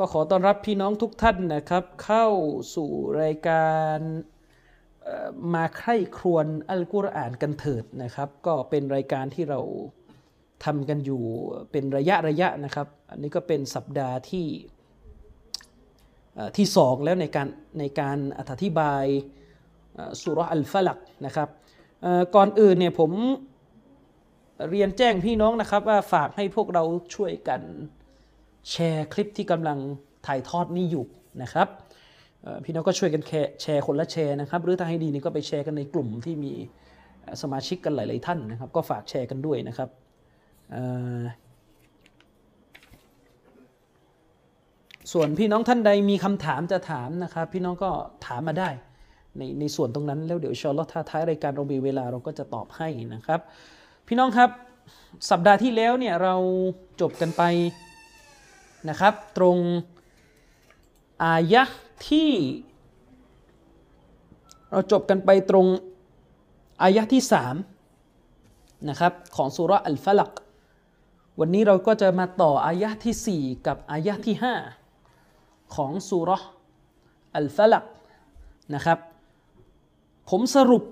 [0.00, 2.26] ก็ขอต้อนรับพี่น้องทุกท่านนะครับ เข้า
[2.74, 2.90] สู่
[3.22, 3.98] รายการ
[5.54, 9.60] มาใคร่ครวญอัลกุรอานกันเถิดนะครับ ก็เป็นรายการที่เรา
[10.64, 11.22] ทำกันอยู่
[11.72, 14.46] เป็นระยะระยะนะครับ อันนี้ก็เป็นสัปดาห์ที่
[16.56, 19.04] ที่สองแล้วในการในการอธิบาย
[20.20, 21.48] สุรอัลฟลักนะครับ
[22.34, 23.12] ก่อนอื่นเนี่ยผม
[24.70, 26.82] เรียนแจ้งพี่น้องนะครับว่าฝากให้พวกเรา
[27.14, 27.62] ช่วยกัน
[28.70, 29.78] แชร์คลิปที่กำลัง
[30.26, 31.04] ถ่ายทอดนี้อยู่
[31.42, 31.68] นะครับ
[32.64, 33.22] พี่น้องก็ช่วยกัน
[33.62, 36.52] แชร์คนละแชร์นะครับ หรือถ้าให้ดีนี่ก็ไปแชร์กันในกลุ่มที่มี
[37.42, 39.88] สมาชิกกันหลาย ๆ ท่านนะครับ ก็ฝากแชร์กันด้วยนะครับ
[45.12, 47.90] ส่วนพี่น้องท่านใดมีคำถามจะถามนะครับ พี่น้องก็
[48.26, 48.70] ถามมาได้
[49.38, 53.40] ในในส่วนตรงนั้นแล้วเดี๋ยวชอลลอฮ์ถ้าท้ายรายการเรามีเวลาเราก็จะตอบให้นะครับ
[54.08, 54.50] พี่น้องครับ
[55.30, 56.34] สัปดาห์ที่แล้วเนี่ยเรา
[57.00, 57.42] จบกันไป
[58.88, 59.56] นะครับ ตรง
[61.24, 61.62] อายะ
[62.08, 62.30] ที่
[64.70, 65.66] เราจบกันไปตรง
[66.82, 67.54] อายะที่สาม
[68.88, 70.32] นะครับของสุราอัลฟลัก
[71.40, 74.54] วันนี้เราก็จะมาต่ออายะที่สี่กับอายะที่ห้า
[75.76, 76.38] ของสุรา
[77.36, 77.84] อัลฟลัก
[78.74, 78.98] นะครับ
[80.30, 80.82] ผมสรุป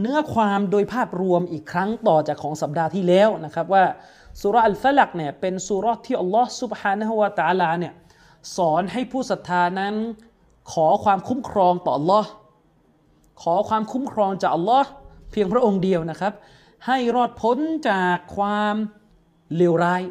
[0.00, 3.84] เนื้อความโดยภาพรวมอีกครั้งต่อจากของสัปดาห์ที่แล้วนะครับว่า
[4.42, 7.94] สุรอัลฟลักเนี่ยเป็นสุรที่อัลลอฮ์สุบฮานะฮุวาตาลาเนี่ย
[8.56, 9.94] สอนให้ผู้ศรัทธานั้น
[10.72, 12.28] ขอความคุ้มครองต่ออัลลอฮ์
[13.42, 14.88] ขอความคุ้มครองจากอัลลอฮ์
[15.30, 16.32] เพียงพระองค์เดียวนะครับ
[16.86, 17.58] ให้รอดพ้น
[17.90, 18.74] จากความ
[19.56, 20.02] เลวร้าย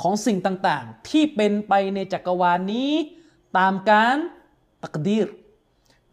[0.00, 2.90] ของสิ่งต่างๆ ที่เป็นไปในจักรวาลนี้
[3.58, 4.16] ตามการ
[4.82, 5.26] ตักดีร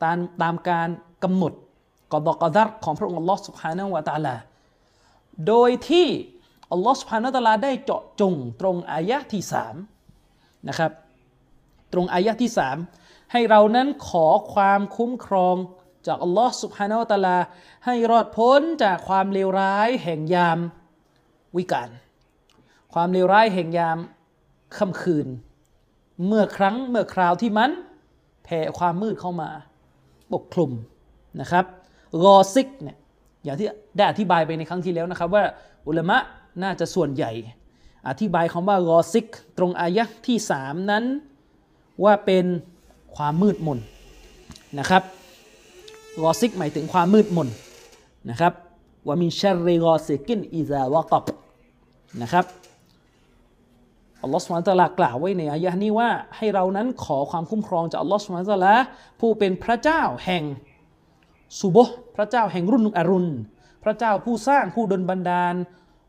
[0.03, 0.89] ตามตามการ
[1.23, 1.53] กำหนด
[2.11, 4.35] กอดกอดัรของพระองค์อัลลอฮ์สุบฮานะฮูวะตะอาลา
[5.47, 6.07] โดยที่
[6.73, 9.75] อัลลอฮ์สุภาณตลาได้เจาะจงตรงอายะที่สาม
[10.67, 10.91] นะครับ
[11.93, 12.77] ตรงอายะที่สาม
[13.31, 15.55] ให้เรานั้นขอความคุ้มครอง
[16.07, 17.37] จากอัลลอฮ์สุภาณตลา
[17.85, 20.59] ให้รอดพ้นจากความเลวร้ายแห่งยาม
[21.57, 21.89] วิกาล
[22.93, 23.97] ความเลวร้ายแห่งยาม
[24.77, 25.27] ค่ำคืน
[26.27, 27.71] เมื่อครั้งเมื่อคราวที่มัน
[28.43, 29.49] แผ่ความมืดเข้ามา
[30.33, 30.71] ปกคลุม
[31.41, 31.65] นะครับ
[32.25, 32.97] รอซิกเนี่ย
[33.43, 33.67] อย่างที่
[33.97, 35.43] ได้อธิบายไปในครั้งที่แล้วนะครับ ว่า
[35.87, 36.17] อุลามะ
[36.61, 37.31] น่าจะส่วนใหญ่
[38.07, 39.27] อธิบายคำว่ารอซิก
[39.57, 41.03] ตรงอายะที่สามนั้น
[42.03, 42.45] ว่าเป็น
[43.15, 43.79] ความมืดมน
[44.79, 45.03] นะครับ
[46.23, 47.47] รอซิกหมายถึงความมืดมน
[48.29, 48.53] นะครับ
[49.07, 51.23] ว่ามีชัรริรอซิกินอิซาวะกับ
[52.21, 52.45] นะครับ
[54.21, 58.75] อัลลอฮฺสุบฮานตลากล่าวไว้ในอายะนี้ว่าให้เรานั้นขอความคุ้มครองจากอัลลอฮฺสุบฮานตลา
[59.19, 60.43] ผู้เป็นพระเจ้าแห่ง
[61.59, 63.29] สุโบฮพระเจ้าแห่งรุ่นอรุณ
[63.83, 65.55] พระเจ้าผู้สร้างผู้ดลบันดาล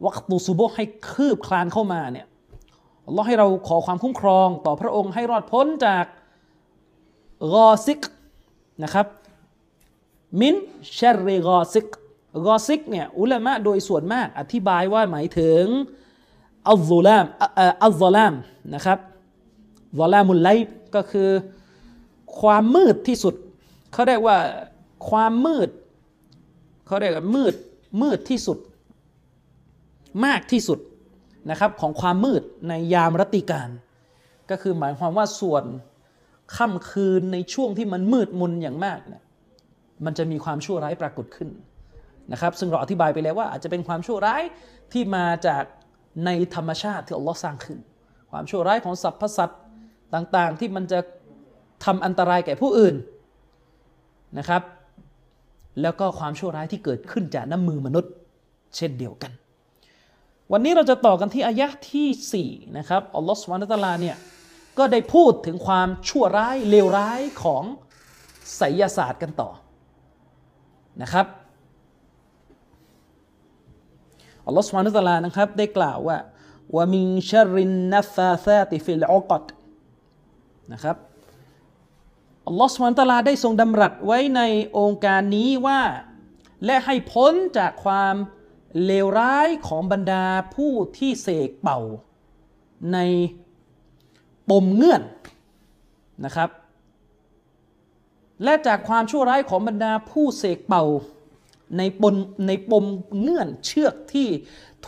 [0.05, 2.27] วักตุสุบให้คืบคลานเข้ามาเนี่ย
[3.07, 6.05] อัลลอฮ์ให้เราขอความคุ้มครองต่อพระองค์ให้รอดพ้นจาก
[7.55, 8.01] กอซิก
[8.83, 9.07] นะครับ
[10.41, 10.55] มิน
[10.99, 11.87] ชัรริกอซิก
[12.47, 15.65] กอซิกเนี่ยอุลามะโดยส่วนมากอธิบายว่าหมายถึง
[16.69, 17.25] อัลซุลาม
[17.85, 18.35] อัลซอลาม
[18.75, 18.99] นะครับ
[19.99, 20.51] ซอลามุลไล
[20.95, 21.29] ก็คือ
[22.41, 23.35] ความมืดที่สุด
[23.93, 24.39] เขาเรียกว่า
[25.09, 25.69] ความมืด
[26.87, 27.55] เขาเรียกว่ามืด
[28.03, 28.59] มืดที่สุด
[30.25, 30.79] มากที่สุด
[31.51, 33.69] นะครับของความมืดในยามรติการ
[34.51, 35.65] ก็คือหมายความว่าส่วน
[36.57, 39.23] ค่ำคืนในช่วงที่มันมืดมนอย่างมากเนี่ย
[40.05, 41.49] มันจะมีความชั่วร้ายปรากฏขึ้น
[42.33, 44.43] นะครับ ซึ่งเราอธิบายไปแล้วว่าอาจจะเป็นความชั่วร้าย
[44.93, 45.65] ที่มาจาก
[46.25, 47.79] ในธรรมชาติที่อัลลอฮ์สร้างขึ้น
[48.31, 49.61] ความชั่วร้ายของสรรพสัตว์
[50.15, 51.01] ต่างๆ ที่มันจะ
[51.85, 52.95] ทำอันตรายแก่ผู้อื่น
[54.39, 54.63] นะครับ
[55.83, 58.13] แล้วก็ความชั่วร้ายที่เกิดขึ้นจากน้ำมือมนุษย์
[58.77, 59.33] เช่นเดียวกัน
[60.53, 64.17] วันนี้เราจะต่อกันที่อายะที่4นะครับอัลลอฮฺสุบฮานะตะลาเนี่ย
[64.79, 67.65] ก็ได้พูดถึงความชั่วร้ายเลวร้ายของ
[68.57, 69.51] ไสยศาสตร์กันต่อ
[71.03, 71.27] นะครับ
[74.47, 76.19] อัลลอฮฺสุบฮานะตะลานะครับได้กล่าวว่า
[76.75, 79.45] ومن شر النفاثات في العقد
[80.73, 80.97] นะครับ
[82.47, 84.41] อัลลอฮฺสุบฮานตะลาได้ทรงดำรัสไว้ใน
[84.79, 85.83] องค์การนี้ว่า
[86.65, 88.15] และให้พ้นจากความ
[88.85, 90.25] เลวร้ายของบรรดา
[90.55, 91.81] ผู้ที่เสกเป่า
[92.93, 92.99] ใน
[94.51, 95.03] ปมเงื่อน
[96.25, 96.51] นะครับ
[98.45, 100.85] และจากความชั่วร้ายของบรรดาผู้เสกเป่า
[101.79, 102.15] ในปม
[102.47, 102.85] ในปม
[103.21, 104.29] เงื่อนเชือกที่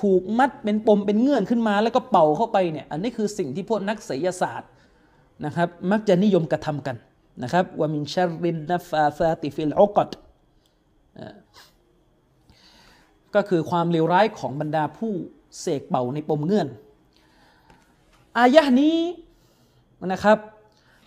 [0.01, 4.71] ถูกมัดเป็นปมเป็นเงื่อนขึ้นมา แล้วก็เป่าเข้าไปเนี่ยอันนี้คือสิ่งที่พวกนักไสยศาสตร์
[5.45, 6.97] นะครับมักจะนิยมกระทำกัน
[7.43, 10.09] นะครับว่ามินชารินนฟาซาติฟิลอุกด
[13.35, 15.13] ก็คือความเลวร้ายของบรรดาผู้
[15.61, 16.69] เสกเป่าในปมเงื่อน
[18.39, 18.99] อายะห์นี้
[20.07, 20.39] นะครับ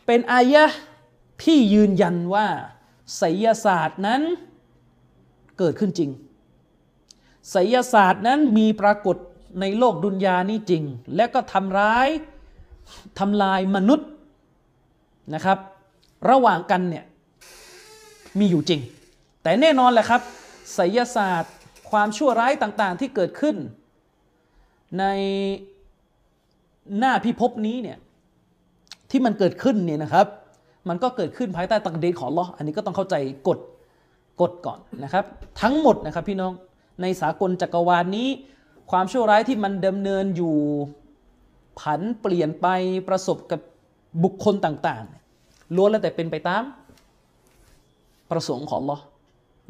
[0.05, 0.63] เป็นอายะ
[1.43, 2.47] ที่ยืนยันว่า
[3.17, 4.21] ไสยศาสตร์นั้น
[5.57, 6.09] เกิดขึ้นจริง
[7.51, 9.17] ไสยศาสตร์นั้นมีปรากฏ
[9.61, 10.83] ในโลกดุนยานี้จริง
[11.15, 12.07] และก็ทำร้าย
[13.19, 14.09] ทำลายมนุษย์
[15.33, 15.57] นะครับ
[16.29, 17.05] ระหว่างกันเนี่ย
[18.39, 18.81] มีอยู่จริง
[19.43, 20.21] แต่แน่นอนแหละครับ
[20.73, 21.53] ไสยศาสตร์
[21.91, 23.55] ความชั่วร้ายต่างๆที่เกิดขึ้น
[24.99, 25.05] ใน
[26.99, 27.97] หน้าพิภพนี้เนี่ย
[29.11, 30.27] ที่มันเกิดขึ้นเนี่ยนะครับ
[30.89, 33.15] มันก็เกิดขึ้นภายใต้ตักดีของลออันนี้ก็ต้องเข้าใจ
[33.47, 33.59] กฎ
[34.41, 35.25] กฎก่อนนะครับ
[35.61, 36.53] ทั้งหมดนะครับพี่น้อง
[37.01, 38.27] ในสากลจักรวาลนนี้
[38.91, 40.55] ความชั่วร้ายที่มันดำเนินอยู่
[41.79, 42.67] ผันเปลี่ยนไป
[43.07, 43.59] ประสบกับ
[44.23, 46.63] บุคคลต่างๆล้วนแล้วแต่เป็นไปตาม
[48.31, 48.97] ประสงค์ของลอ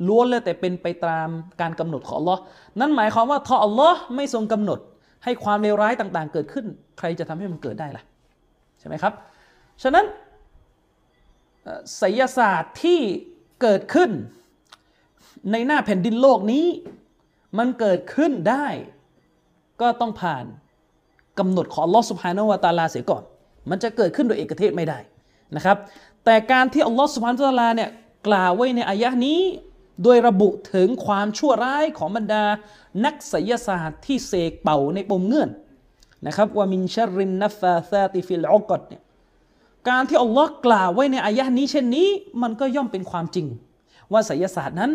[0.08, 1.28] ล้วนแล้วแต่เป็นไปตาม
[1.62, 2.36] การกำหนดของลอ
[2.80, 4.80] นั่นหมายความว่าถ้าอัลลอฮ์ไม่ทรงกำหนด
[5.24, 6.66] ให้ความเลวร้ายต่าง ๆ เกิดขึ้น
[6.98, 8.04] ใครจะทำให้มันเกิดได้ล่ะ
[8.80, 9.14] ใช่ไหมครับ
[9.84, 10.06] ฉะนั้น
[11.98, 13.00] ไสยศาสตร์ที่
[13.62, 14.10] เกิดขึ้น
[15.52, 16.66] ในหน้าแผ่นดินโลกนี้
[17.58, 18.68] มันเกิดขึ้นได้
[19.82, 20.46] ก็ต้องผ่าน
[21.40, 23.24] กำหนดของอัลลอฮ์สุบฮานาวะตาลาเสียก่อน
[23.70, 25.00] มันจะเกิดขึ้นโดยเอกเทศไม่ได้
[25.56, 25.78] นะครับ
[26.26, 27.90] แต่การที่อัลลอฮ์สุบฮานาวะตาลาเนี่ย
[28.28, 29.40] กล่าวไว้ในอายะนี้
[30.04, 32.44] โดยระบุถึงความชั่วร้ายของบรรดา
[33.06, 35.50] นักไสยศาสตร์ที่เสกเป่าในปมเงื่อน
[36.28, 39.02] นะครับว่า ومن شر النفاثات في العقد เนี่ย
[39.90, 42.08] การที่อัลลอฮ์กล่าวไว้ในอายะนี้เช่นนี้
[42.42, 43.48] มันก็ย่อมเป็นความจริง
[44.12, 44.92] ว่าไสยศาสตร์นั้น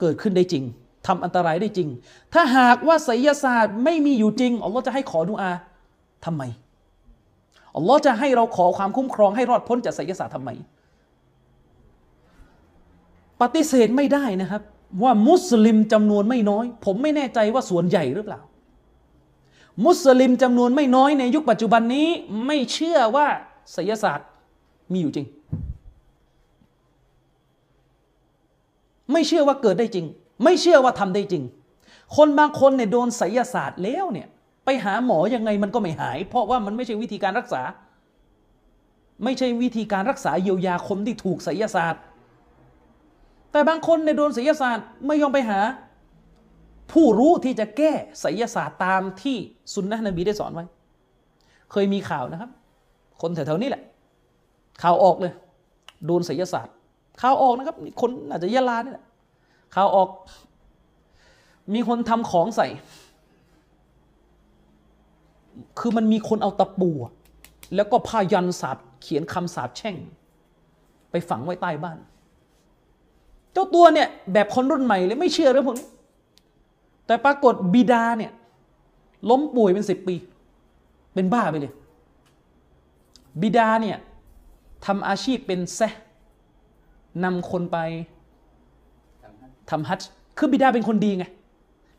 [0.00, 0.64] เกิดขึ้นได้จริง
[1.06, 1.88] ทำอันตรายได้จริง
[2.34, 5.52] ถ้าหากว่าไสยศาสตร์ไม่มีอยู่จริงอัลลอฮ์จะให้ขอดุอา
[6.24, 6.42] ทำไม
[7.76, 10.50] อัลลอฮ์จะให้เราขอความคุ้มครองให้รอดพ้นจากไสยศาสตร์ทำไม
[13.42, 14.62] ปฏิเสธไม่ได้นะครับ
[15.02, 18.40] ว่ามุสลิมจำนวนไม่น้อย ผมไม่แน่ใจว่าส่วนใหญ่หรือเปล่า
[19.84, 22.08] มุสลิมจำนวนไม่น้อยในยุคปัจจุบันนี้
[22.46, 23.26] ไม่เชื่อว่า
[23.72, 24.28] ไสยศาสตร์
[24.92, 25.26] มีอยู่จริง
[29.12, 30.06] ไม่เชื่อว่าเกิดได้จริง
[30.44, 31.42] ไม่เชื่อว่าทำได้จริง
[32.16, 34.28] คนบางคนเนี่ยโดนไสยศาสตร์แล้วเนี่ย
[34.64, 37.62] ไปหาหมอยังไงมันก็ไม่หาย เพราะว่ามันไม่ใช่วิธีการรักษา
[39.24, 42.02] ไม่ใช่วิธีการรักษาเยียวยาคนที่ถูกไสยศาสตร์
[43.52, 45.60] แต่บางคนในโดนไสยศาสตร์ไม่ยอมไปหา
[46.92, 49.36] ผู้รู้ที่จะแก้ไสยศาสตร์ตามที่
[49.74, 50.64] สุนนะนบีได้สอนไว้
[51.72, 52.50] เคยมีข่าวนะครับ
[53.20, 53.82] คนแถวๆนี้แหละ
[54.82, 55.32] ข่าวออกเลย
[56.06, 56.74] โดนไสยศาสตร์
[57.20, 59.04] ข่าวออกนะครับคนอาจจะยะลานี่แหละ
[59.74, 60.08] ข่าวออก
[61.74, 62.68] มีคนทำของใส่
[65.78, 66.90] คือมันมีคนเอาตะปู
[67.74, 69.96] แล้วก็พายันสาบเขียนคำสาบแช่ง
[71.10, 71.98] ไปฝังไว้ใต้บ้าน
[73.52, 75.88] เจ้าตัวเนี่ยแบบคนรุ่นใหม่เลยไม่เชื่อเรื่องพวกนี้
[77.06, 78.32] แต่ปรากฏบิดาเนี่ย
[79.30, 80.14] ล้มป่วยเป็นสิบปี
[81.14, 81.72] เป็นบ้าไปเลย
[83.42, 83.98] บิดาเนี่ย
[84.86, 85.92] ทำอาชีพเป็นแซะ
[87.24, 87.78] นำคนไป
[89.70, 90.02] ทำฮัจ
[90.38, 91.24] คือบิดาเป็นคนดีไง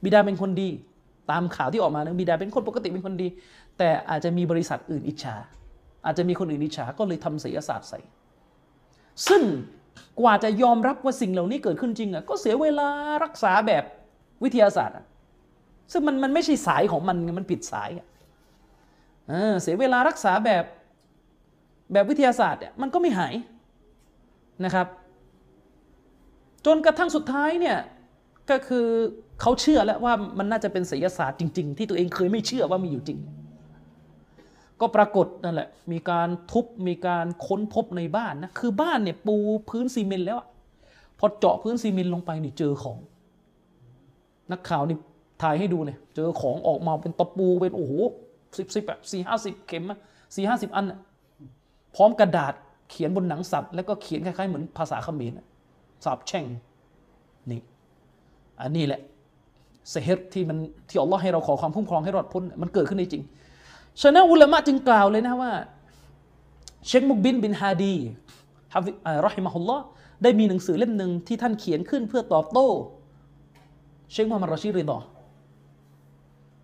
[0.03, 0.69] บิดาเป็นคนดี
[1.31, 3.27] ตามข่าวที่ออกมาเนะบิดาเป็นคนปกติเป็นคนดี
[3.77, 5.36] แต่อาจจะมีบริษัทอื่นอิจฉา
[6.05, 8.00] อาจจะมีคนอื่นอิจฉาก็เลยทำศิลศาสตร์ใส่
[9.27, 9.41] ซึ่ง
[10.19, 12.88] กว่าจะยอมรับว่าสิ่งเหล่านี้เกิดขึ้นจริงอะก็เสียเวลา
[13.23, 13.83] รักษาแบบ
[14.43, 14.95] วิทยาศาสตร์
[15.91, 18.07] ซึ่งมันมันไม่ใช่สายของมันมันผิดสายอะ
[19.62, 20.63] เสียเวลารักษาแบบ
[21.93, 23.33] แบบวิทยาศาสตร์เนี่ยมันก็ไม่หาย
[24.65, 24.88] นะครับ
[26.65, 27.77] จนกระทั่งสุดท้ายเนี่ย
[28.50, 28.88] ก็คือ
[29.41, 33.19] เขาเชื่อแล้วว่ามันน่าจะเป็นศิลศาสตร์จริง ๆ ที่ตัวเองเคยไม่เชื่อว่ามีอยู่จริง
[34.83, 39.35] ก็ปรากฏนั่นแหละ มีการทุบมีการค้นพบในบ้านนะคือบ้านเนี่ยปู
[39.69, 40.37] พื้นซีเมนต์แล้ว
[41.19, 42.97] พอเจาะพื้นซีเมนต์ลงไปนี่เจอของ
[44.51, 44.97] นักข่าวนี่
[45.41, 47.93] ถ่ายให้ดูเนี่ยเจอของออกมาเป็นตะปูเป็นโอ้โห
[48.57, 49.83] สิบสิบแบบสี่ห้าสิบเข็ม
[50.35, 50.85] สี่ห้าสิบอัน
[51.95, 52.53] พร้อมกระดาษ
[52.89, 55.33] เขียนบนหนังสัตว์ แล้วก็เขียนคล้ายๆเหมือนภาษาเขมร
[56.05, 56.45] สาบแช่ง
[57.51, 57.61] นี่
[58.61, 59.01] อันนี้แหละ
[59.89, 60.57] เซฮ์ที่มัน
[60.89, 63.23] ที่อัลลอฮ์ให้เราขอความคุ้มครองให้รอดพ้นมันเกิดขึ้นได้จริง
[64.01, 65.53] ฉะนั้นอุลามะจึงกล่าวเลยนะว่า
[66.88, 67.95] เชคมุกบินบินฮาดี
[68.73, 68.79] ฮะ
[69.25, 69.83] รอฮิมะฮุลลอฮ์
[70.23, 72.67] ได้มีหนังสือเล่มหนึ่งที่ท่านเขียนขึ้นเพื่อตอบโต้
[74.12, 74.97] เชคมูฮัมหมัดรอชีริดอ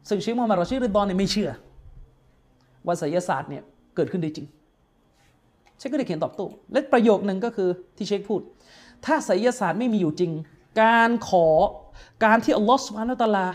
[0.09, 1.51] ซึ่งเชคมูฮัมหมัดรอชีริดอเนี่ยไม่เชื่อ
[2.85, 3.63] ว่าไสยศาสตร์เนี่ย
[3.95, 4.47] เกิดขึ้นได้จริง
[5.77, 8.41] เชคก็ได้เขียนตอบโต้ และประโยคหนึ่งก็คือที่เชคพูด
[9.05, 10.31] ถ้าไสยศาสตร์ไม่มีอยู่จริง
[10.81, 11.47] การขอ
[12.25, 13.47] การที่อัลลอฮฺสุบฮานาตะอาลา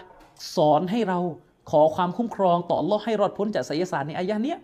[0.54, 1.18] สอนให้เรา
[1.70, 4.58] ขอความคุ้มครองต่ออัลอให้รอดพ้นจากไสยศาสตร์ในอายะเนี้ย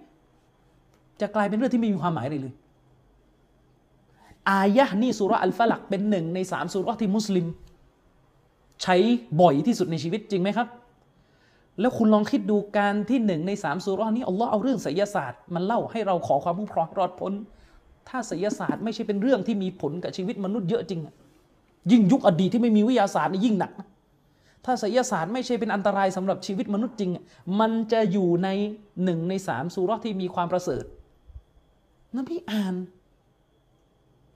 [1.20, 2.54] จะกลายเป็นเรื่องที่ไม่มีความหมายเลยเลย
[4.50, 7.46] อายะนี่สุราะห์อัลฟะลักเป็นหนึ่งในสามสุราะห์ที่มุสลิม
[8.82, 8.96] ใช้
[9.40, 10.68] บ่อยที่สุดในชีวิตจริงไหมครับ
[11.80, 17.32] แล้วคุณลองคิดดูการที่หนึ่งในสามสุราะห์นี้อัลลอฮ์เอาเรื่องไสยศาสตร์มันเล่าให้เราขอความคุ้มครองรอดพ้น
[18.08, 21.00] ถ้าไสยศาสตร์ไม่ใช่เป็นเรื่องที่มีผลกับชีวิตมนุษย์เยอะจริง
[21.90, 23.88] ยิ่งยุคอดีตที่ไม่มีวิทยาศาสตร์นี่ยิ่งหนักนะ
[24.64, 27.10] ถ้าไสยศาสตร์ไม่ใช่เป็นอันตรายสำหรับชีวิตมนุษย์จริง
[27.60, 28.48] มันจะอยู่ใน
[29.04, 30.84] หนึ่งในสามสุราะห์ที่มีความประเสริฐ
[32.16, 32.74] นบีอ่าน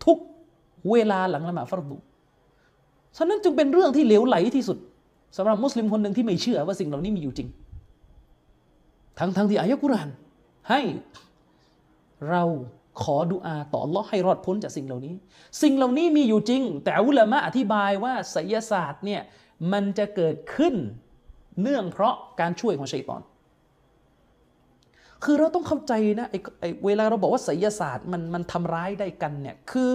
[0.05, 0.19] ทุก
[0.91, 1.99] เวลาหลังละหมาดฟัรดุ
[3.17, 4.79] ฉะนั้นจึงเป็นเรื่องที่เหลวไหลที่สุด
[5.37, 7.49] สำหรับมุสลิมคนหนึ่งที่ไม่เชื่อว่าสิ่งเหล่านี้มีอยู่จริง
[9.19, 10.09] ทั้งทั้งที่อายะกุราน
[10.71, 10.81] ให้
[12.31, 12.43] เรา
[13.03, 15.15] ขอดุอาต่อ Allah ให้รอดพ้นจากสิ่งเหล่านี้
[15.63, 19.23] สิ่งเหล่านี้มีอยู่จริง แต่อุลามะอธิบายว่าไสยศาสตร์เนี่ย
[19.73, 20.75] มันจะเกิดขึ้น
[21.63, 23.23] เนื่องเพราะการช่วยของชัยตอน
[25.25, 29.89] คือเราต้องเข้าใจนะไอ้ไอ้เวลาเราบอกว่าไสยศาสตร์มันมันทำร้ายได้กันเนี่ยคือ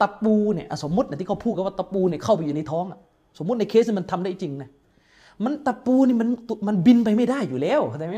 [0.00, 2.98] ตะปูเนี่ยสมมตินะที่เขาพูดกันว่าตะปูเนี่ยเข้าไปอยู่ในท้องอะ
[3.38, 4.70] สมมติในเคสนี้มันทำได้จริงนะ
[5.44, 6.28] มันตะปูนี่มัน
[6.68, 8.16] มันบินไปไม่ได้อยู่แล้วเข้าใจไหม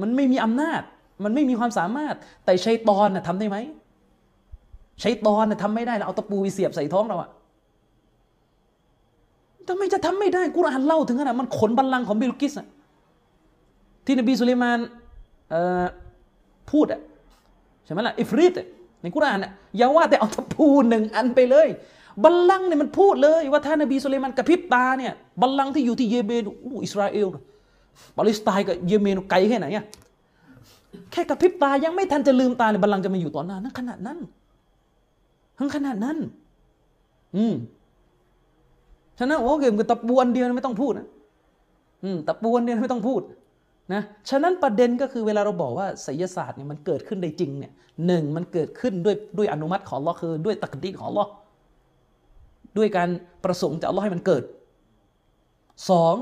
[0.00, 0.82] มันไม่มีอำนาจ
[1.24, 2.14] มันไม่มีความสามารถ
[2.44, 3.56] แต่ชัยตอนน่ะทำได้ไหม
[5.02, 7.30] ชัยตอนน่ะทำไม่ได้แล้วเอาตะปูไปเสียบใส่ท้องเราอะ
[9.68, 12.66] ทำไมจะทำไม่ได้กุรอานเล่าถึงขนาดมันขนบัลลังก์ของบิลกิสอะ
[14.04, 14.78] ที่นบีสุลัยมาน
[16.70, 17.00] พูดอะ
[17.84, 18.52] ใช่ไหมล่ะอิฟริต
[19.02, 21.68] ในกุรอานอะอย่าว่าแต่เอาตะปูหนึ่งอันไปเลย
[22.24, 27.28] บัลลังก์เนี่ยมันพูดเลยว่าถ้านบีสุลัยมานกระพริบตาเนี่ยบัลลังก์ที่อยู่ที่เยเมนอู้อิสราเอล
[28.16, 29.84] ปาเลสไตน์กับเยเมนไกลแค่ไหนอะ
[31.12, 34.18] แค่กระพริบตายังไม่ทันจะลืมตาเลยบัลลังก์จะมาอยู่ต่อหน้านั่นขนาดนั้น
[35.58, 36.16] ทั้งขนาดนั้น
[37.36, 37.54] อืม
[39.18, 41.06] ฉะนั้นโอ้เกมกับตะปูอันเดียวไม่ต้องพูดนะ
[42.04, 43.20] อืมตะปูอันเดียวไม่ต้องพูด
[43.92, 47.72] นะฉะนั้นประเด็นก็คือเวลาเราบอกว่าไสยศาสตร์เนี่ยมันเกิดขึ้นได้จริงเนี่ย
[48.06, 51.26] หนึ่งมันเกิดขึ้นด้วยด้วยอนุมัติของลอคือด้วยตักดีของลอ
[52.78, 53.08] ด้วยการ
[53.44, 54.42] ประสงค์จากอัลอให้มันเกิด
[55.90, 56.14] สอง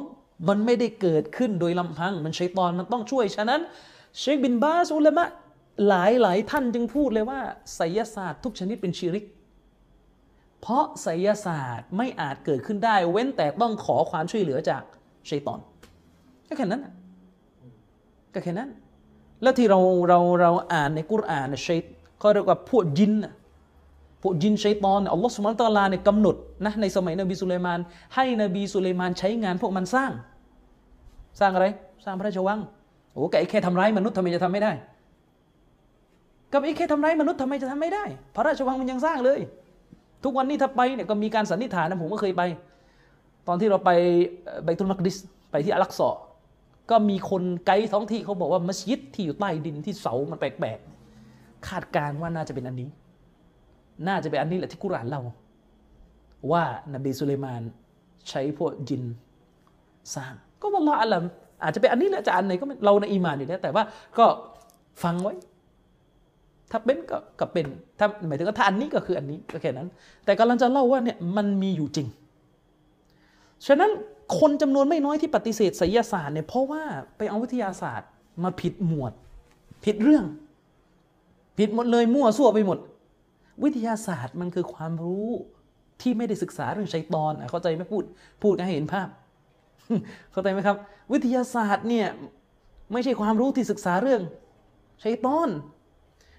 [0.49, 3.61] มันไม่ได้เกิดขึ้นโดยลำพัง มันใชัยตอนมันต้องช่วย ฉะนั้น
[4.19, 5.25] เชคบินบาสอุลามะ
[5.89, 7.41] หลายหลายท่านจึงพูดเลยว่า
[7.77, 9.25] ไสยศาสตร์ทุกชนิดเป็นชิริก
[10.63, 14.83] เพราะไสยศาสตร์ไม่อาจเกิดขึ้นได้ เว้นแต่ต้องขอความช่วยเหลือจาก
[15.31, 15.61] ชัยตอน
[16.49, 16.93] ก็แค่นั้นน่ะ
[18.35, 18.71] ก็แค่นั้น
[19.43, 21.81] แล้วที่เราเราเราอ่านในกุรอานนะชัย
[22.19, 23.33] เขาเรียกว่าพวกยินน่ะ
[24.23, 27.81] พวกยินชัยตอนอัลลอฮฺสุบานตะอาลาเนี่ยกำหนดนะในสมัยนบีสุลัยมาน
[28.15, 30.11] ให้นบีสุลัยมานใช้งานพวกมันสร้าง
[31.41, 31.67] สร้างอะไร
[32.05, 32.61] สร้างพระราชวัง
[33.13, 34.73] โอ้กับไอ้แค่ทำร้ายมนุษย์ทำไมจะทำไม่ได้
[36.53, 39.41] กับไอ้แค่ทำร้ายมนุษย์ทำไมจะทำไม่ได้ พระราชวังมันยังสร้างเลย
[40.25, 42.43] ทุกวันนี้ถ้าไปเนี่ยก็มีการสันนิษฐานนะผมก็เคยไป
[43.49, 43.91] ตอนที่เราไป
[44.65, 45.17] ไบตุลมักดิส
[45.51, 46.09] ไปที่อัลักซอ
[46.91, 52.89] ก็มีคนไกด์ท้องที่เขาบอกว่ามัสยิดที่อยู่ใต้ดินที่เสามันแปลกๆคาดการณ์ว่าน่าจะเป็นอันนี้
[54.09, 55.23] น่าจะเป็นอันนี้แหละที่กุรานเล่า
[56.53, 57.63] ว่านบีสุลัยมาน
[58.29, 59.03] ใช้พวกจิน
[60.15, 61.25] สร้าง ก็วัลลอฮ์อัลลัม
[61.63, 63.83] อาจจะเป็นอันนี้แหละจะอันไหนก็ไม่เราในอีมานอยู่แล้วแต่ว่า
[64.19, 64.27] ก็
[65.03, 65.33] ฟังไว้
[66.71, 67.67] ถ้าเป็นก็ก็เป็น
[67.99, 69.89] ถ้าหมายถึงว่าถ้าอันนี้ก็คืออันนี้ก็แค่นั้น
[70.25, 72.07] แต่กำลังจะเล่าว่าเนี่ยมันมีอยู่จริง
[73.67, 73.91] ฉะนั้น
[74.39, 76.83] คนจำนวนไม่น้อยที่ปฏิเสธไสยศาสตร์เนี่ยเพราะว่า
[77.17, 78.09] ไปเอาวิทยาศาสตร์
[78.45, 79.13] มาผิดหมวด
[79.85, 80.25] ผิดเรื่อง
[81.59, 82.79] ผิดหมดเลยมั่วซั่วไปหมด
[83.63, 85.29] วิทยาศาสตร์มันคือความรู้
[86.03, 88.05] ที่ไม่ได้ศึกษาเรื่องชัยตอนอเข้าใจไหมพูด
[88.43, 89.09] พูดให้เห็นภาพ
[90.33, 90.77] เข้าใจไหมครับ
[91.13, 92.07] วิทยาศาสตร์เนี่ย
[92.93, 94.23] ไม่ใช่ความรู้ที่ศึกษาเรื่อง
[95.03, 95.49] ชัยตอน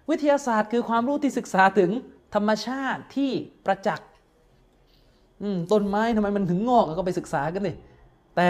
[0.09, 1.91] วิทยาศาสตร์คือความรู้ที่ศึกษาถึง
[2.35, 3.31] ธรรมชาติที่
[3.65, 4.09] ประจักษ์
[5.71, 7.75] ต้นไม้ทำไมมันถึงงอกก็ไปศึกษากันเลย
[8.35, 8.49] แต่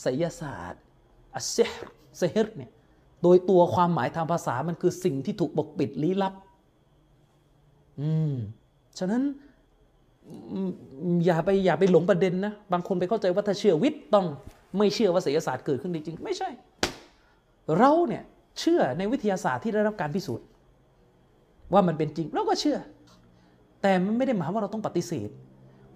[0.00, 0.82] ไสยศาสตร์
[1.34, 2.70] อัสเซฮร์เซฮ์เนี่ย
[3.22, 6.34] โดยตัวความหมายทางภาษามันคือสิ่งที่ถูกปกปิดลี้ลับ
[8.00, 8.34] อืม
[8.98, 9.22] ฉะนั้น
[11.24, 14.26] อย่าไปอย่าไปหลงประเด็นนะ บางคนไปเข้าใจว่าถ้าเชื่อวิทย์ต้อง
[14.78, 16.48] ไม่เชื่อว่าไสยศาสตร์เกิดขึ้นจริง ไม่ใช่
[17.78, 18.24] เราเนี่ย
[18.60, 20.46] เชื่อในวิทยาศาสตร์ที่ได้รับการพิสูจน์
[21.74, 22.78] ว่ามันเป็นจริงเราก็เชื่อ
[23.82, 25.28] แต่มันไม่ได้หมายว่าเราต้องปฏิเสธ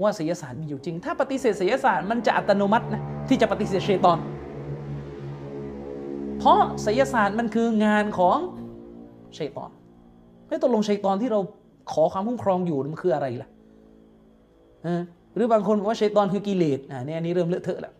[0.02, 4.18] ว่าไสยศาสตร์มีอยู่จริง ถ้าปฏิเสธไสยศาสตร์มันจะอัตโนมัตินะที่จะปฏิเสธเชตอน
[6.38, 8.38] เพราะไสยศาสตร์มันคืองานของ
[9.34, 9.70] เชตอน
[10.48, 11.40] ไม่ตกลงเชตอนที่เรา
[11.92, 13.48] ขอความคุ้มครองอยู่มันคืออะไรล่ะ
[15.34, 17.94] หรือบางคนบอกว่าเชตอนคือกิเลสอ่านี่อันนี้เริ่มเลอะเทอะแล้ว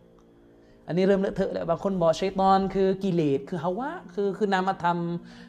[0.87, 4.99] อันนี้เริ่มเลอะเทอะแล้วบางคนบอกชัยตอนคือกิเลสคือ هوى คือคือนามธรรม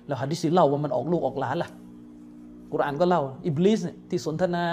[0.06, 1.70] แล้วหะดิษเล่าว่ามันออกลูกออกหลานล่ะ
[2.72, 4.66] กุรอานก็เล่า อิบลิสเนี่ยที่สนทนา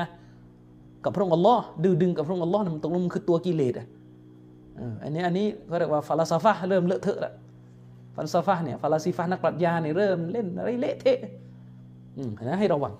[1.05, 3.87] กับพระองค์อัลลอฮ์ดื้อดึงกับพระองค์อัลลอฮ์มันตรงนู้นมันคือตัวกิเลสอะ
[5.03, 7.33] อันนี้อันนี้เขาเรียกว่า فلسفة เริ่มเลอะเทอะละ
[8.15, 11.19] فلسفة เนี่ย فلاسفة นักปรัชญาเนี่ยเริ่มเล่นอะไรเละเทะ
[12.43, 12.93] นะให้ระวัง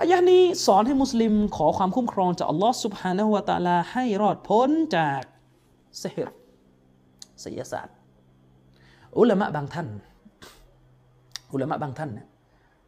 [0.00, 5.22] อายะนี้สอนให้มุสลิมขอความคุ้มครองจากอัลลอฮ์สุบฮานะฮุวาตาลาให้รอดพ้นจาก
[5.98, 6.28] เสฮิร
[7.42, 7.94] ศิยศาสตร์
[9.18, 9.88] อุลามะบางท่าน
[11.52, 12.10] อุลามะบางท่าน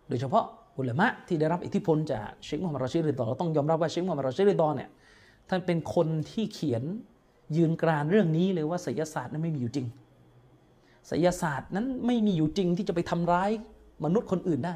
[0.08, 0.44] โดยเฉพาะ
[0.78, 4.90] อุลามะที่ได้รับอิทธิพลจากเชคมุฮัมมัดรอชิริดอเราต้องยอมรับว่าเชคมุฮัมมัดรอชิริดอเนี่ย
[5.48, 6.82] ท่านเป็นคนที่เขียน
[7.56, 9.86] ยืนกรานเรื่องนี้เลยว่าศิยศาสตร์นั้นไม่มีอยู่จริง
[11.10, 13.50] ศิยศาสตร์นั้นไม่มีอยู่จริงที่จะไปทำร้าย
[14.04, 14.74] มนุษย์คนอื่นได้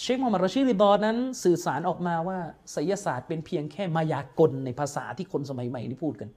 [0.00, 2.38] เชคมูฮัมหมัดรอชิริดอนั้นสื่อสารออกมาว่า
[2.72, 6.28] ไสยศาสตร์เป็นเพียงแค่มายากลในภาษาที่คนสมัยใหม่นี่พูดกัน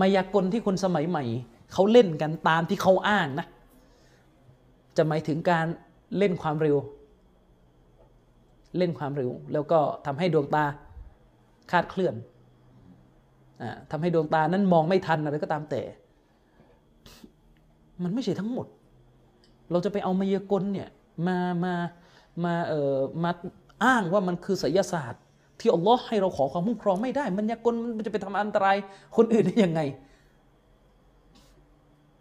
[0.00, 1.24] มายากลที่คนสมัยใหม่
[1.72, 3.46] เขาเล่นกันตามที่เขาอ้างนะ
[4.98, 5.66] จะหมายถึงการ
[6.18, 6.76] เล่นความเร็ว
[8.78, 10.64] เล่นความเร็ว แล้วก็ทำให้ดวงตา
[11.70, 12.14] คาดเคลื่อน
[13.90, 15.82] ทำให้ดวงตานั้นมองไม่ทันอะไรก็ตามแต่
[18.02, 18.66] มันไม่ใช่ทั้งหมด
[19.70, 20.88] เราจะไปเอามายากลเนี่ย
[21.26, 21.74] มามา
[22.44, 23.30] มาเอ่อมา
[23.84, 25.22] อ้างว่ามันคือไสยศาสตร์
[25.60, 28.76] ที่อัลลอฮ์ให้เราขอความคุ้มครองไม่ได้มายากลมันจะไปทำอันตราย
[29.16, 29.80] คนอื่นได้ยังไง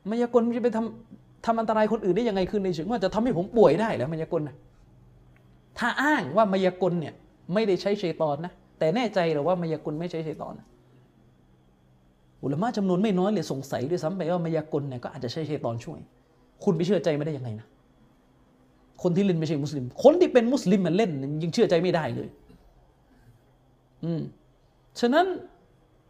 [0.10, 4.56] มายากลมันจะไปทำ ทำอันตรายคนอื่นได้ยังไงคือในเชิงว่าจะทำให้ผมป่วยได้แล้วมายากลนะ
[5.80, 7.14] ถ้าอ้างว่ามายากลเนี่ย
[7.54, 10.68] ไม่ได้ใช้เชตอนนะแต่แน่ใจหรือว่ามายากลไม่ใช้เชตอนนะ
[12.44, 16.00] อุลามะจำนวนไม่น้อยเลยสงสัยด้วยซ้ำไปว่ามายากลเนี่ยก็อาจจะใช้เชตอนช่วย
[16.64, 17.68] คุณไปเชื่อใจไม่ได้ยังไงนะ
[19.04, 21.12] คนที่เล่นไม่ใช่มุสลิม คนที่เป็นมุสลิมมันเล่น
[21.44, 22.28] ยังเชื่อใจไม่ได้เลย
[24.04, 24.22] อืม
[25.00, 25.26] ฉะนั้น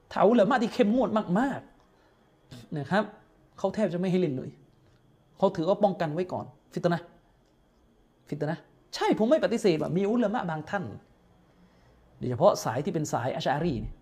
[0.10, 1.60] เถาเหลือมาที่เข้มงวดมาก
[2.18, 3.04] ๆ นะครับ
[3.58, 4.50] เขาแทบจะไม่ให้เล่นเลย
[5.38, 7.02] เขาถือว่าป้องกันไว้ก่อน ฟิตนะ
[8.30, 8.58] ฟิตนะ
[8.96, 10.84] ใช่ผมไม่ปฏิเสธว่ามีอุลามะบางท่าน
[12.18, 13.94] โดยเฉพาะสายที่เป็นสายอัชอารีเนี่ย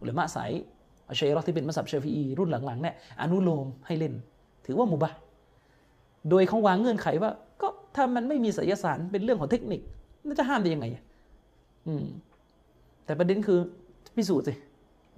[0.00, 0.50] อุลามะสาย
[1.08, 4.14] อัชัยรอที่เป็นมัสยิดเชฟีอีรุ่นหลังๆเนี่ยอนุโลมให้เล่น
[4.66, 5.12] ถือว่ามุบะ
[6.30, 7.30] โดยเขาวางเงื่อนไขว่า
[7.62, 9.80] ก็ถ้ามันไม่มีศิลศาสตร์เป็นเรื่องของเทคนิค
[10.26, 10.86] น่าจะห้ามได้ยังไง
[11.86, 12.04] อืม
[13.04, 13.58] แต่ประเด็นคือ
[14.16, 14.54] พิสูจน์สิ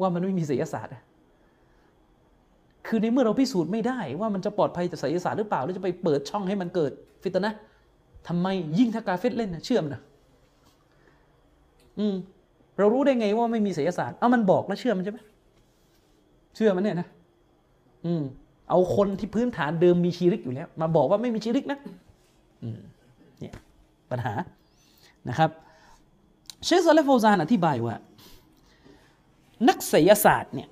[0.00, 0.92] ว่ามันไม่มีศิลศาสตร์
[2.88, 7.52] คือในเมื่อเราพิสูจน์ไม่ได้ว่ามันจะปลอดภัยจากศิลศาสตร์หรือเปล่าหรือจะไปเปิดช่องให้มันเกิดฟิตนะ
[8.28, 8.46] ทำไม
[8.78, 10.00] ยิ่งถ้ากาเฟตเล่นนะเชื่อมนะ
[11.98, 12.14] อืม
[12.78, 15.18] เรารู้ได้ไงว่าไม่มีศิลศาสตร์เอามันบอกแล้วเชื่อมันใช่ไหม
[16.56, 17.08] เชื่อมันเนี่ยนะ
[18.06, 18.22] อืม
[18.70, 21.78] เอาคนที่พื้นฐานเดิมมีชีริกอยู่แล้ว มาบอกว่าไม่มีชีริกนะ
[22.62, 22.80] อืม
[23.40, 23.54] เนี่ย
[24.10, 24.32] ปัญหา
[25.28, 25.50] นะครับ
[26.64, 27.94] เชคซาเลฟโฟซานอธิบายว่า
[29.68, 30.68] นักศิยศาสตร์เนี่ย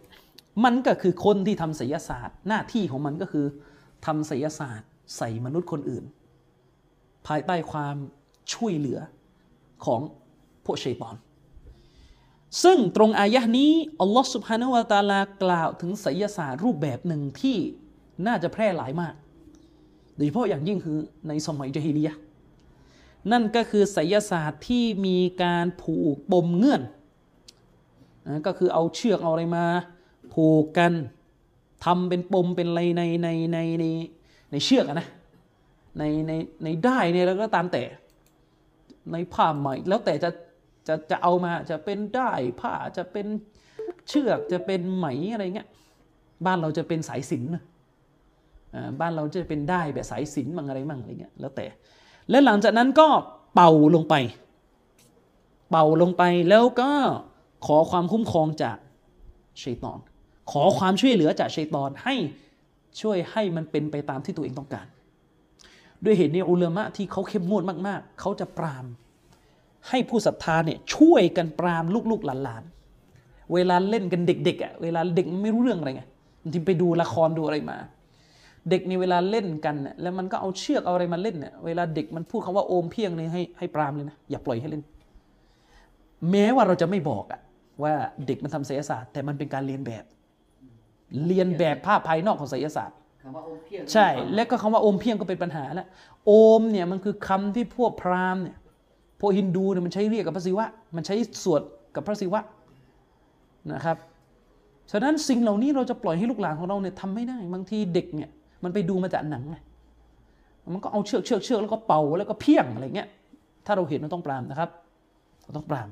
[0.64, 3.46] มันก็คือคนที่ทำศิยศาสตร์ หน้าที่ของมันก็คือ
[4.06, 6.04] ทำศิยศาสตร์ ใส่มนุษย์คนอื่น
[7.26, 7.96] ภายใต้ความ
[8.52, 9.00] ช่วยเหลือ
[9.84, 10.00] ของ
[10.64, 11.16] พวกชัยตอน
[12.62, 17.56] ซึ่งตรงอายะนี้อัลลอฮฺสุบฮานาวะตาลากล่าวถึงศิยศาสตร์รูปแบบหนึ่งที่
[18.26, 19.14] น่าจะแพร่หลายมาก
[20.16, 22.16] โดยเฉพาะอย่างยิ่งคือในสมัยจฮิลียะ
[23.32, 26.82] นั่นก็คือไสยศาสตร์ที่มีการผูกปมเงื่อน
[28.46, 29.66] ก็คือเอาเชือกเอาอะไรมา
[30.36, 30.92] ผูกกัน
[31.84, 33.84] ทำเป็นปมเป็นอะไรในในในใน
[34.50, 35.08] ในเชือกนะ
[35.98, 37.82] ในในในได้เนี่ยแล้วก็ตามแต่
[39.12, 40.30] ในผ้าใหม่แล้วแต่จะ
[40.88, 43.26] จะจะเอามาจะเป็นได้ผ้าจะเป็น
[44.08, 45.68] เชือกจะเป็นไหมอะไรเงี้ย
[46.46, 47.56] บ้านเราจะเป็นสายสินน
[49.00, 51.66] บ้านเราจะเป็นได้แบบสายสินมั่งอะไรมั่งอะไรเงี้ยแล้วแต่
[52.30, 53.08] และหลังจากนั้นก็
[53.54, 54.14] เป่าลงไป
[55.70, 56.90] เป่าลงไปแล้วก็
[57.66, 58.76] ขอความคุ้มครองจาก
[59.62, 59.98] ชัยตอน
[60.50, 62.14] ขอความช่วยเหลือจากชัยตอนให้
[63.00, 64.86] ช่วยให้มันเป็นไปตามที่ตัวเองต้องการ
[66.04, 68.84] ด้วยเหตุนี้อุลามะที่เขาเข้มงวดมาก ๆ เขาจะปราม
[69.88, 76.02] ให้ผู้ศรัทธาเนี่ยช่วยกันปรามลูกๆหลานๆ เวลาเล่นกันเด็กๆอะเวลาเด็กไม่รู้เรื่องอะไรไง
[76.42, 77.78] บางทีไปดูละครดูอะไรมา
[78.70, 84.82] เด็กในเวลาเล่นกันแล้วมันก็เอาเชือกเอาอะไรมาเล่นเนี่ยเวลาเด็กมันพูดคำว่าโอมเพียงเนี่ยให้ให้ปรามเลยนะอย่าปล่อยให้เล่น
[86.30, 87.40] แม้ว่าเราจะไม่บอกอะ
[87.82, 87.92] ว่า
[88.26, 90.04] เด็กมันทำศิลศาสตร์แต่มันเป็นการเรียนแบบ
[91.26, 92.96] เรียนแบบภาพภายนอกของศิลศาสตร์
[93.92, 95.88] ใช่ แล้วก็คำว่าโอมเพียงก็เป็นปัญหาแล้ว
[96.26, 98.56] โอมเนี่ยมันคือคำที่พวกพราหมณ์เนี่ย
[99.20, 100.66] พวกฮินดูเนี่ยมันใช้เรียกกับพระศิวะ
[100.96, 101.62] มันใช้สวด
[101.94, 102.40] กับพระศิวะ
[103.72, 103.96] นะครับ
[104.92, 108.30] ฉะนั้นสิ่งเหล่านี้เราจะปล่อยให้ลูกหลานของเราเนี่ยทำไม่ได้บางทีเด็กเนี่ย
[108.64, 109.56] มันไปดูมาจากหนังไง
[110.74, 113.08] มันก็เอาเชือกเชือกเชือกแล้วก็เป่าแล้วก็เพี้ยงอะไรเงี้ย
[113.66, 114.70] ถ้าเราเห็นเราต้องปรามนะครับ
[115.42, 115.88] เราต้องปราม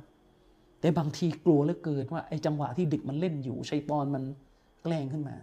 [0.80, 4.22] แต่บางทีกลัวเหลือเกินว่าไอ้จังหวะที่เด็กมันเล่นอยู่ชัยปอนมัน
[4.84, 5.36] แกล้งขึ้นมา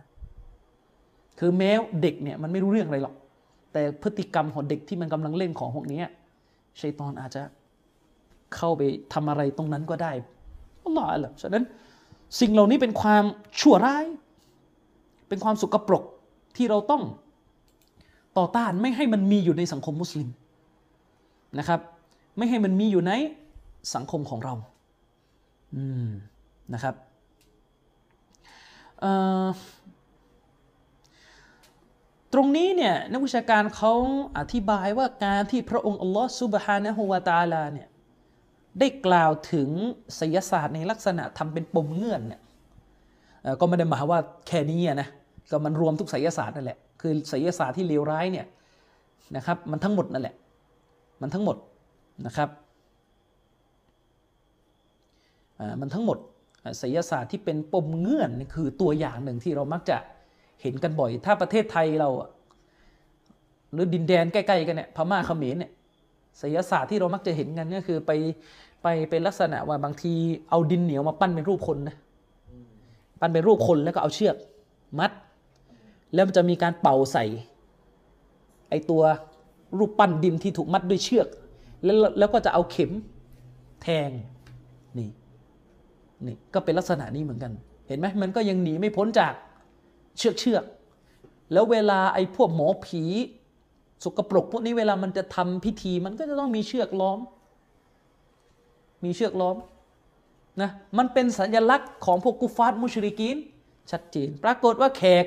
[1.40, 3.16] คือแม้เด็กเนี่ยมันไม่รู้เรื่องอะไรหรอก
[3.74, 6.02] แต่พฤติกรรมของเด็กที่มันกำลังเล่นของพวกนี้
[6.82, 7.44] ชัยตอนอาจจะ
[8.56, 8.82] เข้าไป
[9.14, 10.12] ทำอะไรตรงนั้นก็ได้
[10.84, 11.64] อัลลอฮฺอัลลอฮฺฉะนั้น
[12.40, 13.24] สิ่งเหล่านี้เป็นความ
[13.60, 14.06] ชั่วร้าย
[15.30, 16.04] เป็นความสุกปรก
[16.56, 17.04] ที่เราต้อง
[18.38, 20.30] ต่อต้านไม่ให้มันมีอยู่ในสังคมมุสลิม
[21.60, 21.80] นะครับ
[22.38, 23.14] ไม่ให้มันมีอยู่ใน
[23.96, 24.54] สังคมของเรา
[25.76, 26.08] อืม
[26.74, 26.96] นะครับ
[32.34, 33.94] ตรงนี้เนี่ยนักวิชาการเขา
[34.38, 37.88] อธิบายว่าการที่พระองค์อัลลอฮฺซุบฮานะฮูวาตาลาเนี่ย
[38.80, 39.70] ได้กล่าวถึง
[40.20, 42.42] ศิลศาสตร์ในลักษณะทำเป็นปมเงื่อนเนี่ย
[43.60, 45.08] ก็ไม่ได้หมายว่าแค่นี้นะ
[45.52, 48.46] ก็มันรวมทุกศิลศาสตร์นั่นแหละคือศิลศาสตร์ที่เลวร้ายเนี่ย
[49.36, 50.36] นะครับมันทั้งหมดนั่นแหละ
[51.22, 51.58] มันทั้งหมด
[52.26, 52.50] นะครับ
[55.82, 56.18] มันทั้งหมด
[56.82, 59.98] ศิลศาสตร์ที่เป็นปมเงื่อนคือตัวอย่างหนึ่งที่เรามักจะ
[60.62, 62.10] เห็นกันบ่อย ถ้าประเทศไทยเรา
[63.74, 65.72] หรือดินแดนใกล้ๆกันเนี่ยพม่าเขมรเนี่ย
[66.42, 68.12] ศิลศาสตร์ที่เรามักจะเห็นกันก็คือไป
[68.84, 70.14] ไปเป็นลักษณะว่าบางที
[70.50, 71.96] เอาดินเหนียวมาปั้นเป็นรูปคนนะ
[73.20, 74.36] ปั้นเป็นรูปคนแล้วก็เอาเชือก
[75.00, 75.12] มัด
[76.14, 77.26] แล้วมันจะมีการเป่าใส่
[78.70, 79.02] ไอตัว
[79.78, 81.28] รูปปั้นดินที่ถูกมัดด้วยเชือก
[81.84, 82.92] แล้วแล้วก็จะเอาเข็ม
[83.82, 84.10] แทง
[84.98, 85.10] นี่
[86.28, 87.52] นี่ก็เป็นลักษณะนี้เหมือนกัน
[87.88, 89.34] เห็นไหมมันก็ยังหนีไม่พ้นจาก
[90.18, 90.64] เชือกเชือก
[91.54, 93.04] แล้วเวลาไอ้พวกหมอผี
[94.04, 97.20] สกปรกพวกนี้เวลามันจะทำพิธีมันก็จะต้องมีเชือกล้อม
[99.04, 99.58] มีเชือกล้อม
[100.62, 103.38] นะมันเป็นสัญลักษณ์ของพวกกุฟาร์มุชริกีน
[103.92, 105.26] ชัดเจนปรากฏว่าแขก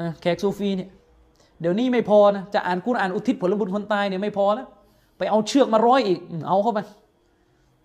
[0.00, 0.90] นะแขกซูฟีเนี่ย
[1.60, 4.68] เดี๋ยวนี้ไม่พอนะจะอ่านกุรอ่านอุทิศผลบุญคนตายเนี่ยไม่พอแล้ว
[5.18, 6.80] ไปเอาเชือกมาร้อยอีกเอาเข้าไป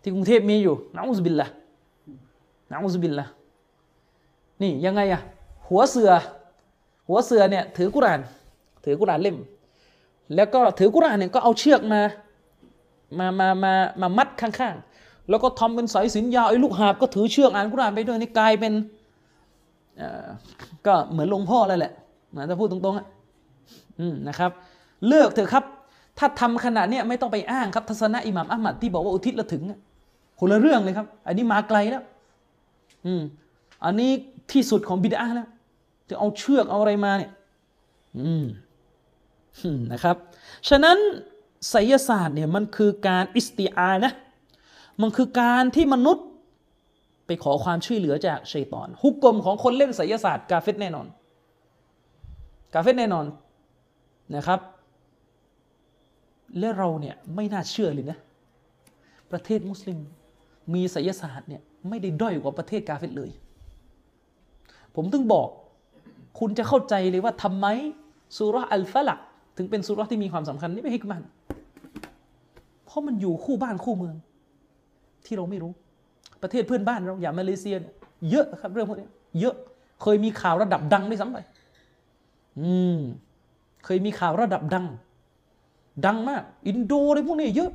[0.04, 1.48] ที่กรุงเทพมีอยู่นะอุสบิลละ
[2.72, 3.26] นะอุสบิลละ
[4.62, 5.22] นี่ยังไงอะ
[5.70, 6.12] หัวเสือ
[7.08, 8.20] หัวเสือเนี่ยถือกุราน
[8.86, 9.38] ถือกุรานเล่ม
[10.36, 12.02] แล้วก็ถือกุรานเนี่ยก็เอาเชือกมา
[13.20, 18.74] มามามามามัดข้างๆ แล้วก็ทำเป็นสายสินยาวไอ้ลูกหาบก็ถือเชือกอ่านกุรานไปด้วยนี่กลายเป็น
[20.88, 21.92] ก็เหมือนหลวงพ่อเลยแหละ
[22.36, 23.08] นะถ้าพูดตรงๆอะ
[24.28, 24.52] นะครับ
[25.08, 25.64] เลิกเถอะครับ
[26.18, 29.64] ถ้าทำขนาดนี้ไม่ต้องไปอ้างครับ ทัศนะอิหม่ามอัลมัดที่บอกว่าอุทิศละถึง
[30.46, 32.04] คนละเรื่องเลยครับ อันนี้มาไกลแล้ว
[33.06, 33.24] อืม
[33.86, 34.12] อันนี้
[34.52, 35.50] ที่สุดของบิดาแล้ว
[36.10, 37.32] จะเอาเชือกเอาอะไรมาเนี่ย
[38.20, 38.46] อืม
[39.92, 40.16] นะครับ
[40.70, 40.98] ฉะนั้น
[41.70, 44.14] ไสยศาสตร์เนี่ยมันคือการอิสติอานะ
[45.02, 46.26] มันคือการที่มนุษย์
[47.26, 51.08] ไปขอความช่วยเหลือจากชัยตอน ฮุกกลมของคนเล่นไสยศาสตร์กาเฟตแน่นอน
[52.74, 53.26] กาเฟตแน่นอน
[54.36, 54.60] นะครับ
[56.60, 58.18] และเราเนี่ยไม่น่าเชื่อเลยนะ
[59.32, 60.00] ประเทศมุสลิม
[60.74, 63.30] มีไสยศาสตร์เนี่ยไม่ได้ด้อยกว่าประเทศกาเฟตเลย
[64.96, 65.48] ผมถึงบอก
[66.40, 67.66] คุณจะเข้าใจเลยว่าทำไม
[68.38, 69.20] สุรอัลฟะลัก
[69.58, 71.22] ถึงเป็นสุรที่มีความสำคัญนี่ไม่ให้มัน
[72.86, 74.16] เพราะมันอยู่คู่บ้านคู่เมือง
[75.26, 75.72] ที่เราไม่รู้
[76.44, 77.76] ประเทศเพื่อนบ้านเราอย่างมาเลเซีย
[78.30, 79.56] เยอะครับเรื่องพวกนี้เยอะ
[80.02, 81.38] เคยมีข่าวระดับดังด้วยซ้ำไป
[82.60, 82.98] อืม
[83.86, 84.86] เคยมีข่าวระดับดัง
[86.06, 87.72] ดังมาก อินโดอะไรพวกนี้เยอะ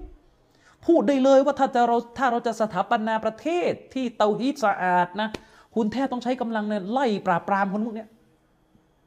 [0.87, 5.29] พูดได้เลยว่าถ้าจะเราถ้าเราจะสถาปนาประเทศที่เตาฮีดสะอาดนะ
[5.75, 8.07] คุณแทบต้องใช้กำลังเนี่ยไล่ปราบปรามคนพวกนี้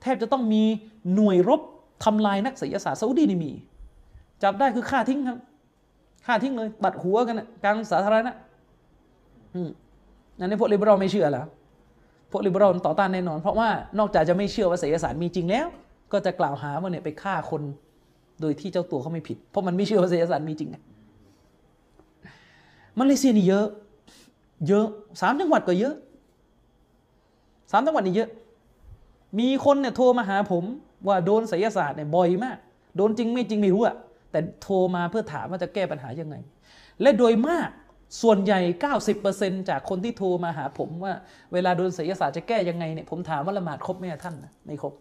[0.02, 0.64] แทบจะต้องมี
[1.14, 1.62] หน่วยรบ
[2.04, 3.52] ทำลายนักศิลศาสตร์ซาอุดีนี่มี
[4.44, 5.38] จับได้คือฆ่าทิ้งครับ
[6.26, 8.34] ฆ่าทิ้งเลยตัดหัวกันกลางสาธารณะ
[9.56, 9.70] อืม
[10.38, 11.46] นั่นนี่พวกลิเบอรัลไม่เชื่อแล้ว
[12.32, 15.68] พวกลิเบอรัลต่อต้านแน่นอน เพราะว่านอกจากจะไม่เชื่อว่าศิลศาสตร์มีจริงแล้ว
[16.12, 17.62] ก็จะกล่าวหาว่าเนี่ยไปฆ่าคน
[18.42, 20.78] โดยที่เจ้าตัวเขาไม่ผิด เพราะมันไม่เชื่อว่าศิลศาสตร์มีจริงไง
[23.00, 23.68] มาเลเซียนี่เยอะ
[24.68, 24.88] เยอะ
[25.22, 25.96] สามจังหวัดก็เยอะ
[27.72, 28.30] สามจังหวัดนี่เยอะ
[29.40, 30.64] มีคนเนี่ยโทรมาหาผม
[31.08, 32.58] ว่าโดนไสยศาสตร์เนี่ยบ่อยมาก
[32.98, 33.96] โดนจริงไม่จริงไม่รู้อะ
[34.32, 36.36] แต่โทรมาเพื่อถามว่าจะแก้ปัญหายังไง
[37.02, 37.70] และโดยมาก
[38.22, 38.60] ส่วนใหญ่
[39.14, 41.14] 90%จากคนที่โทรมาหาผมว่า
[41.54, 44.94] เวลาโดนไสยศาสตร์จะแก้ยังไงเนี่ยผมถามว่าละหมาดครบไหมท่านนะไม่ครบ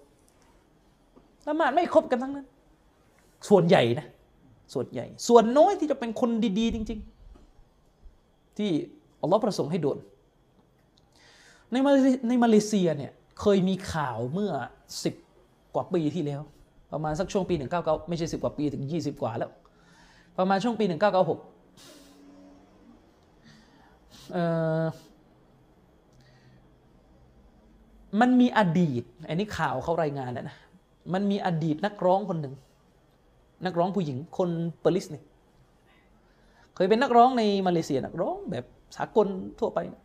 [1.48, 2.46] ละหมาดไม่ครบกันทั้งนั้น
[3.48, 4.06] ส่วนใหญ่นะ
[4.74, 7.19] ส่วนใหญ่ ส่วนน้อยที่จะเป็นคนดี ๆ จริง ๆ
[8.60, 8.72] ที่
[9.22, 9.98] อัลลอฮ์ประสงค์ให้โดน
[11.70, 11.92] ในมา
[12.28, 14.52] ในมาเลเซียเนี่ยเคยมีข่าวเมื่อ
[15.04, 15.14] สิบ
[15.74, 16.40] กว่าปีที่แล้ว
[16.92, 19.50] ประมาณสักช่วงปีหนึ่งเก้าเก้าไม่ใช่สิบกว่าปีถึงยี่สิบกว่าแล้ว
[20.38, 21.40] ประมาณช่วงปีหนึ่งเก้าเก้าหก
[28.20, 30.56] มันมีอดีต อันนี้ข่าวเขารายงานแล้วนะ
[31.14, 32.54] มันมีอดีตนักร้องคนหนึ่ง
[33.64, 35.24] นักร้องผู้หญิงคนเปอร์ลิสเนี่ย
[36.84, 38.64] ยเป็นนักร้องในมาเลเซียนักร้องแบบ
[38.96, 39.26] สากล
[39.60, 40.02] ทั่วไปนะ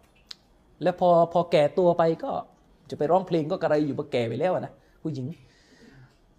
[0.83, 2.31] แล้วพอพอแก่ตัวไปก็
[2.89, 5.25] จะไปร้องเพลงก็กระไรอยู่มาแก่ไปแล้วนะผู้หญิง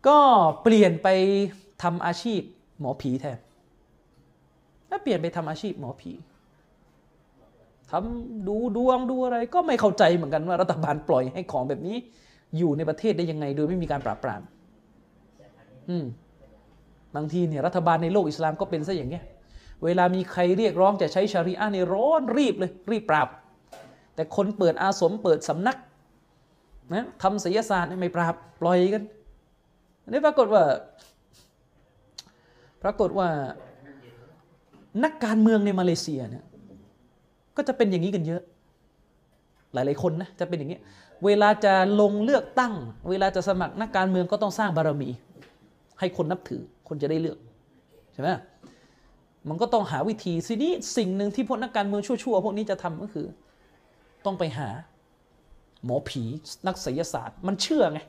[0.07, 0.19] ก็
[0.63, 1.09] เปลี่ยนไป
[1.83, 2.41] ทำอาชีพ
[2.81, 3.39] หมอผีแทน
[4.89, 6.13] แล้วเปลี่ยนไปทำอาชีพหมอผี
[7.91, 11.97] ทำดูดวงดูอะไร ก็ไม่เข้าใจเหมือนกันว่ารัฐบาลปล่อยให้ของแบบนี้
[12.59, 14.43] อยู่ในประเทศได้ยังไง โดยไม่มีการปราบปราม
[15.89, 16.05] อืม
[17.17, 19.25] บางทีเนี่ยรัฐบาลในโลกอิสลามก็เป็นซะอย่างเงี้ย
[19.85, 23.29] เวลามีใครเรียกร้องจะใช้ชารีอะห์ในร้อนรีบเลย รีบปราบ
[24.15, 25.77] แต่คนเปิดอาสมเปิดสำนัก
[26.95, 29.03] นะทำศิลศาสตร์ไม่ปราบปล่อยกัน
[30.09, 30.63] นนี้ปรากฏว่า
[32.83, 33.29] ปรากฏว่า
[35.05, 36.45] นักการเมืองในมาเลเซียเนี่ย
[37.57, 38.43] ก็จะเป็นอย่างนี้กันเยอะ
[39.73, 40.79] หลายๆคนนะจะเป็นอย่างนี้
[41.25, 42.75] เวลาจะลงเลือกตั้ง
[43.11, 45.11] เวลาจะสมัครนักการเมืองก็ต้องสร้างบารมี
[45.99, 47.39] ให้คนนับถือคนจะได้เลือก
[48.13, 48.29] ใช่ไหม
[49.49, 53.27] มันก็ต้องหาวิธีสินี้สิ่งหนึ่งที่พวกนักการเมืองชั่วๆพวกนี้จะทำก็คือ
[54.25, 54.69] ต้องไปหา
[55.85, 56.23] หมอผี
[56.67, 58.01] นักไสยศาสตร์ มันเชื่อไง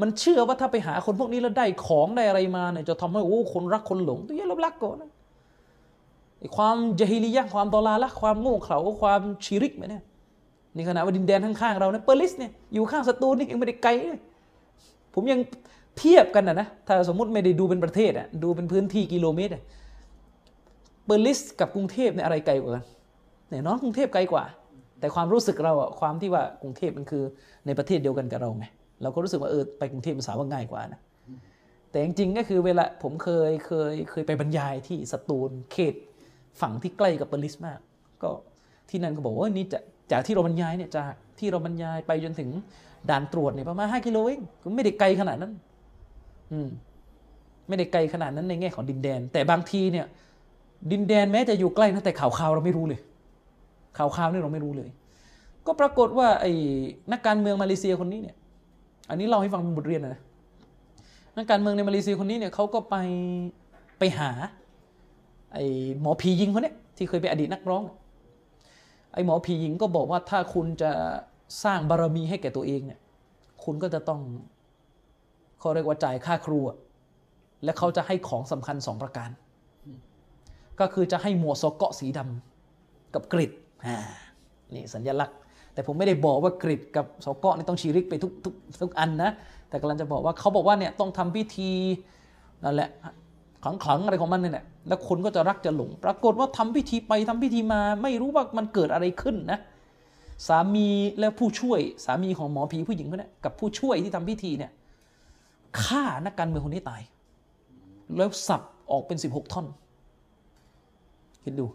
[0.00, 5.10] มันเชื่อว่าถ้าไปหาคนพวกนี้แล้วได้ของได้อะไรมาเนี่ยจะทำให้โอ้คนรักคนหลงตัวเยอะรักก่อนนะ
[6.56, 10.02] ความ جاهلية ความ ضلالة ความโง่เขลาความชิริกไหมเนี่ย
[10.76, 13.90] นี่ขณะว่าดินแดนข้างๆเราเนี่ยเปอร์ลิสเนี่ยอยู่ข้างสตูลนี่ยังไม่ได้ไกล
[15.14, 15.40] ผมยัง
[15.98, 19.62] เทียบกันนะนะถ้าสมมติไม่ได้ดูเป็นประเทศอะดูเป็นพื้นที่กิโลเมตรอะ
[21.06, 22.84] เปอร์ลิสกับกรุงเทพเนี่ยอะไรไกลกว่ากัน
[23.48, 24.44] เนี่ยน้องกรุงเทพไกลกว่า
[25.00, 27.22] แต่ความรู้สึกเราอะความที่ว่ากรุงเทพมันคือ
[27.66, 28.64] ในประเทศเดียวกันกับเราไง
[29.02, 31.00] เราก็รู้สึกว่าเออไปกรุงเทพมันสาวว่าง่ายกว่านะ
[31.90, 35.94] แต่จริงๆก็คือเวลาผมเคยเคยเคยไปบรรยายที่สตูลเขต
[36.60, 37.78] ฝั่งที่ใกล้กับเปอร์ลิสมาก
[38.22, 38.30] ก็
[38.90, 39.78] ที่นั่นก็บอกว่านี่จะ
[40.12, 42.50] จากที่เราบรรยายเนี่ยจากที่เราบรรยายไปจนถึง
[43.10, 45.52] ด่านตรวจเนี่ยประมาณ5กิโลเองก็ไม่ได้ไกลขนาดนั้น
[46.52, 46.68] อืม
[47.68, 50.06] ไม่ได้ไกลขนาดนั้นในแง่ของดินแดน แต่บางทีเนี่ย
[50.90, 53.00] ดินแดนแม้จะอยู่ใกล้นะแต่ข่าวข่าวเราไม่รู้เลย
[53.98, 54.88] ข่าวข่าวนี่เราไม่รู้เลย
[55.66, 56.52] ก็ปรากฏว่าไอ้
[57.12, 58.36] นักการเมืองมาเลเซียคนนี้เนี่ย
[59.10, 60.20] อันนี้เล่าให้ฟังเป็นบทเรียนนะ
[61.36, 62.96] นักการเมืองในมาเลเซียคนนี้เนี่ยเขาก็ไป
[63.98, 64.30] ไปหา
[65.52, 65.64] ไอ้
[66.00, 67.82] หมอผียิงคนนี้ที่เคยเป็นอดีตนักร้อง
[69.14, 70.90] ไอ้หมอผีหญิงก็บอกว่าถ้าคุณจะ
[71.64, 73.00] สร้างบารมีให้แก่ตัวเองเนี่ย
[73.64, 74.20] คุณก็จะต้อง
[75.58, 76.58] เขาเรียกว่าจ่ายค่าครู
[77.64, 79.30] และเขาจะให้ของสำคัญสองประการ
[80.80, 83.52] ก็คือจะให้หมวกซอกเกาะสีดำกับกริด
[83.86, 83.96] อ่า
[84.74, 85.36] นี่สัญลักษณ์
[85.72, 89.30] แต่ผมไม่ได้บอกว่ากริดกับซอกเกาะนี่ต้องชีริกไปทุกทุกทุกอันนะ
[89.68, 91.70] แต่กำลังจะบอกว่าเขาบอกว่าเนี่ยต้องทำพิธี
[92.64, 92.90] นั่นแหละ
[93.64, 99.58] ขลังๆอะไรของมันเนี่ยแหละแล้วคนก็จะรักจะหลง ปรากฏว่าทำพิธีไปทำพิธีมา ไม่รู้ว่ามันเกิดอะไรขึ้นนะ
[100.48, 104.70] สามีและผู้ช่วยสามีของหมอผีผู้หญิงคนนี้กับผู้ช่วยที่ทำพิธีเนี่ย
[105.82, 107.02] ฆ่านักการเมืองคนนี้ตาย
[108.16, 109.66] แล้วสับออกเป็นสิบหกท่อน
[111.46, 111.66] คิดดู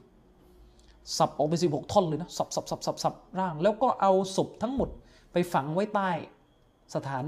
[1.18, 4.90] สับออกเป็นสิบหกท่อนเลยนะ สับสับสับสับสับร่าง แล้วก็เอาศพทั้งหมด
[5.32, 6.10] ไปฝังไว้ใต้
[6.96, 7.24] สถาน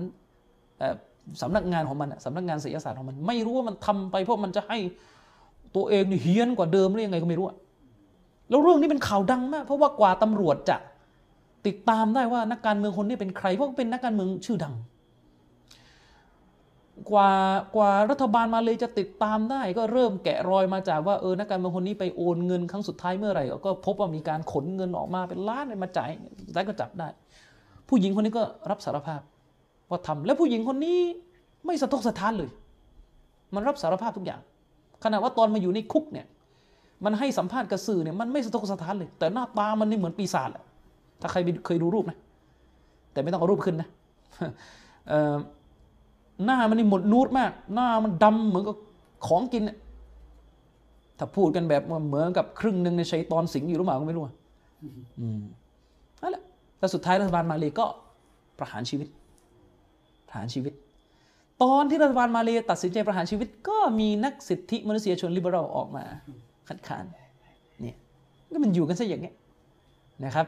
[1.41, 4.77] สำนักงานของมันสำนักงานศิลปศาสตร์ของมัน ไม่รู้ว่ามันทำไปเพราะมันจะให้
[5.75, 7.45] ตัวเองนี่เฮี้ยนกว่าเดิมหรือยังไงก็ไม่รู้
[8.49, 10.77] แล้วเรื่องนี้เป็นข่าวดังมากเพราะว่ากว่าตำรวจจะ
[11.67, 14.73] ติดตามได้ว่านักการเมืองคนนี้เป็นใครเพราะเป็นนักการเมืองชื่อดัง
[17.12, 17.32] กว่า
[17.76, 26.10] กว่ารัฐบาลมาเลยจะติดตามได้ ก็เริ่มแกะรอยมาจากว่าเออนักการเมืองคนนี้ไปโอนเงินครั้งสุดท้ายเมื่อไหร่ ก็พบว่ามีการขนเงินออกมาเป็นล้านมาจ่าย
[26.54, 27.08] ได้ก็จับได้
[27.89, 29.22] ผู้หญิงคนนี้ก็รับสารภาพ
[29.89, 31.00] ว่าทำแล้วผู้หญิงคนนี้
[31.66, 32.50] ไม่สะทกสะท้านเลย
[33.56, 34.42] มันรับสารภาพทุกอย่าง
[35.04, 36.28] ขณะว่าตอนมาอยู่ในคุกเนี่ย
[37.06, 40.63] มันให้สัมภาษณ์กับสื่อเนี่ยมันไม่สะทกสะท้านเลย แต่หน้าตามันนี่เหมือนปีศาจแหละ
[41.22, 42.18] ถ้าใครเคยดูรูปนะ
[43.13, 43.89] แต่ไม่ต้องเอารูปขึ้นนะ
[46.46, 48.76] หน้ามันนี่หมดนูดมาก หน้ามันดำเหมือนกับ
[49.28, 49.63] ของกิน
[51.19, 54.24] ถ้าพูดกันแบบเหมือนกับครึ่งหนึ่งในชัยตอนสิงอยู่หรือเปล่าก็ไม่รู้
[55.19, 55.41] อืม
[56.22, 56.43] นั่นแหละ
[56.80, 57.86] แล้วสุดท้ายรัฐบาลมาเลยก็
[58.60, 59.08] ประหารชีวิต
[60.28, 60.74] ประหารชีวิต
[61.63, 66.04] ตอนที่รัฐบาลมาเลยตัดสินใจประหารชีวิต ก็มีนักสิทธิมนุษยชนลิเบอรัลออกมา
[66.67, 67.04] คัดค้าน
[67.82, 67.96] เนี่ย
[68.54, 69.36] ก็มันอยู่กันซะอย่างเงี้ย
[70.26, 70.46] นะครับ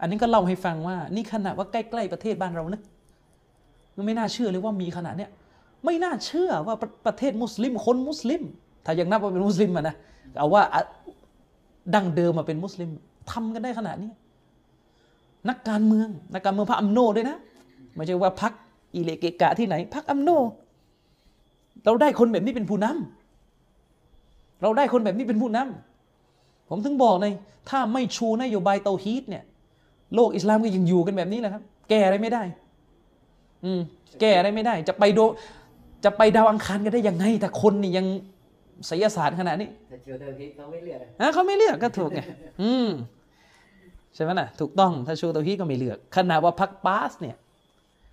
[0.00, 2.82] อันนี้ก็เล่าให้ฟังว่า นี่ขนาดว่าใกล้ ๆ ประเทศบ้านเรานะ
[4.06, 5.30] ไม่น่าเชื่อเลยว่ามีขนาดเนี้ย
[5.84, 6.76] ไม่น่าเชื่อว่า
[7.06, 8.42] ประเทศมุสลิมคนมุสลิม
[8.84, 9.94] ถ้ายังนับว่าเป็นมุสลิมอะนะ
[10.36, 10.62] เอาว่า
[11.94, 12.88] ดั้งเดิมมาเป็นมุสลิม
[13.30, 14.10] ทำกันได้ขนาดนี้
[15.48, 17.36] นักการเมืองนักการเมืองพระอัมโนด้วยนะ
[17.94, 18.52] ไม่ใช่ว่าพัก
[18.94, 20.30] อิเลเกกะที่ไหนพักอัมโน
[21.84, 27.32] เราได้คนแบบนี้เป็นผู้นำเราได้คนแบบนี้เป็นผู้นำผมถึงบอกเลย
[27.70, 29.44] ถ้าไม่ชูนโยบายเตาฮีตเนี่ย
[30.14, 32.42] โลกอิสลามก็ยังอยู่กันแบบนี้แหละครับ แก้อะไรไม่ได้
[33.64, 33.80] อืม
[34.20, 35.20] แก้อะไรไม่ได้ จะไปโด
[36.04, 38.06] จะไปดาวอังคารกันได้ยังไง แต่คนนี่ยัง
[38.88, 42.20] ศิลศาสตร์ขนาดนี้แต่ชูเตาฮีตเขาไม่เลือกนะเขาไม่เลือกก็ถูกไง
[42.62, 42.88] อืม
[44.14, 47.36] ใช่ไหมน่ะถูกต้องถ้าชูเตาฮีตก็ไม่เลือกขนาดว่าพักบาสเนี่ย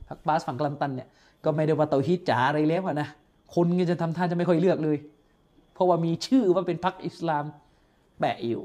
[0.09, 1.07] พักบาสฝั่งกลันตันเนี่ย
[1.45, 3.07] ก็ไม่ได้ว่าเตาฮีดจ๋าอะไรแล้วอะนะ
[3.55, 4.97] คนก็จะทำท่าจะไม่ค่อยเลือกเลย
[5.73, 7.45] เพราะว่ามีชื่อว่าเป็นพรรคอิสลาม
[8.19, 8.63] แปะอยู่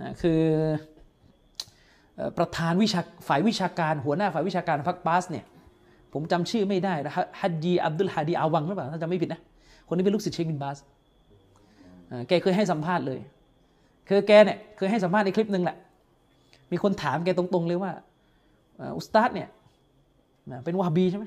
[0.00, 0.40] นะคือ
[2.16, 5.44] เอ่อประธานวิชาฝ่ายวิชาการหัวหน้าฝ่ายวิชาการพรรคบาสเนี่ย
[6.12, 6.94] ผมจำชื่อไม่ได้
[7.40, 9.40] ฮัดยีอับดุลฮาดีอาวังหรือเปล่าถ้าจำไม่ผิดนะ
[9.88, 10.78] คนนี้เป็นลูกศิษย์เชคบินบาส
[12.28, 13.20] แกเคยให้สัมภาษณ์เลย
[14.08, 15.76] คือแกเนี่ยเคยให้สัมภาษณ์ในคลิปหนึ่งแหละ
[16.72, 17.92] มีคนถามแกตรงๆเลยว่า
[18.96, 19.48] อุสตาดเนี่ย
[20.64, 21.24] เป็นวาฮบีใช่ไหม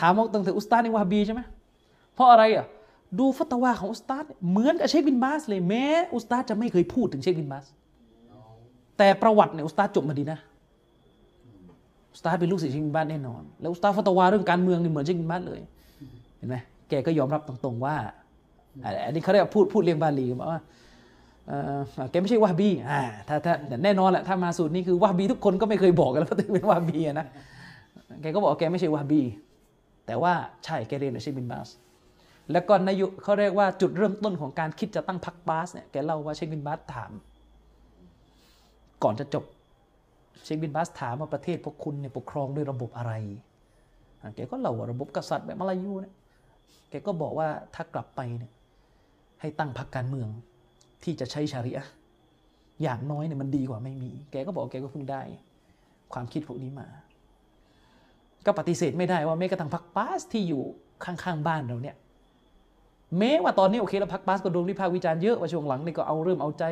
[0.00, 1.40] ถามว่าตรงถึงอุสตาดนี่วาฮบีใช่ไหม
[2.14, 2.66] เพราะอะไรอะ
[3.18, 5.84] ดูฟัตวาของอุสตาดเนี่ยเหมือนกับเชคบินบาสเลยแม้
[6.14, 7.64] อุสตาดจะไม่เคยพูดถึงเชคบินบาส
[8.98, 10.38] แต่ประวัติเนี่ยอุสตาดจบมาดีนะ
[12.12, 15.60] อุสตาเป็นลูกศิษย์เชคบินบาสแน่นอน แล้วอุสตาฟัตวาเรื่องการเมืองนี่เหมือนเชคบินบาสเลย
[16.38, 16.56] เห็นไหม
[16.88, 17.96] แกก็ยอมรับตรงๆว่า
[18.84, 20.60] อันนี้เขาเรียกพูดพูดเรียงบาลีบอกว่า
[21.48, 27.26] เออแกไม่ใช่วาบีอ่าถ้าถ้าแน่นอนแหละถ้ามาสูตรนี้คือวาฮาบีทุกคนก็ไม่เคยบอกกันแล้วว่าตัวเองเป็นวาฮาบีนะ
[28.22, 29.22] แกก็บอกว่าแกไม่ใช่วาบี
[30.06, 30.32] แต่ว่า
[30.64, 31.68] ใช่แกเรียนในเชคบินบาส
[32.52, 37.12] แล้วก็นายกเขาเรียกว่าจุดเริ่มต้นของการคิดจะตั้งพรรคปาสเนี่ยแกเล่าว่าเชคบินบาสถาม
[39.02, 39.44] ก่อนจะจบ
[40.44, 43.12] เชคบินบาสถามว่าประเทศพวกคุณเนี่ยปกครองด้วยระบบอะไร
[44.36, 46.14] แกก็เล่าว่าระบบกษัตริย์แบบมาลายูเนี่ย
[46.90, 48.52] แกก็บอกว่าถ้ากลับไปเนี่ย
[49.40, 50.28] ให้ตั้งพรรคการเมือง
[51.04, 51.86] ที่จะใช้ชาริอะ
[52.82, 55.22] อย่างน้อยเนี่ยมันดีกว่าไม่มี แกก็บอกแกก็เพิ่งได้
[56.12, 56.88] ความคิดพวกนี้มา
[58.46, 60.62] ก็ปฏิเสธไม่ได้ว่าแม้กระทั่งพรรคบาสที่อยู่
[61.04, 61.96] ข้างๆบ้านเราเนี่ย
[63.18, 66.64] แม้ว่าตอนนี้โอเคแล้วพรรคบาสก็โดนวิพากษ์วิจารณ์เยอะว่าช่วงหลังนี่ก็เอาเริ่มเอาใจ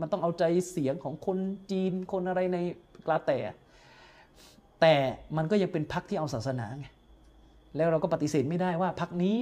[0.00, 1.38] มันต้องเอาใจเสียงของคน
[1.70, 2.58] จีนคนอะไรใน
[3.06, 3.38] กลาแต่
[4.80, 4.94] แต่
[5.36, 6.86] มันก็ยังเป็นพรรคที่เอาศาสนาไง
[7.76, 9.36] แล้วเราก็ปฏิเสธไม่ได้ว่าพรรคนี้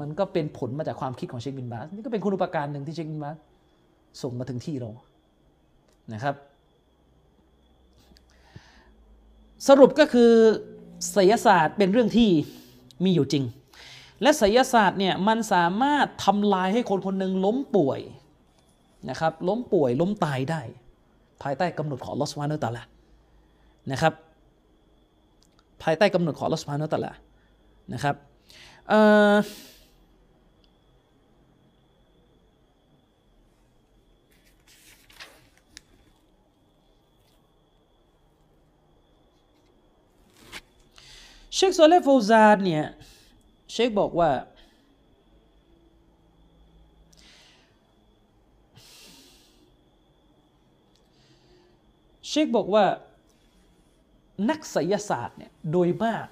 [0.00, 3.36] มันก็เป็นผลมาจากความคิดของเชคบินบาสนี่ก็เป็นคุณอุปการหนึ่งที่เชคบินบาส
[4.22, 4.90] ส่งมาถึงที่เรา
[6.12, 6.34] นะครับ
[9.68, 10.30] สรุปก็คือ
[11.12, 12.28] ไสยศาสตร์เป็นเรื่องที่
[13.04, 13.44] มีอยู่จริง
[14.22, 18.00] และไสยศาสตร์เนี่ยมันสามารถทำลายให้คนคนหนึ่งล้มป่วย
[19.10, 20.62] นะครับล้มป่วยล้มตายได้
[21.42, 22.84] ภายใต้กำหนดของลอสวานเนตาละ
[23.92, 24.12] นะครับ
[25.82, 27.12] ภายใต้กำหนดของลอสวานเนตาละ
[27.92, 28.14] นะครับ
[28.88, 29.00] เอ่
[29.32, 29.34] อ
[41.54, 42.86] เชคโซเลฟโฟซานเนี่ย
[43.72, 44.30] เชคบอกว่า
[52.28, 52.84] เชคบอกว่า
[54.48, 56.26] นักไสยศาสตร์เนี่ยโดยมาก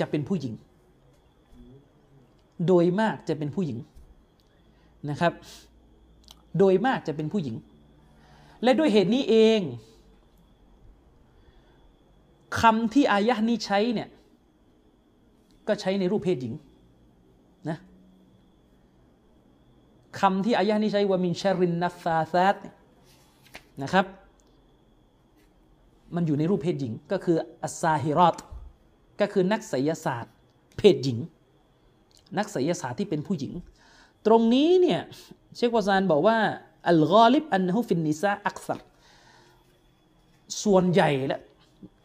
[0.00, 0.54] จะเป็นผู้หญิง
[2.66, 3.78] โดยมากจะเป็นผู้หญิง
[5.10, 5.32] นะครับ
[6.58, 7.56] โดยมากจะเป็นผู้หญิง
[8.62, 9.60] และด้วยเหตุนี้เอง
[12.60, 14.08] คำที่อายะนี้ใช้เนี่ย
[15.68, 16.54] ก็ใช้ในรูปเพศหญิง
[17.68, 17.78] นะ
[20.20, 22.56] คำที่อายะห์นี้ใช้ว่ามินชารินนัฟาซัต
[23.82, 24.06] นะครับ
[26.14, 28.36] มันอยู่ในรูปเพศหญิง ก็คืออัสซาฮิรอต
[29.20, 30.32] ก็คือนักไสยศาสตร์
[30.78, 31.18] เพศหญิง
[32.38, 33.52] นักไสยศาสตร์ที่เป็นผู้หญิง
[34.26, 35.00] ตรงนี้เนี่ย
[35.56, 36.38] เชควาซานบอกว่า
[36.88, 38.80] อัลกอลิบอันฮุฟินนิซาอักซัร
[40.62, 41.40] ส่วนใหญ่และ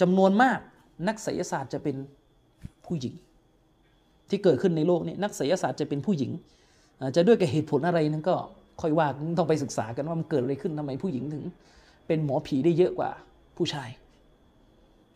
[0.01, 0.59] จำนวนมาก
[1.07, 1.95] นักไสยศาสตร์จะเป็น
[2.85, 3.13] ผู้หญิง
[4.31, 6.31] ที่เกิดขึ้นในโลกนี้นักไสยศาสตร์จะเป็นผู้หญิง
[7.15, 8.35] จะด้วยกับเหตุผลอะไรนั้นก็
[8.81, 11.43] ค่อยว่าต้องไปศึกษากันว่ามันเกิดอะไรขึ้นทำไมผู้หญิงถึง
[12.07, 13.09] เป็นหมอผีได้เยอะกว่า
[13.57, 13.89] ผู้ชาย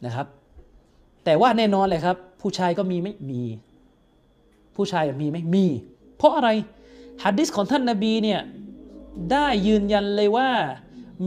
[0.05, 0.27] นะครับ
[1.25, 3.41] แต่ว่าแน่นอนเลยครับ ผู้ชายก็มีไม่มี
[4.75, 5.65] ผู้ชายมีไหมมี
[6.17, 6.49] เพราะอะไร
[7.23, 8.41] ฮัดดิสของท่านนาบีเนี่ย
[9.31, 10.49] ได้ยืนยันเลยว่า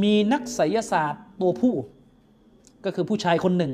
[0.03, 1.75] มีนักไสยศาสตร์ตัวผู้
[2.85, 3.73] ก็คือผู้ชายคนหนึ่ง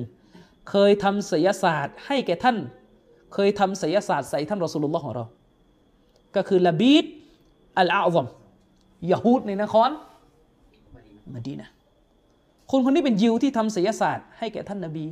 [0.70, 2.56] เคยทำไสยศาสตร์ให้แก่ท่าน
[3.34, 5.24] เคยทำไสยศาสตร์ใส่ท่านรอสูลุลลอฮ์ของเรา
[6.36, 7.04] ก็คือละบีด
[7.78, 8.26] อัลอาซอม
[9.12, 9.90] ยะฮูดในนคร
[11.34, 11.68] มดีนะ
[12.70, 15.06] คนคนนี้เป็นยิวที่ทำไสยศาสตร์ให้แก่ท่านนาบี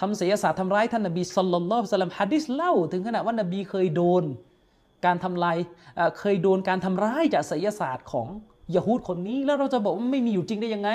[0.00, 4.24] ทำไสยศาสตร์ทำร้ายท่านนบีสัลลัลลอฮุอะลัยฮิวะซัลลัมฮะดิษเล่าถึงขนาดว่านบีเคยโดน
[5.06, 5.56] การทำลาย
[6.18, 8.28] เคยโดนการทำร้ายจากไสยศาสตร์ของ
[8.76, 10.90] ยะฮูดคนนี้ แล้วเราจะบอกว่าไม่มีอยู่จริงได้ยังไง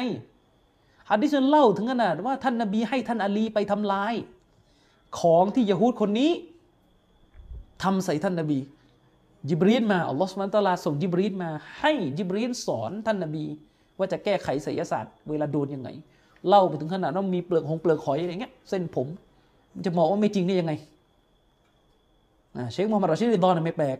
[1.09, 4.13] ฮะดิษเล่าถึงขนาดว่าท่านนบีให้ท่านอาลีไปทำลาย
[5.20, 6.32] ของที่ยะฮูดคนนี้
[7.84, 8.59] ทำใส่ท่านนบี
[9.49, 11.49] ยิบรีนมาอัลลอฮฺสุบานตะอาลาส่งยิบรีนมา
[11.80, 13.43] ให้ยิบรีนสอนท่านนบี
[13.97, 15.89] ว่าจะแก้ไขไสยศาสตร์เวลาโดนยังไง
[16.47, 19.07] เล่าไปถึงขนาดว่ามีเปลือกหงเปลือกหอยอะไรเงี้ยเส้นผม
[19.86, 20.74] จะบอกว่าไม่จริงได้ยังไง
[22.72, 23.97] เชคมูฮัมหมัดรอชิดริดอนไม่แปลก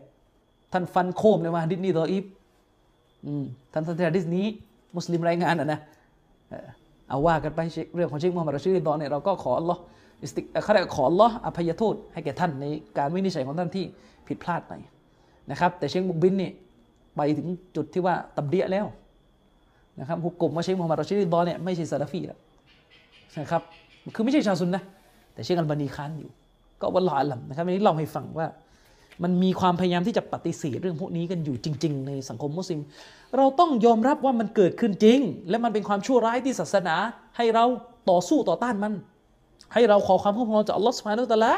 [0.72, 2.24] ท่านฟันโคมเลยว่าดิษนี้ดออีฟ
[3.26, 4.46] อืมท่านท่านฮะดิษนี้
[4.96, 5.78] มุสลิมรายงานอะนะ
[7.08, 9.80] เอาว่ากันไปเชคเรื่องของเชคมูฮัมหมัดรอชิดริดอนเนี่ยเราก็ขออัลลอฮ์
[10.24, 12.66] อิสติเขาเรียกขออัลลออภัยโทษให้แก่ท่านใน
[12.98, 13.84] การวินิจฉัยของท่านที่
[14.28, 14.72] ผิดพลาดไป
[15.50, 16.50] นะครับ แต่เชคบุกบินนี่
[17.16, 18.86] ไปถึงจุดที่ว่าتبديع แล้ว
[20.00, 22.38] นะครับฮุก่มว่าเชคมูฮัมหมัดรอชิดริดอเนี่ยไม่ใช่ซาลาฟีแล้ว
[23.40, 23.62] นะครับ
[24.14, 24.82] คือไม่ใช่ชาวซุนนะ
[25.34, 26.30] แต่เชคอัลบานีค้านอยู่
[26.80, 28.46] ก็ والله أعلم นะครับอันนี้เล่าให้ฟังว่า
[29.22, 32.80] มันมีความพยายามที่จะปฏิเสธเรื่องพวกนี้กันอยู่จริง ๆ ในสังคมมุสลิม
[33.36, 35.18] เราต้องยอมรับว่ามันเกิดขึ้นจริง
[35.48, 36.96] และมันเป็นความชั่วร้ายที่ศาสนา
[37.36, 37.64] ให้เรา
[38.10, 38.92] ต่อสู้ต่อต้านมัน
[39.74, 41.52] ให้เราขอความคุ้มครองจากอัลลอฮฺสุบฮานุตะละ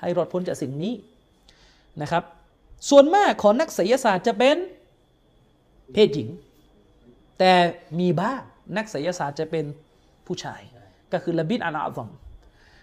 [0.00, 0.94] ให้รอดพ้นจากสิ่งนี้
[2.02, 2.22] นะครับ
[2.90, 4.56] ส่วนมากของนักศิลศาสตร์จะเป็น
[5.92, 6.28] เพศหญิง
[7.38, 7.52] แต่
[7.98, 8.40] มีบ้าง
[8.76, 9.64] นักศิลศาสตร์จะเป็น
[10.26, 10.60] ผู้ชาย
[11.12, 12.08] ก็คือละบิดอันอาซอม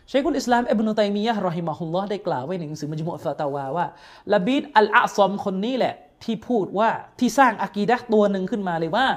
[0.09, 3.85] เชคุลอิสลามอิบนุตัยมียะห์รอฮิมะฮุลลอฮ์ได้กล่าวไว้ในหนังสือมัจมุอฟาตาวาว่า
[4.33, 5.93] ละบิดอัลอาซอมคนนี้แหละ
[6.23, 6.89] ที่พูดว่า
[7.19, 9.07] ที่สร้างอากีดะตัวหนึ่งขึ้นมาเลยว่า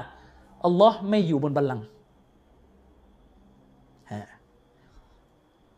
[0.65, 1.85] อัลลอฮ์ไม่อยู่บนบัลลังก์
[4.11, 4.21] ฮะ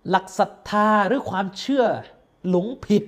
[0.09, 1.85] หลักศรัทธาหรือความเชื่อ
[2.49, 3.03] หลงผิด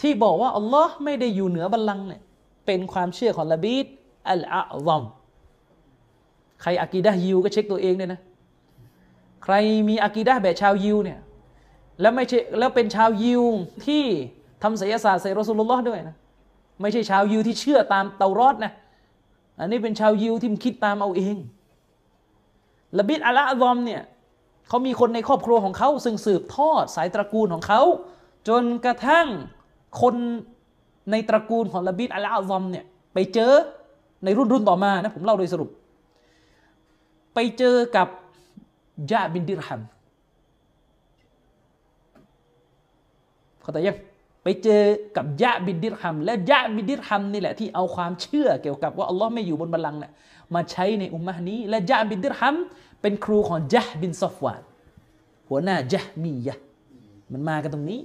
[0.00, 2.22] ที่บอกว่าอัลลอฮ์ไม่ได้อยู่เหนือบัลลังก์เนี่ย
[2.66, 3.86] เป็นความเชื่อของละบีด
[4.30, 5.04] อัลอาซอม
[6.62, 8.20] ใครอากีดะยิวก็เช็คตัวเองด้วยนะ
[9.44, 9.54] ใคร
[9.88, 11.18] มีอากีดะแบบชาวยิวเนี่ย
[12.00, 13.42] แล้วไม่ใช่แล้วเป็นชาวยิว
[13.86, 14.04] ที่
[14.62, 16.16] ทำศิลศาสตร์ใส่รอสูลุลลอฮ์ด้วยนะ
[16.80, 18.72] ไม่ใช่ชาวยิวที่เชื่อตามเตารอดนะ
[19.58, 21.36] อันนี้เป็นชาวยิวที่มันคิดตามเอาเอง
[22.98, 24.02] ละบิดอัลอาซอมเนี่ย
[24.70, 27.82] เขามีคนในครอบครัวของเขาซึ่งสืบทอดสายตระกูลของเขา
[28.48, 29.26] จนกระทั่ง
[30.00, 30.14] คน
[31.10, 33.52] ในตระกูลของละบิดอัลอาซอมเนี่ยไปเจอ
[34.24, 35.70] ในรุ่นรุ่นต่อมานะผมเล่าโดยสรุป
[37.34, 38.08] ไปเจอกับ
[39.12, 39.80] ยะบินดิรฮัม
[43.62, 43.96] เขาแต่ยัง
[44.44, 44.82] ไปเจอ
[45.16, 50.12] กับยะบินดิรฮัม และยะบินดิรฮัมนี่แหละที่เอาความเชื่อเกี่ยวกับว่าอัลลอฮ์ไม่อยู่บนบัลลังก์เนี่ย
[50.54, 52.56] มาใช้ในอุมมะห์นี้ และยะบินดิรฮัม
[53.02, 54.62] เป็นครูของยะบินซอฟวาน
[55.48, 56.56] หัวหน้ายะมียะ
[57.32, 58.02] มันมากันตรงนี้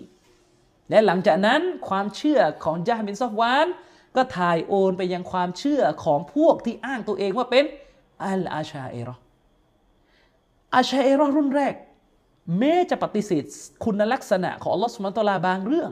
[0.89, 3.67] และหลังจากนั้นความเชื่อของยะบินซอฟวาน
[4.15, 7.65] ก็ถ่ายโอนไปยังความเชื่อของพวกที่อ้างตัวเองว่าเป็น
[8.23, 9.15] อัลอาชาเอรอ
[10.75, 11.73] อาชัยเอรอรุ่นแรก
[12.59, 13.43] แม้จะปฏิเสธ
[13.83, 15.91] คุณลักษณะของอัลลอฮฺสุบฮานตอลาบางเรื่อง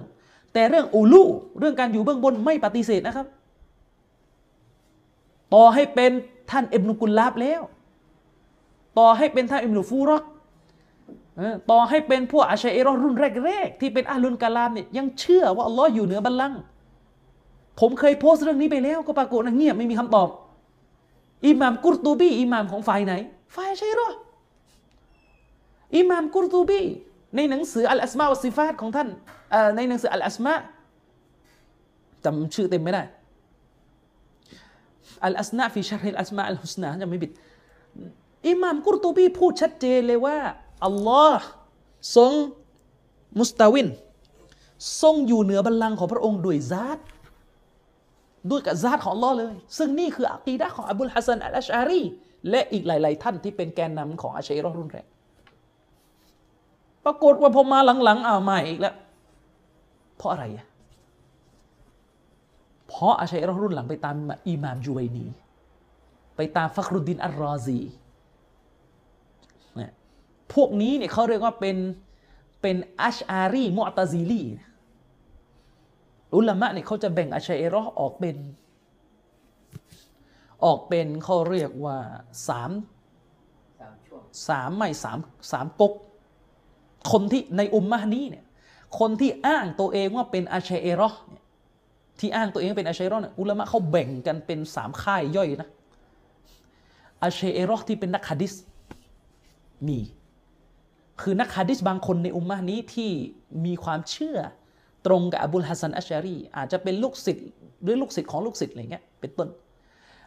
[0.53, 1.23] แต่เรื่องอูลู
[1.59, 3.27] เรื่องการอยู่เบื้องบนไม่ปฏิเสธนะครับ
[5.53, 6.11] ต่อให้เป็น
[6.51, 7.61] ท่านเอิบนุกุลลาบแล้ว
[8.97, 10.23] ต่อให้เป็นท่านอิบนุฟูรัก
[11.71, 13.15] ต่อให้เป็นพวกอาชัยเอรอรุ่น
[13.45, 16.59] แรกๆที่เป็นอาลุนกาลามเนี่ยยังเชื่อว่าอัลลอฮ์อยู่เหนือบัลลังก์
[17.79, 20.29] ผมเคยโพสต์เรื่องนี้ไปแล้วก็ปรากฏนะเงียบไม่มีคำตอบ
[21.47, 23.13] อิหม่ามกุรตูบีอิหม่ามของฝ่ายไหน
[23.55, 24.09] ฝ่ายอาชัยเอรอ
[25.97, 26.81] อิหม่ามกุรตูบี
[27.35, 29.09] ในหนังสืออัลอัสมาวัสิฟาตของท่าน
[29.75, 30.53] ในหนังสืออัลอัสมา
[32.25, 33.03] จำชื่อเต็มไม่ได้
[35.25, 37.31] อัลอัสนาฟีชาริลอัสมาอัลฮุสนาจำไม่ผิด
[38.47, 40.37] อิหม่ามกุรตูบีพูดชัดเจนเลยว่า
[40.85, 41.45] อัลลอฮ์
[42.15, 42.33] ทรง
[43.39, 43.87] مستو
[45.01, 46.99] ทรงอยู่เหนือบัลลังก์ของพระองค์ด้วยซาต
[48.49, 52.01] ด้วยกับซาตของอัลลอฮ์เลย ซึ่งนี่คืออักีดะของอบุลฮัสซันอัลอัชอารี
[52.49, 55.07] และอีกหลาย ๆ ท่านที่เป็นแกนนำของอาชัยรอรุ่นแรก
[57.05, 58.95] ปรากฏว่าพอมาหลัง ๆอ้าวมาอีกแล้ว
[60.17, 60.65] เพราะอะไรอะ
[62.87, 64.17] เพราะอาชัยรอรุ่นหลังไปตาม
[64.47, 65.25] อิหม่ามจูไวนี
[66.35, 67.79] ไปตามฟักรุดดินอัลรอซี
[70.53, 71.77] พวกนี้เนี่ยเขาเรียกว่าเป็น
[72.61, 74.43] เป็นอัชอารีมุอตะซีลี
[76.35, 78.37] อุลามะเนี่ยเขาจะแบ่งอาชัยรอออกเป็น
[80.65, 81.97] ออกเป็นเขาเรียกว่า
[82.47, 82.71] สาม
[83.79, 85.17] สามช่วงสามไม่สาม
[85.51, 85.93] สามก๊ก
[87.11, 88.45] คนที่ในอุมมะนี้เนี่ย
[88.99, 91.43] คนที่อ้างตัวเองว่าเป็นอาชัยเอรอเนี่ย
[92.19, 95.69] ที่อ้างตัวเองเป็นอาชัยเอรอเนี่ยอุลามะเขาแบ่งกันเป็นสามค่ายย่อยนะ
[97.23, 98.53] อาชัยเอรอที่เป็นนักฮะดิษ
[99.87, 99.99] มี
[101.21, 103.11] คือนักฮะดิษบางคนในอุมมะห์นี้ที่
[103.65, 104.37] มีความเชื่อ
[105.05, 107.47] ตรงกับอบุลฮัสซันอัชชารีอาจจะเป็นลูกศิษย์
[107.83, 109.49] หรือลูกศิษย์ของลูกศิษย์อะไรเงี้ยเป็นต้น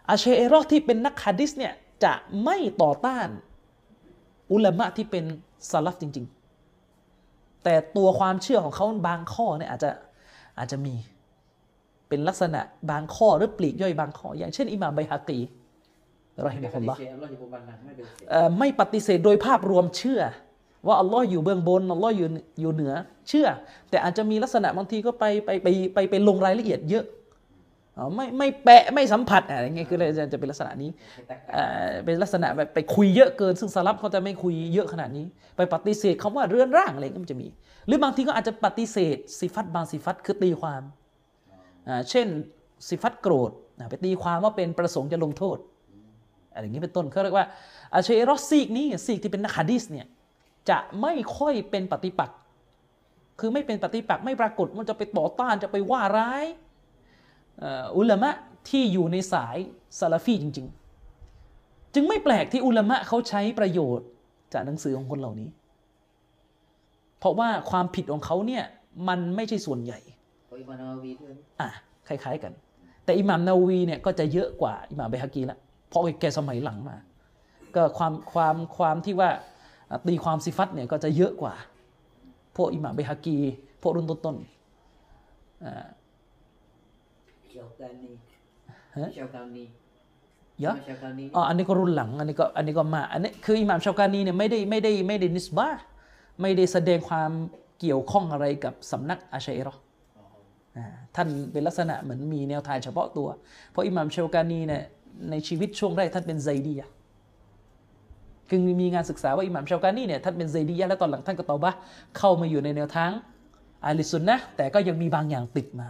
[0.08, 1.74] อาเชเอรอที่เป็นนักฮะดิษเนี่ย
[2.04, 2.12] จะ
[2.44, 3.28] ไม่ต่อต้าน
[4.52, 5.24] อุลามะที่เป็น
[5.70, 6.26] ซาลฟจริง
[6.94, 9.90] ๆ แต่ตัวความเชื่อของเขาบางข้อเนี่ยอาจจะ
[10.58, 10.94] อาจจะมี
[12.08, 12.60] เป็นลักษณะ
[12.90, 15.40] บางข้อหรือปลีกย่อยบางข้อ อย่างเช่น อิหม่ามไบฮากี
[16.46, 20.20] รอฮิมะฮุลลอฮ์เสียอัลลอฮ์อยู่บนบัลลังก์ไม่เป็นเสียเอ่อไม่ปฏิเสธโดยภาพรวมเชื่อ
[20.86, 22.28] ว่าอัลลอฮ์อยู่เบื้องบนอัลลอฮ์อยู่
[22.60, 22.92] อยู่เหนือ
[23.28, 23.46] เชื่อ
[23.90, 27.06] แต่อาจจะมีลักษณะบางทีก็ไปไปไปไปไปลงรายละเอียดเยอะ
[27.98, 37.48] อ๋อไม่ไม่แปะไม่สัมผัสอะไรเงี้ยคือจะจะเป็นลักษณะนี้ไม่แตกต่างเอ่อเป็นลักษณะแบบไปคุยเยอะเกิน ซึ่งสลับเขาจะไม่คุยเยอะขนาดนี้ ไปปฏิเสธคำว่าเรือนร่างอะไรก็มันจะมี
[37.86, 40.82] หรือบางทีก็อาจจะปฏิเสธสิฟัตบางสิฟัตคือตีความ
[41.88, 42.26] อ่าเช่น
[42.88, 45.58] สิฟัตโกรธอ่าไปตีความว่าเป็นประสงค์จะลงโทษ
[46.52, 47.46] อะไรอย่างนี้เป็นต้นเขาเรียกว่า
[47.94, 50.06] อาเชรอสซีกนี้ซีกที่เป็นนักฮะดีษเนี่ย
[50.70, 52.38] จะไม่ค่อยเป็นปฏิปักษ์
[53.40, 56.44] คือไม่เป็นปฏิปักษ์ไม่ปรากฏมันจะไปต่อต้านจะไปว่าร้าย
[57.58, 58.30] เอ่ออุลามะ
[58.68, 59.56] ที่อยู่ในสาย
[59.98, 60.66] ซาลาฟีจริง
[61.30, 64.06] ๆ จึงไม่แปลกที่อุลามะเขาใช้ประโยชน์
[64.52, 65.48] จากหนังสือของคนเหล่านี้
[67.18, 68.64] เพราะว่าความผิดของเขาเนี่ย
[69.08, 69.98] มันไม่ใช่ส่วนใหญ่
[70.46, 71.68] เพราะอิมามนาวีด้วยอะ
[72.08, 72.52] คล้าย ๆกัน
[73.04, 75.58] แต่อิหม่ามนาวีเนี่ยก็จะเยอะกว่าอิหม่ามเบฮากีละ
[75.88, 76.96] เพราะแกสมัยหลังมา
[77.74, 79.40] ก็ความความความที่ว่าอะ
[80.08, 81.54] ตีความซิฟัตเนี่ยก็จะเยอะกว่า
[82.56, 83.38] พวกอิหม่ามเบฮากี
[83.82, 85.86] พวกรุ่นต้นๆอ่า
[87.48, 88.14] เชียวกันนี่
[88.96, 89.66] ฮะเชียวกันนี่
[90.60, 95.82] เยอะเชียวกันนี่อ๋ออันนี้ก็รุ่นหลัง อันนี้ก็อันนี้ก็มา อันนี้คืออิหม่ามชาวกานีเนี่ยไม่ได้ไม่ได้ไม่ได้นิสบะห์
[96.40, 97.30] ไม่ได้แสดงความ
[97.80, 99.80] เกี่ยวข้องอะไรกับสำนักอาชัยเรอห์
[100.16, 100.24] อ๋อ
[100.76, 103.28] อ่าท่านเป็นลักษณะเหมือนมีแนวทางเฉพาะตัว
[103.70, 104.82] เพราะอิหม่ามเชลกานีเนี่ย
[105.30, 106.92] ในชีวิตช่วงแรกท่านเป็นไซดียะห์
[108.48, 111.78] คือมีงานศึกษาว่าอิหม่ามเชลกานีเนี่ยท่านเป็นไซดียะห์แล้วตอนหลังท่านก็ตอบะห์
[112.18, 113.10] เข้ามาอยู่ในแนวทาง
[113.84, 115.88] อาลิสุนนะห์แต่ก็ยังมีบางอย่างติดมา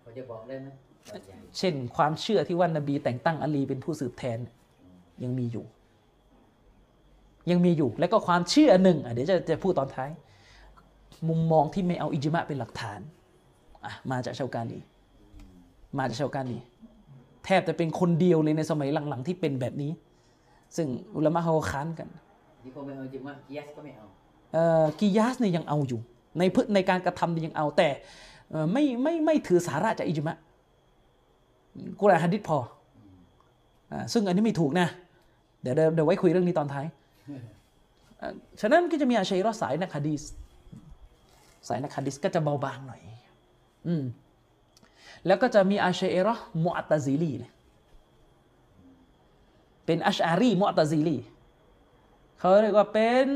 [0.00, 0.68] เขาจะบอกได้ไหม
[1.10, 4.54] แบบอย่างเช่นความเชื่อที่ว่านบีแต่งตั้งอาลีเป็นผู้สืบแทนเนี่ย
[5.22, 5.64] ยังมีอยู่
[7.50, 10.10] ยังมีอยู่แล้วก็ความเชื่อหนึ่งอะเดี๋ยวจะจะพูดตอนท้าย
[11.28, 13.00] มุมมองที่ไม่เอาอิจมะเป็นหลักฐาน
[13.84, 14.78] อะมาจากชาวกานี
[15.98, 16.58] มาจากชาวกานี
[17.44, 19.92] แทบจะเป็นคนเดียวเลยในสมัยหลังๆที่เป็นแบบนี้
[20.76, 22.08] ซึ่งอุลามะเขาก็ค้านกัน
[22.64, 24.06] นี่พอไม่เอาจริงว่ากิยาสก็ไม่เอา
[24.52, 26.00] เอ่อกิยาสเนี่ยยังเอาอยู่
[26.38, 27.88] ในพฤในการกระทำเนี่ยยังเอาแต่
[28.50, 30.36] เอ่อไม่ไม่ไม่ถือสาระจากอิจมะ
[32.00, 32.58] กุรอานฮะดิษพอ
[33.92, 34.88] อ่าซึ่งอันนี้ไม่ถูกนะ
[35.62, 36.86] เดี๋ยวเดี๋ยวเดี๋ยวไว้คุยเรื่องนี้ตอนท้าย
[38.20, 40.22] อ่าฉะนั้นก็จะมีอาชัยรอสายนักฮะดีษ
[41.68, 43.00] สายนักฮะดีษก็จะเบาบางหน่อย
[43.86, 44.04] อืม
[45.26, 47.52] แล้วก็จะมีอาชัยรอมุอัตตะซีลีเนี่ย
[49.86, 51.18] เป็นอัชอารีมุอตะซีลี
[52.38, 53.26] เขาเรียกว่าเป็น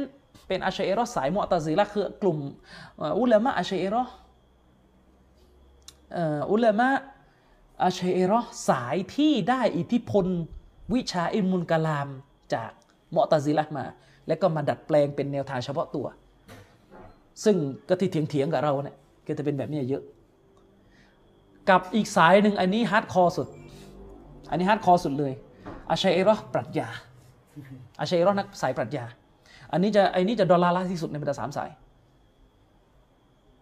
[0.49, 2.39] เป็นอาชัยเอรอสายมุอตะซิละคือกลุ่ม
[3.21, 4.05] อุลามะอาชัยเอรอ
[6.17, 6.89] อ่ออุลามะ
[7.85, 10.27] อาชัยเอรอสายที่ได้อิทธิพล
[10.95, 12.09] วิชาอิมุลกะลาม
[12.55, 12.71] จาก
[13.15, 13.85] มอตะซิละมา
[14.27, 16.07] แล้วก็มาดัดแปลงเป็นแนวทางเฉพาะตัว
[17.45, 17.57] ซึ่ง
[17.89, 20.03] ก็ที่เถียงๆกับเราเนี่ยก็จะเป็นแบบนี้เยอะ
[21.71, 23.49] กับอีกสายหนึ่งอันนี้ hardcore สุด
[24.51, 25.33] อันนี้ hardcore สุดเลย
[25.91, 26.89] อาชัยเอรอปรัชญา
[28.01, 29.05] อาชัยรอห์นักสายปรัชญา
[29.73, 31.71] อันนี้จะไอ้นี้จะ ضلالة ที่สุดในบรรดาสามสาย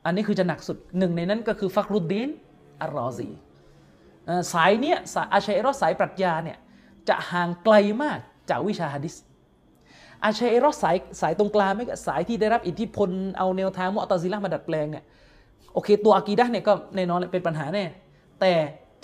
[0.04, 2.30] อันนี้คือจะหนักสุดหนึ่งในนั้นก็คือฟักรุดดีน
[2.82, 3.28] อัลรอซี
[4.52, 6.58] สายเนี้ยสายอาชัยรอห์สายปรัชญาเนี่ย
[7.08, 8.18] จะห่างไกลมาก
[8.50, 9.14] จากวิชาฮะดิษ
[10.24, 15.04] อาชัยรอห์สายสายตรงกลางไม่ก็สายที่ได้รับอิทธิพลเอาแนวทางมุอตซิละห์มาดัดแปลงเนี่ย
[15.72, 17.84] โอเค ตัวอากีดะเนี่ยก็แน่นอนแหละเป็นปัญหาแน่
[18.40, 18.52] แต่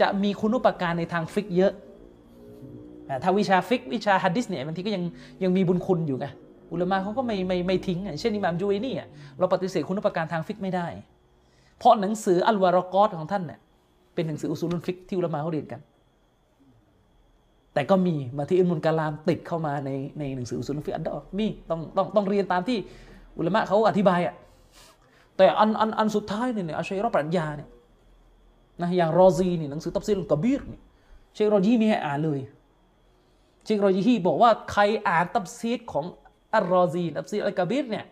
[0.00, 1.72] จะมีคุณูปการในทางฟิกเยอะ
[3.22, 5.02] ถ้าวิชาฟิกวิชาฮัดดิสเนี่ยบางทีก็ยัง
[5.42, 6.26] ยังมีบุญคุณอยู่ไง
[6.72, 8.94] อุลมะเขาก็ไม่ไม่ไม่ทิ้งอะเช่นอิหม่ามจูเวนี่
[9.38, 10.86] เราปฏิเสธคุณูปการทางฟิกไม่ได้
[11.78, 13.58] เพราะหนังสืออัลวารอกอตของท่านเนี่ย
[14.14, 15.80] เป็นหนังสืออุซูลุนฟิกที่อุลมะเขาเรียนกัน
[17.74, 22.78] แต่ก็มีมาที่อิลมุลกาลามติดเข้ามาในในหนังสืออุซูลุนฟิกอันดอมีต้องต้องต้องเรียนตามที่
[23.38, 24.34] อุลมะเขาอธิบายอะ
[25.36, 27.68] แต่อันอันอันสุดท้ายเนี่ยเนี่ยอัชัยรอปรัชญาเนี่ย
[28.80, 30.82] นะอย่างรอซีนี่หนังสือตัฟซีรกบีรเนี่ย
[31.34, 32.40] เชครอยีมีให้อ่านเลย
[33.70, 36.04] เชครอยีบอกว่าใครอ่านตัฟซีรของ
[36.54, 38.04] อัลรอซีตัฟซีรอัลกาบีรเนี่ย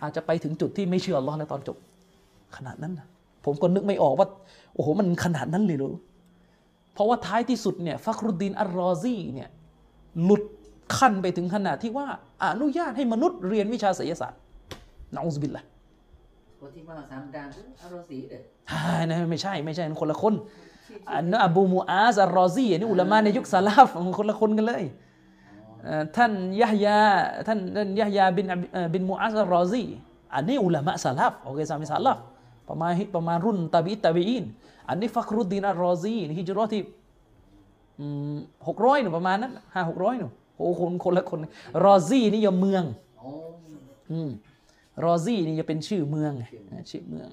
[0.00, 1.76] อาจจะไปถึงจุดที่ไม่เชื่ออัลลอฮ์ในตอนจบ
[2.56, 3.06] ขนาดนั้นนะ
[3.44, 4.28] ผมก็นึกไม่ออกว่า
[4.74, 5.94] โอ้โห มันขนาดนั้นเลยเหรอ
[6.94, 9.48] เพราะว่าท้ายที่สุดเนี่ยฟักรุดดีนอัลรอซีเนี่ย
[10.24, 10.42] หลุด
[10.96, 12.06] ขั้นไปถึงขนาดที่ว่า
[12.44, 14.40] อนุญาตให้มนุษย์เรียนวิชาไสยศาสตร์
[15.14, 15.64] نعوذ بالله
[16.60, 17.48] คนที่มาสามดาน
[17.82, 18.42] อารอสีเด้อ
[18.72, 20.34] ฮ่านะไม่ใช่ไม่ใช่คนละคน
[21.12, 23.86] อันนั้นอบูมูอาซอัลรอซีอันนี้อุลามะในยุคซาลาฟ
[24.18, 24.84] คนละคนกันเลย
[25.84, 27.00] เอ่อท่านยะฮยา
[27.46, 29.84] ท่านท่านยะฮยาบินอับเอ่อบินมูอัสอัลรอซี
[30.34, 32.18] อันนี้อุลามะซาลาฟโอเคสามีซาลาฟ
[32.68, 34.44] ประมาณประมาณรุ่นตาบีตาบีอิน
[34.88, 36.82] อันนี้ฟักรุดดีนอัลรอซีนี่ฮิจรัตที่
[38.68, 41.38] หกร้อยนู้นประมาณนั้นห้าหกร้อยนู้นโอ้คนคนละคน
[41.86, 42.84] รอซีเนี่ยเมือง
[43.18, 43.30] โอ้
[44.10, 44.30] อืม
[45.04, 47.28] รอซีนี่จะเป็นชื่อเมืองไงนะชื่อเมือง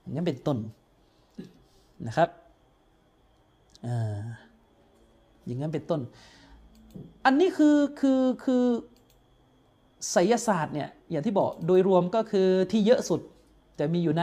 [0.00, 0.58] อย่างนั้นเป็นต้น
[2.06, 2.28] นะครับ
[5.44, 6.00] อย่างนั้นเป็นต้น
[7.24, 8.64] อันนี้คือคือคือ
[10.10, 13.20] ไสยศาสตร์เนี่ยอย่างที่บอกโดยรวมก็คือที่เยอะสุด
[13.78, 14.22] จะมีอยู่ใน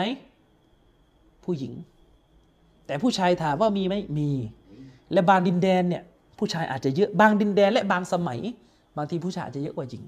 [1.44, 1.74] ผู้หญิง
[2.86, 4.30] แต่ผู้ชายถามว่ามีไหมมี
[5.14, 6.04] และบางดินแดนเนี่ย
[6.40, 8.40] ผู้ชายอาจจะเยอะบางดินแดนและบางสมัย
[8.98, 10.04] บางทีผู้ชายอาจจะเยอะกว่าหญิง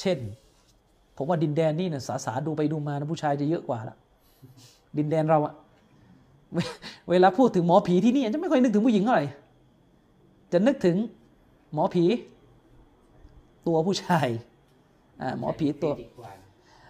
[0.00, 0.18] เช่น
[1.16, 3.96] ผมว่าดินแดนนี่เนี่ยสาสาดูไปดูมานะผู้ชายจะเยอะกว่าละ
[4.98, 5.54] ดินแดนเราอะ
[6.54, 6.58] เว
[7.10, 9.26] เวลาพูดถึงหมอผีที่นี่จะไม่ค่อยนึกถึงผู้หญิงเท่าไหร่
[10.52, 10.96] จะนึกถึง
[11.74, 12.04] หมอผี
[13.66, 14.28] ตัวผู้ชาย
[15.20, 16.32] อ่าหมอผีตัวดีกว่า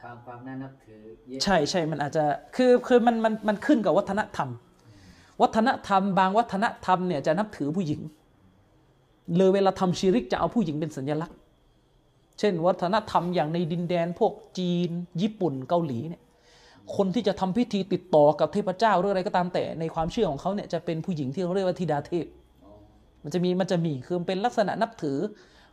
[0.02, 2.24] ความความน่านับถือเยอะใช่ใช่มันอาจจะ
[2.56, 4.48] คือคือมันมันมันขึ้นกับวัฒนธรรม
[5.42, 8.00] วัฒนธรรม บางวัฒนธรรมเนี่ยจะนับถือผู้หญิง
[9.36, 11.36] เลยเวลาทำชีริกจะเอาผู้หญิงเป็นสัญลักษณ์
[12.38, 14.90] เช่น วัฒนธรรมอย่างในดินแดนพวกจีน
[15.20, 16.22] ญี่ปุ่นเกาหลีเนี่ย
[16.96, 22.26] คนที่จะทำพิธีติดต่อกับเทพเจ้าหรืออะไรก็ตามแต่ในความเชื่อของเขาเนี่ยจะเป็นผู้หญิงที่เขาเรียกว่าธิดาเทพ
[23.24, 25.16] มันจะมีมันจะมีคือเป็นลักษณะนับถือ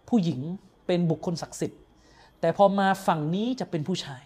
[0.09, 0.39] ผู้หญิง
[0.87, 1.79] เป็นบุคคลศักดิ์สิทธิ์
[2.39, 4.23] แต่พอมาฝั่งนี้จะเป็นผู้ชาย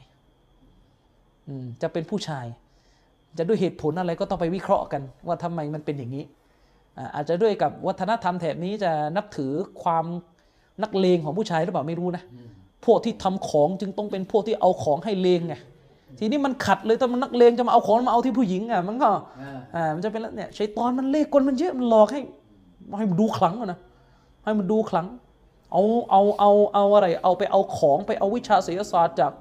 [1.48, 2.46] อืมจะเป็นผู้ชาย
[3.38, 6.24] จะด้วยเหตุผลอะไรก็ต้องไปวิเคราะห์กัน ว่าทำไมมันเป็นอย่างนี้
[7.16, 9.52] อาจจะด้วยกับวัฒนธรรมแถบนี้จะนับถือ
[9.84, 10.06] ความ
[10.84, 12.24] นักเลงของผู้ชายหรือเปล่าไม่รู้นะ
[12.86, 15.56] พวกที่ทำของจึงต้องเป็นพวกที่เอาของให้เลงไง
[16.20, 19.10] ทีนี้มันขัดเลยถ้ามันนักเลงจะมาเอาของมาเอาที่ผู้หญิงอะมันก็
[19.42, 22.22] อ่าอ่ามันจะเป็นแล้วเนี่ยชัยตอนมันเล่ห์กลมันเยอะมันหลอกให้
[22.98, 23.80] ให้มันดูขลังอะนะ
[24.44, 25.08] ให้มันดูขลัง
[25.72, 29.32] เอาเอาเอาเอาอะไร เอาไปเอาของไปเอาวิชาศิลศาสตร์จาก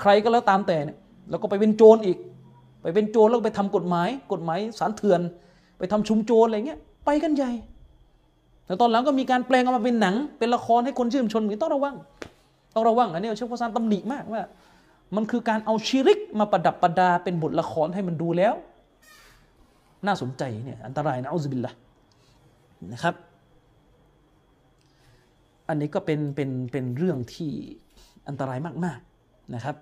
[0.00, 0.98] ใครก็แล้วตามแต่เนี่ย
[1.30, 2.18] แล้วก็ไปเป็นโจรอีก
[2.82, 5.20] ไปเป็นโจรแล้วก็ไปทำกฎหมาย กฎหมายสารเถื่อน
[5.78, 7.52] ไปทำชุมโจรอะไรเงี้ยไปกันใหญ่
[8.66, 11.94] แต่ตอนหลังก็มีการแปลงออกมาเป็นหนัง เป็นละครให้คนชื่นชมอย่างนี้ต้องระวัง
[12.74, 14.42] ต้องระวังอันนี้เชฟพซานตำหนิมากว่า
[15.16, 18.54] มันคือการเอาชิริกมาประดับประดาเป็นบทละครให้มันดูแล้ว
[20.06, 21.72] น่าสนใจเนี่ยอันตรายนะอัลลอฮฺบิลละ
[22.92, 23.14] นะครับ
[25.68, 27.52] อันนี้ก็เป็นเป็นเป็นเรื่องที่
[28.28, 29.76] อันตรายมาก ๆนะครับ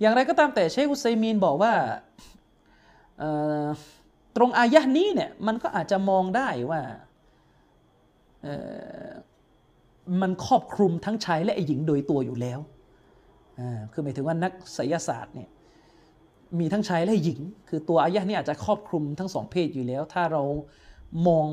[0.00, 1.72] อย่างไรก็ตามแต่เชคอุซัยมีนบอกว่า
[4.36, 6.80] ตรงอายะห์นี้เนี่ยมันก็อาจจะมองได้ว่า
[10.22, 12.58] มันครอบคลุมทั้งชายและหญิงโดยตัวอยู่แล้ว
[13.92, 15.50] คือหมายถึงว่านักไสยศาสตร์เนี่ย
[16.58, 20.42] มีทั้งชายและหญิง คือตัวอายะนี้อาจจะครอบคลุมทั้งสองเพศอยู่แล้ว ถ้าเรา
[21.26, 21.46] มอง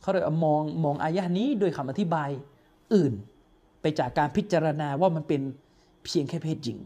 [0.00, 2.30] เขาเรียกมองมองอายะนี้โดยคำอธิบาย
[2.94, 3.12] อื่น
[3.80, 5.40] ไปจากการพิจารณาว่ามันเป็น
[6.04, 6.78] เพียงแค่เพศหญิง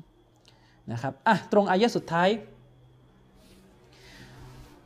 [0.92, 2.28] นะครับอะตรงอายะสุดท้าย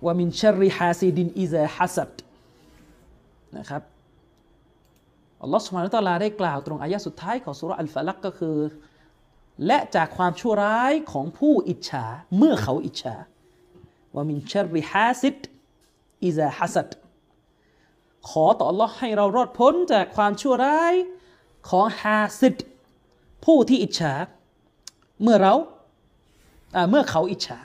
[0.04, 2.12] ว่ามินชริฮาซิดินอิซาฮัสัด
[3.58, 3.82] นะครับ
[5.42, 8.56] อัลลอฮฺสุบฮานะฮูวะตะลาได้กล่าวตรงอายะห์สุดท้ายของสุราะห์อัลฟะลักก็คือ
[9.66, 12.04] และจากความชั่วร้ายของผู้อิจฉา
[12.36, 13.16] เมื่อเขาอิจฉา
[14.14, 15.38] ว่ามินชริฮาซิด
[16.24, 16.90] อิซาฮัสัด
[18.28, 20.94] ขอต่อ Allah ให้เรารอดพ้นจากความชั่วร้าย
[21.68, 22.56] ของฮาซิด
[23.44, 24.14] ผู้ที่อิจฉา
[25.22, 25.54] เมื่อเรา
[26.76, 27.58] อ่าเมื่อเขาอิจฉา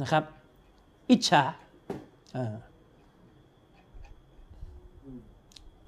[0.00, 0.24] นะครับ
[1.10, 1.42] อิจฉา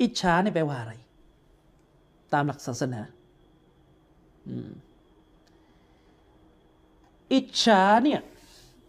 [0.00, 0.92] อิจฉาเนี่ยแปลว่าอะไร
[2.32, 3.00] ตามหลักศาสนา
[7.32, 8.20] อิจฉาเนี่ย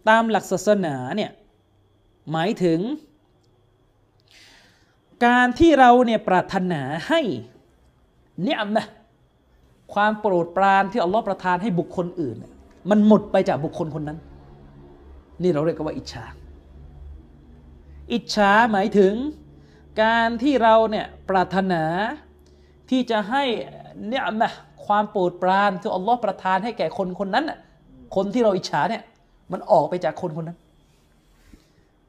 [0.08, 1.30] ตามหลักศาสนาเนี่ย
[2.32, 2.80] หมายถึง
[5.26, 7.20] การที่เราเนี่ยปรารถนาให้
[8.44, 8.86] เนี่ยมะ
[9.94, 12.52] ความโปรดปรานที่อัลลอฮ์ประทานให้บุคคลอื่นน่ะ
[12.90, 14.18] มันหมดไปจากบุคคลคนนั้น
[15.42, 16.24] นี่เราเรียกว่าอิจฉา
[18.12, 19.12] อิจฉาหมายถึง
[20.00, 21.82] การที่เราเนี่ยปรารถนา
[22.90, 23.44] ที่จะให้
[24.08, 24.52] เนี่ยมะ
[24.86, 27.50] ความโปรดปรานที่อัลลอฮ์ประทานให้แก่คนคนนั้น
[28.16, 29.02] คนที่เราอิจฉาเนี่ย
[29.52, 30.58] มันออกไปจากคนคนนั้น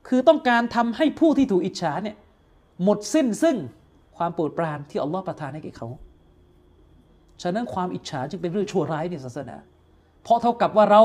[0.07, 2.15] คือต้องการทำให้ผู้ที่ถูกอิจฉาเนี่ย
[2.83, 3.57] หมดสิ้นซึ่ง
[4.17, 5.87] ความโปรดปรานที่อัลลอฮ์ประทานให้แก่เขา
[7.41, 9.55] ฉะนั้นความอิจฉาจึงเป็นเรื่องชั่วร้ายในศาสนา
[10.23, 11.01] เพราะเท่ากับว่าเรา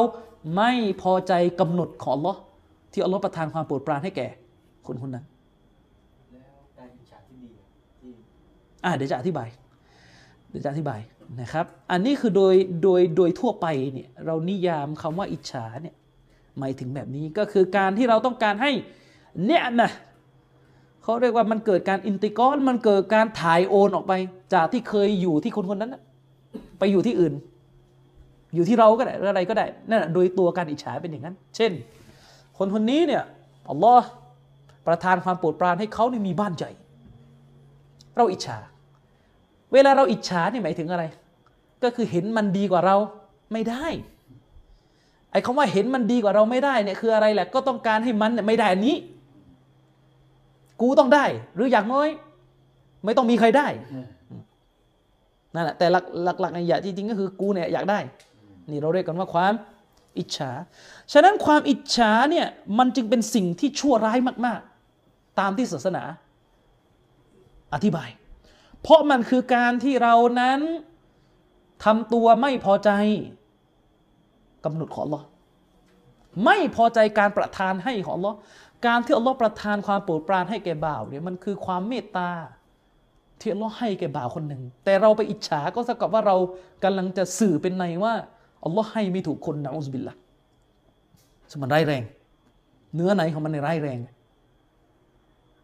[0.57, 0.73] ไม่
[1.03, 2.39] พอใจกำหนดของอัลลอฮ์
[2.93, 4.27] ที่อัลลอฮ์ประทานความโปรดปรานให้แก่
[4.87, 5.25] คนคนนั้น
[6.33, 7.67] แล้วการอิจฉาที่ดีอะ
[8.01, 8.13] ที่
[8.85, 9.49] อ่าเดี๋ยวจะอธิบาย
[10.51, 11.01] เดี๋ยวจะอธิบาย
[11.41, 15.95] นะครับ อันนี้คือโดยโดยโดยทั่วไปเนี่ยเรานิยามคำว่าอิจฉาเนี่ย
[16.59, 18.71] หมายถึงแบบนี้ก็คือการที่เราต้องการให้
[19.47, 19.91] เนี่ยนะ
[21.03, 24.13] เขาเรียกว่ามันเกิดการอินติกรมันเกิดการถ่ายโอนออกไป
[24.55, 25.97] จากที่เคยอยู่ที่คนคนนั้น
[26.79, 27.35] ไปอยู่ที่อื่น
[28.55, 31.73] อยู่ที่เราก็ได้อะไรก็ได้นั่นแหะโดยตัวการอิจฉาเป็นอย่างนั้น เช่น
[32.59, 33.23] คนคนนี้เนี่ย
[33.71, 34.09] อัลลอฮ์
[34.87, 36.71] ประทานความโปรดปรานให้เขาเนี่มีบ้านใหญ่
[38.19, 38.59] เราอิจฉา
[39.73, 41.05] เวลาเราอิจฉาเนี่ยหมายถึงอะไร
[41.83, 42.97] ก็คือเห็นมันดีกว่าเรา
[43.53, 43.87] ไม่ได้
[45.33, 48.97] ไอ้คำว่าเห็นมันดีกว่าเราไม่ได้เนี่ยคืออะไรแหละ ก็ต้องการให้มันเนี่ยไม่ได้อันนี้
[50.81, 52.09] กูต้องได้ หรืออย่างน้อย
[53.05, 54.07] ไม่ต้องมีใครได้เออ
[55.55, 57.99] นั่นแหละแต่หลักหลักหลักในอยะจริงๆก็คือกูเนี่ยอยากได้
[58.71, 59.55] นี่เราเรียกกันว่าความ
[60.19, 60.51] อิจฉา
[61.13, 62.47] ฉะนั้นความอิจฉาเนี่ย
[62.79, 64.61] มันจึงเป็นสิ่งที่ชั่วร้ายมาก
[65.01, 66.03] ๆ ตามที่ศาสนา
[67.75, 68.09] อธิบาย
[68.83, 70.61] เพราะมันคือการที่เรานั้น
[71.85, 72.91] ทำตัวไม่พอใจ
[74.65, 75.23] กำหนดของ Allah
[76.45, 78.35] ไม่พอใจการประทานให้ของ Allah
[78.87, 82.31] การที่อัลลอฮ์ประทานความโปรดปรานให้แก่บ่าวเนี่ยมันคือความเมตตา
[83.41, 86.37] ที่อัลลอฮ์ให้แก่บ่าวคนหนึ่ง แต่เราไปอิจฉาก็เท่ากับว่าเรา
[86.85, 88.15] กำลังจะสื่อเป็นในว่า
[88.65, 90.15] อัลลอฮ์ให้ไม่ถูกคนนะอุสบิลละ
[91.53, 92.03] สมันร้ายแรง
[92.95, 93.99] เนื้อในของมันในยร้ายแรง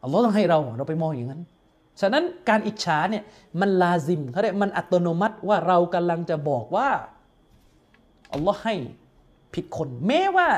[0.03, 1.43] อัลลอฮ์ต้องให้เราเราไปมองอย่างนั้น
[2.01, 3.25] ฉะนั้นการอิจฉาเนี่ย
[3.61, 6.89] มันลาซิมเขาเรียกมันอัตโนมัติว่าเรากำลังจะบอกว่า
[8.33, 8.75] อัลลอฮ์ให้
[9.55, 10.49] ผิดคน แม้ว่า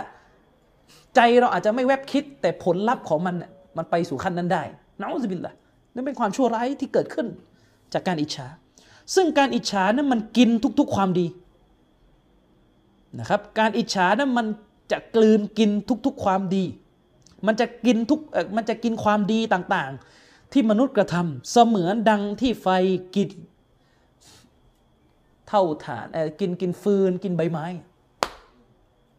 [1.15, 4.63] ใจเราอาจจะไม่แวบคิด แต่ผลลัพธ์ของมันน่ะมันไปสู่ขั้นนั้นได้
[5.01, 5.55] นะอุสบิลละ
[5.95, 7.27] นั่นเป็นความชั่วร้ายที่เกิดขึ้น
[7.93, 8.47] จากการอิจฉา
[9.15, 11.27] ซึ่งการอิจฉานั้นมันกินทุก ๆความดี
[13.19, 14.47] นะครับ การอิจฉานั้นมัน
[14.93, 15.71] จะกลืนกิน
[16.07, 16.65] ทุกๆความดี
[17.47, 18.21] มันจะกินทุก
[18.57, 20.16] มันจะกินความดีต่างๆ
[20.53, 22.69] ที่มนุษย์กระทำเสมือนดังที่ไฟ
[23.15, 23.31] กิน
[25.49, 26.07] เท่าฐาน
[26.41, 27.67] กินกินฟืนกินใบไม้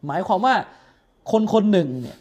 [0.06, 0.54] หมายความว่า
[1.30, 2.18] คนคนหนึ่งเนี่ย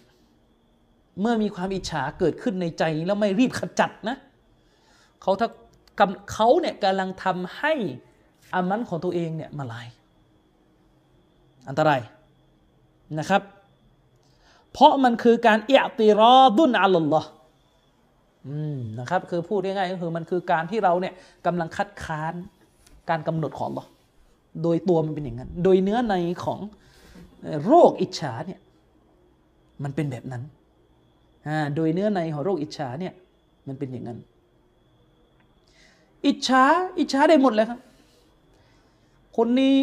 [1.21, 4.17] เมื่อมีความอิจฉาเกิดขึ้นในใจแล้วไม่รีบขจัดนะ
[5.21, 5.49] เขาถ้า
[5.99, 7.73] กำเขาเนี่ยกำลังทำให้
[8.53, 9.87] อามันของตัวเองเนี่ยมาลาย
[11.67, 12.01] อันตราย
[13.19, 13.41] นะครับ
[14.71, 17.29] เพราะมันคือการเอียติรอดุนอัลลอฮ์
[18.99, 21.13] นะครับคือพูดง่ายๆก็คือมันคือการที่เราเนี่ย
[21.45, 22.33] กำลังคัดค้าน
[23.09, 23.85] การกำหนดของอัลลอ
[24.63, 26.15] โดยตัวมันเป็นอย่างนั้น โดยเนื้อใน
[26.45, 26.59] ของ
[27.65, 28.59] โรคอิจฉาเนี่ย
[29.83, 30.43] มันเป็นแบบนั้น
[31.47, 33.13] อ่าโดยเนื้อในของโรคอิจฉาเนี่ย
[33.67, 34.17] มันเป็นอย่างนั้น
[36.25, 36.63] อิจฉา
[36.99, 37.79] อิจฉาได้หมดเลยครับ
[39.37, 39.77] คนนี้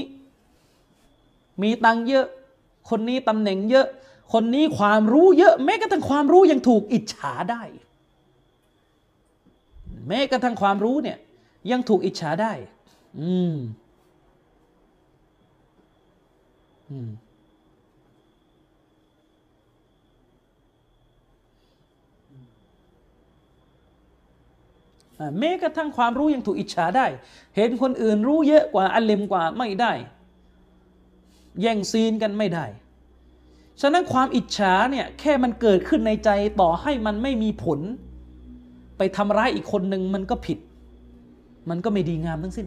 [1.63, 2.27] มีตังเยอะ
[2.91, 3.87] คนนี้ตำแหน่งเยอะ
[4.33, 7.63] คนนี้ความรู้เยอะแม้กระทั่งความรู้ยังถูกอิจฉาได้
[10.09, 11.19] แม้กระทั่งความรู้เนี่ย
[11.71, 12.53] ยังถูกอิจฉาได้
[13.21, 13.57] อืม
[16.91, 17.11] อืม
[25.21, 27.07] อ่าแม้กระทั่งความรู้ยังถูกอิจฉาได้
[27.57, 29.93] เห็นคนอื่นรู้เยอะกว่าอัลเลมกว่าไม่ได้
[31.61, 32.67] แย่งซีนกันไม่ได้
[33.81, 36.31] ฉะนั้นความอิจฉาเนี่ยแค่มันเกิดขึ้นในใจ
[36.61, 37.81] ต่อให้มันไม่มีผล
[38.99, 40.59] ไปทำร้ายอีกคนหนึ่งมันก็ผิด
[41.71, 42.67] มันก็ไม่ดีงามทั้งสิ้น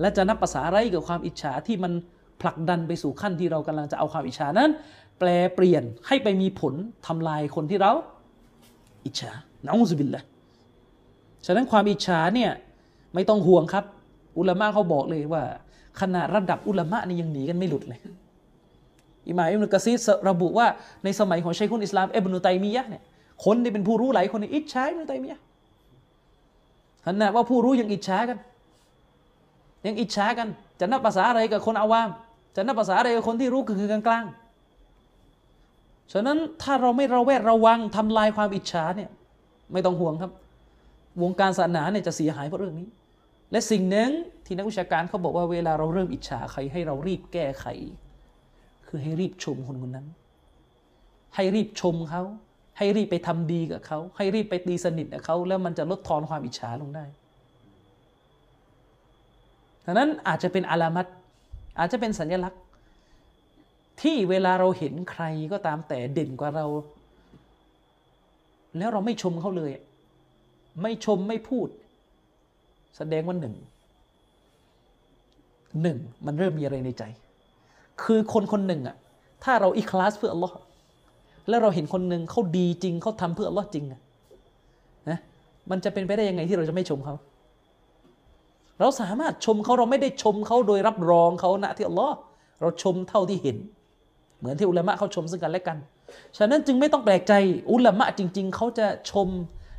[0.00, 1.92] และจะนับภาษาไรกับความอิจฉาที่มัน
[2.40, 4.70] ผลักดันไปสู่ขั้นที่เรากำลังจะเอาความอิจฉานั้น
[5.18, 6.74] แปลเปลี่ยนให้ไปมีผล
[7.06, 7.92] ทำลายคนที่เรา
[9.04, 9.32] อิจฉา
[9.64, 10.22] นะอูซุบิลละ
[11.46, 12.50] ฉะนั้นความอิจฉาเนี่ย
[13.14, 13.84] ไม่ต้องห่วงครับ
[14.38, 15.42] อุลามะเขาบอกเลยว่า
[16.00, 18.00] ขนาดระดับอุลามะนี่ยังหนีกันไม่หลุดเลย
[19.28, 19.98] อิหม่ามอิบนุกะซีร
[20.28, 20.66] ระบุว่า
[21.04, 23.02] ในสมัยของชัยคุนอิสลามเอบนุตัยมียะเนี่ย
[23.44, 25.42] คนที่เป็นผู้รู้หลายคนอิจฉาอิบนุตัยมียะห์
[27.06, 28.38] ขนาดว่าผู้รู้ยังอิจฉากัน
[29.86, 30.48] ยังอิจฉากัน
[30.80, 32.08] จะนับภาษาอะไรกับคนอาวาม
[32.56, 39.10] จะนับภาษาอะไรกับคนที่รู้คือกลางกลางๆฉะนั้นถ้าเราไม่ระแวดระวังทำลายความอิจฉาเนี่ย
[39.72, 40.32] ไม่ต้องห่วงครับ
[41.22, 42.88] วงการศาสนาเนี่ยจะเสียหายเพราะเรื่องนี้
[43.50, 44.10] และสิ่งหนึ่ง
[44.46, 47.66] ที่นักวิชาการเขาบอกว่าเวลาเราเริ่มอิจฉาใครให้เรารีบแก้ไข
[48.86, 50.06] คือให้รีบชมคนคนนั้น
[51.34, 52.22] ให้รีบชมเขา
[52.78, 57.04] ให้รีบไปทำดีกับเขาให้รีบไปตีสนิทกับเขาแล้วมันจะลดทอนความอิจฉาลงได้
[59.84, 61.06] ดังนั้นอาจจะเป็นอาลามัต
[61.78, 62.62] อาจจะเป็นสัญลักษณ์
[64.02, 66.66] ที่เวลาเราเห็นใครก็ตามแต่เด่นกว่าเรา
[68.78, 69.70] แล้วเราไม่ชมเขาเลย
[70.82, 71.68] ไม่ชมไม่พูด
[72.96, 73.54] แสดงว่าหนึ่ง
[75.82, 77.02] หนึ่งมันเริ่มมีอะไรในใจ
[78.02, 78.96] คือคนคนหนึ่งอะ
[79.44, 80.54] ถ้าเราอิคลาสเพื่ออัลลอฮ์
[81.48, 84.00] แล้วเราเห็นคนหนึ่งเขาดีจริงเขาทำเพื่ออัลลอฮ์จริงนะ
[85.70, 87.14] มันจะเป็นไปได้ยังไงที่เราจะไม่ชมเขา
[88.80, 92.14] เราสามารถชมเขาเราไม่ได้ชมเขาโดยรับรองเขาณที่อัลลอฮ์
[92.60, 93.56] เราชมเท่าที่เห็น
[94.38, 95.76] เหมือนที่อุลามะเขาชมซึ่งกันและกัน
[96.36, 97.32] ฉะนั้นจึงไม่ต้องแปลกใจ
[97.72, 99.28] อุลามะจริง ๆเขาจะชม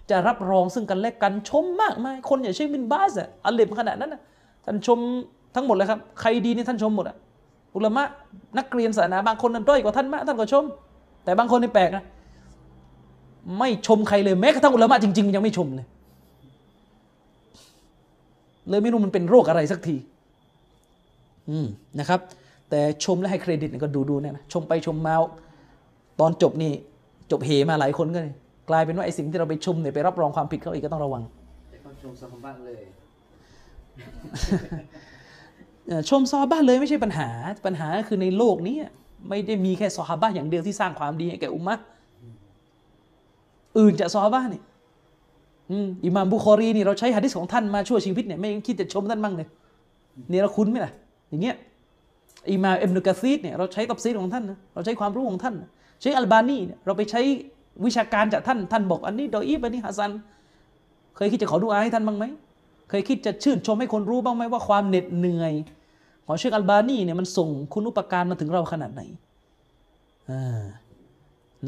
[0.10, 4.22] จะรับรองซึ่งกันและกันชมมากมายคนอย่างเช่นบินบาสอะอัลเลมขนาดนั้นนะ
[4.66, 5.00] ท่านชม
[5.56, 7.18] ทั้งหมดเลยครับ ใครดีนี่ท่านชมหมดอะ
[7.76, 8.04] อุลามะ
[8.58, 10.64] นักเรียนศาสนาบางคนนั้นด้อยกว่าท่านมากท่านก็ชม
[11.26, 12.04] แต่บางคนนี่แปลกนะ
[13.60, 15.88] ไม่ชมใครเลยแม้กระทั่งอุลามะจริงๆยังไม่ชมเลย
[18.70, 19.96] เลยไม่รู้มันเป็นโรคอะไรสักที
[21.50, 21.68] อืม
[22.00, 22.20] นะครับ
[22.70, 25.16] แต่ชมและให้เครดิตเนี่ยก็ดูดูเนี่ยนะชมไปชมมา
[26.20, 26.72] ตอนจบนี่
[27.32, 28.34] จบเหมาหลายคนก็เลย
[28.70, 31.24] กลายเป็นว่าไอ้สิ่งที่เราไปชมเนี่ยไปรับรองความผิดเขาอีกก็ต้องระวัง
[31.70, 32.82] แต่เขาชมสมบัติเลย
[35.88, 37.30] เอ่อชมซอฮาบะห์เลยไม่ใช่ปัญหา
[37.66, 38.78] ปัญหาคือในโลกนี้
[39.30, 41.76] ไม่ได้มีแค่ซอฮาบะอย่างเดียวที่สร้างความดีให้แก่อุมมะ
[43.78, 44.62] อื่นจากซอฮาบะห์นี่
[45.72, 49.48] อืมอิหม่ามบุคอรีนี่เราใช้หะดิษของท่านมาชั่วชีวิตเนี่ยไม่คิดจะชมท่านบ้างเลย
[50.30, 50.92] เนี่เราคุ้นไหมล่ะ
[51.30, 51.56] อย่างเงี้ย
[52.52, 55.54] อิหม่ามเอิบนุกะซีดเนี่ยเราใช้ตับซีดของท่านนะเราใช้ความรู้ของท่าน
[56.02, 57.22] ใช้อัลบานีเนี่ยเราไปใช้
[57.86, 60.12] วิชาการจากท่านท่านบอกอันนี้ดออีฟอันนี้ฮัสัน
[61.16, 62.26] เคยคิดจะขอดูอาให้ท่านบ้างไหม
[62.90, 65.54] เคยคิดจะชื่นชมให้คนรู้บ้างไหมว่าความเหน็ดเหนื่อย
[66.26, 69.02] ของเชคอัลบานีเนี่ยมันส่งคุณอุปการมาถึงเราขนาดไหน
[70.32, 70.62] อ่า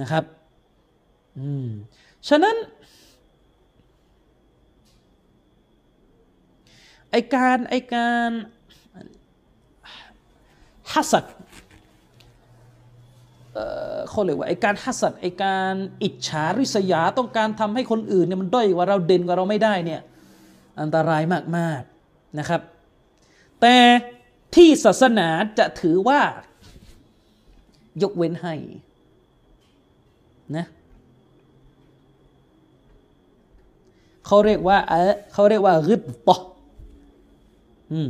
[0.02, 0.24] นะครับ
[1.40, 1.68] อืม
[2.30, 2.56] ฉะนั้น
[7.12, 8.32] ไอการไอการ
[10.94, 11.26] ฮัสัด
[13.54, 20.02] เอ่อเขาเรียกว่าไอการฮัสัดไอการอิจฉาริษยาต้องการทำให้คนอื่นเนี่ยมันด้อยกว่าเราเด่นกว่าเราไม่ได้เนี่ย
[20.82, 21.22] อันตราย
[21.58, 22.62] มากๆนะครับ
[23.62, 23.76] แต่
[24.58, 25.28] ที่ศาสนา
[25.60, 26.20] จะถือว่า
[28.02, 28.56] ยกเว้นให้
[30.58, 30.66] นะ
[34.26, 36.38] เขาเรียกว่าเออเขาเรียกว่าริบตอ
[37.92, 38.10] อืม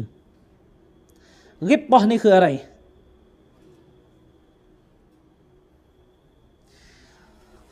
[1.69, 2.47] ริบตอนี่คืออะไร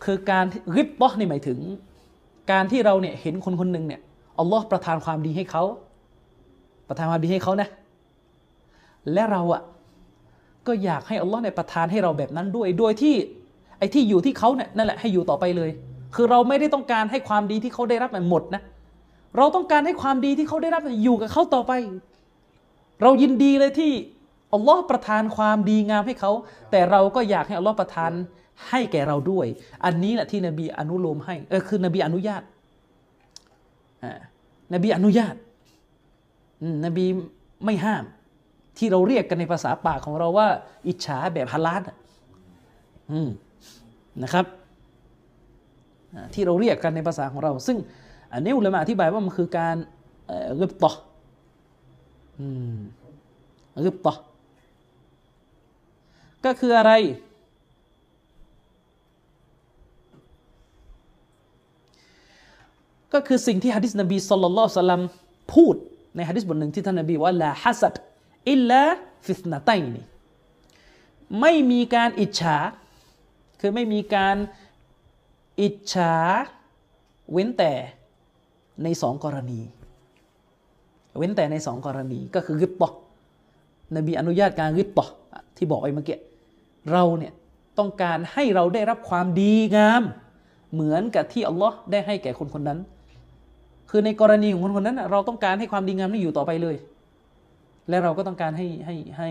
[0.04, 0.46] คือการ
[0.76, 1.60] ริบตอนี่หมายถึง
[2.52, 4.02] การที่เราเนี่ยเห็นคนคนหนึ่งเนี่ย
[4.40, 5.64] อัลลอฮ์ประทานความดีให้เขา
[6.88, 7.70] ประทานความดีให้เขานะ
[9.14, 9.62] และเราอะ
[10.68, 13.16] ก็อยากให้อัลลอฮ์เนี่ยประทานให้เราแบบนั้นด้วย โดยที่
[13.80, 15.70] ไอ้ที่อยู่ที่เขาเนี่ยนั่นแหละให้อยู่ต่อไปเลย
[16.16, 18.62] คือเราไม่ได้ต้องการให้ความดีที่เขาได้รับมันหมดนะ
[19.38, 21.72] เราต้องการให้ความดีที่เขาได้รับอยู่กับเขาต่อไป
[23.02, 23.92] เรายินดีเลยที่
[24.54, 26.32] อัลลอฮ์ประทานความดีงามให้เขา
[26.72, 28.12] แต่เราก็อยากให้อัลลอฮ์ประทาน
[28.70, 29.48] ให้แก่เราด้วย
[29.86, 32.44] อันนี้แหละที่นบีอนุโลมให้เออคือนบีอนุญาต
[34.04, 34.12] อ่า
[34.74, 35.36] นบีอนุญาต
[36.62, 37.06] อืมนบี
[37.66, 38.04] ไม่ห้าม
[38.78, 40.48] ที่เราเรียกกันในภาษาปากของเราว่า
[40.88, 41.84] อิจฉาแบบฮาลาล
[44.24, 44.46] นะครับ
[46.34, 47.78] ที่เราเรียกกันในภาษาของเรา ซึ่ง
[48.34, 49.76] อันนี้อุลามะอธิบายว่ามันคือการ
[50.28, 50.92] เอ่อริบตอ
[52.40, 52.78] อืม
[53.86, 54.14] ริบตอ
[56.46, 56.92] ก็คืออะไร
[63.14, 65.02] ก็คือสิ่งที่ฮะดิษนบีสุลต่านสัลลัม
[65.54, 65.76] พูด
[66.16, 67.94] ในฮะดิษบทหนึ่งที่ท่านนบีว่าلا حسد
[68.50, 70.06] إلا في اثنتين
[71.42, 72.58] ไม่มีการอิจฉา
[73.60, 74.38] คือไม่มีการ
[75.62, 76.14] อิจฉา
[77.32, 77.74] เว้นแต่
[78.84, 79.60] ในสองกรณี
[81.18, 82.90] เว้นแต่ในสองกรณีก็คือغبطة
[83.96, 85.06] นบีอนุญาตการริบตอ
[85.58, 86.18] ที่บอกไปเมื่อกี้
[86.92, 87.34] เราเนี่ย
[87.78, 90.04] ต้องการให้เราได้รับความดีงาม
[90.74, 92.80] เหมือนกับที่อัลลอฮ์ได้ให้แก่คนคนนั้น
[93.90, 96.76] คือในกรณีของคนคนนั้นเราต้องการให้ความดีงามนี้อยู่ต่อไปเลย
[97.90, 99.30] และเราก็ต้องการให้ให้ให้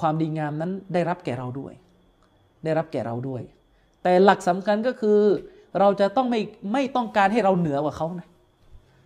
[0.00, 1.74] ความดีงามนั้นได้รับแก่เราด้วย
[2.64, 3.42] ได้รับแก่เราด้วย
[4.02, 5.18] แต่หลักสำคัญก็คือ
[5.78, 6.40] เราจะต้องไม่
[6.72, 8.28] ไม่ต้องการให้เราเหนือกว่าเขานะ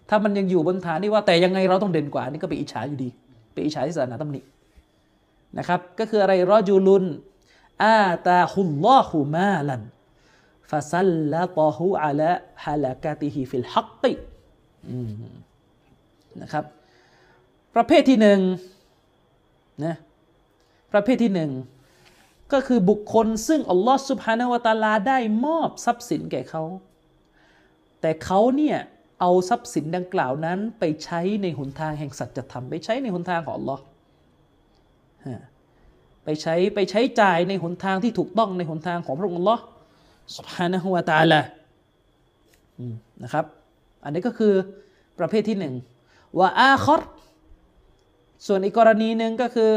[0.08, 3.08] ถ้ามันยังอยู่บนฐานที่ว่าแต่ยังไงเราต้องเด่นกว่านี่ก็ไปอิจฉาอยู่ดี
[3.52, 4.40] ไปอิจฉาที่ศาสนาตำหนิ
[5.58, 14.12] นะครับก็คืออะไรرجل آتاه الله مالا فسلطه على هلكته في الحق
[16.42, 16.64] นะครับ
[17.74, 18.40] ประเภทที่หนึ่ง
[19.84, 19.96] นะ
[20.92, 21.50] ประเภทที่หนึ่ง
[22.52, 26.62] ก็คือบุคคลซึ่งอัลลอฮ์สุบฮานาวตาลาได้มอบทรัพย์สินแก่เขา
[28.00, 28.78] แต่เขาเนี่ย
[29.20, 33.82] เอาทรัพย์สินดังกล่าวนั้นไปใช้ในหนทางแห่งสัจธรรมไปใช้ในหนทางของอัลลอฮ์
[36.24, 39.62] ไปใช้ไปใช้จ่ายในหนทางที่ถูกต้องในหนทางของพระองค์อัลลอฮ์
[40.36, 41.40] สุบฮานะฮูวตาลา
[42.78, 43.44] อืมนะครับ
[44.04, 44.52] อันนี้ก็คือ
[45.18, 45.74] ประเภทที่หนึ่ง
[46.38, 47.00] ว่าอาคอร
[48.45, 49.71] ส่วนอีกกรณีหนึ่งก็คือ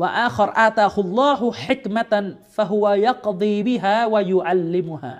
[0.00, 5.16] ว่าอาคอรอาตาฮุลลอฮุฮิกมะตันฟะฮุวะยักดีบิฮาวะยูอัลลิมุฮา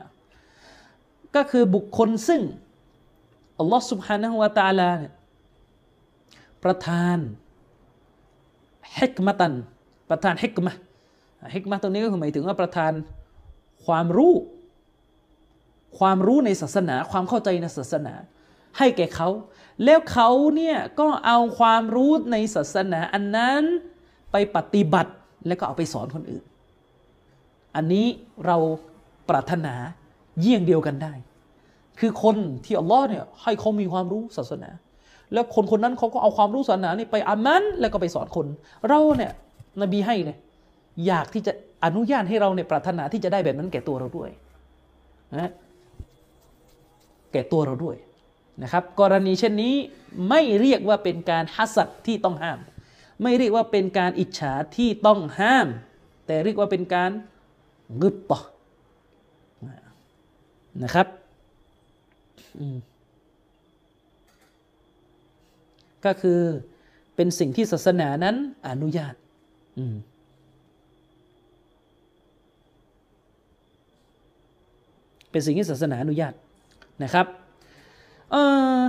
[1.36, 2.42] ก็คือบุคคลซึ่ง
[3.58, 5.12] อัลลอฮ์ سبحانه และ تعالى เนี่ย
[6.64, 7.18] ประทาน
[8.98, 9.52] ฮิกมะตัน
[10.10, 10.72] ประทานฮิกมะ
[11.54, 12.92] ฮิกมะตรงนี้ก็คือหมายถึงว่าประทาน
[13.84, 14.34] ความรู้
[15.98, 18.14] ความรู้ในศาสนา ความเข้าใจในศาสนา
[18.78, 19.28] ให้แก่เขา
[19.83, 23.63] แล้วเขาเนี่ยก็เอาความรู้ในศาสนาอันนั้น
[24.31, 25.11] ไปปฏิบัติ
[25.47, 26.43] แล้วก็เอาไปสอนคนอื่น
[27.75, 28.07] อันนี้
[28.45, 28.57] เรา
[29.29, 29.75] ปรารถนา
[30.39, 31.13] เยี่ยงเดียวกันได้
[31.99, 34.69] คือคนที่อัลลอฮ์เนี่ยให้เขามีความรู้ศาสนา
[35.33, 38.47] แล้วคนคนนั้นเขาก็เอาความรู้ศาสนานี่ไปอามันแล้วก็ไปสอนคน
[38.87, 39.31] เราเนี่ย
[39.81, 40.37] นบีให้เลย
[41.07, 41.53] อยากที่จะ
[41.85, 44.29] อนุญาตให้เราเนี่ยปรารถนาที่จะได้แบบนั้นแก่ตัวเราด้วย
[45.33, 45.51] นะ
[47.31, 47.95] แก่ตัวเราด้วย
[48.61, 49.75] นะครับกรณีเช่นนี้
[50.29, 52.59] ไม่เรียกว่าเป็นการฮัสัดที่ต้องห้าม
[53.21, 55.67] ไม่เรียกว่าเป็นการอิจฉาที่ต้องห้าม
[56.25, 57.11] แต่เรียกว่าเป็นการ
[58.01, 58.41] งึบปะ
[60.83, 61.07] นะครับ
[66.05, 66.39] ก็คือ
[67.15, 68.35] เป็นสิ่งที่ศาสนานั้น
[68.69, 69.13] อนุญาต
[75.31, 76.33] เป็นสิ่งที่ศาสนาอนุญาต
[77.03, 77.27] นะครับ
[78.33, 78.39] เอ
[78.79, 78.83] อ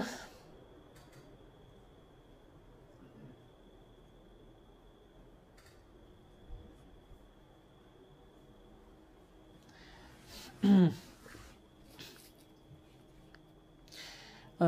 [14.59, 14.65] เอ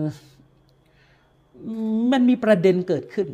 [0.00, 0.02] อ
[2.12, 3.28] มันมีประเด็นเกิดขึ้น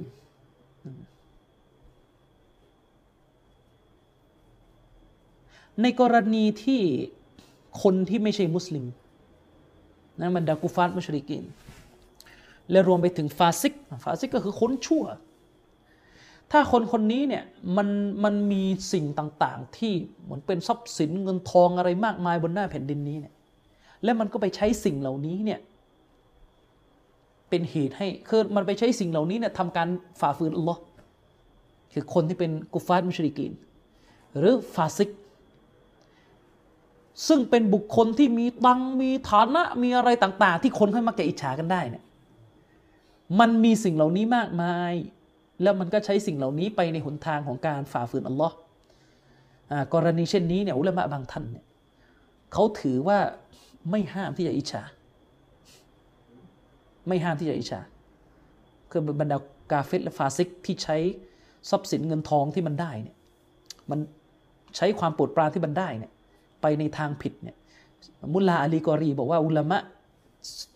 [5.83, 6.81] ในกรณีที่
[7.83, 8.85] คนที่ไม่ใช่มุสลิม
[10.21, 11.45] นะมันดากุฟาตมุชริกิน
[12.71, 13.73] และรวมไปถึงฟาซิก
[14.05, 15.05] ฟาซิกก็คือคนชั่ว
[16.53, 17.45] ถ้าคนคนนี้เนี่ย
[17.77, 17.89] มัน
[18.25, 18.63] มันมี
[18.93, 23.35] สิ่งต่างๆ ที่เหมือนเป็นทรัพย์สินเงินทองอะไรมากมายบนหน้าแผ่นดินนี้เนี่ย
[24.05, 25.61] และมันก็ไปใช้สิ่งเหล่านี้เนี่ย
[27.49, 29.89] เป็นเหตุให้คือมันไปใช้สิ่งเหล่านี้เนี่ยทำการ
[30.21, 30.81] ฝ่าฝืนอัลลอฮ์
[31.93, 33.53] คือคนที่เป็นกุฟาตมุชริกิน
[34.39, 35.11] หรือฟาซิก
[37.29, 42.05] ซึ่งเป็นบุคคลที่มีตังมีฐานะมีอะไรต่าง ๆ ที่คนเขามักจะอิจฉากันได้เนี่ย
[43.41, 44.95] มันมีสิ่งเหล่านี้มากมาย
[45.63, 48.57] แล้วมันก็ใช้สิ่งเหล่านี้ไปในหนทางของการฝ่าฝืนอัลลอฮ์
[49.71, 51.65] อ่ากรณีเช่นนี้เนี่ยอุลามะบางท่านเนี่ย
[52.53, 53.19] เขาถือว่า
[53.91, 54.83] ไม่ห้ามที่จะอิจฉา
[57.09, 57.81] ไม่ห้ามที่จะอิจฉา
[58.91, 59.39] คือบรรดา
[59.73, 60.97] กาเฟตและฟาซิกที่ใช้
[61.71, 63.17] ทรัพย์สินเงินทองที่มันได้เนี่ย
[63.91, 63.99] มัน
[64.77, 66.13] ใช้ความปรดปรานที่มันได้เนี่ย
[66.65, 67.57] ไปในทางผิดเนี่ย
[68.35, 69.79] มุลลาอาลีกอรีบอกว่าอุลามะ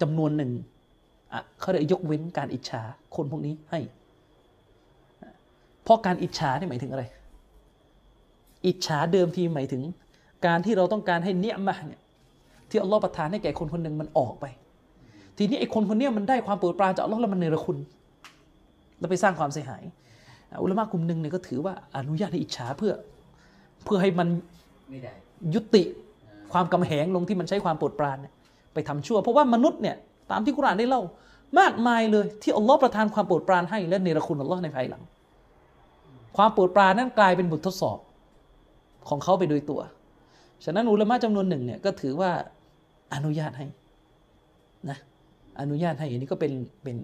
[0.00, 0.50] จำนวนหนึ่ง
[1.32, 2.82] อะเขาได้ยกเว้นการอิจฉา
[3.16, 3.80] คนพวกนี้ให้
[5.82, 7.04] เพราะการอิจฉาเนี่ยหมายถึงอะไร
[8.66, 9.82] อิจฉาเดิมทีหมายถึง
[10.46, 12.00] การที่เราต้องการให้เนียมะเนี่ย
[12.70, 14.46] ที่อัลลอฮ์ประทานให้แก่คนคนหนึ่งมันออกไป
[15.36, 17.78] ทีนี้ไอ้คนคนนี้มันได้ความโปรดปรานจากอัลลอฮ์แล้วมันเนรคุณ
[18.98, 19.82] แล้วไปสร้างความเสียหาย
[20.62, 22.92] อุลามะกลุ่มหนึ่งเนี่ยก็ถือว่าอนุญาตให้อิจฉาเพื่อ
[23.84, 24.28] เพื่อให้มัน
[24.90, 25.14] ไม่ได้
[25.54, 25.82] ยุติ
[26.52, 28.32] ความกำแหงลงที่มันใช้ความปรดปรานเนี่ย
[28.74, 29.96] ไปทำชั่ว เพราะว่ามนุษย์เนี่ย
[30.30, 31.02] ตามที่กุรอานได้เล่า
[31.58, 35.02] มากมายเลยที่อัลลอฮ์ประทานความปรดปรานให้และเนรคุณอัลลอฮ์ในภายหลัง
[36.36, 37.98] ความปรดปรานนั้นกลายเป็นบททดสอบ
[39.08, 39.80] ของเขาไปโดยตัว
[40.64, 42.30] ฉะนั้นอุลามะจำนวนหนึ่งเนี่ยก็ถือว่า
[43.14, 43.66] อนุญาตให้
[44.88, 44.98] นะ
[45.60, 46.52] อนุญาตให้อันนี้ก็เป็น
[46.84, 46.96] เป็น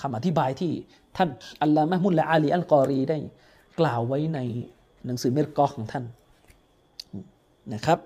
[0.00, 0.72] คำอธิบายที่
[1.16, 1.28] ท่าน
[1.62, 3.18] อัลลอฮ์มะฮ์มุลละอาลีอัลกอรีได้
[3.80, 4.38] กล่าวไว้ใน
[5.06, 6.04] หนังสือเมรกอของท่าน
[7.74, 7.98] นะครับ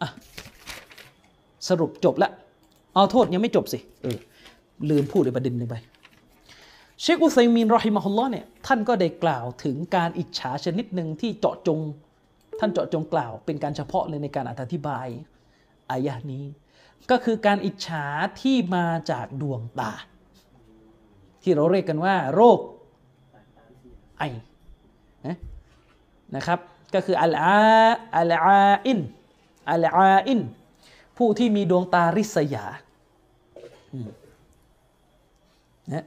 [0.00, 0.08] อะ
[1.68, 2.32] สรุปจบแล้ว
[2.94, 4.18] เอาโทษยังไม่จบสิเออ
[4.90, 5.76] ลืมพูดในประเด็นหนึ่งไป
[7.00, 11.78] เชคอุซัยมีนรอฮิมะฮุลลอฮ์เนี่ยท่านก็ได้กล่าวถึงการอิจฉาชนิดหนึ่งที่เจาะจง
[12.60, 15.06] ท่านเจาะจงกล่าว เป็นการเฉพาะเลยในการอธิบาย
[15.90, 16.44] อายะห์นี้
[17.10, 18.04] ก็คือการอิจฉา
[18.40, 19.92] ที่มาจากดวงตา
[21.42, 22.58] ที่เราเรียกกันว่า โรค
[24.18, 24.22] ไอ
[25.26, 25.36] นะ
[26.34, 26.58] นะครับ
[26.94, 27.56] ก็คืออัลอา
[28.16, 28.98] อัลอาอิน
[29.70, 30.40] อัลอาอิน
[31.18, 32.64] ผู้ที่มีดวงตาริษยา
[35.94, 36.04] นะ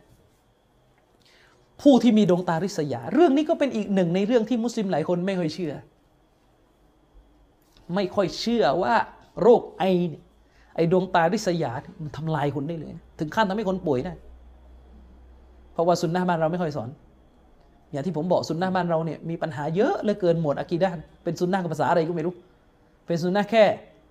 [1.81, 5.73] ผู้ที่มีดวงตาริษยา เรื่องนี้ก็เป็นอีกหนึ่งในเรื่องที่มุสลิมหลายคนไม่ค่อยเชื่อ
[7.95, 8.95] ไม่ค่อยเชื่อว่า
[9.41, 9.83] โรคไอ
[10.75, 14.13] ไอดวงตาริษยา มันทำลายคนได้เลย ถึงขั้นทำให้คนป่วยได้
[15.73, 16.89] เพราะว่าสุนนะบ้านเราไม่ค่อยสอน
[17.91, 22.33] อย่างที่ผมบอกสุนนะบ้านเราเนี่ยมีปัญหาเยอะเหลือเกินหมวดอะกีดะห์เป็นสุนนะกับภาษาอะไรก็ไม่รู้
[23.05, 23.63] เป็นสุนนะแค่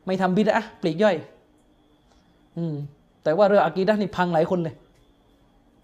[0.06, 1.16] ไม่ทำบิดอะปลีกย่อย
[2.56, 2.74] อืม
[3.22, 4.74] แต่ว่าเรื่องอะกีดะห์นี่พังหลายคนเลย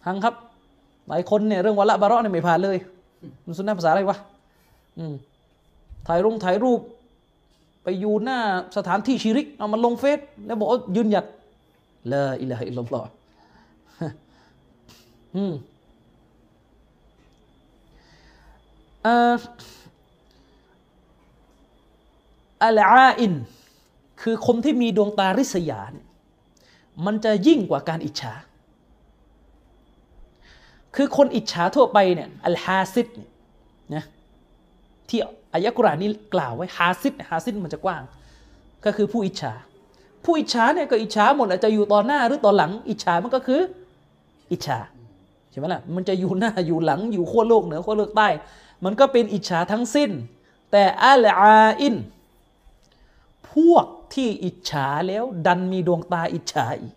[0.05, 0.35] พังครับ
[1.09, 2.77] หลายคนเนี่ยเรื่องวะละบาระเนี่ยไม่ผ่านเลย
[3.47, 4.17] มันสุนนะภาษาอะไรวะ
[4.99, 5.15] อืม
[6.09, 6.81] ถ่ายรูปถ่ายรูป
[7.85, 8.39] ไปอยู่หน้า
[8.77, 11.27] สถานที่ชิริก เอามาลงเฟซแล้วบอกยืนหยัด
[12.13, 13.09] ละอิละฮะอิลลัลลอฮ์
[15.37, 15.53] อืม
[19.07, 23.35] อัลอาอิน
[24.23, 26.07] คือคนที่มีดวงตาริษยาเนี่ย
[27.05, 28.35] มันจะยิ่งกว่าการอิจฉา
[30.97, 33.31] คือคนอิจฉาทั่วไปเนี่ยอัลฮาซิดเนี่ย
[33.95, 34.05] นะ
[35.09, 35.21] ที่
[35.55, 38.03] อายะกุรานนี้กล่าวไว้ฮาซิดฮาซิดมันจะกว้าง
[38.85, 39.53] ก็คือผู้อิจฉา
[40.25, 43.61] ผู้อิจฉาเนี่ยก็อิจฉาหมดอาจจะอยู่ตอนหน้าหรือตอนหลัง อิจฉามันก็คือ
[44.53, 44.79] อิจฉา
[45.51, 48.29] ใช่ไหมล่ะมันจะอยู่หน้าอยู่หลังอยู่ขั้วโลกเหนือขั้วโลกใต้
[48.85, 50.11] มันก็เป็นอิจฉาทั้งสิ้น
[50.73, 51.95] แต่อัลอาอิน
[53.53, 56.95] พวกที่อิจฉาแล้วดันมีดวงตาอิจฉาอีก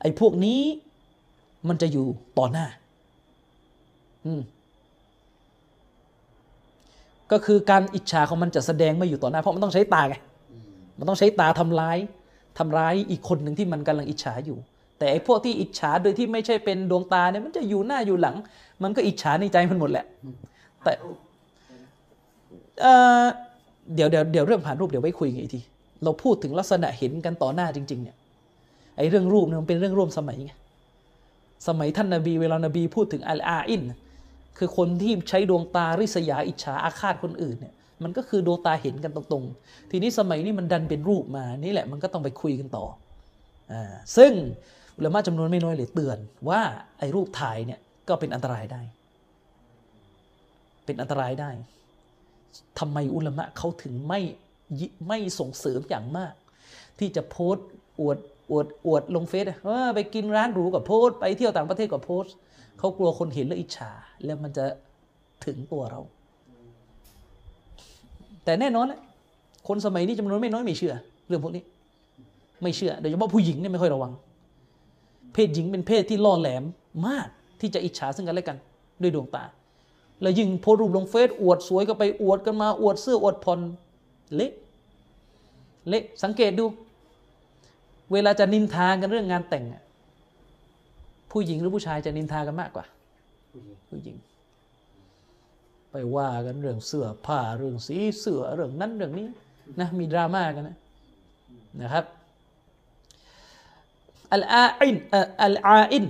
[0.00, 0.60] ไอ้พวกนี้
[1.68, 2.06] มันจะอยู่
[2.38, 2.66] ต่อหน้า
[4.26, 4.42] อืม
[7.32, 10.16] ก็คือการอิจฉาของมันจะแสดงไม่อยู่ต่อหน้า เพราะมันต้องใช้ตาไง
[10.98, 11.98] มันต้องใช้ตาทำร้าย
[12.58, 14.58] ทำร้ายอีกคนหนึ่งที่มันกำลังอิจฉาอยู่
[14.98, 18.36] แต่ไอ้พวกที่อิจฉาโดยที่ไม่ใช่เป็นดวงตาเนี่ยมันจะอยู่หน้าอยู่หลัง
[18.82, 20.06] มันก็อิจฉาในใจมันหมดแหละ
[20.84, 20.92] แต่
[23.94, 25.60] เดี๋ยวเดี๋ยวเดี๋ยวเรื่องผ่านรูปเดี๋ยวไว้คุยกันอีกที
[26.04, 28.16] เราพูดถึงลักษณะเห็นกันต่อหน้าจริง ๆ เนี่ย
[28.96, 30.52] ไอ้เรื่องรูปเนี่ยมันเป็นเรื่องร่วมสมัยไง
[31.68, 33.82] สมัยท่านนบีเวลานบีพูดถึงอัลอาอิน
[34.58, 42.84] คือคนที่ใช้ดวงตาริษยาอิจฉาอาฆาตคนอื่นเนี่ย มันก็คือดวงตาเห็นกันตรงๆ ทีนี้สมัยนี้มันดันเป็นรูปมา นี่แหละมันก็ต้องไปคุยกันต่อ
[43.72, 44.32] อ่า ซึ่ง
[44.96, 46.18] อุลามะจำนวนไม่น้อยเลยเตือน
[46.48, 46.60] ว่า
[46.98, 48.80] ไอ้รูปถ่ายเนี่ยก็เป็นอันตรายได้
[50.84, 51.50] เป็นอันตรายได้
[52.78, 54.20] ทำไมอุลามะเขาถึงไม่
[55.08, 56.34] ไม่ส่งเสริมอย่างมาก
[56.98, 57.66] ที่จะโพสต์
[58.00, 58.18] อวด
[58.50, 62.34] อวดอวดลงเฟซว่าไปกินร้านหรูกับโพสต์ไปเที่ยวต่างประเทศกับโพสต์
[62.78, 63.90] เขากลัวคนเห็นแล้วอิจฉา
[64.24, 64.64] แล้วมันจะ
[65.44, 66.00] ถึงตัวเรา
[68.44, 69.00] แต่แน่นอนแหละ
[69.68, 70.94] คนสมัยนี้จำนวนไม่น้อยไม่เชื่อ
[71.28, 71.64] เรื่องพวกนี้
[72.62, 74.12] ไม่เชื่อโดยเฉพาะผู้หญิงเนี่ยไม่ค่อยระวัง
[75.34, 76.62] เพศหญิงเป็นเพศที่ล่อแหลม
[77.06, 77.28] มาก
[77.60, 78.56] ที่จะอิจฉาซึ่งกันและกัน
[79.02, 79.44] ด้วยดวงตา
[80.20, 83.60] แล้วยิ่งโพสรูปลงเฟซอวดสวยก็ไปอวดกันมาอวดเสื้ออวดผ่อน
[84.34, 84.52] เละ
[85.88, 86.64] เละสังเกตดู
[88.12, 89.64] เวลาจะนินทากันเรื่องงานแต่ง
[91.30, 92.84] ผู้หญิงหรือผู้ชายจะนินทากันมากกว่า
[93.50, 94.16] ผู้หญิงผู้หญิง
[95.90, 99.26] ไปว่ากันเรื่องเสื้อผ้าเรื่องสีเสื้อเรื่องนั้นเรื่องนี้
[99.80, 100.76] นะมีดราม่ากันนะ
[101.82, 102.04] นะครับ
[104.32, 104.96] อัลอาอิน
[105.42, 106.04] อัลอาอิน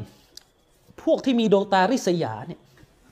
[1.03, 2.61] พวกที่มีดวงตาริษยาเนี่ย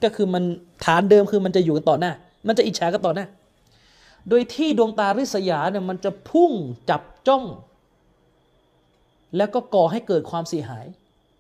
[0.05, 0.45] ก็คือมัน
[0.85, 2.13] ฐานเดิมคือมันจะอยู่กันต่อหน้า
[2.47, 3.27] มันจะอิจฉากันต่อหน้า
[4.29, 6.53] โดยที่ดวงตาริษยาเนี่ยมันจะพุ่ง
[6.91, 7.45] จับจ้อง
[9.37, 10.87] แล้วก็ก่อให้เกิดความเสียหาย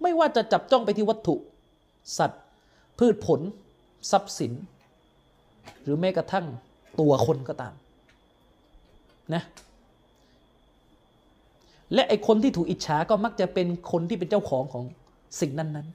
[0.03, 1.35] ไม่ว่าจะจับจ้องไปที่วัตถุ
[2.19, 2.43] สัตว์
[2.99, 3.41] พืชผล
[4.11, 4.53] ทรัพย์สิน
[5.83, 6.47] หรือแม้กระทั่ง
[7.01, 7.75] ตัวคนก็ตาม
[9.35, 9.43] นะ
[11.95, 14.85] และไอคนที่ถูกอิจฉาก็มักจะเป็นคนที่เป็นเจ้าของของ
[15.41, 15.89] สิ่งนั้น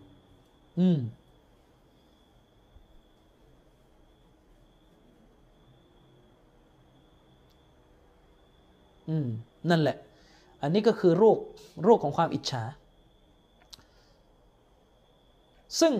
[0.00, 0.98] ๆอืม
[9.08, 9.28] อืม
[9.70, 9.96] นั่นแหละ
[10.62, 11.38] อันนี้ก็คือโรค
[11.84, 12.62] โรคของความอิจฉา
[15.80, 15.92] ซึ่ง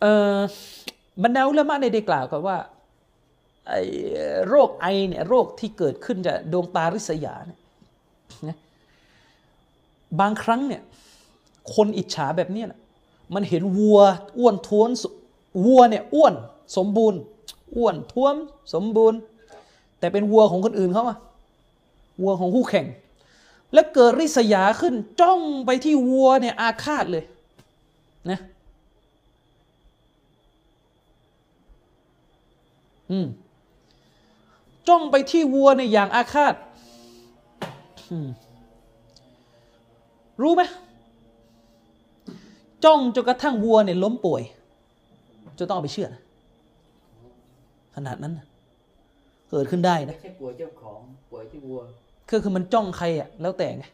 [0.00, 0.38] เอ่อ
[1.22, 2.58] บรรดาอุลามะในได้กล่าวกันว่า
[3.68, 3.82] ไอ้
[4.48, 7.60] โรคไอเนี่ยโรคที่เกิดขึ้นจากดวงตาริษยาเนี่ย
[8.48, 8.56] นะ
[10.20, 10.82] บางครั้งเนี่ย
[11.74, 12.80] คนอิจฉาแบบนี้นะ
[13.34, 14.00] มันเห็นวัว
[14.38, 14.90] อ้วนท้วน
[15.64, 16.34] วัวเนี่ยอ้วน
[16.76, 17.20] สมบูรณ์
[17.76, 18.34] อ้วนท้วม
[18.74, 19.18] สมบูรณ์
[19.98, 21.18] แต่เป็นวัวของคนอื่นเขาอะ
[22.22, 22.86] วัวของคู่แข่ง
[23.72, 27.24] แล้วเกิดริษยาขึ้นจ้องไปที่วัวเนี่ยอาฆาตเลย
[28.30, 28.40] นะ
[33.10, 33.26] อืม
[34.88, 36.54] จ้องไปที่วัวในอย่างอาฆาต
[40.42, 40.62] รู้ไหม
[42.84, 44.42] จ้องจนกระทั่งวัวเนี่ยล้มป่วย
[45.58, 46.10] จนต้องเอาไปเชื่อด
[47.94, 48.46] ขนาดนั้นนะ
[49.50, 51.00] เกิดขึ้นได้นะไม่ใช่ป่วยเจ้าของ
[51.30, 51.80] ป่วยที่วัว
[52.28, 53.84] คือคือมันจ้องใครอะแล้วแต่ไง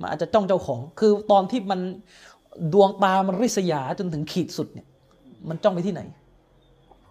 [0.00, 1.80] มันอาจจะจ้องเจ้าของ คือตอนที่มัน
[2.72, 4.86] ดวงตามันริษยาจนถึงขีดสุดเนี่ย
[5.48, 6.02] มันจ้องไปที่ไหน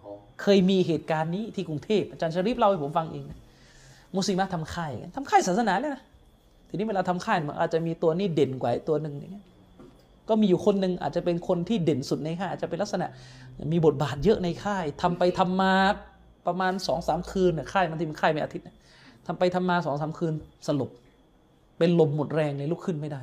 [0.00, 3.38] ของเคยมีเหตุการณ์นี้ที่กรุงเทพอาจารย์ชริฟเล่าให้ผมฟังเองนะ
[4.16, 6.02] มุสลิมะทำค่ายกันทำค่ายศาสนาเลยนะ
[6.68, 9.44] ทีนี้เวลาทำค่ายมันอาจจะมีตัวนี้เด่นกว่าไอ้ตัวหนึ่งอย่างเงี้ย
[10.28, 13.08] ก็มีอยู่คนหนึ่งอาจจะเป็นคนที่เด่นสุดในค่ายอาจจะเป็นลักษณะ
[13.72, 15.74] มีบทบาทเยอะในค่ายทำไปทำมา
[16.46, 18.76] ประมาณสองสามคืนน่ะค่ายมันที่เป็นค่ายเป็นอาทิตย์น่ะ
[19.26, 20.34] ทำไปทำมาสองสามคืน
[20.66, 20.90] สลบ
[21.78, 23.22] เป็นลมหมดแรงเลยลุกขึ้นไม่ได้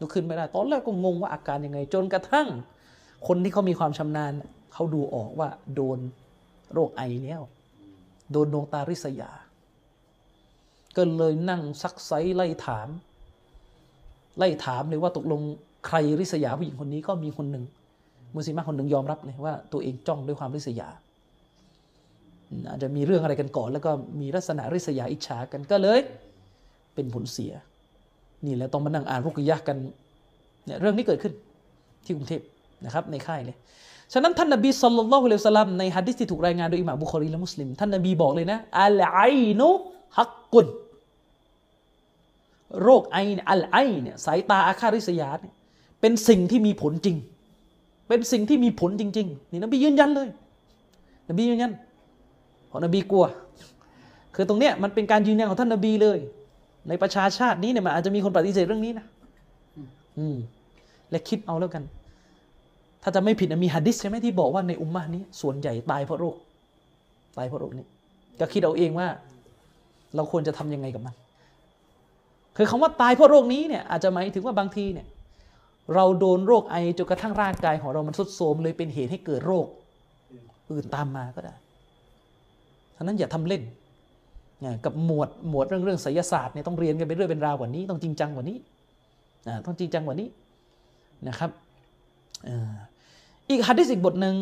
[0.00, 2.48] ลุกขึ้นไม่ได้ ตอนแรกก็งงว่าอาการยังไง จนกระทั่ง
[3.26, 4.32] คนที่เขามีความชำนาญ
[4.72, 5.98] เขาดูออกว่าโดน
[6.72, 7.42] โรคไอแล้ว
[8.32, 9.30] โดนดวงตาริษยา
[10.96, 12.88] ก็เลยนั่งซักไซไล่ถาม
[14.38, 15.40] ไล่ถามเลยว่าตกลง
[15.86, 17.64] ใครริษยาผู้หญิงคนนี้ก็มีคนหนึ่ง
[18.34, 20.88] มุสลิมคนหนึ่งยอมรับเลยว่าตัวเองจ้องด้วยความริษยา
[22.68, 23.90] อาจจะมีเรื่องอะไรกันก่อน แล้วก็
[24.20, 26.00] มีลักษณะริษยาอิจฉากันก็เลย
[26.94, 27.52] เป็นผลเสีย
[28.44, 29.76] นี่แหละต้องมานั่งอ่านรุกยะกัน
[30.64, 31.32] เนี่ยเรื่องนี้เกิดขึ้น
[32.04, 32.42] ที่กรุงเทพ
[32.84, 33.56] นะครับในค่ายเลย
[34.12, 39.20] ฉะนั้นท่านนบีสุลต่านละฮ์อะลัยฮิวะสัลลัมในฮะดิษที่ถูกรายงานโดยอิหม่ามบุคอรีและมุสลิม ท่านนบีบอกเลยนะอัลไอ
[39.60, 39.68] นุ
[40.18, 40.66] ฮักกุน
[42.82, 45.54] โรคไอเนี่ยอัลไอเนี่ยสายตาอาฆาตริษยาเนี่ย
[46.00, 47.16] เป็นสิ่งที่มีผลจริง
[48.08, 50.28] เป็นสิ่งที่มีผลจริง ๆ นี่นบียืนยันเลย
[51.28, 51.72] นบียืนยัน
[52.66, 53.24] เพราะนบีกลัว
[54.34, 56.18] คือตรงเนี้ยมันเป็นการยืนยันของท่านนบีเลย
[56.88, 59.06] ในประชาชาตินี้เนี่ยมันอาจจะมีคนปฏิเสธเรื่องนี้นะ
[60.18, 60.36] อืม
[61.10, 61.84] และคิดเอาแล้วกัน
[63.02, 66.36] ถ้าจะไม่ผิดมีหะดิษใช่ไหมที่บอกว่าในอุมมะนี้ ส่วนใหญ่ตายเพราะโรค
[67.36, 67.84] ตายเพราะโรคนี้
[68.40, 69.08] ก็คิดเอาเองว่า
[70.16, 71.14] เราควรจะทำยังไงกับมัน
[72.56, 75.06] คือคำว่าตายเพราะโรคนี้เนี่ยอาจจะหมายถึงว่าบางทีเนี่ย
[75.94, 79.66] เราโดนโรคไอจนกระทั่งร่างกายของเรามันทรุดโทรมเลยเป็นเหตุให้เกิดโรค
[80.70, 81.54] อื่นตามมาก็ได้
[82.96, 83.62] ฉะนั้นอย่าทำเล่น
[84.84, 88.56] กับหมวดหมวดเรื่องเรื่องไสยศาสตร์เนี่ยต้องเรียนกันไปเรื่อยเป็นราวกว่านี้ ต้องจริงจังกว่านี้
[89.66, 90.28] ต้องจริงจังกว่านี้
[91.28, 91.50] นะครับ
[93.48, 94.34] อีกฮัดดิสอีกบทหนึ่ง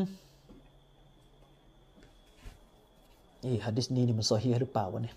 [3.44, 5.16] อ้ฮัดดิสนี้นี่มันโซฮีหรือเปล่าวะเนี่ย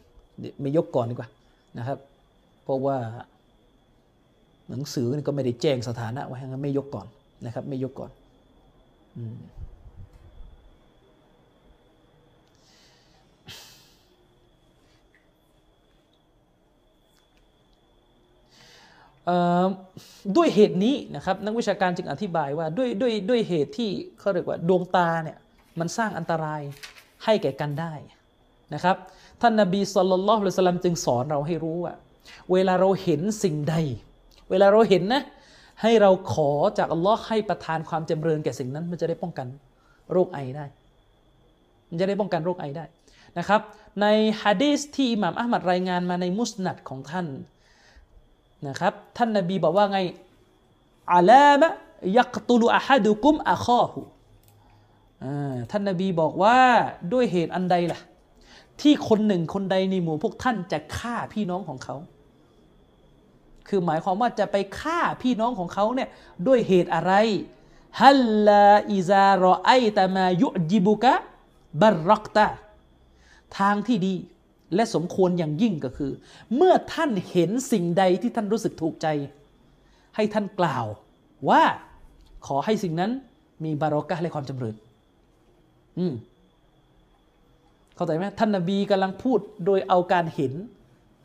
[0.62, 1.30] ไม่ยกก่อนดีกว่า
[1.78, 1.98] นะครับ
[2.66, 2.98] เพราะว่า
[4.70, 7.08] หนังสือนี่ก็ไม่ได้แจ้งสถานะไว้งั้นไม่ยกก่อน
[7.46, 8.12] นะครับ ไม่ยกก่อน
[19.30, 19.32] อ
[20.36, 23.90] ด้วยเหตุนี้นะครับนักวิชาการจึงอธิบายว่าด้วยด้วยด้วยเหตุที่
[24.20, 25.38] เขาเรียกว่าดวงตาเนี่ย
[25.80, 26.62] มันสร้างอันตราย
[27.24, 27.94] ให้แก่กันได้
[28.74, 28.98] นะครับ
[29.42, 31.94] ท่านนบีสุลต่านละสลัมจึงสอนเราให้รู้ว่า
[32.52, 33.76] เวลาเราเห็นสิ่งใด
[34.50, 35.24] เวลาเราเห็นนะ
[35.82, 39.48] ให้เราขอจากอัลลอฮ์ให้ประทานความจำเริญแก่สิ่งนั้น มันจะได้ป้องกัน
[40.12, 40.66] โรคไอได้
[41.90, 42.86] มันจะได้ป้องกันโรคไอได้
[43.38, 43.62] นะครับ
[44.02, 44.06] ใน
[44.44, 47.28] ฮะดีษที่อิหม่ามอัลมัดรายงานมาในมุสนัดของท่าน
[48.68, 50.00] นะครับ ท่านนบีบอกว่าไง
[51.14, 51.70] อาลามะ
[52.18, 54.00] ยักตุลอะฮัดุกุมอะคอหู
[55.72, 56.58] ท่านนบีบอกว่า
[57.14, 58.00] ด้วยเหตุอันใดล่ะ
[58.82, 61.96] ที่คนหนึ่งคนใดในหมู่พวกท่านจะฆ่าพี่น้องของเขา
[63.68, 66.10] คือหมายความว่าจะไปฆ่าพี่น้องของเขาเนี่ย
[66.48, 67.14] ด้วยเหตุอะไร
[68.02, 71.14] ฮัลลาอิซารอไอตามายุจิบุกะ
[71.82, 72.46] บัรรักตา
[73.58, 74.16] ทางที่ดี
[74.76, 76.12] และสมควรอย่างยิ่งก็คือ
[76.56, 79.08] เมื่อท่านเห็นสิ่งใดที่ท่านรู้สึกถูกใจ
[80.16, 80.86] ให้ท่านกล่าว
[81.50, 81.64] ว่า
[82.48, 83.12] ขอให้สิ่งนั้น
[83.64, 84.76] มีบารอกะห์และความจำเริญ
[85.98, 86.14] อืม
[87.96, 90.54] เข้าใจไหมท่านนบีกำลังพูดโดยเอาการเห็น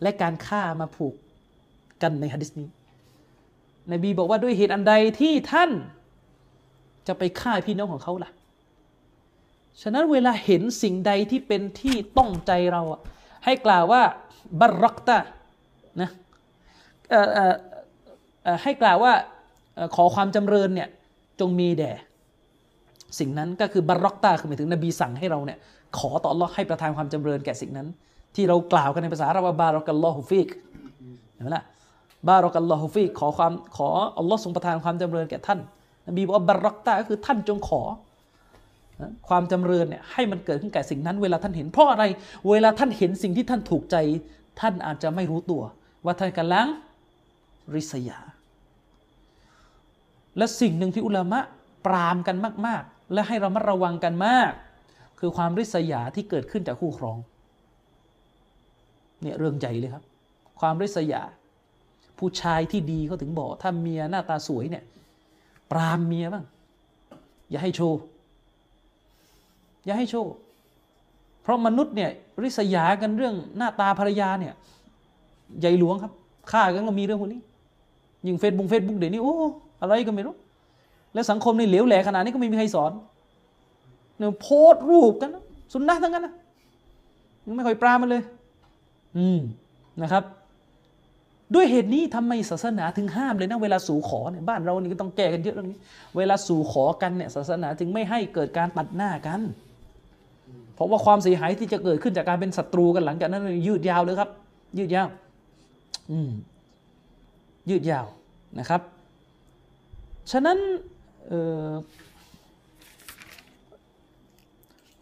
[0.03, 1.15] และการฆ่ามาผูก
[2.03, 2.69] กันในฮะดิษนี้
[3.93, 5.71] นบีบอกว่าด้วยเหตุอันใดที่ท่าน
[7.07, 8.31] จะไปฆ่าพี่น้องของเขาล่ะ
[9.83, 13.01] ฉะนั้นเวลาเห็นสิ่งใดที่เป็นที่ต้องใจเราอะ
[13.45, 14.03] ให้กล่าวว่า
[14.61, 15.19] บัรรักตา
[16.01, 16.11] นะ
[18.63, 19.13] ให้กล่าวว่า
[19.79, 20.89] อขอความจำเริญเนี่ย
[21.41, 21.93] จงมีแด่
[23.19, 25.59] สิ่งนั้นก็คือบัรรักตาคือหมายถึงนบีสั่งให้เราเนี่ย
[25.99, 27.89] ขอต่ออัลลอฮ์ให้ประทานความจำเริญแก่สิ่งนั้น
[28.35, 30.49] ที่เรากล่าวกันในภาษาอาหรับว่าบารักัลลอฮุฟิก
[31.35, 31.65] เห็นไหมล่ะ
[32.29, 33.89] บารักัลลอฮุฟิกขอความขอ
[34.19, 35.59] อัลลอฮ์ทรงประทานความจำเริญแก่ท่าน
[36.09, 37.83] นบีบอกว่าบัรรักตาก็คือท่านจงขอ
[39.29, 42.05] ความจำเริญเนี่ยให้มันเกิดขึ้นแก่สิ่งนั้น เวลาท่านเห็นเพราะอะไร
[42.51, 43.97] เวลาท่านเห็นสิ่งที่ท่านถูกใจ
[44.61, 45.63] ท่านอาจจะไม่รู้ตัว
[46.05, 46.67] ว่าท่านกำลัง
[47.75, 48.19] ริษยา
[50.37, 51.41] และสิ่งหนึ่งที่อุลามะ
[51.87, 52.37] ปรามกัน
[52.67, 54.53] มาก ๆ และให้เรามัดระวังกันมาก
[55.19, 57.19] คือความริษยาที่เกิดขึ้นจากคู่ครอง
[59.23, 60.05] เนี่ยเรื่องใหญ่เลยครับ
[60.61, 61.23] ความริษยา
[62.21, 64.85] ผู้ชายที่ดีเขาถึงบอก ถ้าเมียหน้าตาสวยเนี่ย
[65.71, 66.45] ปรามเมียบ้าง
[67.51, 67.99] อย่าให้โชว์
[69.85, 70.33] อย่าให้โชว์
[71.43, 72.11] เพราะมนุษย์เนี่ย
[72.43, 74.55] ริษยากันเรื่องหน้าตาภรรยาเนี่ย
[75.61, 76.13] ใหญ่หลวงครับ
[76.51, 77.41] ฆ่ากันก็มีเรื่องพวกนี้
[78.27, 79.35] ยิงเฟซบุ๊กเฟซบุ๊กเดี๋ยวนี้โอ้
[79.81, 80.35] อะไรก็ไม่รู้
[81.15, 82.93] แล้วสังคมนี่เหลวแหลขนาดนี้ก็ไม่มีใครสอน
[84.19, 85.31] เนี่ยโพสต์รูปกัน
[85.73, 86.35] สุนนะทั้งนั้นนะ
[87.57, 88.23] ไม่ค่อยปรามันเลย
[89.17, 89.41] อืม
[90.03, 90.25] นะครับ
[91.55, 95.79] ด้วยเหตุนี้ทำไมศาสนาถึงห้ามเลยนะเวลาสู่ขอเนี่ยบ้านเรานี่ก็ต้องแก้กันเยอะเรื่องนี้
[96.17, 99.41] เวลาสู่ขอกันเนี่ยศาสนาจึงไม่ให้เกิดการตัดหน้ากัน
[100.75, 104.31] เพราะว่าความเสียหายที่จะเกิดขึ้นจากการเป็นศัตรูกันหลังจากนั้นยืดยาวเลยครับ
[104.79, 105.09] ยืดยาว
[106.11, 106.31] อืม
[107.71, 108.07] ยืดยาว
[108.59, 108.81] นะครับ
[110.33, 110.59] ฉะนั้น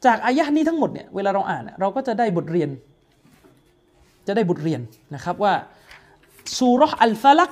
[0.04, 2.70] จากอายะห์นี้ทั้งหมดเนี่ยเวลาเราอ่านเราก็จะได้บทเรียน
[4.26, 4.80] จะได้บทเรียน
[5.14, 5.52] นะครับว่า
[6.58, 7.50] ซูราะห์อัลฟาลัก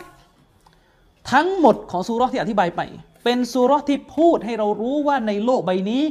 [1.33, 2.81] ทั้งหมดของซูราะห์ที่อธิบายไป
[3.25, 6.03] เป็นซูราะห์ที่พูดให้เรารู้ว่าในโลกใบนี้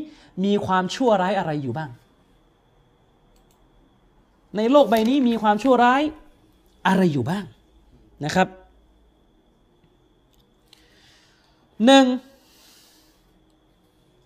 [0.46, 1.90] มีความชั่วร้ายอะไรอยู่บ้าง
[4.58, 6.02] ในโลกใบนี้มีความชั่วร้าย
[6.88, 7.46] อะไรอยู่บ้าง
[8.26, 8.48] นะครับ
[11.86, 12.06] หนึ่ง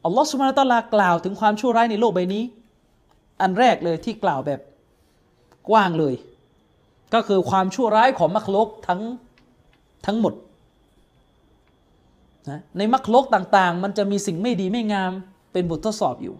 [0.04, 2.44] อัลลอฮฺสุบานตะลากล่าวถึงความชั่วร้ายในโลกใบนี้
[3.42, 4.60] อันแรกเลยที่กล่าวแบบ
[5.70, 6.14] กว้างเลย
[7.14, 9.02] ก็คือความชั่วร้ายของมักลกทั้ง
[10.06, 10.34] ทั้งหมด
[12.50, 15.12] นะในมักลกต่างๆ มันจะมีสิ่งไม่ดีไม่งาม
[15.52, 16.36] เป็นบททดสอบอยู่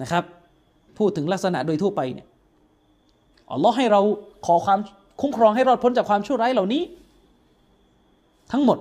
[0.00, 0.24] นะครับ
[0.98, 2.26] พูดถึงลักษณะโดยทั่วไปเนี่ย
[3.50, 4.00] อัลลอฮ์ให้เรา
[4.46, 4.80] ขอความ
[5.20, 6.82] คุ้มครองให้รอดพ้นจากความชั่วร้ายเหล่านี้
[8.52, 8.78] ทั้งหมด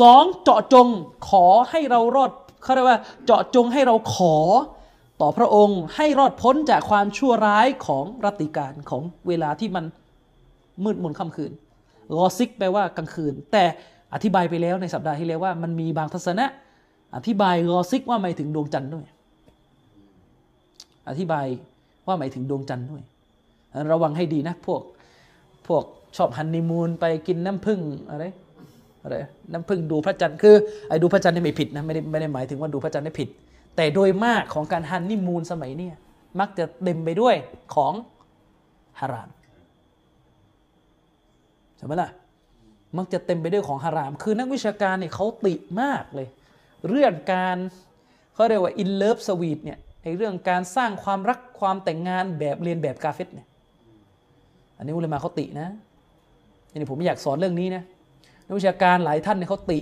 [0.00, 0.88] สองเจาะจง
[1.30, 2.30] ขอให้เรารอด
[2.62, 4.36] เขาเรียกว่าเจาะจงให้เราขอ
[5.20, 9.84] ต่อพระองค์ให้รอดพ้นจากความชั่วร้ายของรัติการของเวลาที่มัน
[10.84, 11.52] มืดมนค่ำคืน
[12.16, 13.64] รอซิกแปลว่ากลางคืน แต่
[14.14, 16.46] อธิบายไปแล้วในสัปดาห์ที่แล้วว่ามันมีบางทัศนะ
[17.16, 19.04] อธิบายรอซิกว่าหมายถึงดวงจันทร์ด้วย
[21.08, 21.46] อธิบาย
[22.06, 23.02] ว่าหมายถึงดวงจันทร์ด้วย
[23.92, 24.80] ระวังให้ดีนะพวก
[25.66, 25.84] พวก
[26.16, 27.80] ชอบฮันนีมูนไปกินน้ำผึ้ง
[28.10, 28.24] อะไร
[29.02, 29.16] อะไร
[29.52, 30.54] น้ำผึ้งดูพระจันทร์คือ
[30.88, 33.28] ไอ้ดูพระจันทร์นี่ไม่ผิดนะไม่ได้ไม่ได้หมายถึงว่าดูพระจันทร์ได้ผิด
[33.76, 35.96] แต่โดยมากของการฮันนีมูนสมัยเนี้ย
[36.40, 37.34] มักจะเต็มไปด้วย
[37.74, 37.92] ของ
[39.00, 39.28] ฮาราม
[41.76, 42.10] ใช่ไหมล่ะ
[42.98, 46.28] มักจะเต็มไปด้วยของฮาราม คือนักวิชาการเนี่ยเขาติมากเลย
[46.88, 47.56] เรื่องการ
[48.34, 53.48] เขาเรียกว่าอินเลิฟสวีทเนี่ยไอเรื่องการสร้างความรักความแต่งงานแบบเรียนแบบกาเฟตเนี่ย
[54.76, 55.68] อันนี้อุลามะเขาตินะ
[56.70, 57.82] อันนี้ผมไม่อยากสอนเรื่องนี้นะ
[58.46, 59.78] นักวิชาการหลายท่านเนี่ยเขาติ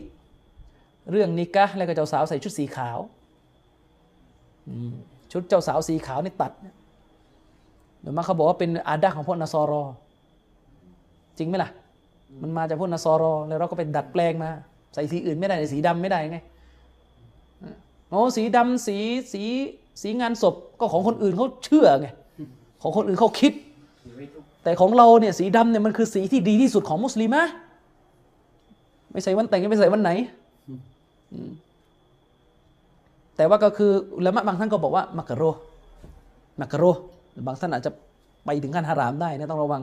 [1.10, 2.98] เรื่องนิกะแล้วก็เจ้าสาวใส่ชุดสีขาว
[5.32, 6.52] ชุดเจ้าสาวสีขาวนี่ตัด
[8.00, 9.82] เดี๋ยวมาเขาบอกว่าเป็นอาดักของพวกนสอรอ
[11.38, 11.70] จริงไหมล่ะ
[12.42, 14.50] มันมาจากพวกนสอรอ แล้วเราก็ไปดัดแปลงมา
[14.94, 16.38] ใส่สีอื่นไม่ได้สีดำไม่ได้ไง
[18.08, 18.96] โอ้สีดำสี
[19.32, 19.42] สี
[20.02, 22.08] สีงานศพก็ของคนอื่นเขาเชื่อไง
[22.82, 23.52] ของคนอื่นเขาคิด
[24.62, 27.42] แต่ของเราเนี่ยสีดำเนี่ยมันคือสีที่ดีที่สุดของมุสลิมะ
[29.12, 30.10] ไม่ใส่วันแต่งก็ไม่ใส่วันไหน
[33.36, 33.92] แต่ว่าก็คือ
[34.22, 35.42] แล้วบางท่านก็บอกว่ามักกะโร
[36.60, 36.84] มักกะโร
[37.46, 37.92] บางท่านอาจจะ
[38.44, 39.82] ไปถึงขั้นฮารามได้นะต้องระวัง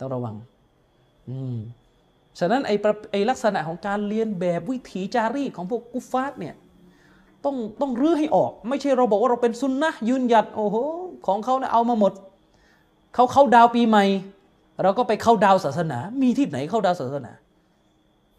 [0.00, 0.34] ต้องระวัง
[1.28, 1.56] อืม
[2.38, 6.54] ฉะนั้นไอ้ประไอลักษณะของการเรียนแบบวิถีจารีตของพวกกุฟฟาร์เนี่ย
[7.44, 10.76] ต้องต้องรื้อให้ออก ไม่ใช่เราบอกว่าเราเป็นซุนนะยืนหยัดโอ้โห
[11.26, 12.12] ของเขาเนี่ยเอามาหมด
[13.14, 14.04] เขาเข้าดาวปีใหม่
[14.82, 17.32] เราก็ไปเข้าดาวศาสนา มีที่ไหนเข้าดาวศาสนา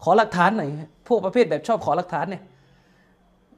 [0.04, 0.70] ขอหลักฐานหน่อย
[1.08, 2.42] พวกประเภทแบบชอบขอหลักฐานเนี่ย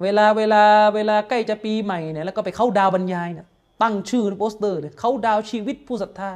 [0.04, 0.64] เวลาเวลา
[0.96, 3.48] เวลาใกล้จะปีใหม่เนี่ยแล้วก็ไปเข้าดาวบรรยายเนี่ย
[3.82, 6.30] ตั้งชื่อในโปสเตอร์เลยเข้าดาวชีวิตผู้ศรัทธา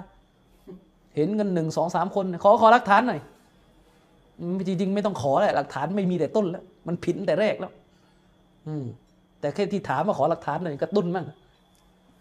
[1.15, 3.21] เห็นกันหนึ่งสองสามคนขอขอหลักฐานหน่อย
[4.39, 7.71] อืมจริงๆไม่ต้องขอแหละหลักฐานไม่มีแต่ต้นแล้ว มันผิดแต่แรกแล้ว
[8.67, 8.85] อืม
[9.39, 11.25] แต่แค่ที่ถามมาขอหลักฐานหน่อยกระตุ้นมั่ง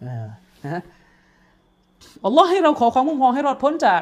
[0.09, 0.83] นะ
[2.25, 4.01] อัลลอฮ์ให้เราขอความคุ้มครองให้รอดพ้นจาก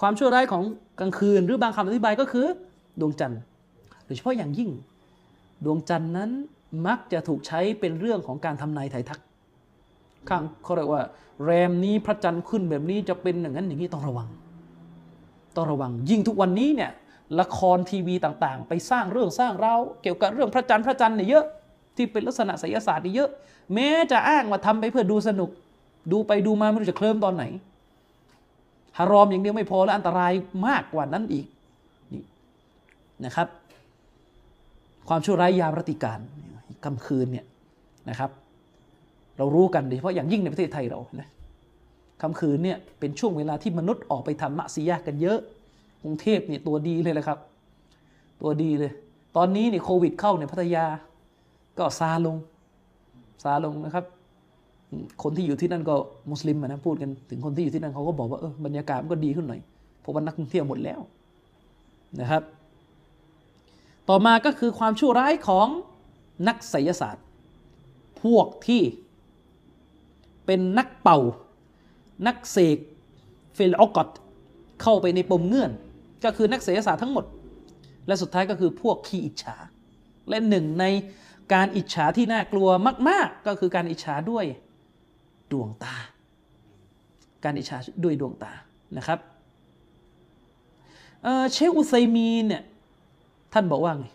[0.00, 0.62] ความชั่วร้ายของ
[1.00, 2.46] กลางคืน หรือบางคำอธิบายก็คือ
[3.00, 3.40] ดวงจันทร์
[4.04, 4.70] โดยเฉพาะอย่างยิ่ง
[5.64, 6.30] ดวงจันทร์นั้น
[6.86, 9.20] มักจะถูกใช้เป็นเรื่องของการทำนายไทยทัก
[10.28, 11.02] ข้างเขาเรียกว่า
[11.44, 14.28] แรมนี้พระจันทร์ขึ้นแบบนี้จะเป็นอย่างนั้นอย่างนี้ต้องระวัง
[15.56, 16.90] ต้องระวัง ยิ่งทุกวันนี้เนี่ย
[17.40, 21.44] ละครทีวีต่างๆ ไปสร้างเรื่องสร้างราวเกี่ยวกับเรื่องพระจันทร์พระจันทร์เนี่ยเยอะ
[21.96, 23.30] ที่เป็นลักษณะไสยศาสตร์นี่เยอะ
[23.74, 25.50] แม้จะอ้างว่าทำไปเพื่อดูสนุก
[26.12, 27.44] ดูไปดูมาไม่รู้จะเคลิ้มตอนไหน
[28.98, 30.32] ฮารอมอย่างเดียวไม่พอแล้วอันตราย
[30.66, 31.46] มากกว่านั้นอีก
[32.12, 32.24] นี่
[33.24, 33.46] นะครับ
[35.08, 36.18] ความชั่วร้ายยามรติการ
[36.84, 37.46] กลางคืนเนี่ย
[38.10, 38.30] นะครับ
[39.38, 41.28] เรารู้กันโดยเฉพาะอย่างยิ่งในประเทศไทยเรานะ
[42.20, 45.38] ค่ำคืนเนี่ยเป็นช่วงเวลาที่มนุษย์ออกไปทำมะซียะกันเยอะ
[46.02, 47.38] กรุงเทพเนี่ยตัวดีเลยแหละครับ
[48.42, 48.92] ตัวดีเลย
[49.36, 50.84] ตอนนี้เนี่ยโควิดเข้าในยพัทยา
[51.78, 52.36] ก็ซาลง
[53.42, 54.04] ซาลงนะครับ
[55.22, 55.94] คนที่อยู่ที่นั่นก็
[56.30, 59.60] มุสลิมนะพูดกันถึงคนที่อยู่ที่นั่นเขาก็บอกว่าเออบรรยากาศมันก็ดีขึ้นหน่อย
[60.00, 61.00] เพราะว่านักท่องเที่ยวหมดแล้ว
[62.20, 62.42] นะครับ
[64.08, 65.68] ต่อมาก็คือความชั่วร้ายของ
[66.48, 67.24] นักไสยศาสตร์
[68.22, 68.82] พวกที่
[70.46, 71.18] เป็นนักเป่า
[72.26, 72.78] นักเสก
[73.54, 74.08] เฟลออกอต
[74.82, 75.70] เข้าไปในปมเงื่อน
[76.24, 77.24] ก็คือนักไสยศาสตร์ทั้งหมด
[78.06, 79.56] และสุดท้ายก็คือพวกขี้อิจฉา
[80.28, 80.84] และหนึ่งใน
[81.54, 82.68] การอิจฉาที่น่ากลัว
[83.08, 84.44] มาก ๆ ก็คือการอิจฉาด้วย
[85.52, 85.94] ดวงตา
[87.44, 88.52] การอิจฉาด้วยดวงตา
[88.96, 89.18] นะครับ
[91.22, 92.62] เอ่อเชคอุไซมีเนี่ย
[93.52, 94.06] ท่านบอกว่าไง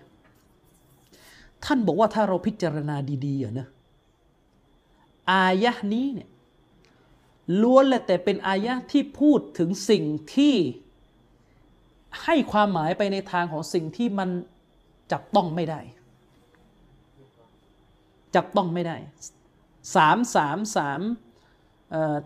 [1.65, 2.95] ท่านบอกว่าถ้าเราพิจารณา
[3.26, 3.68] ดีๆอะนะ
[5.31, 6.30] อายะนี้เนี่ย
[7.61, 10.03] ล้วนและแต่เป็นอายะที่พูดถึงสิ่ง
[10.35, 10.55] ที่
[12.23, 14.30] ให้ความหมายไปในทางของสิ่งที่มัน
[15.11, 15.80] จับต้องไม่ได้
[18.35, 18.97] จับต้องไม่ได้
[19.95, 21.01] สามสามสาม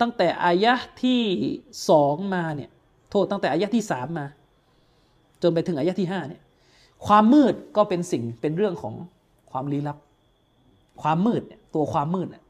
[0.02, 0.74] ตั้งแต่อายะ
[1.04, 1.22] ที่
[1.90, 2.70] สองมาเนี่ย
[3.10, 4.26] โทษตั้งแต่อายะที่สามมา
[5.42, 6.41] จนไปถึงอายะที่ห้าเนี่ย
[7.08, 8.94] ความมืดก็เป็นสิ่งเป็นเรื่องของ
[9.52, 9.98] ความลี้ลับ
[11.02, 12.44] ความมืดเนี่ยตัวความมืดเนี่ย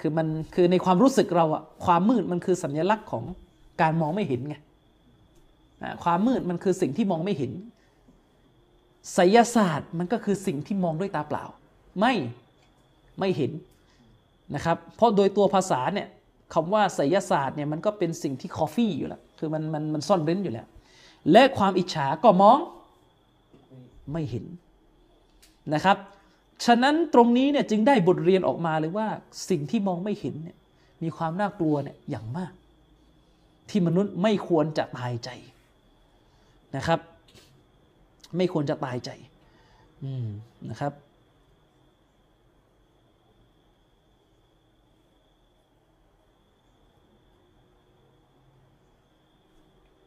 [0.00, 3.24] คือมันคือในความรู้สึกเราอะความมืดมันคือสัญลักษณ์ของ
[3.82, 4.56] การมองไม่เห็นไง
[6.04, 7.52] ความมืดมันคือสิ่งที่มองไม่เห็น
[9.14, 11.44] ไสยศาสตร์มันก็คือสิ่งที่มองด้วยตาเปล่า
[12.00, 12.14] ไม่
[13.18, 13.52] ไม่เห็น
[14.54, 16.08] นะครับเพราะโดยตัวภาษาเนี่ย
[16.54, 20.66] คำว่าไสยศาสตร์เนี่ยมันก็เป็นสิ่งที่คอฟฟี่อยู่แล้วคือมันมันมันซ่อนเร้นอยู่แล้ว
[21.32, 22.58] และความอิจฉาก็มอง
[24.12, 24.44] ไม่เห็น
[25.74, 25.96] นะครับ
[26.64, 29.08] ฉะนั้นตรงนี้เนี่ยจึงได้บทเรียนออกมาเลยว่า
[29.50, 30.56] สิ่งที่มองไม่เห็นเนี่ย
[31.02, 32.52] มีความน่ากลัวเนี่ยอย่างมาก
[33.70, 35.30] ที่มนุษย์ไม่ควรจะตายใจ
[36.76, 37.00] นะครับ
[38.36, 39.10] ไม่ควรจะตายใจ
[40.04, 40.26] อืม
[40.70, 40.92] นะครับ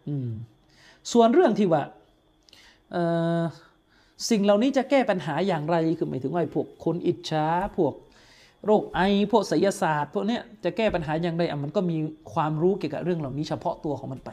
[0.08, 0.30] อืม
[1.12, 1.84] ส่วนเรื่องที่ว่า
[2.92, 3.04] เอ่
[3.40, 3.42] อ
[4.30, 7.46] สิ่งเหล่านี้จะแก้ปัญหาอย่างไรคือหมายถึงว่าพวกคนอิจฉา
[7.78, 7.94] พวก
[8.66, 9.00] โรคไอ
[9.32, 11.98] พวกไสยศาสตร์พวกเนี้ยจะแก้ปัญหาอย่างไรอะมันก็มี
[12.34, 14.30] ความรู้เกี่ยวกับเรื่องเหล่านี้เฉพาะตัวของมันไป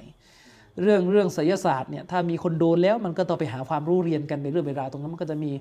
[0.83, 5.53] เรื่องเรื่องไสยศาสตร์เนี่ยถ้ามีคนโดนแล้วมันก็ต้องไปหาความรู้เรียนกันในเรื่องเวลาตรงนั้นมันก็จะมี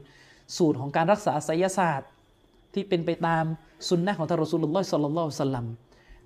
[0.57, 2.10] สูตรของการรักษาไสยศาสตร์
[2.73, 3.43] ที่เป็นไปตาม
[3.88, 5.65] สุนนะของทารอสูลุลลอฮ์สัลลัลลอฮุอะลัยฮิวะสัลลัม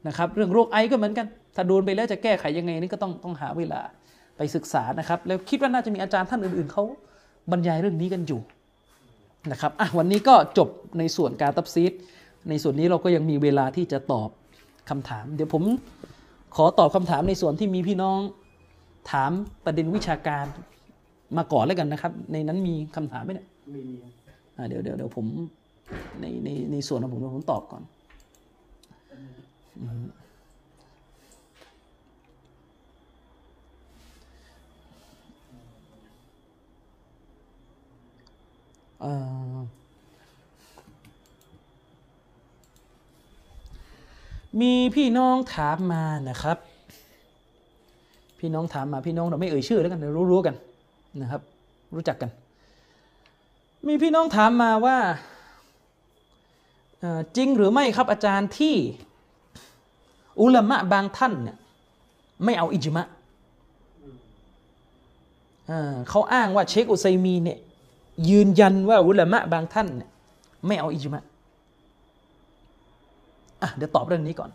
[0.07, 3.79] นะครับเรื่องโรคไอก็เหมือนกัน ถ้าโดนไปแล้วจะแก้ไขยังไงนี่ก็ต้องต้องหาเวลา
[4.37, 6.83] ไปศึกษานะครับแล้วคิดว่าน่าจะมีอาจารย์ท่านอื่นๆเขา
[7.51, 8.41] บรรยายเรื่องนี้กันอยู่
[9.51, 11.93] นะครับอะวันนี้ก็จบในส่วนการตับซีด
[12.49, 14.29] ในส่วนนี้เราก็ยังมีเวลาที่จะตอบ
[14.89, 15.63] คำถาม เดี๋ยวผม
[16.55, 18.19] ขอตอบคำถามในส่วนที่มีพี่น้อง
[19.11, 19.31] ถาม
[19.65, 20.45] ประเด็นวิชาการ
[21.37, 23.97] มาก่อนแล้วกันนะครับ ในนั้นมีคำถามไหมเนี่ยมีมี
[24.57, 25.25] อ่าเดี๋ยวเดี๋ยวเดี๋ยวผม
[26.21, 27.83] ในในในส่วนของผมเดี๋ยวผมตอบก่อน
[44.61, 46.57] มีพี่น้องถามมานะครับ
[48.39, 50.55] พี่น้องถามมาพี่น้องเราไม่เอ่ยชื่อแล้วกันเดี๋ยวรู้ๆกัน
[51.21, 51.41] นะครับ
[51.95, 52.29] รู้จักกัน
[53.87, 54.97] มีพี่น้องถามมาว่า
[57.37, 58.75] จริงหรือไม่ครับอาจารย์ที่
[60.41, 61.57] อุลามะบางท่านเนี่ย
[62.43, 63.05] ไม่เอาอิจมะ
[65.67, 67.59] เอ่อเขาอ้างว่าเชคอุไซมีเนี่ย
[68.29, 70.09] ยืนยันว่าอุลามะบางท่านเนี่ย
[70.67, 71.23] ไม่เอาอิจมะ
[73.61, 74.51] อะเดี๋ยวตอบเรื่องนี้ก่อน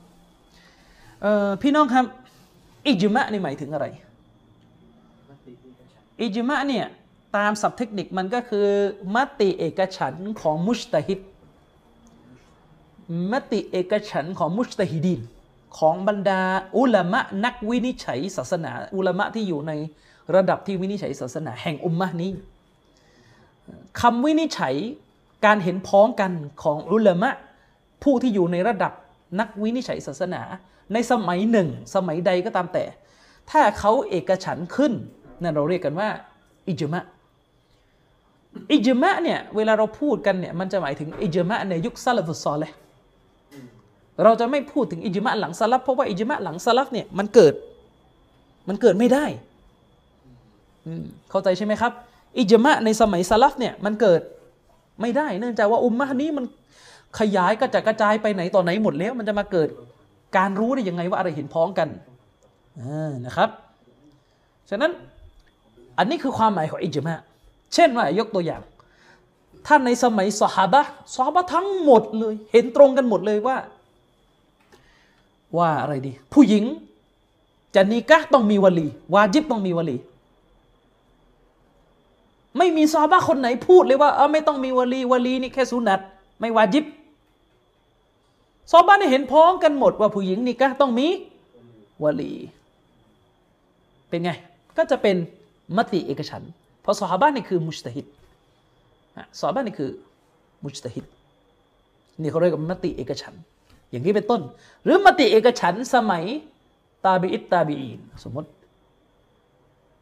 [1.24, 2.04] ออพี่น้องครับ
[2.86, 3.86] อิจมะนี่หมายถึงอะไร
[6.20, 6.86] อิจมะเนี่ย
[7.36, 8.66] ตามศัพท์เทคนิคมันก็คือ
[9.14, 11.20] มติเอกฉันของมุชตะฮิด
[13.32, 15.20] มติเอกฉันของมุชตะฮิดีน
[15.78, 16.42] ของบรรดา
[16.76, 19.72] อุลามะนักวินิจฉัยศาสนา อุลามะที่อยู่ใน
[20.34, 22.30] ระดับที่วินิจฉัยศาสนา แห่งอุมมะนี้
[24.00, 24.74] คำวินิจฉัย
[25.46, 26.32] การเห็นพ้องกัน
[26.62, 27.30] ของอุลามะ
[28.02, 28.92] ผู้ที่อยู่ในระดับ
[29.40, 30.42] นักวินิจฉัยศาสนา
[30.92, 32.84] ในสมัยหนึ่ง สมัยใดก็ตามแต่
[33.50, 34.92] ถ้าเขาเอกฉันขึ้น
[35.42, 36.08] นั่นเราเรียกกันว่า
[36.68, 37.04] อิจมะ
[38.72, 42.72] อิจมะเนี่ยเวลาเราพูดกันเนี่ยมันจะหมายถึงอิจมะในยุคซาลฟุตซอลเลย
[44.24, 47.54] เราจะไม่พูดถึงอิจมะหลังซาลัฟเพราะว่าอิจมะหลังซาลัฟเนี่ยมันเกิด
[48.68, 49.24] มันเกิดไม่ได้
[51.30, 51.92] เข้าใจใช่ไหมครับ
[52.38, 54.20] อิจมะในสมัยซาลัฟเนี่ยมันเกิด
[55.00, 56.44] ไม่ได้ เนื่องจากว่าอุมมะนี้มัน
[57.18, 59.68] ขยายกระจัดกระจายไปไหนต่อไหนหมดแล้ว มันจะมาเกิด
[60.36, 61.88] การรู้ได้ยังไงว่าอะไรเห็นพ้องกัน
[62.80, 62.82] อ
[63.26, 63.48] นะครับ
[64.70, 64.92] ฉะนั้น
[65.98, 67.18] อันนี้คือความหมายของอิจมะ
[67.74, 68.62] เช่นว่ายกตัวอย่าง
[69.66, 70.82] ท่านในสมัยสหบะ
[71.14, 73.56] สหบะทั้งหมดเลย เห็นตรงกันหมดเลยว่า
[75.58, 76.64] ว่าอะไรดี ผู้หญิง
[77.74, 79.96] จะนีกะต้องมีวลี วาจิบต้องมีวลี
[82.58, 86.00] ไม่มีซอฮาบะห์คนไหนพูดเลยว่าเออไม่ต้องมีวลีวลีนี่แค่สุนัต
[86.40, 86.84] ไม่วาจิบ
[88.70, 91.06] ซอฮาบะห์นี่เห็นพ้องกันหมดว่าผู้หญิงนี่กะห์ต้องมี
[92.02, 92.32] วลี
[94.08, 94.30] เป็นไง
[94.76, 95.16] ก็จะเป็น
[95.76, 96.42] มติเอกฉัน
[96.82, 98.06] เพราะซอฮาบะห์นี่คือมุจตะฮิด
[99.40, 99.90] ซอฮาบะห์นี่คือ
[100.64, 101.04] มุจตะฮิด
[102.20, 103.34] นี่เขาเรียกว่ามติเอกฉัน
[103.90, 104.40] อย่างนี้เป็นต้น
[104.84, 106.24] หรือมติเอกฉันสมัย
[107.06, 108.48] ตาบีอิตตาบีอีนสมมติ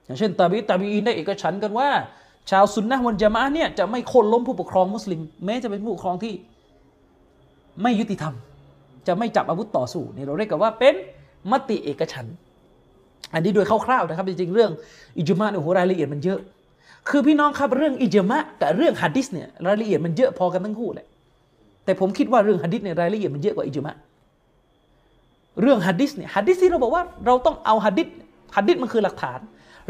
[0.05, 1.89] อย่างเช่นตาบีอิตตาบีอีนได้เอกฉันกันว่า
[2.51, 6.35] ชาวซุนนะห์วันจามะเนี่ยจะไม่โค่นล้มผู้ปกครองมุสลิม แม้จะเป็นผู้ปกครองที่
[7.83, 8.35] ไม่ยุติธรรม
[9.07, 10.95] จะไม่จับอาวุธต่อสู้นี่เราเรียกกันว่าเป็น
[11.51, 12.27] มติเอกฉัน
[13.33, 14.71] อันนี้โดยคร่าวๆนะครับจริงๆเรื่อง
[15.19, 16.41] อิจมาเนี่ยโอโหรายละเอียดมันเยอะ
[17.09, 21.07] คือพี่น้องครับเรื่องอิจมะกับเรื่องฮัดดิสเนี่ยรายละเอียดมันเยอะพอกันทั้งคู่แหละ
[21.85, 23.95] แต่ผมคิดว่าเรื่องฮัดดิสเนี่ยรายละเอียดมันเยอะกว่าอิจมะ
[25.61, 28.09] เรื่องฮัดดิสเนี่ยฮัดดิสที่เราบอกว่าเราต้องเอาฮัดดิส
[28.57, 29.39] ฮัดดิสมันคือหลักฐาน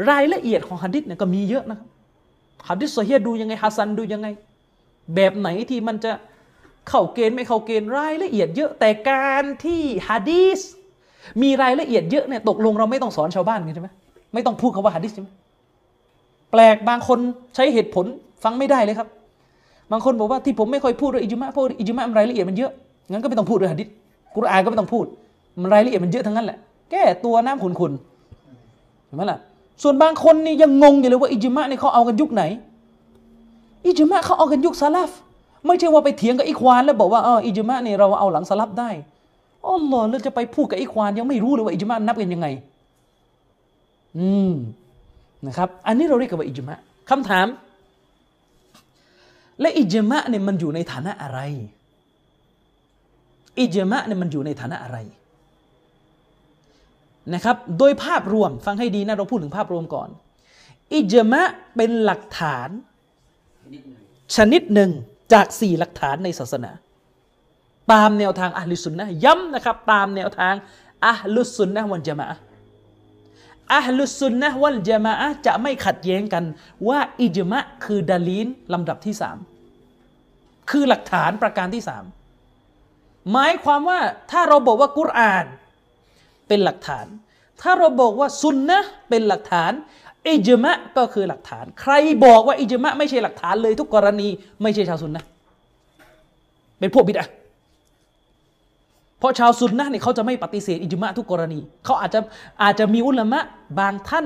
[0.09, 1.87] รายละเอียดของฮัดดิสเนี่ยก็มีเยอะนะครับ
[2.67, 4.27] ฮัดดิสซอเฮียะดูยังไงฮัสซันดูยังไง
[5.15, 6.11] แบบไหนที่มันจะ
[6.89, 10.59] เข้าเกณฑ์ไม่เข้าเกณฑ์รายละเอียดเยอะแต่การที่ฮัดดิส
[11.41, 13.89] มีรายละเอียดเยอะเนี่ยตกลงเราไม่ต้องสอนชาวบ้านกันใช่ไหม
[14.33, 15.29] ไม่ต้องพูดคำว่าหะดิษใช่ไหม
[16.51, 17.19] แปลกบางคน
[17.55, 18.05] ใช้เหตุผล
[18.43, 19.07] ฟังไม่ได้เลยครับ
[19.91, 22.71] บางคนบอกว่าที่ผมไม่ค่อยพูดเรื่องอิจมะเพราะอิจมะมันรายละเอียดมันเยอะ
[23.11, 23.87] งั้นก็ไม่ต้องพูดเรื่องหะดิษ
[24.35, 25.05] กุรอานก็ไม่ต้องพูด
[25.61, 26.57] มันรายละเอียดมันเยอะทั้งนั้นแหละ
[26.91, 29.39] แก้ตัวน้ำขุนๆเห็นไหมล่ะ
[29.81, 32.43] ส่วนบางคนนี่ยังงงอยู่เลยว่าอิจมะนี่เขาเอากันยุคไหน
[33.87, 35.11] อิจมะเขาเอากันยุคซาลฟ
[35.65, 38.89] ไม่ใช่ว่าไปเถียงกับอิควานแล้วบอกว่าเอออิจมะนี่เราเอาหลังซาลฟได้
[39.67, 42.47] อัลลอแล้วจะไปพูดกับอิควานยังไม่รู้เลยว่าอิจมานับกันยังไง
[44.17, 44.51] อืม
[45.47, 46.75] นะครับ อันนี้เราเรียกว่าอิจมา
[47.09, 47.47] คำถาม
[49.61, 51.39] และอิจมะเนี่ยมันอยู่ในฐานะอะไร
[53.59, 54.97] อิจมะเนี่ยมันอยู่ในฐานะอะไร
[57.33, 60.09] นะครับ โดยภาพรวมฟังให้ดีนะเราพูดถึงภาพรวมก่อน
[60.93, 61.41] อิจมะ
[61.75, 62.69] เป็นหลักฐาน
[64.35, 64.91] ชนิดหนึ่ง
[65.33, 66.71] จากสี่หลักฐานในศาสนา
[67.91, 70.53] ตามแนวทางอัลลุสุนนะย้ำนะครับ ตามแนวทาง
[71.05, 72.27] อัลลุสุนนะวัลจามะ
[73.75, 75.13] อัลลุสุนนะวัลจามะ
[75.45, 76.43] จะไม่ขัดแย้งกัน
[76.87, 79.37] ว่าอิจมะคือดาลีนลำดับที่สาม
[80.69, 82.03] คือหลักฐานประการที่สาม
[83.31, 83.99] หมายความว่า
[84.31, 85.45] ถ้าเราบอกว่ากุรอาน
[86.47, 87.05] เป็นหลักฐาน
[87.61, 88.79] ถ้าเราบอกว่าซุนนะ
[89.09, 89.71] เป็นหลักฐาน
[90.27, 91.93] อิจมะก็คือหลักฐาน ใคร
[92.25, 94.27] บอกว่าอิจมะไม่ใช่หลักฐานเลยทุกกรณี
[94.61, 95.23] ไม่ใช่ชาวซุนนะ
[96.79, 97.27] เป็นพวกบิดอะ
[99.19, 102.19] เพราะชาวซุนนะเนี่ยเขาจะไม่ปฏิเสธอิจมะทุกกรณีเขาอาจจะ
[102.63, 103.39] อาจจะมีอุลามะ
[103.79, 104.25] บางท่าน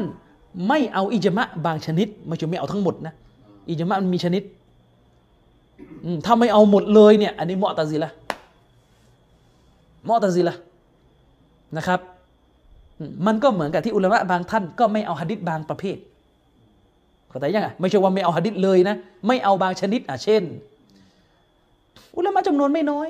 [0.67, 3.13] ไม่เอาอิจมะบางชนิดไม่ใช่ไม่เอาทั้งหมดนะ
[3.69, 4.43] อิจมะมันมีชนิด
[6.25, 8.09] ถ้าไม่เอาหมดเลยเนี่ยอันนี้มอตะซิละ
[10.07, 10.55] มอตะซิละ
[11.77, 11.99] นะครับ
[13.27, 15.97] มันก็เหมือนกับที่อุลามะบางท่านก็ไม่เอาหะดิษบางประเภท
[17.29, 18.95] เข้าใจยังไงไม่ใช่ว่าไม่เอาหะดิษเลยนะ
[19.27, 20.43] ไม่เอาบางชนิดอะเช่น
[22.17, 23.07] อุลามะจำนวนไม่น้อย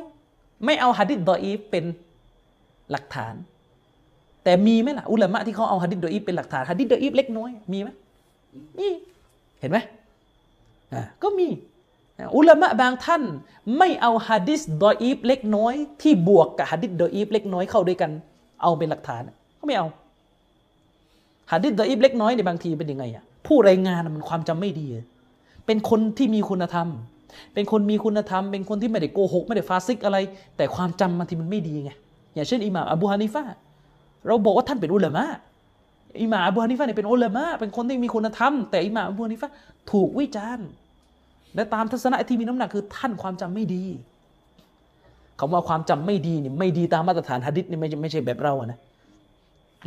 [0.66, 1.86] ไม่เอาหะดิษดออีฟเป็น
[2.92, 3.34] หลักฐาน
[4.44, 7.90] แต่มีไหมล่ะอุลามะที่เขาเอาหะดิษดออีฟเป็นหลักฐานหะดิษดออีฟเล็กน้อยมีไหม
[8.78, 8.88] มี
[9.60, 9.78] เห็นไหม
[10.94, 11.48] อ่าก็มี
[12.36, 13.24] อุลามะบางท่าน
[13.78, 18.12] ไม่เอาหะดิษดออีฟเล็กน้อย ที่บวกกับหะดิษดออีฟเล็กน้อยเข้าด้วยกัน
[18.62, 19.22] เอาเป็นหลักฐาน
[19.56, 19.88] เขาไม่เอา
[21.52, 24.88] หะดิษดออีฟเล็กน้อยในบางทีเป็นยังไงอะผู้รายงานมันความจำไม่ดี
[25.66, 26.88] เป็นคนที่มีคุณธรรม
[27.54, 30.18] เป็นคนมีคุณธรรม เป็นคนที่ไม่ได้โกหก ไม่ได้ฟาซิกอะไร
[30.58, 31.92] แต่ความจำบางทีมันไม่ดีไง
[32.34, 33.44] อย่างเช่นอิหม่ามอบูฮานิฟะ
[34.28, 35.26] เราบอกว่าท่านเป็นอุลามะ
[36.22, 39.50] อิหม่ามอบูฮานิฟะเนี่ยเป็นอุลามะเป็นคนที่มีคุณธรรม แต่อิหม่ามอบูฮานิฟะ
[39.92, 40.68] ถูกวิจารณ์
[41.56, 43.86] และตามทัศนะที่มีน้ำหนักคือท่านความจำไม่ดี
[45.40, 48.80] คำว่าความจำไม่ดีนี่ไม่ดีตามมาตรฐานหะดิษนี่ไม่ใช่ไม่ใช่แบบเราอะนะ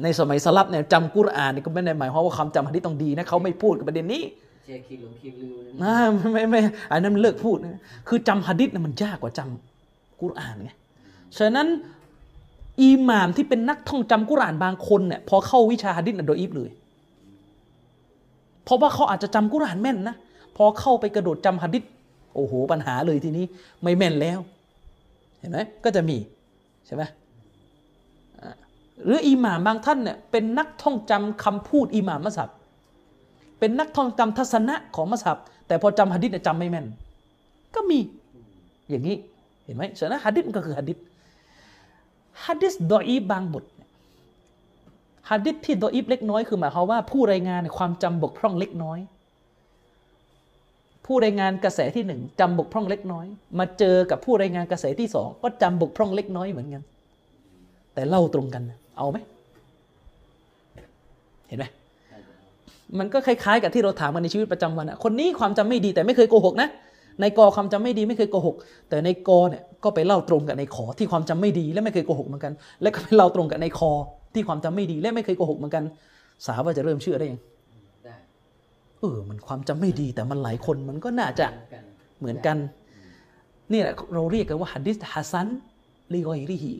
[0.02, 4.22] ในสมัยสลับเนี่ยจำกุรอานนี่ก็ไม่ได้หมายความว่าความจำหะดิษต้องดีนะเขาไม่พูดกับประเด็นนี้
[4.64, 5.97] เชียร์คิดหลงคิดลืมนะอ่า
[6.32, 10.70] ไม่ไม่ไม่อันนั้นมันเลิกพูดนะคือจำหะดิษเนี่ยมันยากกว่าจำกุรอานไง
[11.39, 11.66] ฉะนั้น
[12.82, 16.70] อิหม่ามที่เป็นนักท่องจำกุรอานบางคนเนี่ยพอเข้าวิชาหะดิษน่ะโดยอีฟเลย
[18.64, 20.16] เพราะว่าเขาอาจจะจำกุรอานแม่นนะ
[20.56, 21.85] พอเข้าไปกระโดดจำหะดิษ
[22.35, 23.44] โอ้โหปัญหาเลยทีนี้
[23.82, 24.39] ไม่แม่นแล้ว
[25.41, 26.17] เห็นไหมก็จะมี
[26.87, 27.03] ใช่ไหม
[29.05, 32.51] หรืออิหม่ามบางท่านเนี่ยเป็นนักท่องจำคำพูดอิหม่ามมัสฮับ
[33.59, 36.87] เป็นนักท่องจำทัศนะของมัสฮับแต่พอจำหะดิษเนี่ยจำไม่แม่น
[37.75, 37.99] ก็มี
[38.89, 39.17] อย่างนี้
[39.65, 40.99] เห็นไหมฉะนั้นหะดิษมันก็คือหะดิษ
[42.47, 43.65] หะดิษดออีบางบท
[45.31, 48.99] หะดิษที่ดออีฟเล็กน้อยคือหมายความว่าผู้รายงานเนี่ยความจำบกพร่องเล็กน้อย
[51.12, 53.27] ผู้รายงานกระแสที่หนึ่งจำบกพร่องเล็กน้อย
[53.59, 56.82] มาเจอกับผู้รายงานกระแสที่สองก็จำบกพร่องเล็กน้อยเหมือนกัน
[57.95, 58.62] แต่เล่าตรงกัน
[58.99, 59.19] เอาไหม
[61.49, 61.65] เห็นไหม
[62.99, 66.69] มันก็คล้ายๆ กับที่เราถามกันในชีวิตประจำวันอะคนนี้ความจำไม่ดีแต่ไม่เคยโกหกนะ
[67.20, 68.57] ในกอความจำไม่ดีไม่เคยโกหก
[68.89, 73.91] แต่ในกอเนี่ยก็ไปเล่าตรงกับในขอที่ความจำไม่ดีและไม่เคยโกหกเหมือนกัน และก็ไปเล่าตรงกับในคอ
[74.35, 75.85] ที่ความจำไม่ดีและไม่เคยโกหกเหมือนกัน
[76.47, 77.41] สาวว่าจะเริ่มเชื่อได้ยัง
[79.01, 81.85] เออมันความจำไม่ดีแต่มันหลายคนมันก็น่าจะเหมือนกัน
[82.18, 82.56] เหมือนกัน
[83.72, 85.48] นี่แหละเราเรียกกันว่าฮัดดิษحسن
[86.12, 86.74] لغيره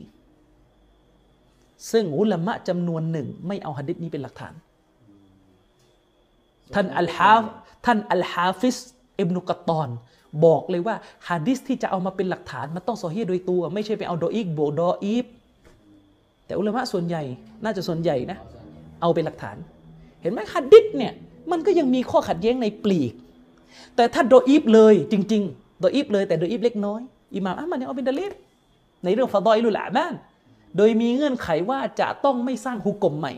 [1.91, 4.53] ซึ่งอุลามะจำนวนหนึ่ง ไม่เอาฮัดดิษนี้เป็นหลักฐาน
[6.73, 7.43] ท่านอัลฮาฟ
[7.85, 8.77] ท่านอัลฮาฟิส
[9.19, 9.89] อิบนุกัตตอน
[10.45, 10.95] บอกเลยว่า
[11.29, 15.25] ฮะดิษที่จะเอามาเป็นหลักฐาน มันต้องซอฮีห์โดยตัว ไม่ใช่ไปเอาดออีฟบวกดออีฟ
[16.45, 17.23] แต่อุลามะส่วนใหญ่
[17.63, 18.37] น่าจะส่วนใหญ่นะ
[19.01, 19.57] เอาเป็นหลักฐาน
[20.21, 21.13] เห็นไหมฮัดดิษเนี่ย
[21.51, 23.13] มันก็ยังมีข้อขัดแย้งในปลีก
[23.95, 27.01] แต่ถ้าโดออีฟเลยจริงๆดออีฟเลยแต่โดออีฟเล็กน้อย
[27.35, 28.33] อิหม่ามอัลมัดเนี่ยเอาเป็นดลีล
[29.03, 30.13] ในเรื่องฟาดอยลุลาบ้าน
[30.77, 33.33] โดยมีเงื่อนไขว่าจะต้องไม่สร้างฮุกกลมใหม่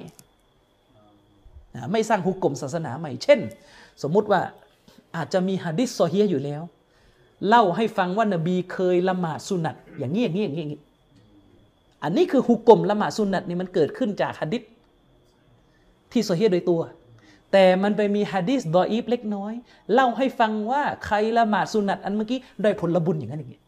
[1.91, 3.39] ไม่สร้างฮุกกลมศาสนาใหม่ เช่น
[4.03, 4.41] สมมุติว่า
[5.15, 6.61] อาจจะมีฮะดิษซอฮีฮ์อยู่แล้ว
[7.47, 10.81] เล่าให้ฟังว่านบีเคยละหมาดสุนัตอย่างนี้อย่างนี้อย่างนี้อย่างนี้
[12.03, 14.63] อันนี้คือฮุกกลมละหมาดสุนัตนี่มันเกิดขึ้นจากฮะดิษ
[16.11, 16.81] ที่ซอฮีฮ์โดยตัว
[17.53, 19.53] แต่มันไปมีฮะดิษดออีฟเล็กน้อย
[19.93, 23.59] เล่าให้ฟังว่าใครละหมาดสุนัตอันเมื่อกี้ได้ผลบุญอย่างนั้นอย่างนี้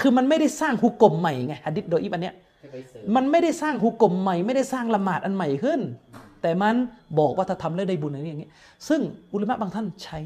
[0.00, 5.80] คือมันไม่ได้สร้างฮุกกลมใหม่ไงฮะดิษดออีฟอันเนี้ยให้ไปเสริมมันไม่ได้สร้างฮุกกลมใหม่ ไม่ได้สร้างละหมาดอันใหม่ขึ้น
[6.42, 6.74] แต่มัน
[7.18, 8.52] บอกว่าถ้าทำแล้วได้บุญอะไรอย่างเงี้ย
[8.88, 9.00] ซึ่ง
[9.32, 10.18] อุลามะบางท่านใช้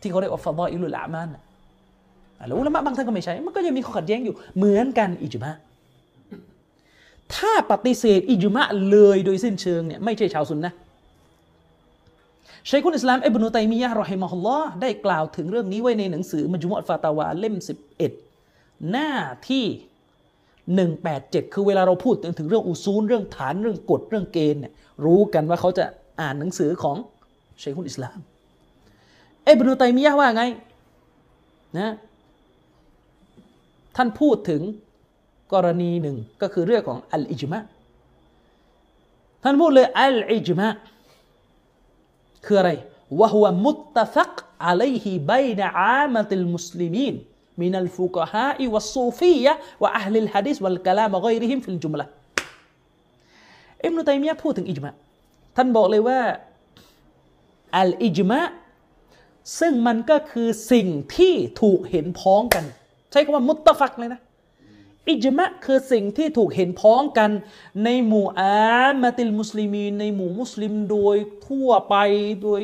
[0.00, 1.42] ที่เขาเรียกว่าฟาดออิลุลอามานน่ะ
[2.38, 5.52] อะแล้วอุลามะบางท่านก็ไม่ใช้ มันก็ยังมีข้อขัดแย้งอยู่เหมือนกันอิจมะ
[7.34, 10.76] ถ้าปฏิเสธอิจมะเลยโดยสิ้นเชิงเนี่ยไม่ใช่ชาวซุนนะห์
[12.70, 17.54] ชัยคุลอิสลามอิบนุตัยมียะห์รอฮิมะฮุลลอฮ์ได้กล่าวถึงเรื่องนี้ไว้ในหนังสือมัจมุอะฟาตาวาเล่ม
[18.22, 19.10] 11 หน้า
[19.48, 19.66] ที่
[20.84, 24.72] 187 คือเวลาเราพูดถึงเรื่องอุซูลเรื่องฐานเรื่องกฎเรื่องเกณฑ์เนี่ย
[25.04, 25.84] รู้กันว่าเขาจะ
[26.20, 26.96] อ่านหนังสือของ
[27.62, 28.18] ชัยคุลอิสลาม
[29.48, 30.42] อิบนุตัยมียะห์ว่าไง
[31.78, 31.92] นะ
[33.96, 34.62] ท่านพูดถึง
[35.52, 37.58] กรณีหนึ่งก็คือเรื่องของอัลอิจมะ
[39.42, 40.68] ท่านพูดเลยอัลอิจมะ
[42.46, 42.70] คืออะไร
[43.20, 44.34] วะهو متفق
[44.66, 47.14] عليه بين عامة المسلمين
[47.60, 52.06] من الفقهاء والصوفية وأهل الحديث والكلام وغيرهم في الجملة
[53.84, 54.94] อิบนุตัยมียะห์พูดถึงอิจมะ
[55.56, 56.20] ท่านบอกเลยว่า
[57.78, 58.40] อัลอิจมะ
[59.60, 60.86] ซึ่งมันก็คือสิ่ง
[61.16, 62.64] ที่ถูกเห็นพ้องกัน
[63.10, 64.20] ใช้คำว่ามุตตะฟักเลยนะ
[65.08, 67.30] อิจมะคือสิ่งที่ถูกเห็นพ้องกัน
[67.84, 68.54] ในหมู่อา
[69.02, 71.16] มะติลมุสลิมีในหมู่มุสลิมโดย
[71.46, 71.94] ทั่วไป
[72.42, 72.60] โดย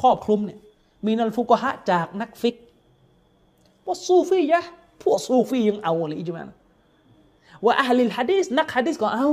[0.00, 0.58] ครอบคลุมเนี่ย
[1.06, 2.56] มีนัลฟุกฮะจากนักฟิก
[3.86, 4.60] ว่าซูฟียะ
[5.02, 6.42] พวกซูฟียังเอาเลยอิจมะ
[7.64, 9.28] ว่าอัลลิลฮะดีษนักฮะดีษก็เอา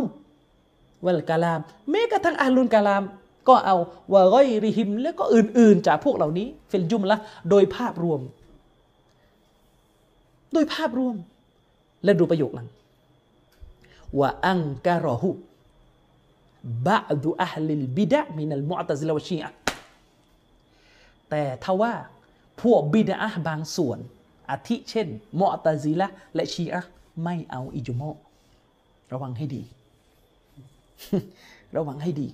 [1.05, 1.59] วลกะลาม
[1.89, 3.03] แม้กระทั่งอัลลุนกะลาม
[3.47, 3.75] ก็เอา
[4.13, 7.17] วะกอยริฮิม แล้วก็อื่น ๆ จากพวกเหล่านี้ เฟลจุมละ
[7.49, 8.21] โดยภาพรวม
[10.53, 11.15] โดยภาพรวม
[12.03, 12.67] และดูประโยคหลัง
[14.19, 15.29] ว่าอังการอหุ
[16.85, 19.55] บะดุอัลลิลบิดะมินัลมุอตซิลวะชีอะห์
[21.29, 21.93] แต่ทว่า
[22.61, 23.99] พวกบิดะบางส่วน
[24.51, 25.07] อาทิเช่น
[25.39, 26.89] มุอตซิละและชีอะห์
[27.23, 28.09] ไม่เอาอิจมอ
[29.13, 29.63] ระวังให้ดี
[31.77, 32.27] ระวังให้ดี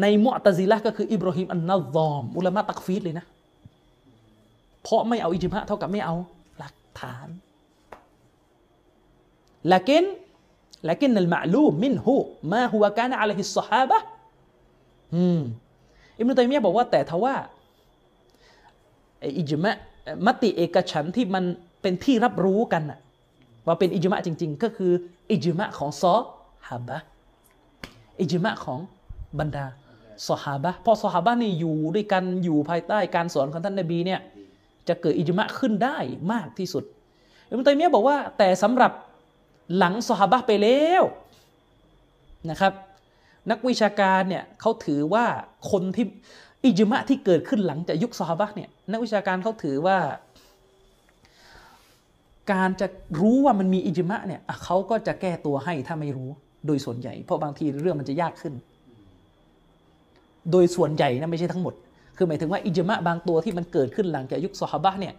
[0.00, 3.26] ในมุอตซิละก็คืออิบราฮิมอันนัซอม อุลามะตักฟีดเลยนะ
[4.82, 6.14] เพราะไม่เอาอิจมะเท่ากับไม่เอา
[6.58, 7.28] หลักฐาน
[9.73, 10.03] لكن
[10.89, 12.07] لكن المعلوم منه
[12.53, 13.97] ما هو كان عليه الصحابة
[15.15, 15.41] อืม
[16.17, 17.35] อิบนุตัยมียะห์บอกว่าแต่ทว่า
[19.19, 19.75] ไอ้อิจมะ
[20.25, 21.43] มติเอกฉันท์ที่มัน
[21.81, 22.99] เป็นที่รับรู้กันน่ะ
[23.67, 24.91] ว่าเป็นอิจมะจริง ๆ ก็คือ
[25.31, 26.15] อิจมะของซอ
[26.67, 27.05] ฮาบะห์
[28.21, 28.79] อิจมะของ
[29.39, 29.65] บรรดา
[30.27, 34.19] ซอฮาบะห์เพราะซอฮาบะห์นี่อยู่ด้วยกันอยู่ภายใต้การสอนของท่านนบีเนี่ย
[34.87, 35.97] จะเกิดอิจมะขึ้นได้
[36.31, 36.83] มากที่สุด
[37.47, 38.91] อิบนุตัยมียะห์บอกว่าแต่สำหรับ
[39.76, 41.02] หลังซอฮาบะไปแล้ว
[42.50, 42.72] นะครับ
[43.50, 45.24] นักวิชาการเนี่ยเขาถือว่า
[45.70, 46.06] คนที่
[46.64, 49.98] อิจมะที่เกิดขึ้นหลังจากยุคซอฮาบะเนี่ยนักวิชาการเขาถือว่า
[52.52, 52.86] การจะ
[53.20, 56.30] รู้ว่ามันมีอิจมะเนี่ยเขาก็จะแก้ตัวให้ถ้าไม่รู้
[56.66, 58.54] โดยส่วนใหญ่ เพราะบางทีเรื่องมันจะยากขึ้น
[60.50, 61.74] โดยส่วนใหญ่นะไม่ใช่ทั้งหมด
[62.16, 65.14] คือหมายถึงว่าอิจมะบางตัวที่มันเกิดขึ้นหลังจากยุคซอฮาบะเนี่ย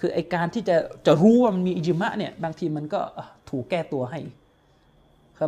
[0.00, 0.76] คือไอการที่จะ
[1.06, 3.00] จะรู้ว่ามันมีอิจมะเนี่ยบางทีมันก็
[3.52, 4.20] ถูกแก้ตัวให้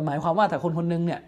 [0.05, 1.19] หมายความว่าถ้าคนคนหนึงเนี่ย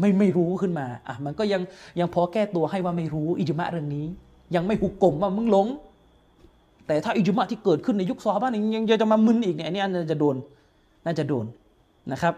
[0.00, 1.62] ไม่ไม่รู้ขึ้นมาอะมันก็ยัง
[2.00, 4.06] ยังพอแก้ตัวให้ว่าไม่รู้อิจมะเรื่องนี้
[4.54, 5.66] ยังไม่หุกกลมว่ามึงหลง
[6.86, 10.36] แต่ถ้าอิจมะที่เกิดขึ้นในยุคซอฮาบะห์นี่ยังยังจะมามึนอีกเนี่ยอันนี้น่าจะโดน
[11.04, 11.46] น่าจะโดน
[12.12, 12.34] นะครับ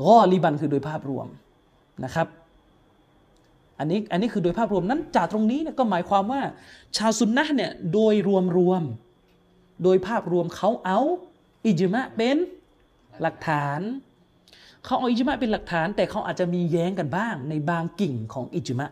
[0.00, 1.26] กอลิบันคือโดยภาพรวม
[2.04, 2.26] นะครับ
[3.78, 6.40] อันนี้อันนี้คือโดยภาพรวมนั้นจากตรงนี้เนี่ยก็หมายความว่า
[6.96, 11.00] ชาวซุนนะเนี่ยโดยรวมรวมๆโดยภาพรวมเขาเอา
[11.66, 12.36] อิจมะเป็น
[13.22, 13.80] หลักฐาน
[14.84, 18.90] เขาเอาอิจมะเป็นหลักฐาน แต่เขาอาจจะมีแย้งกันบ้าง ในบางกิ่งของอิจมะ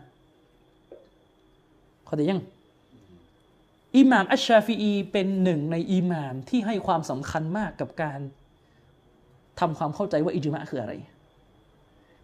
[2.05, 2.41] เขาใจยัง
[3.97, 8.19] อิหม่ามอัชชาฟีอีเป็นหนึ่งในอิหม่ามที่ให้ความสำคัญมากกับการ
[9.59, 10.93] ทำความเข้าใจว่าอิจมะคืออะไร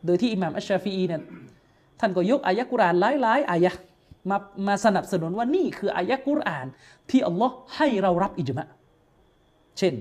[0.06, 1.22] โดยที่อิหม่ามอัชชาฟีอีเนี่ย
[2.00, 3.72] ท่านก็ยกอายะกุรอานหลายๆอายะ
[4.30, 4.38] มา
[4.68, 6.68] มาสนับสนุนว่านี่คืออายะกุรอาน
[7.10, 8.66] ที่อัลลอฮ์ให้เรารับอิจมะ
[9.78, 9.94] เช่น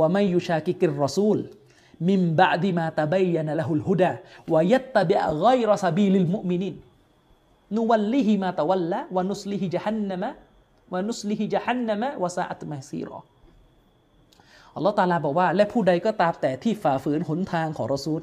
[0.00, 9.30] ومن يشاقق الرسول من بعد ما تبين له الهدى ويتبع غير سبيل المؤمنين نوله ما
[9.30, 13.18] تولى ونصله جهنم ونصله جهنم وساءت مصيرا
[14.76, 18.22] อัลลอฮ์ตาลาบอกว่า และผู้ใดก็ตามแต่ที่ฝ่าฝืนหนทางของรอซูล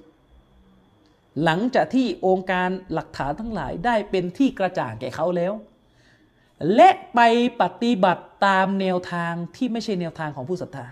[1.43, 5.53] หลังจากที่องค์การหลักฐานทั้งหลายได้เป็นที่กระจ่างแก่เขาแล้ว
[6.75, 7.19] และไป
[7.61, 10.85] ปฏิบัติตามแนวทางที่ไม่ใช่แนวทางของผู้ศรัทธา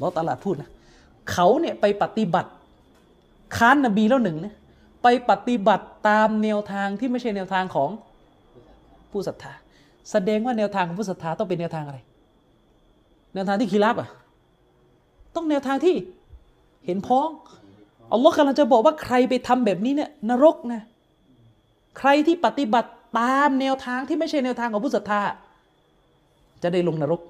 [0.00, 0.70] ลอตะอาลาพูดนะ
[1.30, 2.50] เขาเนี่ยไปปฏิบัติ
[3.56, 4.54] ค้านนบีแล้วหนึ่งเนี่ย
[5.02, 7.90] ไปปฏิบัติตามแนวทางที่ไม่ใช่แนวทางของ
[9.10, 9.52] ผู้ศรัทธา
[10.10, 11.98] แสดงว่าแนวทางของผู้ศรัทธาต้องเป็นแนวทางอะไร
[13.34, 14.08] แนวทางที่คีรับอะ
[15.34, 15.96] ต้องแนวทางที่
[16.86, 17.28] เห็นพ้อง
[18.12, 20.82] อัลลอฮ์กำลังจะบอกว่าใครไปทำแบบนี้เนี่ยนรกนะ
[21.98, 25.20] ใครที่ปฏิบัติตามแนวทางที่ไม่ใช่แนวทางของผู้ศรัทธา
[26.62, 27.20] จะได้ลงนรก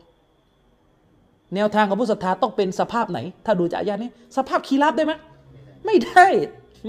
[1.55, 5.13] แนวทางของผู้ศรัทธาต้องเป็นสภาพไหน ถ้าดูจากอายะนี้ สภาพคีรับได้ไหม
[5.87, 6.27] ไม่ได้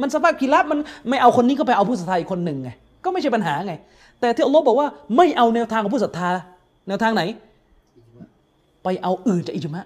[0.02, 0.80] มันสภาพคีรับมัน
[1.10, 2.70] ไม่เอาคนนี้ก็ไปเอาผู้ศรัทธาอีกคนหนึ่งไง
[3.04, 3.74] ก็ไม่ใช่ปัญหาไง
[4.20, 6.30] แต่ที่อัลลอฮ์บอกว่าไม่เอาแนวทางของผู้ศรัทธา
[6.88, 7.24] แนวทางไหน
[8.84, 9.86] ไปเอาอื่นจากอิจมะ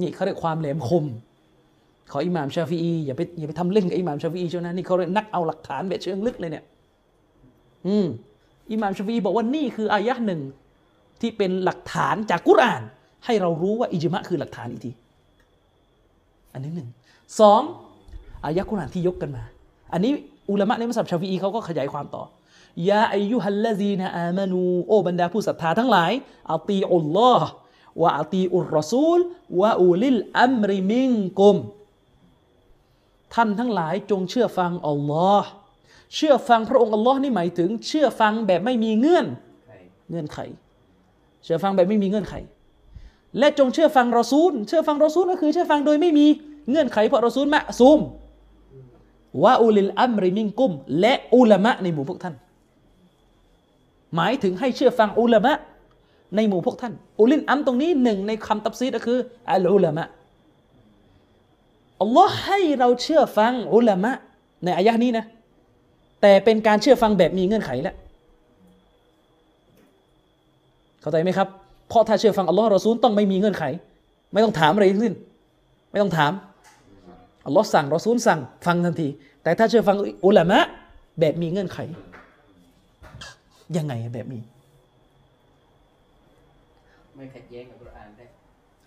[0.00, 1.04] นี่เขาเรียกความแหลมคม
[2.12, 6.64] ขออิหม่ามชาฟีอีอย่าไปอย่าไปทำเล่นกับอิหม่ามชาฟีอีเช่านะนี่เขาเรียกนักเอาหลักฐานแบบเชิงลึกเลยเนี่ย
[7.86, 8.06] อืม
[8.72, 10.40] อิหม่ามชาฟีอีบอกว่านี่คืออายะห์หนึ่ง
[11.20, 12.82] ที่เป็นหลักฐานจากกุรอาน
[13.24, 14.92] ให้เรารู้ว่าอิจมะคือหลักฐานอีกที
[16.52, 16.88] อันนี้หนึ่ง
[17.40, 17.62] สอง
[18.44, 19.44] อายะห์กุรอานที่ยกกันมา
[19.92, 20.12] อันนี้
[20.50, 22.24] อุลามะในมัซฮับชาฟีอีเขาก็ขยายความต่อ
[22.88, 26.12] يا أيها الذين آمنوا โอบรรดาผู้ศรัทธาทั้งหลาย
[26.52, 29.20] أطيعوا الله وأطيعوا الرسول
[29.60, 31.56] وأولي الأمر منكم
[33.34, 35.48] ท่านทั้งหลายจงเชื่อฟังอัลลอฮ์
[36.14, 39.26] เชื่อฟังพระองค์อัลลอฮ์นี่หมายถึง เชื่อฟังแบบไม่มีเงื่อน
[39.66, 39.74] ใคร
[40.10, 40.38] เงื่อนไข
[41.44, 42.34] เชื่อฟังแบบไม่มีเงื่อนไข
[43.38, 46.26] และจงเชื่อฟังรอซูล เชื่อฟังรอซูลก็คือเชื่อฟังโดยไม่มี
[46.70, 48.00] เงื่อนไขเพราะรอซูลมะซูม
[49.42, 52.34] วะอูลิลอัมริมิงกุม และอุลามะในหมู่พวกท่าน
[54.16, 55.52] หมายถึงให้เชื่อฟังอุลามะ
[56.36, 59.18] ในหมู่พวกท่าน อุลินอัมตรงนี้หนึ่งในคำตับซีดก็คือ
[59.50, 60.04] อัลอุลามะ
[62.00, 64.12] อัลลอฮ์ให้เราเชื่อฟังอุลามะ
[64.64, 65.24] ในอายะห์นี้นะ
[66.22, 67.96] แต่เป็นการเชื่อฟังแบบมีเงื่อนไขแล้ว
[71.00, 71.48] เข้าใจไหมครับ
[71.92, 73.64] เพราะถ้าเชื่อฟังอัลลอฮ์รอซูลต้องไม่มีเงื่อนไข
[74.32, 75.14] ไม่ต้องถามอะไรทั้งสิ้น
[75.90, 76.32] ไม่ต้องถาม
[77.46, 79.08] อัลลอฮ์สั่งรอซูลสั่งฟังทันที
[79.42, 79.96] แต่ถ้าเชื่อฟัง
[80.26, 80.58] อุลามะ
[81.20, 81.78] แบบมีเงื่อนไข
[83.76, 84.42] ยังไงแบบนี้
[87.14, 88.24] ไม่ขัดแย้งกับกุรอานได้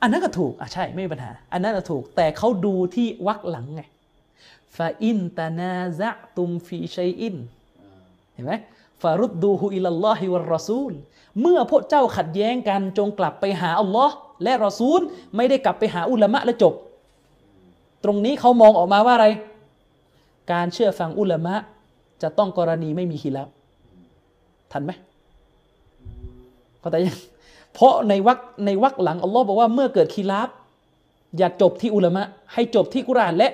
[0.01, 3.81] อันนั้นก็ถูกอะใช่ไม่มีปัญหา อันนั้นก็ถูกแต่เขาดูที่วักหลังไง
[4.75, 7.35] ฟาอินตานาซะตุมฟีชัยอิน
[7.81, 8.01] อ่า
[8.33, 8.53] เห็นไหม
[9.01, 10.93] ฟารุดดูฮุอิลลอฮิวะรอซูล
[11.41, 14.99] เมื่อพวกเจ้าขัดแย้งกันจงกลับไปหาอัลลอฮ์และรอซูล
[15.35, 16.73] ไม่ได้กลับไปหาอุลามะและจบ
[18.03, 19.27] ตรงนี้เขามองออกมาว่าอะไร
[20.51, 21.55] การเชื่อฟังอุลามะ
[22.21, 23.47] จะต้องกรณีไม่มีขีลับ
[24.71, 24.91] ทันไหม
[26.79, 27.17] เข้าใจยัง
[27.73, 30.49] เพราะในวักในวักหลังอัลลอฮ์บอกว่าเมื่อเกิดคีลับ
[31.37, 32.23] อย่าจบที่อุลามะ
[32.53, 33.49] ให้จบที่กุรานและ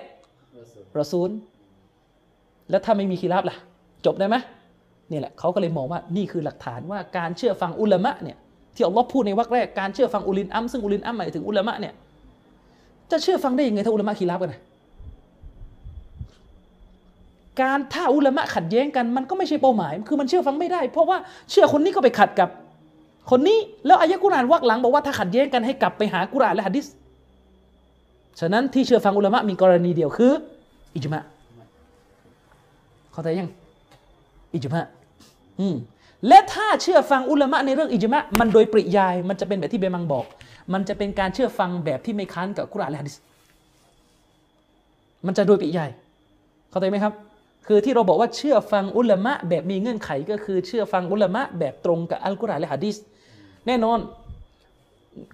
[1.00, 1.30] รอซูล
[2.70, 3.56] แล้วถ้าไม่มีคีราบล่ะ
[4.06, 4.36] จบได้ไหม
[5.12, 8.38] นี่แหละเขาก็เลยมองว่านี่คือหลักฐานว่าการเชื่อฟังอุลามะเนี่ย
[8.76, 11.94] ที่อัลลอฮ์พูดในวรรคแรกการเชื่อฟังอุลินอัมซึ่งอุลินอัมหมายถึงอุลามะเนี่ย
[13.12, 14.62] จะเชื่อฟังได้ยังไงถ้าอุลามะคีราบกันนะ
[17.62, 21.18] การถ้าอุลามะขัดแย้งกันมันก็ไม่ใช่เป้าหมาย คือมันเชื่อฟังไม่ได้ เพราะว่า
[21.52, 22.50] เชื่อคนนี้ก็ไปขัดกับ
[23.32, 26.86] คนนี้แล้วอายะกุรอานวรรคหลังบอกว่าถ้าขัดแย้งกันให้กลับไปหากุรอานและหะดิษ
[28.40, 30.32] ฉะนั้นที่เชื่อฟังอุลามะมีกรณีเดียวคือ
[30.96, 31.24] อิจมะ
[33.12, 33.50] เข้าใจยัง
[34.54, 34.86] อิจมะ
[36.28, 40.26] และถ้าเชื่อฟังอุลามะในเรื่องอิจมะมันโดยปริยายมันจะเป็นแบบที่เบมังบอก
[40.74, 43.16] มันจะเป็นการเชื่อฟังแบบที่ไม่ค้านกับกุรอานและหะดีษ
[45.26, 45.90] มันจะโดยปริยาย
[46.70, 47.14] เข้าใจไหมครับ
[47.68, 52.96] คือที่เราบอกว่าเชื่อฟังอุลามะแบบมีเงื่อนไขก็คือเชื่อฟังอุลามะแบบตรงกับอัลกุรอานและหะดีษ
[53.68, 54.00] แน่นอน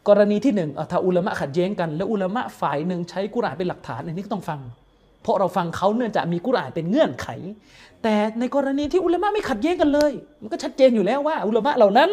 [0.07, 4.60] กรณีที่หนึ่งถ้าอุลามะขัดแย้งกัน แล้วอุลามะฝ่ายหนึ่งใช้กุรอานเป็นหลักฐานอันนี้ก็ต้องฟัง
[5.28, 7.28] เพราะเราฟังเขาเนื่องจากมีกุรอานเป็นเงื่อนไข
[8.04, 12.10] แต่ในกรณีที่อุลามะไม่ขัดแย้งกันเลย มันก็ชัดเจนอยู่แล้วว่า อุลามะเหล่านั้น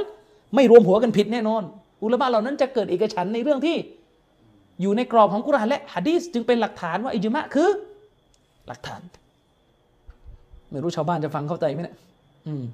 [0.54, 1.62] ไม่รวมหัวกันผิดแน่นอน
[2.04, 3.76] อุลามะเหล่านั้นจะเกิดเอกฉันในเรื่องที่
[4.80, 7.68] อยู่ในกรอบของกุรอานและหะดีษจึงเป็นหลักฐานว่าอิจมะคือ
[8.68, 9.00] หลักฐาน
[10.70, 11.96] ไม่รู้ชาวบ้านจะฟังเข้าใจไหมเนี่ย
[12.46, 12.64] อืม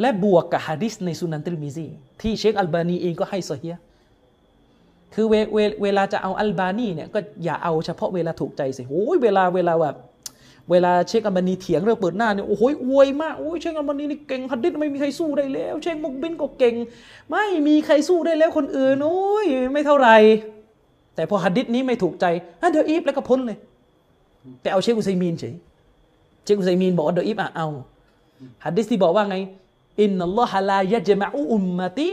[0.00, 1.86] และบวกกับฮะดิษในสุนันติลมิซี
[2.22, 3.76] ที่เชคอัลบานีเองก็ให้ซอฮีฮ์
[5.14, 9.96] คือเวเวเวลาจะเอาอัลบานีเนี่ยก็อย่าเอาเฉพาะเวลาถูกใจสิโอ้ยเวลาเวลาแบบ
[10.70, 16.74] เวลาเชคอัลบานีเถียงเรื่องเปิดหน้าเนี่ยโอ้โหอวยมากโอ้ยเชคอัลบานีนี่เก่งฮัดดิษไม่มีใครสู้ได้แล้ว เชคมุกบิลก็เก่ง
[17.30, 20.16] ไม่มีใครสู้ได้แล้วคนอื่นโอ้ยไม่เท่าไหร่
[21.14, 22.24] แต่พอฮัดดิษนี้ไม่ถูกใจ
[22.60, 23.58] อะเดี๋ยวอีฟแล้วก็พ้นเลย
[24.62, 25.54] แต่เอาเชคอุซัยมีนเฉย
[26.44, 27.66] เชคอุซัยมีนบอกว่าเดี๋ยวอีฟอะเอา
[28.64, 29.36] ฮัดดิษที่บอกว่าไง
[30.00, 32.08] إن الله لا يجمع أمتي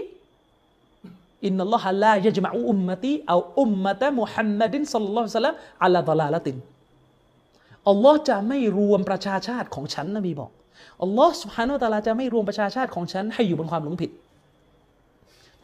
[1.45, 5.53] إن الله لا يجمع أمتي أو أمة محمد صلى الله عليه وسلم
[5.83, 6.57] على ضلالة
[7.89, 10.51] อัลลอฮ์จะไม่รวมประชาชาติของฉันนบีบอก
[11.03, 14.11] อัลลอฮ์สุบฮานาอะตะอาลาจะไม่รวมประชาชาติของฉันให้อยู่บนความหลงผิด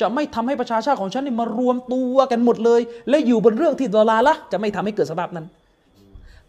[0.02, 5.46] จะไม่ทำให้ประชาชาติของฉันนี่มารวมตัวกันหมดเลย และอยู่บนเรื่องที่ดอลาละจะไม่ทำให้เกิดสภาพนั้น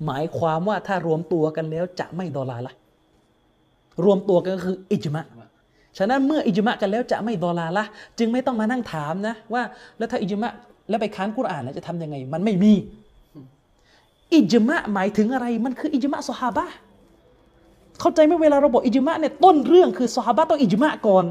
[0.06, 2.72] หมายความว่าถ้ารวมตัวกันแล้วจะไม่ดอลาละ
[4.04, 5.24] รวมตัวกันก็คืออิจมะ
[5.98, 7.84] ฉะนั้นเมื่ออิจมะกันแล้วจะไม่ดอลาละ
[8.18, 9.62] จึงไม่ต้องมานั่งถามนะว่า
[9.98, 10.50] แล้วถ้าอิจมะ
[10.88, 12.72] แล้วไปค้านกุรอานแล้วจะทำยังไง มันไม่มี
[14.34, 16.74] อิจมะหมายถึงอะไรมันคืออิจมะซอฮาบะห์
[18.00, 21.24] เข้าใจไหมเวลาเราบอกอิจมะเนี่ยต้นเรื่องคือซอฮาบะห์ต้องอิจมะก่อน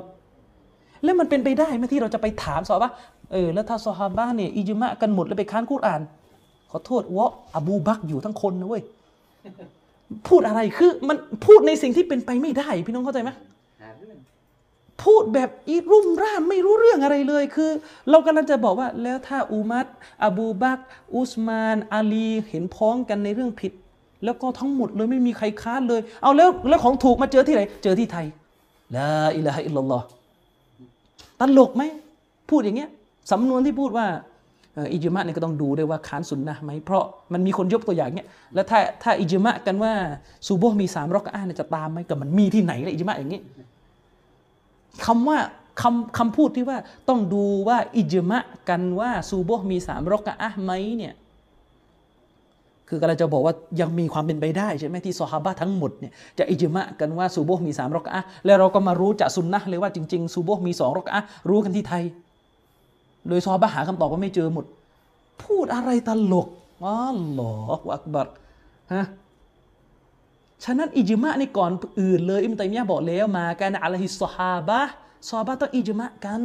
[1.04, 2.94] แล้วมันเป็นไปได้ไหมที่เราจะไปถามซอฮาบะห์
[3.32, 6.02] เออแล้วถ้าซอฮาบะห์เนี่ยอิจมะกันหมดแล้วไปค้านกุรอาน
[6.72, 8.84] ขอโทษวะอบูบักรอยู่ทั้งคนนะเว้ย
[10.28, 13.53] พูดอะไรคือมันพูดในสิ่งที่เป็นไปไม่ได้ พี่น้องเข้าใจไหมหาเรื่อง
[15.02, 17.72] พูดแบบอีรุ่มร่ามไม่รู้เรื่องอะไรเลยคือ
[18.10, 19.86] เรากำลังจะบอกว่า แล้วถ้าอุมัด
[20.26, 20.80] อบูบัก
[21.16, 23.74] อุสมาน อาลีเห็นพ้องกันในเรื่องผิด
[24.26, 28.26] แล้วก็ทั้งหมดเลยไม่มีใครค้านเลย เอาแล้วแล้วของถูกมาเจอที่ไหน เจอที่ไทย
[28.96, 30.06] ลาอิลาฮอิลลัลลอฮ์
[31.40, 31.84] ตลกไหม
[32.50, 32.90] พูดอย่างเงี้ย
[33.32, 34.08] สำนวนที่พูดว่า
[34.94, 37.04] อิจมะเนี่ยก็ต้องดูด้วยว่าค้านสุนนะไหมเพราะ
[37.34, 39.94] มันมีคนยกตัวอย่างเนี้ยแล้วถ้าถ้าอิจมะกันว่า
[40.48, 43.42] ซูโบมีสามรอกอะห์เนี่ยจะตามไหมก็มันมีที่ไหนละอิจมะอย่างงี้
[45.06, 45.38] คำว่า
[45.82, 46.78] คำคำพูดที่ว่า
[47.10, 48.40] ต้องดูว่าอิจมะ
[48.70, 51.14] กันว่าซูโบมีสามรกะอะไหมเนี่ย
[52.90, 62.04] คือกำลังจะบอกว่ายังมีความเป็นไปได้ใช่ไหมที่ซอฮาบะทั้งหมดเนี่ยจะอิจมะกันว่าซูโบมีสามรกะอะแล้วเราก็มารู้จากซุนนะเลยว่าจริงๆซูโบมีสองรกะอะรู้กันที่ไทย
[63.28, 64.66] โดยซอฮาบะหาคำตอบว่าไม่เจอหมด
[65.44, 66.48] พูดอะไรตลก
[66.86, 68.28] อัลลอฮฺอักบัร
[68.94, 69.04] ฮะ
[70.64, 74.80] ฉะนั้นอิจมะในก่อนอื่นเลยอิมตัยมียะบอกแล้วมากันอะลัยฮิสซฮาบะ
[75.30, 76.42] ซอบะต้องอิจมะกัน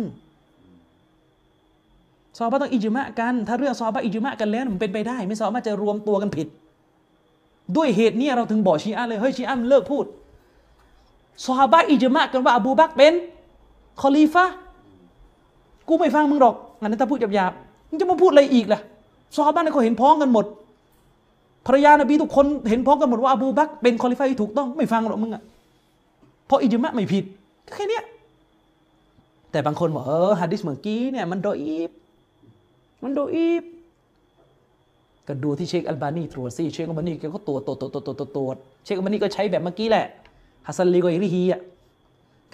[2.38, 6.46] ซอบะต้องอิจมะกัน ถ้าเรื่องซอบะอิจมะกันแล้วมันเป็นไปได้ ไม่สามารถจะรวมตัวกันผิด
[7.76, 10.04] ด้วยเหตุนี้เราถึงบอกชีอะเลยเฮ้ยชีอะมันเลิกพูด
[11.44, 13.12] ซอบะอิจมะกันว่าอบูบักเป็น
[14.00, 14.44] คอลีฟะ
[15.88, 18.80] กูไม่ฟังมึงหรอกงั้นถ้าพูดหยาบๆมึงจะมาพูดอะไรอีกล่ะ
[19.36, 20.46] ซอฮาบะห์เนี่ยเขาเห็นพ้องกันหมด
[21.68, 25.42] ภรรยานบีทุกคนเห็นพ้องกันหมดว่าอบูบักเป็นคอลิฟาที่ถูกต้องไม่ฟังหรอกมึงอะ
[26.46, 27.24] เพราะอิจมะไม่ผิด
[27.74, 28.00] แค่นี้
[29.50, 31.90] แต่บางคนบอกเออฮะดิษเมื่อกี้เนี่ยมันดออีฟ
[33.02, 33.62] มันดออีฟ
[35.26, 40.06] ก็ดูที่เชคอัลบานีตรวจสิเชคอัลบานีแกก็ตรวจตรวจตรวจตรวจตรวจตรวจเชคอัลบานีก็ใช้แบบเมื่อกี้แหละ
[40.66, 41.60] حسن لغيرهอะ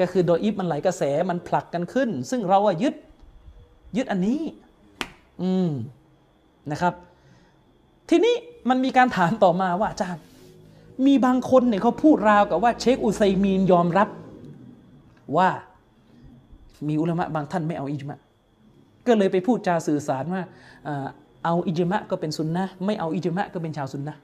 [0.01, 2.95] ก็คือดออีฟมันไหลกระแสมันผลักกันขึ้น ซึ่งเราอะยึด
[3.97, 4.41] ยึดอันนี้
[5.43, 5.71] อืม
[6.71, 6.95] นะครับ
[8.11, 8.35] ทีนี้
[8.69, 10.23] มันมีการถามต่อมาว่าอาจารย์
[11.07, 14.09] มีบางคนเนี่ยเขาพูดราวกับว่าเชคอุไซมีนยอมรับ
[15.37, 15.49] ว่า
[16.89, 18.19] มีอุลามะบางท่านไม่เอาอิจมะ
[19.07, 20.43] ก็เลยไปพูดจาสื่อสารว่า
[21.45, 24.17] เอาอิจมะก็เป็นซุนนะไม่เอาอิจมะก็เป็นชาวซุนนะ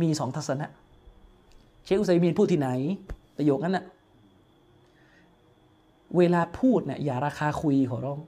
[0.00, 0.66] มีสองทัศนะ
[1.84, 2.68] เชคอุไซมีนพูดที่ไหน
[3.36, 3.84] ประโยคนั้นน่ะ
[6.16, 8.20] เวลาพูดเนี่ยอย่าราคาคุยขอร้อง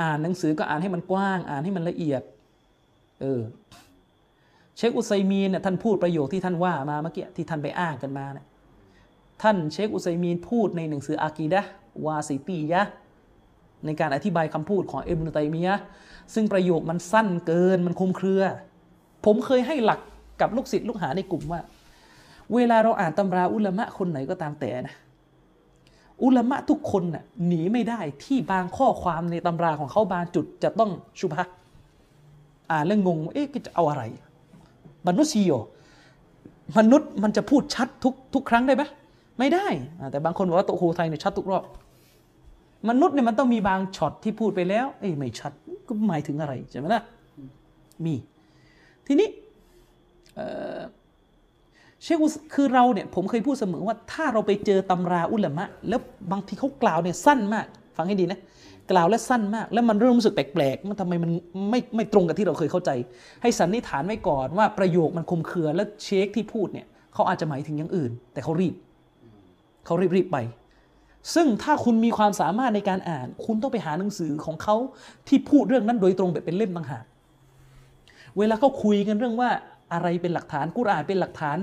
[0.00, 2.22] อ่านหนังสือก็อ่านให้มันกว้าง อ่านให้มันละเอียด
[3.20, 3.42] เออ
[4.76, 8.46] เชคอุไซมีนเนี่ยท่านพูดประโยคที่ท่านว่ามาเมื่อกี้ที่ท่านไปอ้างกันมาเนี่ย
[9.42, 11.62] ท่านเชคอุไซมีนพูดในหนังสืออากีดะ
[12.04, 12.82] วาซิตียะ
[13.86, 15.74] ในการอธิบายคำพูดของอิบนุตัยมียะ
[16.34, 18.42] ซึ่งประโยคมันสั้นเกินมันคุมเครือ
[19.24, 20.00] ผมเคยให้หลัก
[20.40, 21.60] กับลูกศิษย์ลูกหาในกลุ่มว่า
[22.54, 24.94] เวลาเราอ่านตำราอุลามะคนไหนก็ตามแต่นะ
[26.22, 31.46] อุลามะทุกคนน่ะหนีไม่ได้ที่บางข้อความในตำราของเขาบางจุดจะต้องชุบฮะ
[32.70, 34.02] อ่านแล้วงงว่าเอ๊ะจะเอาอะไร
[35.06, 35.52] มนุษย์ซีโอ
[36.78, 38.82] มนุษย์มันจะพูดชัดทุกทุกครั้งได้ไหม
[39.38, 39.66] ไม่ได้
[40.00, 41.64] อ่าแต่บางคนบอกว่าโตะครูไทยเนี่ยชัดทุกรอบ
[42.88, 45.52] มนุษย์เนี่ยมันต้องมีบางช็อตที่พูดไปแล้ว เอ้ยไม่ชัด
[45.88, 47.02] ก็หมายถึงอะไรใช่ไหมล่ะ
[48.04, 48.14] มี
[49.06, 49.28] ทีนี้
[50.34, 50.78] เอ่อ
[52.02, 56.00] เชคุสคือเราเนี่ยผมเคยพูดเสมอว่าถ้าเราไปเจอตำราอุลามะ แล้ว
[56.32, 57.66] บางทีเขากล่าวเนี่ยสั้นมาก
[57.96, 58.38] ฟังให้ดีนะ
[58.90, 61.30] กล่าวและสั้นมาก แล้วมันเริ่มรู้สึกแปลกๆมันทำไมมัน
[61.70, 62.90] ไม่ไม่ตรงกับที่เราเคยเข้าใจ
[63.42, 68.74] ให้สันนิษฐานไว้ก่อนว่าประโยคมันคลุมเครือและเชคที่พูดเนี่ยเขาอาจจะหมายถึงอย่างอื่น แต่เขารีบ
[69.86, 70.38] เขารีบรีบไป
[71.34, 74.76] ซึ่งถ้าคุณมีความสามารถในการอ่าน คุณต้องไปหาหนังสือของเขา
[75.28, 77.04] ที่พูดเรื่องนั้นโดยตรงแบบเป็นเล่มต่างหาก
[78.38, 79.50] เวลาเขาคุยกันเรื่องว่า
[79.92, 81.58] อะไรเป็นหลักฐานกุรอานเป็นหลักฐาน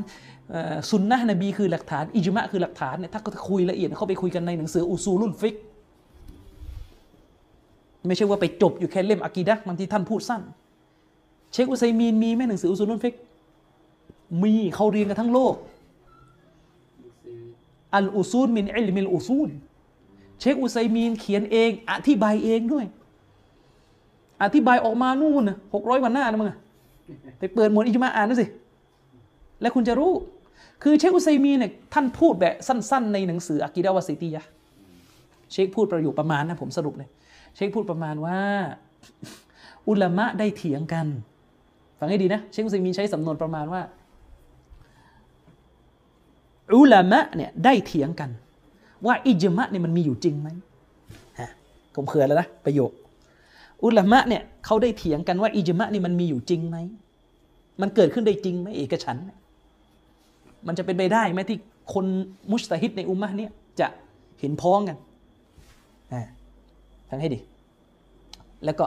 [0.51, 5.55] เอ่อซุนนะนบีคือหลักฐานอิจมะคือหลักฐานเนี่ยถ้าเขาคุยละเอียดเขาไปคุยกันในหนังสืออุซูลุลฟิก
[8.07, 10.41] ไม่ใช่ว่าไปจบอยู่แค่เล่มอากีดะบางทีท่านพูดสั้น
[11.51, 13.15] เชคอุไซมีนมีไหมหนังสืออุซูลุลฟิก
[14.43, 15.55] มีเขาเรียนกันทั้งโลก
[17.95, 19.49] الأصول من علم الأصول
[20.39, 22.85] เชคอุไซมีนเขียนเอง อธิบายเองด้วย
[24.43, 26.49] อธิบายออกมานู่นหกร้อยวันหน้านะมึง
[27.39, 28.45] ไปเปิดหมวดอิจมาอ่านดูสิ
[29.61, 30.11] แล้วคุณจะรู้
[30.83, 34.43] คือเชคอุไซมีนเนี่ยท่านพูดแบบสั้น ๆ ในหนังสืออากีดะวาซิตียะ
[35.51, 37.09] เชคพูดประโยคประมาณนะผมสรุปเลย
[37.55, 38.39] เชคพูดประมาณว่า
[39.87, 41.07] อุลามะได้เถียงกัน
[41.99, 43.81] ฟังให้ดีนะ เชคอุไซมีนใช้สำนวนประมาณว่า
[46.75, 48.29] อุลามะเนี่ยได้เถียงกัน
[49.05, 50.49] ว่าอิจมะเนี่ยมันมีอยู่จริงไหม
[51.39, 51.49] ฮะ
[51.95, 52.91] ผมเคยแล้วนะประโยค
[53.83, 56.77] อุลามะเนี่ยเขาได้เถียงกันว่าอิจมะนี่มันมีอยู่จริงไหม
[57.81, 59.17] มันเกิดขึ้นได้จริงไหมเอกฉัน
[60.67, 61.57] มันจะเป็นไปได้ไหมที่
[61.93, 62.05] คน
[62.51, 63.87] มุสตาฮิดในอุมมะเนี่ยจะ
[64.39, 64.97] เห็นพ้องกัน
[66.13, 66.21] อ่า
[67.09, 67.39] ฟังให้ดี
[68.65, 68.85] แล้วก็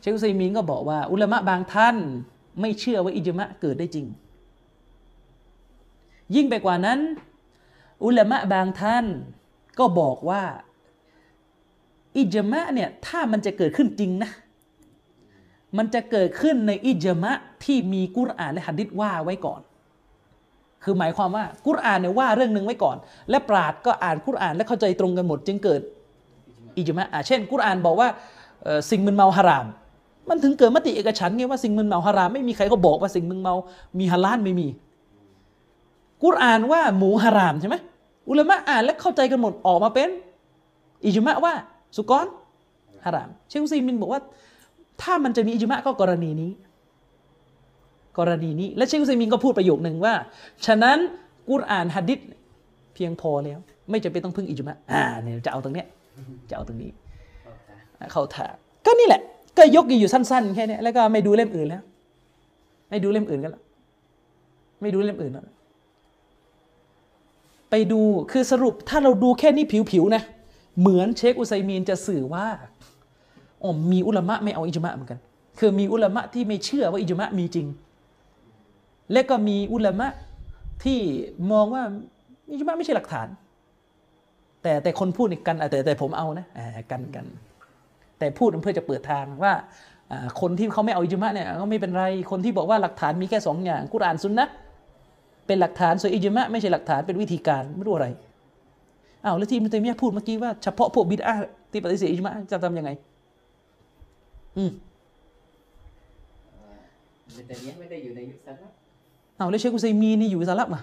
[0.00, 1.96] เชคอุซัยมีนก็บอกว่า อุลามะบางท่าน
[2.60, 4.06] ไม่เชื่อว่าอิจมะเกิดได้จริง
[6.34, 6.98] ยิ่งไปกว่านั้น
[8.04, 9.04] อุลามะบางท่าน
[9.78, 10.42] ก็บอกว่า
[12.16, 14.30] อิจมะเนี่ยถ้ามันจะเกิดขึ้นจริงนะ
[15.76, 17.32] มันจะเกิดขึ้นในอิจมะ
[17.64, 19.60] ที่มีกุรอานและหะดิษว่าไว้ก่อน
[20.84, 22.96] คือหมายความว่ากุรอานเนี่ยว่าเรื่องหนึ่งไว้ก่อน
[23.30, 25.80] และปราดก็อ่านกุรอานและเข้าใจตรงกันหมด จึงเกิด
[26.76, 28.08] อิจมะอะเช่น กุรอานบอกว่า
[28.90, 29.66] สิ่งมึนเมาฮาราม
[30.28, 33.54] มันถึงเกิดมติเอกฉันไงว่าสิ่งมึนเมาฮารามไม่มีใครก็บอกว่าสิ่งมึนเมา
[33.98, 34.68] มีฮาลาลไม่มี
[36.24, 37.76] กุรอานว่าหมูฮารามใช่ไหม
[38.28, 40.08] อุลามะอ่านและเข้าใจกันหมดออกมาเป็น
[41.04, 41.52] อิจมะว่า
[41.96, 42.26] สุกร
[43.04, 44.20] ฮาราม เชคอุซัยมินบอกว่า
[45.02, 46.50] ถ้ามันจะมีอิจมะก็กรณีนี้
[48.18, 50.14] กรณีนี้ และเชคอุซัยมินก็พูดประโยคหนึ่งว่า
[50.66, 50.98] ฉะนั้น
[51.50, 52.20] กุรอานฮัดดิษ
[52.94, 53.58] เพียงพอแล้ว
[53.90, 55.86] ไม่จำเป็นต้องพึ่งอิจมะอ่าเนี่ยจะเอาตรงเนี้ย
[56.48, 56.90] จะเอาตรงนี้
[57.42, 57.70] เข้าใจ
[58.12, 58.46] เข้าท่า
[58.86, 59.22] ก็นี่แหละ
[59.56, 61.82] ก็ยกอยู่สั้น ๆ แค่เนี้ยแล้วก็ไม่ดูเล่มอื่นแล้ว
[62.90, 63.62] ไม่ดูเล่มอื่นกันแล้ว
[64.80, 65.44] ไม่ดูเล่มอื่นแล้ว
[67.70, 68.00] ไปดู
[68.32, 70.22] คือสรุปถ้าเราดูแค่นี้ผิวๆนะ
[70.80, 72.46] เหมือนเชคอุไซมีนจะสื่อว่า
[73.62, 75.18] อ๋อมีอุลามะไม่เอาอิจมะเหมือนกัน
[75.58, 77.66] คือมีอุลามะที่ไม่เชื่อว่าอิจมะมีจริง
[79.12, 80.06] และก็มีอุลามะ
[80.84, 80.98] ที่
[81.52, 81.82] มองว่า
[82.50, 83.28] อิจมะไม่ใช่หลักฐาน
[84.66, 87.24] แต่แต่คนพูดนี่กันอะแต่แต่ผมเอานะอ่ากันกัน
[88.18, 89.52] แต่พูดเพื่อจะเปิดทางว่า
[90.10, 94.52] อ่าคนที่เขาไม่เอาอิจมะเนี่ยก็ไม่เป็นไร คนที่บอกว่าหลักฐานมีแค่สองอย่างกุรอานซุนนะห์
[95.46, 98.08] เป็นหลักฐานส่วนอิจมะไม่ใช่หลักฐานเป็นวิธีการไม่รู้อะไร
[99.24, 102.90] อ้าวแล้วที่อิมนุตัยมียะห์พูดเมื่อกี้ว่าเฉพาะพวกบิดอะห์ที่ปฏิเสธอิจมะจะทำยังไง
[104.56, 104.70] อืม
[107.46, 108.72] แต่เนี้ยไม่ได้อยู่ในยุคสลัฟ
[109.38, 110.82] อ้าวแล้วเชคอุซัยมีนนี่อยู่สลัฟอะ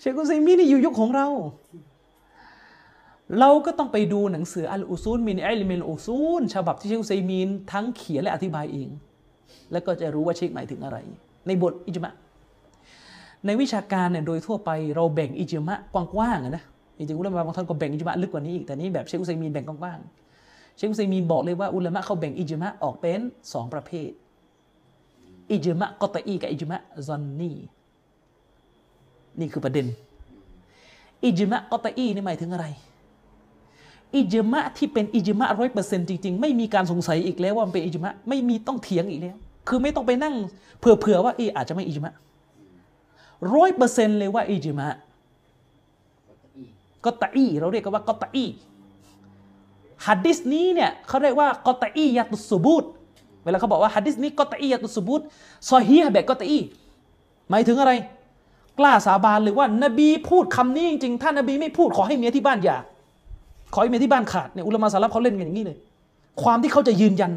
[0.00, 1.26] เชคอุซัยมีนนี่อยู่ยุคของเรา
[3.38, 8.88] เราก็ต้องไปดูหนังสือالأصول من علم الأصولฉบับที่เชคอุซัยมีนทั้งเขียนและอธิบายเอง
[9.72, 10.96] แล้วก็จะรู้ว่าเชคหมายถึงอะไร
[11.46, 12.12] ในบทอิจมะ
[13.46, 16.64] ในวิชาการเนี่ยโดยทั่วไปเราแบ่งอิจมะกว้างๆอะนะ
[16.96, 23.20] จริงๆอุลามะบางท่านก็แบ่งอิจมะลึกกว่านี้อีกแต่นี่แบบเชคอุซัยมีนแบ่งกว้างๆเชคอุซัยมีนบอกเลยว่าอุลามะเขาแบ่งอิจมะออกเป็น
[23.52, 24.10] สองประเภท
[25.52, 27.52] อิจมะกอตอีกับอิจมะซอนนี
[29.38, 29.86] นี่คือประเด็น
[31.24, 32.66] อิจมะกอตอีนี่หมายถึงอะไร
[34.16, 39.36] อิจมะที่เป็นอิจมะร้อยเปอร์เซ็นต์จริงๆ ไม่มีการสงสัยอีกแล้วว่ามันเป็นอิจมะไม่มีต้องเถียงอีกแล้ว
[39.68, 40.34] คือไม่ต้องไปนั่ง
[40.78, 42.12] เผื่อๆว่าเอออาจจะไม่อิจมะ
[43.54, 44.86] ร้อยเปอร์เซ็นต์เลยว่าอิจมะ
[47.04, 48.44] กกอตอีเราเรียกกันว่ากอตอี
[50.06, 52.84] ฮัดดิสนี้เนี่ยเขาเรียกว่า قطعية الثبوت
[53.44, 55.22] เวลาเขาบอกว่าฮัดดิสนี้قطعية الثبوت
[55.70, 56.58] ซอฮีฮ์แบบกอตอี
[57.50, 57.92] หมายถึงอะไร
[58.78, 62.76] กล้าสาบานเลยว่านบีพูดคำนี้จริงๆถ้านบีไม่พูดขอให้เมียที่บ้านหย่า
[63.74, 65.76] ขอให้เมียที่บ้านขาดเนี่ยอุลามะสลัฟเขาเล่นกันอย่างนี้เลย
[66.42, 67.32] ความที่เขาจะยืนยัน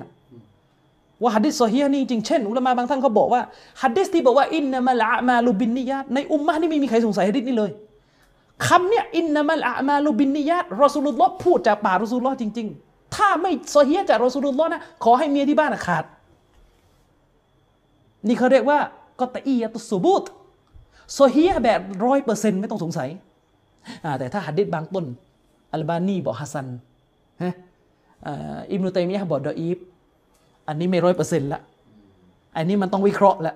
[1.21, 3.41] ว่าฮัดดิสซอฮีฮ์นี่จริงเช่นอุลามะบางท่านเขาบอกว่า
[3.81, 7.71] ฮัดดิสที่บอกว่าإنما الأعمال بالنياتในอุมมะนี่ไม่มีใครสงสัยฮัดดิสนี้เลย
[8.67, 16.03] คำเนี่ยإنما الأعمال بالنياتรอสูลุลลอฮ์พูดจากปากรอสูลุลลอฮ์จริง ๆ ถ้าไม่ซอฮีฮ์จากรอสูลุลลอฮ์นะขอให้เมียที่บ้านขาด
[18.27, 18.79] นี่เขาเรียกว่า
[19.19, 20.23] قطعية الثبوت
[21.15, 23.09] ซอฮีฮ์แบบร้อยเปอร์เซ็นต์ไม่ต้องสงสัย
[24.19, 25.05] แต่ถ้าหัดดิษบางต้น
[25.73, 26.67] อัลบานีบอกฮัสซัน
[27.43, 27.53] ฮะ
[28.25, 29.77] อ่าอิบนุตัยมียะห์บอกดออีฟ
[30.67, 31.61] อันนี้ไม่ร้อยเปอร์เซ็นต์ละ
[32.55, 33.55] อันนี้มันต้องวิเคราะห์ละ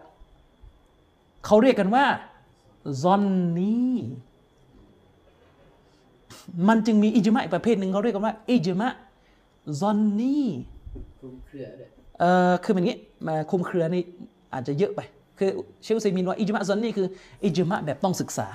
[1.46, 2.06] เขาเรียกกันว่า
[3.02, 3.24] ซอน
[3.58, 3.76] นี
[6.68, 8.88] มันจึงมีอิจมะอีกประเภทหนึ่งเขาเรียกกันว่าอิจมะ
[9.80, 10.38] ซอนนี
[11.20, 11.90] คลุมเครือด้วย
[12.20, 12.98] เอ่อคือมันอย่างนี้
[13.28, 14.04] มาคุมเครือนี่
[14.54, 15.00] อาจจะเยอะไป
[15.38, 15.50] คือ
[15.82, 17.08] เชคอุซัยมินว่าอิจมะซอนนีคือ
[17.44, 18.48] อิจมะแบบต้องศึกษา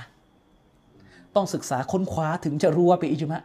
[1.37, 3.41] ต้องศึกษาค้นคว้าถึงจะรู้ว่าเป็นอิจมะ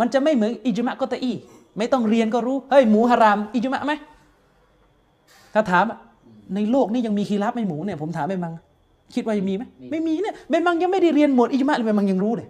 [0.00, 1.32] มันจะไม่เหมือนอิจมะก็ตะอี
[1.78, 3.92] ไม่ต้องเรียนก็รู้ เฮ้ยหมูฮารามอิจมะไหม
[5.54, 5.98] ถ้าถามอะ
[6.54, 8.52] ในโลกนี้ยังมีคีรับไหม่หมูเนี่ยผมถามไปมัง
[9.14, 12.48] คิดว่ายังมีไหมไม่มีเนี่ยเบมังยังไม่ได้เรียนหมดอิจมะเลยเบมังยังรู้เลย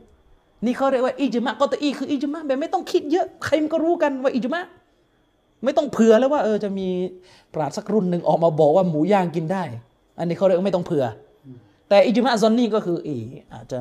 [0.65, 4.63] นี่เขาเรียกว่าอิจมะกอตอีคืออิจมะแบบไม่ต้องคิดเยอะใครมันก็รู้กันว่าอิจมะ
[5.65, 6.89] ไม่ต้องเผื่อแล้วว่าเออจะมี
[7.55, 9.63] ปราชญ์สักรุ่นหนึ่งออกมาบอกว่าหมูย่างกินได้
[10.19, 11.05] อันนี้เขาเรียกว่าไม่ต้องเผื่อ
[11.47, 11.49] อ
[11.89, 13.81] แต่อิจมะซอนนี่ก็คือเอออาจจะ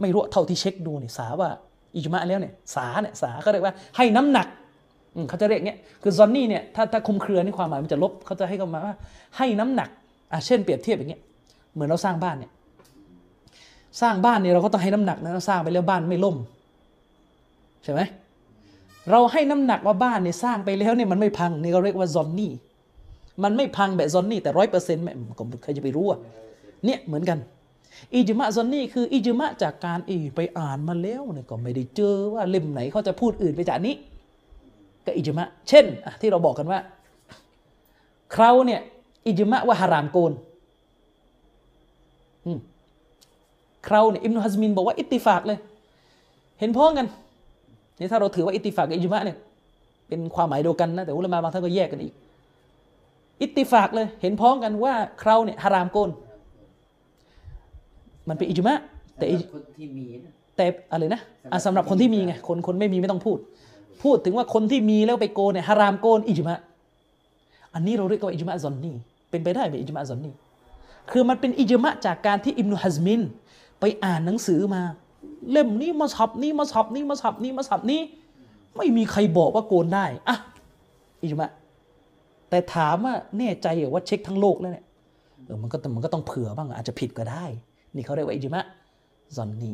[0.00, 1.48] ไม่รู้เท่าที่เช็คดูเนี่ยสาว่า
[1.94, 4.46] อิจมะแล้วเนี่ยสาเนี่ยสาเขาเรียกว่าให้น้ำหนัก
[5.28, 8.96] เขาจะเรียกเงี้ยคือซอนนี่เนี่ยถ้าถ้าคุมเครือนี่ความหมายมันจะลบเขาจะให้คำหมาว่า
[9.36, 9.88] ให้น้ำหนัก
[10.32, 11.20] อะเช่นเปรียบเทียบอย่างเงี้ย
[11.74, 12.50] เหมือนเราสร้างบ้านเนี่ย
[14.00, 16.36] สร้างบ้านเนี่ยเราก็ต้องให้น้ำหนักนะสร้างไปแล้วบ้านไม่ล่ม
[17.84, 18.00] ใช่ไหม
[19.10, 22.52] เราให้น้ำหนักว่าบ้านเนี่ยสร้างไปแล้วเนี่ยมันไม่พังนี่เราเรียกว่าซอนนี่
[23.42, 25.04] มันไม่พังแบบซอนนี่แต่ร้อยเปอร์เซ็นต์
[25.38, 26.18] ก็ใครจะไปรู้อะ
[26.84, 27.38] เนี่ยเหมือนกัน
[28.14, 33.94] อิจมะซอนนี่คืออิจมะจากการอีไปอ่านมาแล้วเนี่ยก็ไม่ได้เจอว่าเล่มไหนเขาจะพูดอื่นไปจากนี้
[35.06, 35.84] ก็อิจมะ เช่น
[36.20, 36.78] ที่เราบอกกันว่า
[38.34, 38.80] เขาเนี่ย
[39.26, 40.32] อิจมะว่าฮารามโกน
[43.86, 45.58] คราวเนี่ยอิบนุฮัซมินบอกว่าอิตติฟากเลย
[46.60, 47.06] เห็นพ้องกัน
[47.98, 49.36] นี่ถ้าเราถือว่าอิตติฟากกับอิจมะเนี่ย
[50.08, 52.14] เป็นความหมายเดียวกันนะแต่อุลามะบางท่านก็แยกกันอีก
[53.42, 56.10] อิตติฟากเลย เห็นพ้องกันว่าคราเนี่ยฮารามโกน
[58.28, 58.74] มันเป็นอิจมะ
[59.18, 61.20] แต่อิสำหรับคนที่มีนะแต่อะไรนะ
[61.52, 63.38] อะสำหรับคนที่มีไงคนคนไม่มีไม่ต้องพูด
[64.02, 66.58] พูดถึงว่าคนที่มีแล้วไปโกนเนี่ยฮารามโกนอิจมะ
[67.74, 68.92] อันนี้เราเรียกว่าอิจมะซอนนี
[69.30, 70.30] เป็นไปได้ไหมอิจมะซอนนี
[71.10, 73.20] คือมันเป็นอิจมะจากการที่อิบนุฮัซมิน
[73.80, 74.82] ไปอ่านหนังสือมา
[75.50, 78.00] เล่มนี้มาสับนี้มาสับนี้มาสับนี้มาสับนี้
[78.76, 80.36] ไม่มีใครบอกว่าโกนได้อะ
[81.22, 81.50] อิจมะ
[82.50, 84.84] แต่ถามว่าแน่ใจเหรอว่าเช็คทั้งโลกแล้วเนี่ย
[85.44, 87.44] เออมันก็มันก็ต้องเผื่อบ้างอาจจะผิดก็ได้
[87.94, 88.64] นี่เขาเรียกว่าอิจมะ
[89.36, 89.72] ซอนนี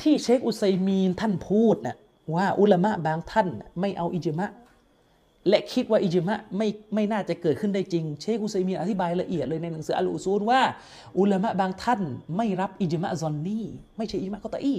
[0.00, 1.96] ที่เชคอุซัยมีนท่านพูดนะ
[2.34, 3.48] ว่าอุลามะบางท่าน
[3.80, 4.46] ไม่เอาอิจมะ
[5.48, 10.60] และคิดว่าอิจมะไม่ไม่น่าจะเกิดขึ้นได้จริง เชคอุซัยมีนอธิบายละเอียดเลยในหนังสืออัลอุซูลว่า
[11.18, 12.00] อุลามะบางท่าน
[12.36, 13.60] ไม่รับอิจมะซอนนี
[13.96, 14.74] ไม่ใช่อิจมะกอตอี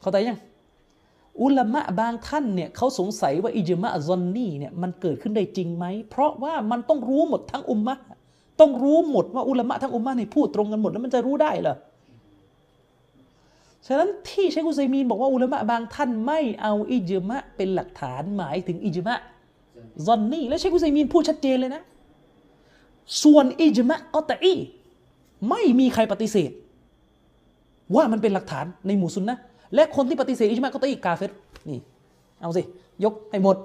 [0.00, 0.38] เข้าใจยัง
[1.42, 7.96] อุลามะบางท่านเนี่ยเขาสงสัยว่าอิจมะซอนนีเนี่ยมันเกิดขึ้นได้จริงไหม เพราะว่ามันต้องรู้หมดทั้งอุมมะ
[8.60, 11.76] ต้องรู้หมดว่าอุลามะทั้งอุมมะเนี่พูดตรงกันหมดแล้วมันจะรู้ได้เหรอ
[13.86, 19.14] ฉะนั้นที่เชคุซัยมีนบอกว่าอุลามะบางท่านไม่เอาอิจมะเป็นหลักฐานหมายถึงอิจมะ
[20.06, 21.82] ซอนนี่และเชคุซัยมีนพูดชัดเจนเลยนะ
[23.22, 24.54] ส่วนอิจมะกอตอี
[25.48, 26.50] ไม่มีใครปฏิเสธ
[27.94, 29.36] ว่ามันเป็นหลักฐานในหมู่ซุนนะ
[29.74, 31.32] และคนที่ปฏิเสธอิจมะกอตอีกาเฟร
[31.68, 31.78] นี่
[32.40, 32.62] เอาสิ
[33.04, 33.56] ยกให้หมด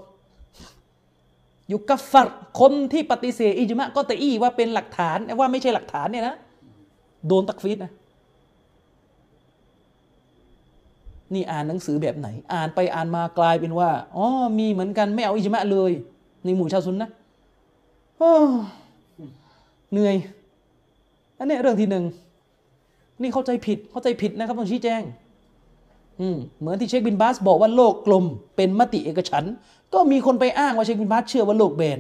[1.72, 2.28] ยุกัฟฟัร
[2.60, 6.36] คนที่ปฏิเสธอิจมะกอตะอีว่าเป็นหลักฐานว่าไม่ใช่หลักฐานเนี่ยนะ
[7.28, 7.92] โดนตักฟีดนะ
[11.34, 14.28] นี่อ่านหนังสือแบบไหน อ่านไปอ่านมากลายเป็นว่าอ๋อ
[14.60, 15.92] มีเหมือนกันไม่เอาอิจมะเลย
[16.44, 17.10] ในหมู่ชาวซุนนะ
[18.18, 18.34] โอ้
[19.92, 20.16] เหนื่อย
[21.38, 22.04] อันนี้เรื่องที่หนึ่ง
[23.22, 25.02] นี่เข้าใจผิดเข้าใจผิดนะครับต้องชี้แจง
[26.20, 28.26] อืมเหมือนที่เชคบินบาสบอกว่าโลกกลม
[28.56, 29.44] เป็นมติเอกฉัน
[29.94, 32.00] ก็มีคนไปอ้างว่าเชคบินบาสเชื่อว่าโลกแบน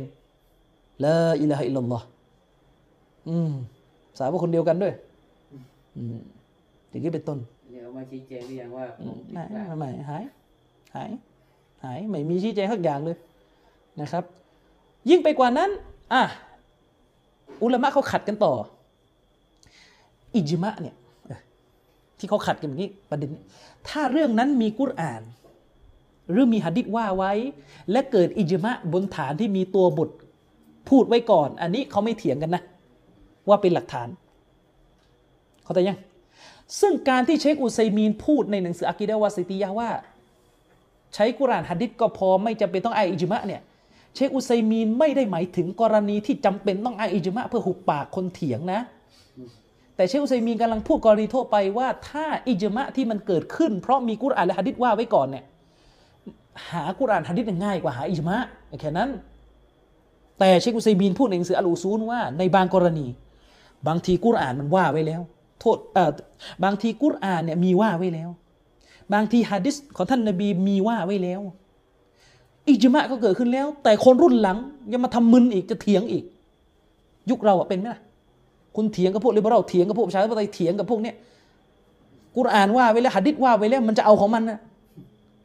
[1.03, 2.05] ละอิละฮะอิลลัลลอฮ์
[3.30, 3.51] อืม
[4.18, 4.93] สาวกคนเดียวกันด้วย
[5.97, 6.18] อืม
[6.89, 7.38] อย่างนี้เป็นต้น
[7.72, 10.23] เดี๋ยวเอามาชี้แจงหรือยังว่าผมผิดไม่พลาดไม่ไม่หาย
[10.95, 11.09] หาย
[11.84, 13.18] หาย ไม่มีชี้แจงสักอย่างเลย
[14.01, 14.23] นะครับ
[15.09, 15.69] ยิ่งไปกว่านั้น
[16.14, 16.23] อะ
[17.64, 18.53] อุลามะเขาขัดกันต่อ
[20.35, 20.95] อิจมะเนี่ย
[21.27, 21.39] เออ
[22.18, 23.41] ที่เขาขัดกันแบบนี้ประเด็นนี้
[23.88, 25.22] ถ้าเรื่องนั้นมีกุรอาน
[26.31, 27.33] หรือมีหะดิษว่าไว้
[27.91, 30.09] และเกิดอิจมะบนฐานที่มีตัวบท
[30.89, 32.63] พูดไว้ก่อน อันนี้เขาไม่เถียงกันนะ
[33.47, 34.07] ว่าเป็นหลักฐาน
[35.63, 35.99] เขาแต่ยัง
[36.81, 39.89] ซึ่งการที่เชคอุซัยมีนพูดในหนังสืออากีดะฮ์วาซิตียะห์ว่า
[41.13, 43.61] ใช้กุรานหะดิษก็พอไม่จำเป็นต้องอ้างอิจมะเนี่ย
[44.15, 48.79] เชคอุซัยมีนไม่ได้หมายถึงกรณีที่จำเป็นต้องอ้างอิจมะเพื่อหุบปากคนเถียงนะ
[49.95, 55.45] แต่เชคอุซัยมีนกำลังพูดกรณีทั่วไปว่า ถ้าอิจมะที่มันเกิดขึ้น เพราะมีกุรานและหะดิษว่าไว้ก่อนเนี่ย
[56.69, 58.38] หากุรอานหะดิษง่ายกว่าหาอิจมะ
[58.81, 59.09] แค่นั้น
[60.39, 63.07] แต่เชคอุซัยมีนพูดในหนังสืออัลอูซูนว่าในบางกรณี
[63.88, 65.21] บางทีกุรอานมันว่าไว้แล้ว
[65.59, 66.11] โทษเอ่อ
[66.63, 68.29] บางทีกุรอานเนี่ยมีว่าไว้แล้ว
[69.13, 71.41] บางทีฮะดิษของท่านนบีมีว่าไว้แล้ว
[72.67, 74.57] อิจมะก็เกิดขึ้นแล้ว แต่คนรุ่นหลัง
[74.91, 76.23] ยังมาทำมึนอีกจะเถียงอีก
[77.29, 78.01] ยุคเราอะเป็นไหมล่ะ
[78.75, 81.15] คุณเถียงกับพวกลิเบอรัลเถียงกับพวกประชาธิปไตยเถียงกับพวกเนี้ย
[82.38, 84.59] กุรอานว่าไว้แล้วหะดิษว่าไว้แล้วมันจะเอาของมันนะ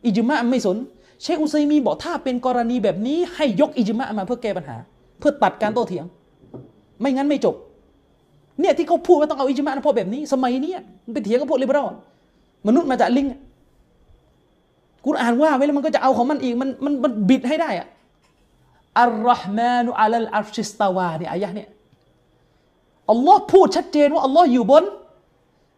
[0.07, 0.77] อิจมะไม่สน
[1.23, 4.77] เชคอุซัยมีบอกถ้าเป็นกรณีแบบนี้ให้ยกอิจมะมาเพื่อแก้ปัญหา
[5.19, 6.05] เพื่อตัดการโต้เถียง
[7.01, 7.55] ไม่งั้นไม่จบ
[8.61, 10.73] เนี่ยที่เขาพูดว่าต้องเอาอิจมะนะเพราะแบบนี้ สมัยนี้
[11.05, 11.89] มันไปเถียงกับพวกลิเบอรัล
[12.67, 13.27] มนุษย์มาจากลิง
[15.07, 17.87] กุรอานว่าไว้แล้วมันก็จะเอาของมันอีกมันมันมันบิดให้ได้อะ
[19.01, 21.69] อัลลอฮ์มานุอัลลอัลชิสตาวาเนี่ยอายะเนี่ย
[23.11, 24.85] อัลลอฮ์พูดชัดเจนว่าอัลลอฮ์อยู่บน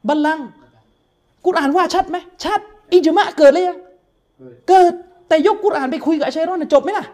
[0.09, 0.47] บัลลังก์
[1.47, 2.61] กุรอานว่าชัดไหมชัด
[2.95, 3.79] อิจมะเกิดเลยยัง
[4.69, 4.95] เกิด
[5.29, 7.05] แต่ยกกุรอานไปคุยกับอัชชัยรอนนะจบไหมล่ะ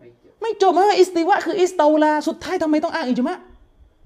[0.00, 3.36] ม่เจอไม่จบว่าอิสติวะคืออิสตาลาสุดท้ายทำไมต้องอ้างอิจมะ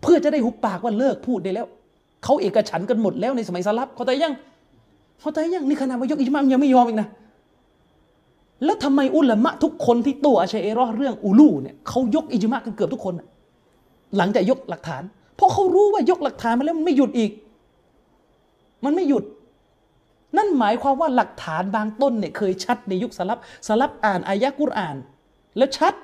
[0.02, 1.66] เพื่อจะได้หุบปากว่าเลิกพูดได้แล้ว
[2.24, 4.35] เขาเอกฉันท์กันหมดแล้วในสมัยสลับเขาใจยัง
[5.20, 7.09] เขาใจยังนี่ขนาดว่ายกอิจมะมันยังไม่ยอมอีกนะ
[8.65, 13.27] แล้วทำไมอุลามะทุกคนที่โต้อาชัยเอรอห์เรื่องอูลูเนี่ยเขายกอิจมะกันเกือบทุกคนน่ะ
[14.16, 15.02] หลังจากยกหลักฐาน
[15.36, 17.31] เพราะเขารู้ว่ายกหลักฐานมาแล้วมันไม่หยุดอีก
[18.85, 19.24] มันไม่หยุด
[20.36, 23.39] นั่นหมายความว่าหลักฐานบางต้นเนี่ยเคยชัดในยุคสลับ
[23.69, 24.97] สลับอ่านอายะกุรอ่าน
[25.56, 25.94] แล้วชัด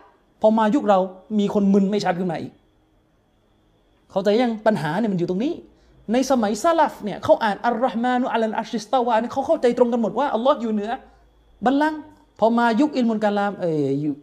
[0.40, 0.98] พอมายุคเรา
[1.38, 2.52] มีคนมึนไม่ชัดขึ้นมาอีก
[4.10, 5.52] เขาใจยังปัญหาเนี่ยมันอยู่ตรงนี้
[6.12, 10.90] ในสมัยซาลฟเนี่ยเขาอ่านอัลลอฮ์มานุอัลลอัชริสตาวาเนี่ยเขาเข้าใจตรงกันหมดว่าอัลลอฮ์อยู่เหนือ
[11.64, 12.00] บัลลังก์
[12.38, 14.14] พอมายุคอิลมุลกาลามเอออยู่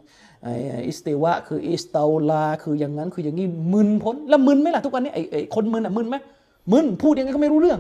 [0.88, 6.16] อิสติวะคืออิสตาลา คืออย่างนั้นคืออย่างนี้มึนพ้นแล้วมึนไหมล่ะทุกวันนี้ไอ้คนมึนอะมึนไหม
[6.72, 7.80] มึนพูดยังไงก็ไม่รู้เรื่อง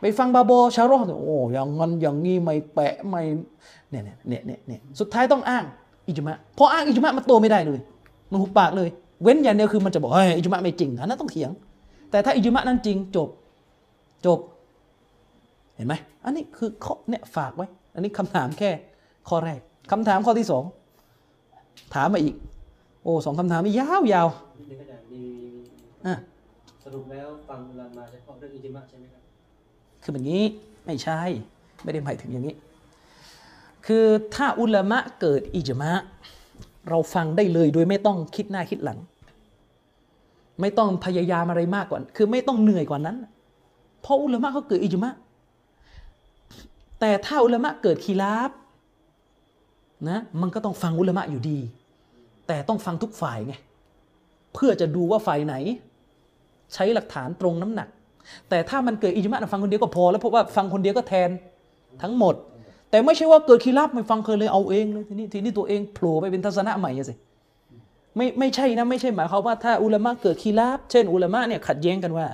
[0.00, 3.22] ไปฟังบาโบชาโรห์เนี่ยโอ้อย่างนั้นอย่างนี้ไม่แปะไม่
[3.90, 5.64] เนี่ยเนี่ยเนี่ยเนี่ยเนี่ยสุดท้ายต้องอ้าง
[6.06, 7.80] อิจมะพออ้างอิจมะมันโตไม่ได้เลย
[8.30, 8.88] มันหุบปากเลย
[9.22, 11.50] เว้นอย่างเดียวคือมันจะบอกเฮ้ยอิจมะไม่จริงอันนั้นต้องเถียง
[12.10, 13.28] แต่ถ้าอิจมะนั้นจริงจบ
[14.26, 14.38] จบ
[15.76, 15.94] เห็นไหม
[16.24, 18.70] อันนี้คือข้อเนี่ยฝากไว้ อันนี้คำถามแค่
[19.28, 19.60] ข้อแรก
[19.90, 20.64] คำถามข้อที่สอง
[21.94, 22.34] ถามมาอีก
[23.02, 26.14] โอ้สองคำถามนี่ยาวยาวนิดนึงก็ได้มีมีมีๆอะ
[26.84, 29.17] สรุปแล้วฟังอุลามาเฉพาะเรื่องอิจิมะใช่ไหมครับ
[30.08, 30.44] คือแบบนี้
[30.86, 31.20] ไม่ใช่
[31.84, 32.56] ไม่ได้หมายถึงอย่างนี้
[33.86, 35.92] คือถ้าอุลามะเกิดอิจมะ
[36.88, 38.98] เราฟังได้เลยโดยไม่ต้องคิดหน้าคิดหลัง
[40.60, 43.16] ไม่ต้องพยายามอะไรมากกว่าคือไม่ต้องเหนื่อยกว่านั้น
[44.00, 45.12] เพราะอุลามะเขาเกิดอิจมะ
[47.00, 48.50] แต่ถ้าอุลามะเกิดคีลาฟ
[50.08, 51.58] นะมันก็ต้องฟังอุลามะอยู่ดี
[52.46, 53.54] แต่ต้องฟังทุกฝ่ายไง
[54.54, 55.54] เพื่อจะดูว่าฝ่ายไหน
[56.74, 57.88] ใช้หลักฐานตรงน้ำหนัก
[58.48, 61.30] แต่ถ้ามันเกิดอิจมะนฟังคนเดียวก็พอ แล้วเพราะว่าฟังคนเดียวก็แทน
[62.02, 62.34] ทั้งหมด
[62.90, 67.14] แต่ไม่ใช่ว่าเกิดคีรับไม่ฟังเคยเลยเอาเองเลยทีนี้ทีนี้ตัวเองโผล่ไปเป็นทัศนะใหม่สิ
[68.16, 72.26] ไม่ไม่ใช่นะไม่ใช่หมายความว่าถ้าอุลามะเกิดคีรับเช่น อุลามะเนี่ยขัดแย้งกันว่า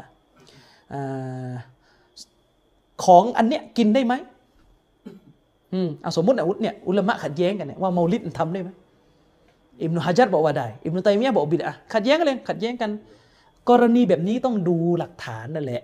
[0.92, 0.94] อ
[3.04, 4.14] ของอันเนี้ยกินได้ไหม
[5.72, 8.70] อืมเอาสมมตินะเนี่ยอุลามะขัดแย้งกันเนี่ยว่าเมาลิดทำได้ไหม
[9.82, 12.90] อิบนุฮะจัรบอกว่าได้ อิบนุตัยมียะบอกบิดอะขัดแย้งกันเลยขัดแย้งกัน
[13.70, 15.82] กรณีแบบนี้ต้องดูหลักฐานนั่นแหละ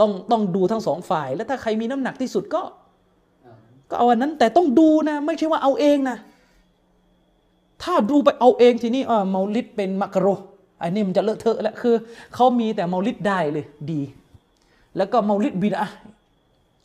[0.00, 2.62] ต้องต้องดูทั้งสองฝ่าย แล้วถ้าใครมีน้ำหนักที่สุดก็
[3.90, 6.16] ก็เอาอันนั้นแต่ต้องดูนะ ไม่ใช่ว่าเอาเองนะ
[7.82, 10.26] ถ้าดูไปเอาเองทีนี้อ่าเมาลิดเป็นมักโร
[10.82, 11.94] อันนี้มันจะเลอะเทอะแล้วคือ
[12.34, 14.00] เขามีแต่เมาลิดได้เลยดี
[14.96, 15.88] แล้วก็เมาลิดบิดอะ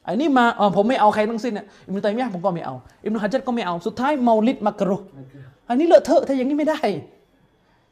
[0.07, 6.79] อันนี้มาอ่าผมไม่เอาใครทั้งสิ้นอะอิบนุตัยมียะผมก็ไม่เอาอิบนุฮะจัรก็ไม่เอาสุดท้ายเมาลิดมักโรมันคืออันนี้เลอะเทอะถ้าอย่างนี้ไม่ได้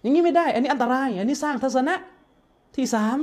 [0.02, 1.96] อย่างนี้ไม่ได้ อันนี้อันตราย อันนี้สร้างทัศนะ
[2.76, 3.18] ที่สาม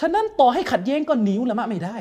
[0.00, 1.96] ฉะนั้นต่อให้ขัดแย้งก็หนีอุละมะไม่ได้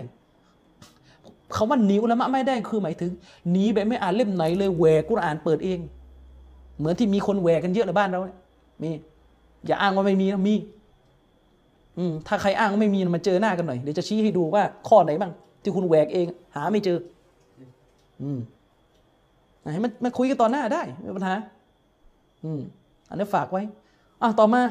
[1.53, 3.11] เขาว่าหนีอุละมะไม่ได้คือหมายถึง
[3.51, 5.79] หนีแบบไม่อ่านเล่มไหนเลยแหวกกุรอานเปิดเอง
[6.77, 8.37] เหมือนที่มีคนแหวกกันเยอะในบ้านเราเนี่ย
[8.83, 8.91] มี
[9.65, 10.55] อย่าอ้างว่าไม่มีนะมี
[11.97, 15.31] อืมถ้าใครอ้างว่าไม่มีมาเจอหน้ากันหน่อยเดี๋ยวจะชี้ให้ดูว่าข้อไหนบ้าง
[15.63, 16.25] ที่คุณแหวกเอง
[16.55, 16.97] หาไม่เจอ
[18.21, 18.39] อืม
[19.73, 21.33] ให้มันมาคุยกันต่อหน้าได้ไม่มีปัญหา
[22.43, 22.61] อืม
[23.09, 23.61] อันนี้ฝากไว้
[24.21, 24.61] อะต่อมา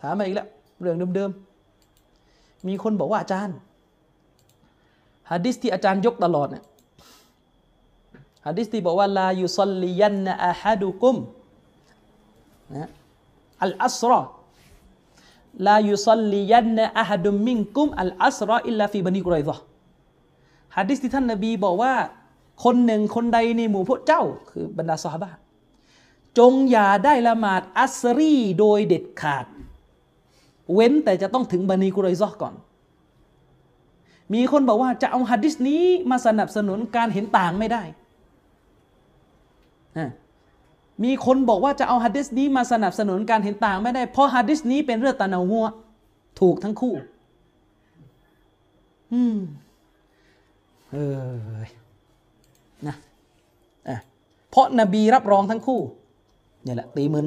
[0.00, 0.48] ถามมาอีกแล้ว
[0.80, 3.56] เรื่องเดิมๆ มีคนบอกว่าอาจารย์
[5.30, 6.64] ฮะดิษที่อาจารย์ยกตลอดเนี่ย
[8.46, 11.16] ฮะดิษที่บอกว่าลายุซัลลิยันนะอะฮัดุกุม
[12.74, 12.88] นะ
[13.62, 14.20] อัลอัสรอ
[15.66, 19.56] ลายุซัลลิยันนะอะฮัดุมมิงกุมอัลอัสรออิลลาฟีบันิกุไรซะ
[20.76, 21.92] ฮะดิษที่ท่านนบีบอกว่า
[22.64, 25.30] คนหนึ่งคนใดในหมู่พวกเจ้า คือบรรดาซอฮาบะ
[26.38, 29.46] จงอย่าได้ละหมาดอัสรีโดยเด็ดขาด
[30.74, 32.54] เว้นแต่จะต้องถึงบันีกุไรซอก่อน
[34.34, 37.82] มีคนบอกว่าจะเอาฮัดดิสนี้มาสนับสนุนการเห็นต่างไม่ได้
[41.04, 45.66] มีคนบอกว่าจะเอาฮัดดิสนี้มาสนับสนุนการเห็นต่างไม่ได้ เพราะฮัดดิสนี้เป็นเรื่องตานาวัว
[46.40, 46.94] ถูกทั้งคู่
[49.12, 49.38] อืม
[50.90, 50.96] เอ
[51.56, 51.62] อ
[52.86, 52.96] นะ
[53.88, 53.98] อะ
[54.50, 55.80] เพราะนบีรับรองทั้งคู่
[56.68, 57.26] เนี่ยแหละตีมึน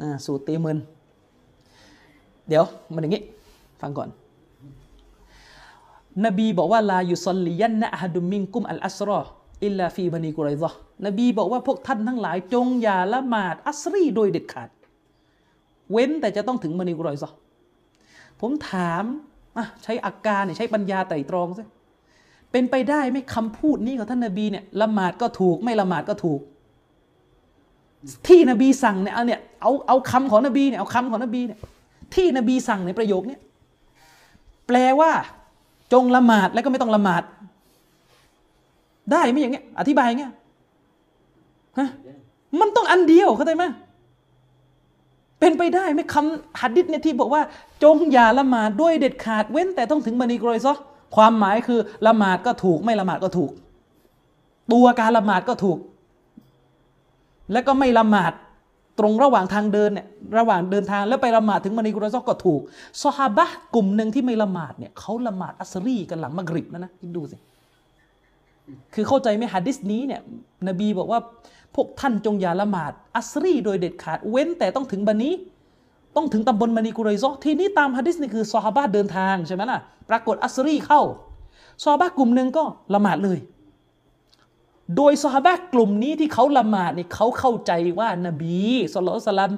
[0.00, 0.78] นะสูตรตีมึน
[2.48, 3.22] เดี๋ยวมันอย่างงี้
[3.80, 4.08] ฟังก่อน
[6.24, 9.20] นบีบอกว่าลายุซอลลิยันนะอะฮดุมมิงกุมอัลอัสรอ
[9.64, 14.70] อิลลาฟีบันีกุไรซะห์นบีบอกว่าพวกท่านทั้งหลายจงอย่าละหมาดอัสรีโดยเด็ดขาด
[15.92, 17.36] เว้นแต่จะต้องถึงบันีกุไรซะห์
[18.40, 19.04] ผมถาม
[19.82, 21.62] ใช้อาการใช้ปัญญาไตร่ตรองซิ
[22.52, 26.40] เป็นไปได้ไหมคำพูดนี้ของท่านนบีเนี่ยละหมาดก็ถูก ไม่ละหมาดก็ถูก
[28.26, 31.58] ที่นบีสั่งเนี่ยเอาเนี่ยเอาเอาคำของนบีเนี่ยเอาคำของนบีเนี่ย
[32.14, 33.40] ที่นบีสั่งในประโยคเนี้ย
[34.66, 35.10] แปลว่า
[35.92, 37.22] จงละหมาดแล้วก็ไม่ต้องละหมาด
[39.12, 40.32] ได้ไหมอย่างเงี้ย อธิบายอย่างเงี้ย
[41.78, 41.88] ฮะ
[42.60, 43.64] มันต้องอันเดียวเข้าใจไหม
[45.40, 47.42] เป็นไปได้ไหมคำหัดดิษเนี่ยที่บอกว่า
[47.82, 50.74] จงอย่าละหมาดด้วยเด็ดขาดเว้น แต่ต้องถึงบันีกรอยซอ
[51.16, 53.50] ความหมายคือละหมาดก็ถูกไม่ละหมาดก็ถูก
[54.72, 55.78] ตัวการละหมาดก็ถูก
[57.52, 58.32] แล้วก็ไม่ละหมาด
[58.98, 60.06] ตรงระหว่างทางเดินเนี่ย
[60.38, 62.60] ระหว่างเดินทางแล้วไปละหมาดถึงมานีกุรซอกก็ถูก
[63.02, 67.36] ซอฮาบะกลุ่มหนึ่งที่ไม่ละหมาดเนี่ยเขาละหมาดอัสรีกันหลังมักริบนะนะคิดดูสิ
[68.94, 70.20] คือเข้าใจไหมฮะดิษนี้เนี่ย
[70.68, 71.20] นบีบอกว่า
[71.74, 75.32] พวกท่านจงอย่าละหมาดอัสรีโดยเด็ดขาดเว้นแต่ต้องถึงบันนี้
[76.16, 79.78] ต้องถึงตำบลมานีกุรซอทีนี้ตามฮะดิษนี่คือซอฮาบะเดินทางใช่ไหมล่ะ
[80.10, 81.00] ปรากฏอัสรีเข้า
[81.82, 82.64] ซอฮาบะกลุ่มหนึ่งก็
[82.94, 83.38] ละหมาดเลย
[84.96, 88.58] โดยซอฮาบะกลุ่มนี้ที่เขาละหมาดเนี่ยเขาเข้าใจว่านบี
[88.92, 89.52] สุลต่าน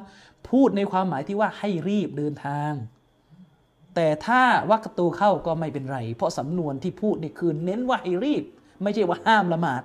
[0.50, 2.72] พูดในความหมายที่ว่าให้รีบเดินทาง
[3.94, 8.42] แต่ถ้าวักตูเข้าก็ไม่เป็นไร เพราะสำนวนที่พูดนี่คือเน้นว่าให้รีบ
[8.82, 9.82] ไม่ใช่ว่าห้ามละหมาด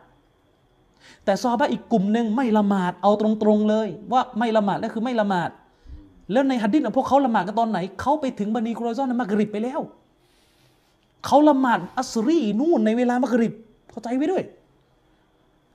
[1.26, 5.50] แต่ซอฮาบะอีกกลุ่มหนึ่งไม่ละหมาดเอาตรงๆเลย ว่าไม่ละหมาดนั่นคือไม่ละหมาด
[6.32, 9.80] แล้วในฮัดดิษของพวกเขาละหมาดกันตอนไหนเขาไปถึงบันีกรอยซอนในมักริบไปแล้ว
[11.26, 13.54] เขาละหมาดอัสรีนู่นในเวลามักริบ
[13.92, 14.44] เข้าใจไว้ด้วย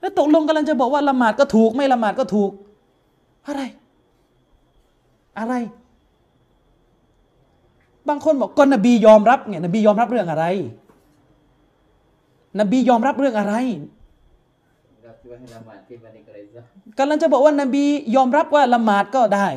[0.03, 2.51] แล้วตกลงกำลังจะบอกว่าละหมาดก็ถูก ไม่ละหมาดก็ถูก
[3.47, 3.61] อะไร
[5.39, 5.53] อะไร
[8.07, 10.45] บางคนบอกก็นบียอมรับไงนบียอมรับเรื่องอะไร
[12.59, 13.53] นบียอมรับเรื่องอะไร
[15.05, 15.37] รับที่ว่า
[16.05, 16.61] รันิกรซะ
[16.99, 17.83] กำลังจะบอกว่านบี
[18.15, 19.47] ยอมรับว่าละหมาดก็ได้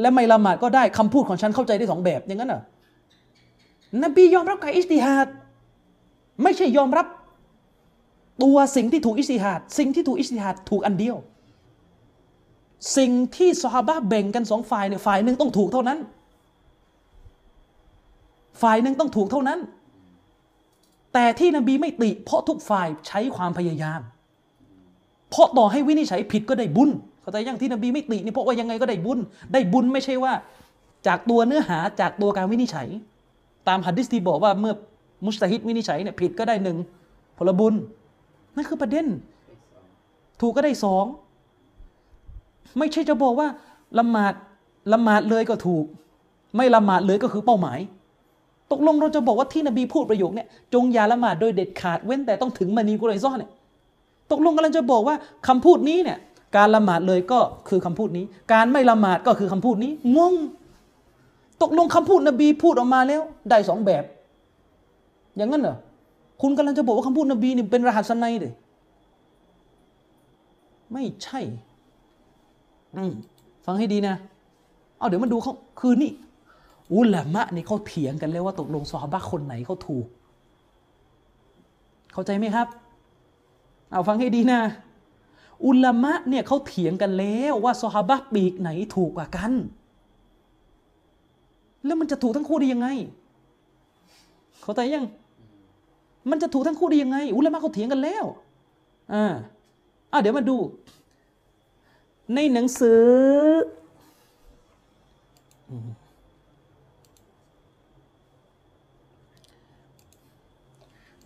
[0.00, 2.62] และไม่ละหมาดก็ได้คำพูดของฉันเข้าใจได้สองแบบอย่างนั้นเหรอ
[4.02, 5.28] นบียอมรับการอิจติฮาด
[6.42, 7.06] ไม่ใช่ยอมรับ
[8.42, 11.16] ตัวสิ่งที่ถูกอิจติฮาดสิ่งที่ถูกอิจติฮาดถูกอันเดียว
[12.96, 15.98] สิ่งที่ซอฮาบะแบ่งกันสองฝ่ายเนี่ยฝ่ายหนึ่งต้องถูกเท่านั้น
[18.62, 19.58] ฝ่ายหนึ่งต้องถูกเท่านั้น
[21.14, 24.00] แต่ที่นบีไม่ติ เพราะทุกฝ่ายใช้ความพยายาม
[25.30, 26.90] เพราะต่อให้วินิจฉัยผิดก็ได้บุญ
[27.20, 29.18] เข้าใจยังที่นบีไม่ตินี่เพราะว่ายังไงก็ได้บุญ
[29.52, 30.32] ได้บุญไม่ใช่ว่า
[31.06, 32.88] จากตัวเนื้อหาจากตัวการวินิจฉัย
[33.68, 34.74] ตามหัดดิสที่บอกว่าเมื่อ
[35.26, 36.76] มุสตาฮิดวินิจฉัยเนี่ยผิดก็ได้หนึ่ง
[37.38, 37.74] ผลบุญ
[38.58, 39.06] นั่นคือประเด็น
[40.40, 41.04] ถูกก็ได้สอง
[42.78, 43.48] ไม่ใช่จะบอกว่า
[43.98, 44.34] ละหมาด
[44.92, 45.84] ละหมาดเลยก็ถูก
[46.56, 47.78] ไม่ละหมาดเลยก็คือเป้าหมาย
[48.72, 53.50] ตกลงเราจะบอกว่าที่นบีพูดประโยคเนี่ยจงอย่าละหมาดโดยเด็ดขาดเว้นแต่ต้องถึงมานีกุไรซ่อนเนี่ย
[54.30, 55.16] ตกลงกำลังจะบอกว่า
[55.48, 56.18] คำพูดนี้เนี่ย
[56.56, 60.34] การละหมาดเลยก็คือคำพูดนี้ การไม่ละหมาดก็คือคำพูดนี้งง
[61.62, 64.04] ตกลงคำพูดนบีพูดออกมาแล้วได้สองแบบ
[65.36, 65.76] อย่างนั้นเหรอ
[66.40, 68.52] คุณกำลังจะบอกว่าคำพูดนบีนี่เป็นรหัสนัยเลย
[70.92, 71.40] ไม่ใช่
[72.96, 73.12] อืม
[73.66, 74.14] ฟังให้ดีนะ
[74.98, 76.12] เอาเดี๋ยวมาดูเขาคือนี่
[76.94, 80.06] อุลามะนี่เขาเถียงกันแล้วว่าตกลงซอฮาบะคนไหนเขาถูก
[82.12, 82.68] เข้าใจไหมครับ
[83.90, 84.60] เอาฟังให้ดีนะ
[85.66, 89.52] อุลามะเนี่ยเขาเถียงกันแล้วว่าซอฮาบะปีกไหนถูกกว่ากัน
[91.84, 92.88] แล้วมันจะถูกทั้งคู่ได้ยังไง
[94.62, 95.06] เข้าใจยัง
[96.30, 98.24] มันจะถูกทั้งคู่ได้ยังไง อุลามะเขาเถียงกันแล้ว
[99.12, 99.34] อ่า
[100.12, 100.56] อ่าเดี๋ยวมาดู
[102.34, 103.04] ในหนังสือ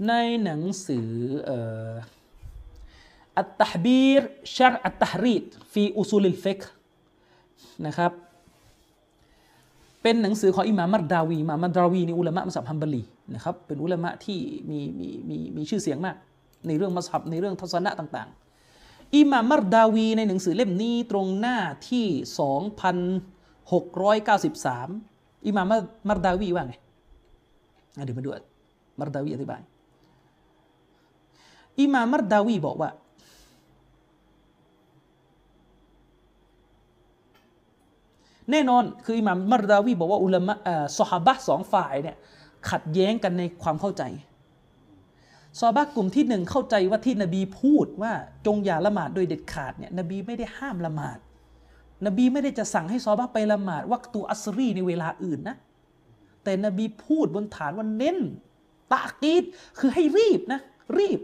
[0.09, 0.15] ใน
[0.45, 1.11] หนังสือ
[1.45, 1.59] เอ่
[1.91, 1.95] อ
[3.37, 4.23] التحبير
[4.55, 6.61] شرح التحرير في أصول الفقه
[7.87, 8.13] นะครับ
[10.03, 13.03] เป็นหนังสือของอิหม่ามมัรดาวีอิหม่ามมัรดาวีนี่อุลามะมัสฮับฮัมบลี
[13.35, 14.39] นะครับเป็นอุลามะที่
[14.71, 16.17] มีมีมีมีชื่อเสียงมาก
[16.67, 21.57] ในเรื่องมัสฮับในเรื่องทัศนะต่างๆอิหม่ามมัรดาวีในหนังสือเล่มนี้ตรงหน้า
[21.91, 22.07] ที่
[23.71, 25.73] 2,693อิหม่าม
[26.09, 26.75] มัรดาวีว่าไง
[27.97, 28.31] อะเดี๋ยวมาดู
[28.99, 29.61] มัรดาวีอธิบาย
[31.81, 32.91] อิหม่ามมัรดาวีบอกว่า
[38.53, 42.17] แน่นอนคืออิหม่ามมัรดาวีบอกว่าอุลามะเอ่อซอฮาบะสองฝ่ายเนี่ย
[42.71, 44.03] ขัดแย้งกันในความเข้าใจ
[45.59, 48.13] ซอฮาบะกลุ่มที่หนึ่งเข้าใจว่าที่นบีพูดว่า
[48.47, 51.19] จงอย่าละหมาดโดยเด็ดขาดเนี่ยนบีไม่ได้ห้ามละหมาด
[52.07, 55.57] นบีไม่ได้จะสั่งให้ซอฮาบะไปละหมาดวักตูอัสรีในเวลาอื่นนะ
[56.45, 58.19] แต่นบีพูดบนฐานว่าเน้น
[58.93, 59.45] ตากีด
[59.79, 60.61] คือให้รีบนะ
[60.99, 61.21] รีบ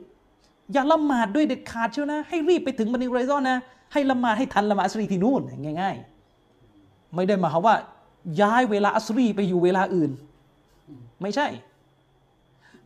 [0.73, 3.59] อย่าละหมาดด้วยเด็ดขาดเชียวนะ ให้รีบไปถึงบันิไรซอนนะ
[3.93, 5.43] ให้ละหมาดให้ทันละหมาดอัสรีที่นู่น
[5.83, 5.97] ง่าย
[7.15, 7.77] ไม่ได้หมายความว่า
[8.41, 10.11] ย้ายเวลาอัสรีไปอยู่เวลาอื่น
[11.23, 11.47] ไม่ใช่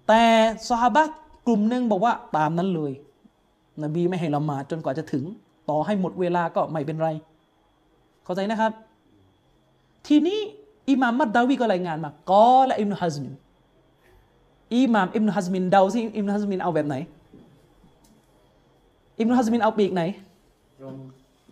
[0.08, 0.22] แต่
[0.68, 1.14] ซอฮาบะห์
[1.46, 2.92] กลุ่มหนึ่งบอกว่าตามนั้นเลย
[3.82, 5.24] นบีไม่ให้ละหมาดจนกว่าจะถึง
[5.70, 7.08] ต่อให้หมดเวลาก็ไม่เป็นไร
[8.24, 8.72] เข้าใจนะครับ
[10.06, 10.38] ทีนี้
[10.90, 13.34] อิหม่ามมัรดาวีก็รายงานมาقال ابن حزم
[14.74, 16.96] อิหม่ามอิบนุฮัซมินเดาซิอิบนุฮัซมินเอาแบบไหน
[19.18, 20.02] อิบนุฮัซมินเอาปีกไหน
[20.80, 20.96] ตรง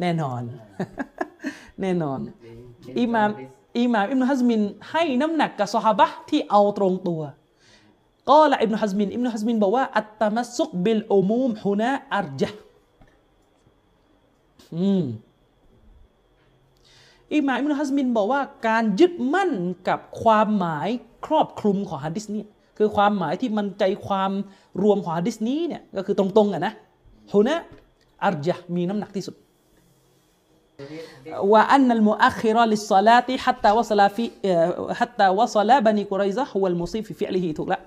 [0.01, 0.43] แน่นอน
[1.83, 2.59] แน่นอนเน้น
[3.01, 3.49] อิหม่ามตรง
[3.79, 7.21] อิหม่ามอิบนุฮัซมินให้น้ำหนักกับซอฮาบะห์ที่เอาตรงตัว
[8.31, 12.61] ก็ละอิบนุฮัซมินอิบนุฮัซมินบอกว่าอัตตมัสซุกบิลอุมูมฮุนาอัรจห์
[14.77, 15.05] อืม
[17.35, 19.51] อิหม่ามอิบนุฮัซมินบอกว่าการยึดมั่น
[19.89, 20.89] กับความหมาย
[21.27, 22.43] ครอบคลุมของฮะดิษนี้
[22.79, 24.33] คือความหมายที่มันใจความ
[24.83, 26.73] รวมของฮะดิษนี้เนี่ยก็คือตรงๆอะนะ
[27.33, 27.57] ฮุนะ
[28.25, 29.35] อัรจห์มีน้ำหนักที่สุด
[31.54, 34.26] وأن المؤخر للصلاة حتى وصل في
[35.00, 37.80] حتى وصل بني قريظة هو المصيب في فعله ถูกละ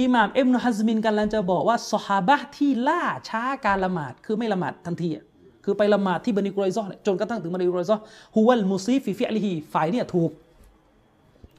[0.00, 5.24] อิหม่ามอิบนุฮัซมินกำลังจะบอกว่าสฮาบะห์ที่ล่าช้าการละหมาด คือไม่ละหมาดทันทีอะ
[5.64, 7.96] คือไปละหมาดที่บันิกุไรซอเนี่ยจนกระทั่งถึงบันิกุไรซอ
[8.34, 10.30] ฮุวัลมุซีฟิฟิอลิฮีฝ่ายเนี่ยถูก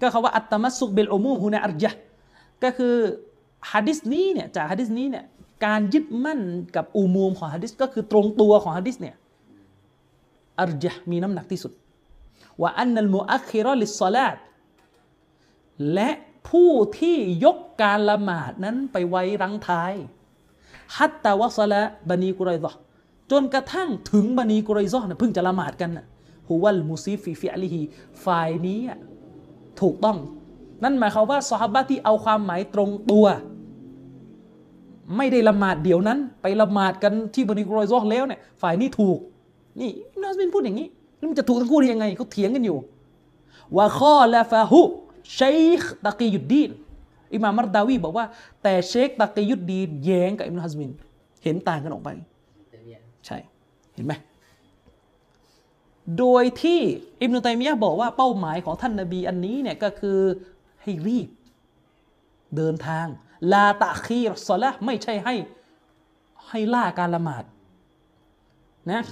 [0.02, 2.00] ก็เขาว่าอัตตมัสซุกเบลอุมูมฮุนาอัรยะห์
[2.64, 2.96] ก็คือ
[3.72, 5.26] ฮะดิษนี้เนี่ยจากฮะดิษนี้เนี่ย
[5.66, 6.40] การยึดมั่น
[6.76, 9.16] กับอุมูมของฮะดิษก็คือตรงตัวของฮะดิษเนี่ย
[10.61, 11.73] أرجحมีน้ำหนักที่สุด
[12.61, 14.37] ว่าأن المؤخر للصلاة
[15.95, 16.11] และ
[16.49, 19.93] ผู้ที่ยกการละหมาดนั้นไปไว้รั้งท้าย
[20.97, 22.73] حتى وصل بني قريظة
[23.31, 26.07] จนกระทั่งถึงบันีกุไรซอห์นะเพิ่งจะละหมาดกันนะ
[26.49, 27.83] هو المصيب في فعله
[28.25, 28.99] ฝ่ายนี้อะ
[29.81, 30.19] ถูกต้อง
[30.83, 33.27] นั่นหมายความว่าซอฮาบะที่เอาความหมายตรงตัว
[35.17, 39.19] ไม่ได้ละหมาดเดี๋ยวนั้น ไปละหมาดกันที่บันิกุไรซอแล้วเนี่ยฝ่ายนี้ถูก
[39.81, 42.79] นี่อิบนุฮัซมินพูดอย่างนี้แล้วมันจะถูกทั้งคู่ได้ยังไงเขาเถียงกันอยู่
[43.77, 44.83] ว่าข้อละฟาหุ
[45.39, 46.71] ชัยคตะกียุดดีน
[47.35, 48.27] อิหม่ามมัรดาวีบอกว่า
[48.63, 50.91] แต่เชคตะกียุดดีนแย้งกับอิบนุฮัซมิน
[51.43, 52.11] เห็นต่างกันออกไป
[52.71, 53.39] แต่เนี่ยใช่
[53.95, 54.13] เห็นไหม
[56.19, 56.81] โดยที่
[57.21, 60.19] อิบนุตัยมียะห์บอกว่าเป้าหมายของท่านนบีอันนี้เนี่ยก็คือ
[60.83, 61.29] ให้รีบ
[62.57, 63.07] เดินทาง
[63.53, 65.35] ลาตะคีรสละห์ไม่ใช่ให้
[66.49, 67.45] ให้ล่าการละหมาด
[68.91, 69.03] นะ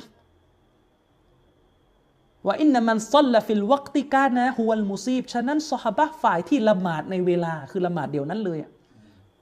[2.46, 8.58] ว่าอินนามันซัลละฟิลวักติกานะฮุวัลมุซีบ ฉะนั้นซอฮาบะฝ่ายที่ละหมาดในเวลาคือละหมาดเดียวนั้นเลย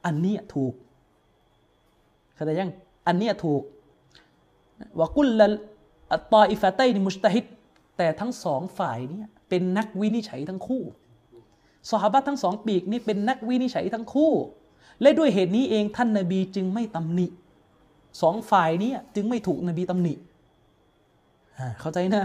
[0.07, 0.73] อันนี้ถูก
[2.35, 2.71] เข้าใจยัง
[3.07, 3.63] อันนี้ถูก
[4.99, 5.47] ว่ากุลละ
[6.33, 7.45] ตออิฟะไตนมุชตะฮิด
[7.97, 10.83] แต่ทั้งสองฝ่ายเนี่ยเป็นนักวินิจฉัยทั้งคู่
[11.91, 14.33] สหาบะทั้งสองปีกนี่เป็นนักวินิจฉัยทั้งคู่
[15.01, 17.27] และด้วยเหตุนี้เองท่านนบีจึงไม่ตำหนิ
[18.23, 20.15] สองฝ่ายนี้จึงไม่ถูกนบีตำหนิ
[21.59, 22.25] อ่าเข้าใจนะ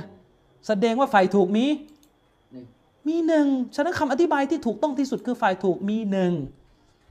[0.67, 1.65] แสดงว่าฝ่ายถูกมี
[2.51, 2.65] หนึ่ง
[3.07, 6.31] มีหนึ่งฉะนั้นคำอธิบายที่ถูกต้องที่สุดคือฝ่ายถูกมีหนึ่ง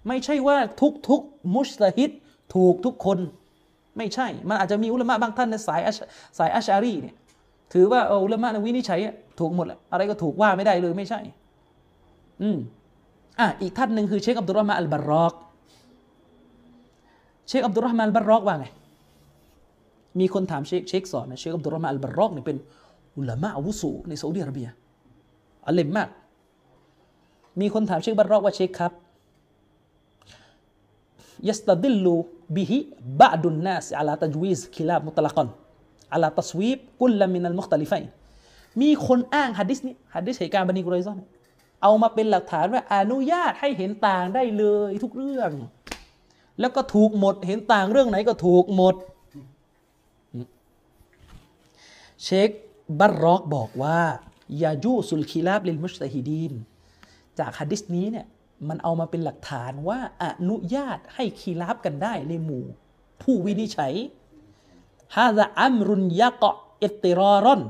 [0.09, 2.11] ไม่ใช่ว่าทุกทุกๆมุชตะฮิด
[2.55, 3.19] ถูกทุกคน
[3.97, 5.97] ไม่ใช่ มันอาจจะมีอุลามะบางท่านในสายอัช
[6.39, 7.17] สายอัชอารีเนี่ย
[7.73, 11.21] ถือว่าเอาอุลามะในวินิจฉัยอะถูกหมดแหละอะไรก็ถูกว่าไม่ได้เลยไม่ใช่
[12.43, 12.59] อืม
[13.41, 15.35] อะอีกท่านหนึ่งคือเชคอับดุลรอฮ์มานอัลบารรอก
[17.49, 18.67] เชคอับดุลรอฮ์มานอัลบารรอกว่าไง
[20.21, 22.57] มีคนถามเชคเชคสอนนะเชคอับดุลรอฮ์มานอัลบารรอกเนี่ยเป็น
[23.19, 24.69] อุลามะอาวุโสในซาอุดิอาระเบีย
[25.67, 26.09] อาเล็มมาก
[27.61, 28.93] มีคนถามเชคบารรอกว่าเชคครับ
[31.49, 38.03] يستدل به بعض الناس على تجويز الخلاف مطلقا على تصويب كل من المختلفين
[38.81, 41.19] มีคนอ้างฮัดดิสนี้ฮัดดิสเหตุการณ์บันิกุไรซอน
[41.83, 45.51] เอามาเป็นหลักฐานว่าอนุญาตให้เห็นต่างได้เลยทุกเรื่อง
[46.61, 48.95] แล้วก็ถูกหมดเห็นต่างเรื่องไหนก็ถูกหมด
[52.25, 52.51] เช็ค
[53.01, 53.99] บัรรอกบอกว่า
[54.63, 56.53] ยายูสุลคิลาบลิลมุชตฮิดีน
[57.39, 58.27] จากฮัดดิสนี้เนี่ย
[58.69, 62.65] มันเอามาเป็นหลักฐานว่าอนุญาตให้คีราบกันได้ในหมู่
[63.23, 63.95] ผู้วินิจฉัย
[65.17, 67.63] هذا أمر يقع اضطرارا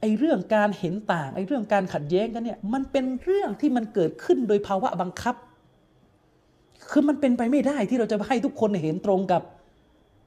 [0.00, 5.34] ไอเรื่องการเห็นต่างไอเรื่องการขัดแย้งกันเนี่ยมันเป็นเรื่องที่มันเกิดขึ้นโดยภาวะบังคับ
[6.90, 9.42] คือมันเป็นไปไม่ได้ที่เราจะให้ทุกคนเห็นตรงกับ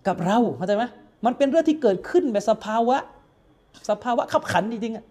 [0.08, 0.84] กับเราเข้าใจไหม
[1.26, 2.98] มันเป็นเรื่องที่เกิดขึ้นแบบสภาวะ
[3.90, 5.06] สภาวะคับขันจริงๆอะ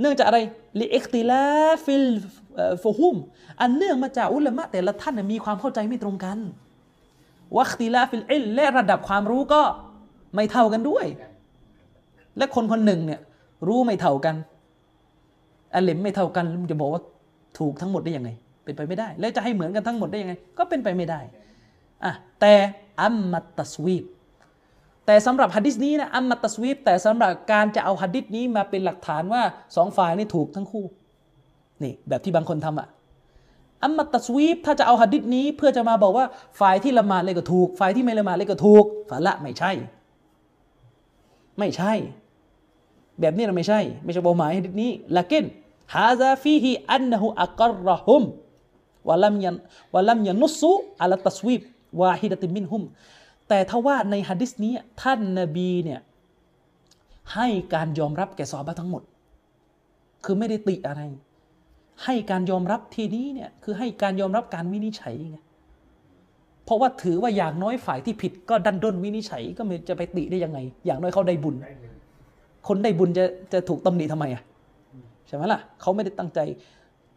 [0.00, 0.38] เนื่องจากอะไร
[0.80, 3.16] لاختلاف الفهوم
[3.60, 6.38] อันเนื่องมาจากอุลามะแต่ละท่านมีความเข้าใจไม่ตรงกัน
[7.58, 9.62] واختلاف العلمและระดับความรู้ก็
[10.34, 11.06] ไม่เท่ากันด้วย
[12.38, 13.20] และคนคนหนึ่งเนี่ย
[13.68, 14.34] รู้ไม่เท่ากัน
[15.74, 17.02] العلمไม่เท่ากันจะบอกว่า
[17.58, 18.30] ถูกทั้งหมดได้ยังไง
[18.64, 21.20] เป็นไปไม่ได้ แล้วจะให้เหมือนกันทั้งหมดได้ยังไง ก็เป็นไปไม่ได้
[22.04, 22.54] อะแต่
[23.00, 24.04] أما التصويب
[25.06, 29.42] แต่สำหรับฮัดดิสนี้นะأما التصويبแต่สำหรับการจะเอาฮัดดิสนี้มาเป็นหลักฐานว่า
[29.76, 30.84] สองฝ่ายนี่ถูกทั้งคู่
[31.82, 32.88] นี่แบบที่บางคนทำอะ
[33.84, 36.26] อัมมัตตัสวีบถ้าจะเอาฮัดดิสนี้เพื่อจะมาบอกว่า
[36.60, 39.72] ฝ่ายที่ละหมาดเลยก็ถูก ฝ่ายที่ไม่ละหมาดเลยก็ถูกฝ่ายละไม่ใช่
[41.58, 41.92] ไม่ใช่
[43.20, 45.44] แบบนี้เราไม่ใช่ ไม่ใช่เป้าหมายฮัดดิสนี้ละกิน
[45.94, 48.22] ฮาซาฟีฮีอันนะฮูอักรรฮุม
[49.08, 49.56] วะลัมยัน
[49.94, 50.72] วะลัมยันนุสุ
[51.02, 51.60] อัลตัสวีบ
[52.00, 52.82] วาฮิดะติมินฮุม
[53.52, 54.72] แต่ถ้าว่าในฮะดิษนี้
[55.02, 56.00] ท่านนบีเนี่ย
[57.34, 59.02] ให้การยอมรับแก่ซอฮาบะทั้งหมด
[60.24, 61.02] คือไม่ได้ติอะไร
[62.04, 65.38] ให้การยอมรับทีนี้เนี่ยคือให้การยอมรับการวินิจฉัยไง
[66.64, 71.56] เพราะว่าถือว่าอย่างน้อยฝ่ายที่ผิดก็ดันด้นวินิจฉัยก็ไม่จะไปติได้ยังไง อย่างน้อยเขาได้บุญ
[72.68, 74.42] คนได้บุญจะจะถูกตำหนิทำไมอะ
[75.26, 76.38] ใช่ไหมล่ะเขาไม่ได้ตั้งใจ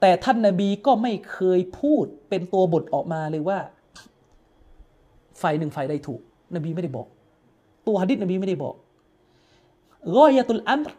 [0.01, 3.59] แต่ท่านนบีก็ไม่เคยพูดเป็นตัวบทออกมาเลยว่า
[5.41, 6.19] ฝ่ายหนึ่งฝ่ายใดถูก
[6.55, 7.07] นบีไม่ได้บอก
[7.87, 8.75] ตัวหะดิษนบีไม่ได้บอก
[10.15, 10.89] รอยะตุลอัมร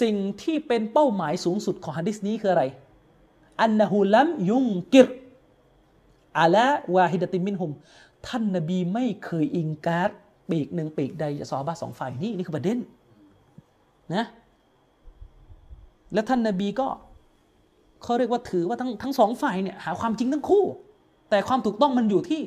[0.00, 2.64] สิ่งที่เป็นเป้าหมายสูงสุดของหะดิษนี้คืออะไร
[3.60, 5.08] อันนะฮูลัมยุงกิร
[6.38, 7.72] อาละวาฮิดติมินฮุม
[8.26, 10.10] ท่านนบีไม่เคยอิงการด
[10.50, 12.78] ปีกหนึ่งปีกใดจากซอบะห์สองฝ่ายนี่นี่คือประเด็น
[14.14, 14.24] นะ
[16.12, 16.88] และท่านนบีก็
[18.02, 20.64] เขาเรียกว่าถือว่าทั้งทั้งสองฝ่ายเนี่ยหาความจริงทั้งคู่
[21.30, 22.40] แต่ความถูกต้องมันอยู่ที่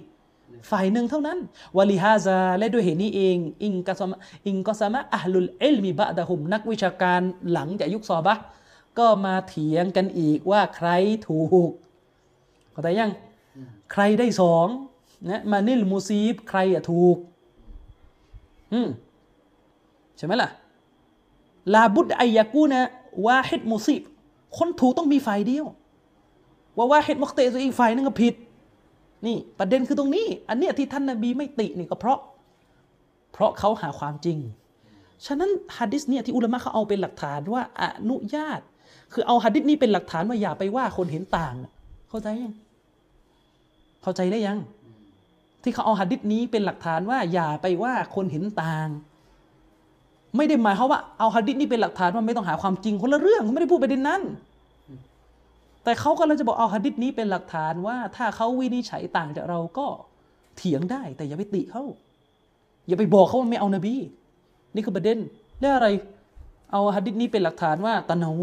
[0.70, 1.38] ฝ่ายหนึ่งเท่านั้น
[1.78, 4.14] วะลิฮาซาและด้วยเหตุนี้เอง อิงกะซาม
[4.48, 7.22] อิงกอซามะอัลลุลเอลมีบะดะฮุมนักวิชาการ
[7.52, 8.36] หลังจากยุคซอบะ
[9.00, 10.90] ก็มาเถียงกันอีกว่าใคร
[11.28, 11.70] ถูก
[12.72, 13.12] เข้าใจยัง
[13.92, 14.68] ใครได้สอง
[15.30, 17.18] นะมานิลมูซีบใครอะถูก
[18.74, 18.88] อืม
[20.18, 20.50] ใช่ไหมล่ะ
[21.74, 22.84] ลาบุดอยากูนะ
[23.26, 24.02] ว่าเฮดมูซีบ
[24.58, 25.66] คนถูกต้องมีฝ่ายเดียว
[26.78, 28.34] ว่าว่าเฮดมุกเตะอีกฝ่ายนึงก็ผิด
[29.26, 32.20] นี่ประเด็นคือตรงนี้ อันเนี้ยที่ท่านนบีไม่ตินี่ก็เพราะ
[33.34, 34.38] เพราะเขาหาความจริง
[35.26, 38.60] ฉะนั้นฮะดิษเนี่ยที่อุลามะเขาเอาเป็นหลักฐานว่าอนุญาต
[39.14, 41.56] คือเอาฮะดิษนี้เป็นหลักฐานว่าอย่าไปว่าคนเห็นต่าง
[42.10, 42.54] เข้าใจยัง
[44.04, 44.60] เข้าใจได้ยัง
[45.64, 48.88] ที่เขาเอาหะดิษนี้เป็นหลักฐานว่าอย่าไปว่าคนเห็นต่าง
[50.38, 54.22] ไม่ได้หมายเขาว่าเอาหะดิษนี้เป็นหลักฐานว่าไม่ต้องหาความจริงคนละเรื่องเขาไม่ได้พูดประเด็นนั้น
[55.84, 59.88] แต่เขาก็เลยจะบอกเอาหะดิษนี้เป็นหลักฐานว่า ถ้าเขาวินิจฉัยต่างจากเราก็
[60.58, 61.84] เถียงได้ แต่อย่าไปติเขา
[62.88, 63.96] อย่าไปบอกเขาว่าไม่เอานบี
[64.74, 65.18] นี่คือประเด็น
[65.60, 65.88] แล้วอะไร
[66.72, 68.42] เอาหะดิษนี้เป็นหลักฐานว่าتنوع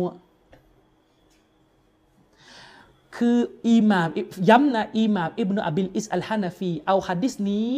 [3.16, 3.36] คือ
[3.68, 4.08] อิหม่าม
[4.48, 7.74] ย้ำนะอิหม่ามอิบนุอะบิลอิซอัลฮานาฟี เอาฮัดดิสนี้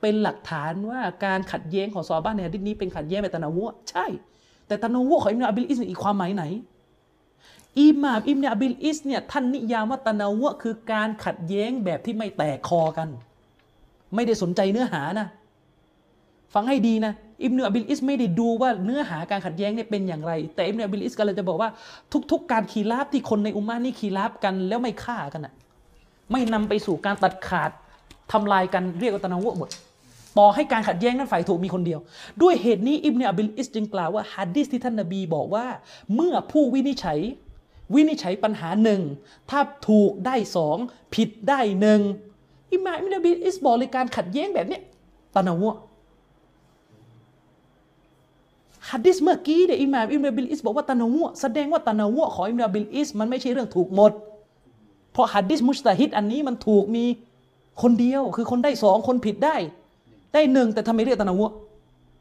[0.00, 4.06] เป็นหลักฐานว่าการขัดแย้งของซอฮาบะฮ์ในฮัดดิสนี้เป็นขัดแย้งแบบتنوع ใช่
[4.66, 6.44] แต่ตะนาวะของอิบนุอับิลอิสอีกความหมายไหน
[7.80, 13.08] อิหม่ามอิบนุอะบิลอิซเนี่ยท่านนิยามว่าتنوع คือการขัดแย้งแบบที่ไม่แตกคอกัน
[14.14, 15.28] ไม่ได้สนใจเนื้อหานะ
[16.54, 21.70] ฟังให้ดีนะ อิบนุอะบิลอิซไม่ได้ดูว่าเนื้อหาการขัดแย้งเนี่ยเป็นอย่างไร แต่อิบนุอะบิลอิซก็เลยจะบอกว่า
[22.32, 25.54] ทุก ๆ การ خلاف ที่คนในอุมมะนี่خلاف กันแล้วไม่ฆ่ากันอะ
[26.32, 27.70] ไม่นำไปสู่การตัดขาด
[28.32, 29.68] ทำลายกันเรียกว่าتنوع หมด
[30.38, 32.00] ต่อให้การขัดแย้งนั้นฝ่ายถูกมีคนเดียว
[32.42, 35.66] ด้วยเหตุนี้อิบนุอะบิลอิซจึงกล่าวว่าฮัดดิสที่ท่านนบีบอกว่า
[36.14, 37.18] เมื่อผู้วินิจฉัย
[37.94, 39.00] วินิจฉัยปัญหาหนึ่ง
[39.50, 40.76] ถ้าถูกได้สอง
[41.14, 42.00] ผิดได้หนึ่ง
[42.72, 44.78] อิมามอิบนุอะบิลอิซบอกเลยการขัดแย้งแบบนี้
[45.34, 45.76] تنوع
[48.90, 54.12] ฮัดดิสเมื่อกี้เนี่ยอิมามอิบนุอะบิลอิซบอกว่า تنوع แสดงว่า تنوع ของอิบนุอะบิลอิซมันไม่ใช่เรื่องถูกหมด
[55.12, 57.04] เพราะฮัดดิสمجتهدอันนี้มันถูกมี
[57.82, 59.56] คนเดียวคือคนได้สองคนผิดได้
[60.34, 61.52] ได้หนึ่งแต่ทำไมเรียกตะนาวะ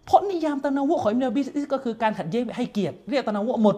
[0.06, 3.76] เพราะนิยามตะนาวะของอิบนุบิลอิสก็คือการขัดแย้งให้เกียรติเรียกตะนาวะหมด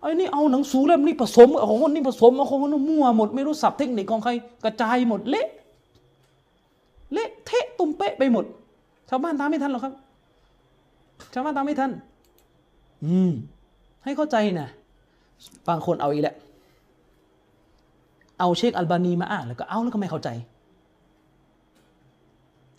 [0.00, 4.30] ไอ้นี่เอาหนังสือเล่มนี้ผสมเอาของคนนี้ผสมเอาของคนนู้นมั่วหมดไม่รู้สับเทคนิคของใคร
[4.64, 5.46] กระจายหมดเละ
[7.12, 8.44] เละเทะตุ้มเป๊ะไปหมด
[9.08, 9.94] ชาวบ้านตามไม่ทันหรอกครับ
[11.34, 11.90] ชาวบ้านตามไม่ทัน
[13.04, 13.32] อืม
[14.04, 14.68] ให้เข้าใจนะ
[15.68, 16.34] บางคนเอาอีกแหละ
[18.38, 20.28] เอาเชคอัลบานีมาอ่านแล้วก็เอาแล้วก็ไม่เข้าใจ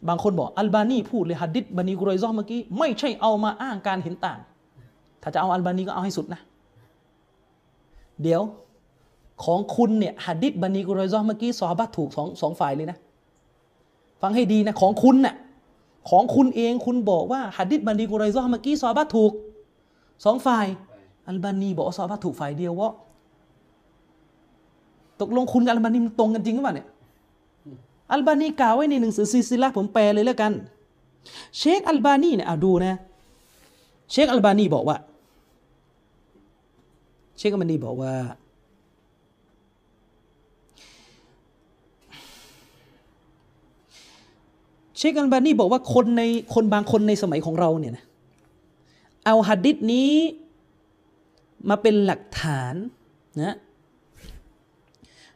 [0.08, 4.40] บางคนบอกอัลบานีพูดเลยฮัดดิษบานีกุรอยซอเมื่อกี้ไม่ใช่เอามาอ้างการเห็นต่าง
[5.22, 6.42] ถ้าจะเอาอัลบานีก็เอาให้สุดนะ
[8.24, 8.42] เดี๋ยว
[9.44, 12.98] ของคุณเนี่ยฮัดดิษบานีกุรอยซอเมื่อกี้ซอฮาบะถูกสองสองฝ่ายเลยนะ
[14.22, 15.36] ฟังให้ดีนะของคุณน่ะ
[16.10, 19.32] ของคุณเองคุณบอกว่าหัดดิษบันีกุไรซอเมื่อกี้ซอฮาบะถูก
[20.26, 20.66] สองฝ่าย
[21.28, 22.94] อัลบานีบอกว่าซอฮาบะถูกฝ่ายเดียววะ
[25.22, 26.88] ตกลงคุณกับอัลบานีมันตรงกันจริงหรือเปล่าเนี่ย
[28.12, 30.52] อัลบานีกล่าวไว้ในหนังสือซิซิละผมแปลเลยแล้วกัน
[31.58, 33.00] เชคอัลบานีเนี่ยเอาดูนะ
[34.12, 34.98] เชคอัลบานีบอกว่า
[37.42, 38.14] เชคอัลบานีบอกว่า
[44.98, 46.24] เชคอัลบานีบอกว่าคนใน
[46.54, 48.06] คนบางคนในสมัยของเราเนี่ยนะ
[49.26, 50.12] เอาหัดดิษนี้
[51.70, 52.74] มาเป็นหลักฐาน
[53.42, 53.56] นะ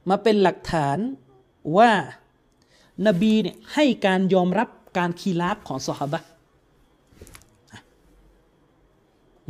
[0.10, 0.98] มาเป็นหลักฐาน
[1.78, 1.90] ว่า
[3.08, 6.20] นบีเนี่ยให้การยอมรับการคีราบของสหบะ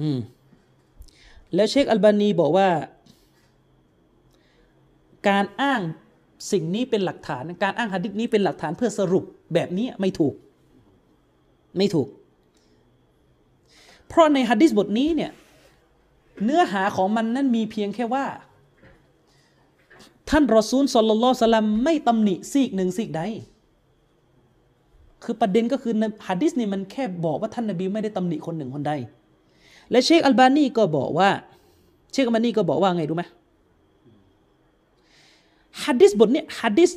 [0.02, 0.20] อืม
[1.54, 2.70] แล้วเชคอัลบานีบอกว่า
[5.30, 5.82] การอ้าง
[6.52, 9.24] สิ่งนี้เป็นหลักฐาน การอ้างหะดิษนี้เป็นหลักฐานเพื่อสรุป
[9.54, 10.34] แบบนี้ไม่ถูก
[11.78, 12.08] ไม่ถูก
[14.08, 15.32] เพราะในหะดิษบทนี้เนี่ย
[16.44, 18.26] เนื้อหาของมันนั้นมีเพียงแค่ว่า
[20.30, 23.22] ท่านรอซูลสลลัลลอฮสลัมไม่ตำหนิซีกหนึ่งซีกใด
[25.24, 25.94] คือประเด็นก็คือ
[26.28, 28.94] หะดิษนี่มันแค่บอกว่าท่านนบีไม่ได้ตำหนิคนหนึ่งคนใด
[29.92, 31.30] และเชคอัลบานีก็บอกว่า
[32.12, 33.24] เชคอัลบานีก็บอกว่าไงรู้ไหม
[35.84, 36.92] ฮัดดิสบทนี้ฮัดดิส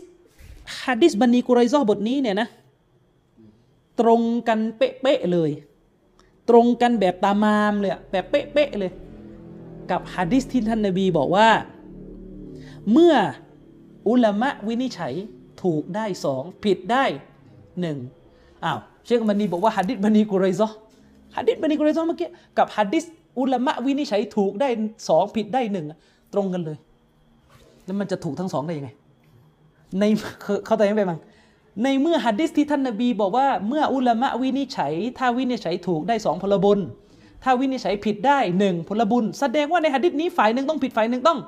[0.82, 2.48] ฮัดดิสบันีกุไรซอบทนี้เนี่ยนะ
[4.00, 5.50] ตรงกันเป๊ะๆเลย
[6.48, 8.92] ตรงกันแบบตามามเลยแบบเป๊ะๆเลย
[9.90, 11.48] กับฮัดดิสที่ท่านนบีบอกว่า
[12.92, 13.14] เมื่อ
[14.08, 15.14] อุลามะวินิจฉัย
[15.62, 17.04] ถูกได้สองผิดได้
[17.80, 17.98] หนึ่ง
[18.64, 20.68] อ้าวเชคมันนีบอกว่าฮัดดิษบันีกุไรซอ
[21.36, 22.28] ฮัดดิษบันีกุไรซอเมื่อกี้
[22.58, 23.04] กับฮัดดิษ
[23.38, 24.68] อุลามะวินิจฉัยถูกได้
[25.08, 25.86] สองผิดได้หนึ่ง
[26.32, 26.76] ตรงกันเลย
[27.86, 28.90] แล้วมันจะถูกทั้งสองได้ยังไง
[29.98, 30.04] ใน
[30.66, 31.18] เข้าใจไหมบัง
[31.82, 36.78] ในเมื่อฮัดดิษที่ท่านนบีบอกว่าเมื่ออุลามะวินิจฉัย ถ้าวินิจฉัยถูกได้สองพลบุญ
[37.44, 41.38] ถ้าวินิจฉัยผิดได้หนึ่งพลบุญแสดงว่าในฮัดดิษนี้ฝ่ายหนึ่งต้องผิดฝ่ายหนึ่งต้อง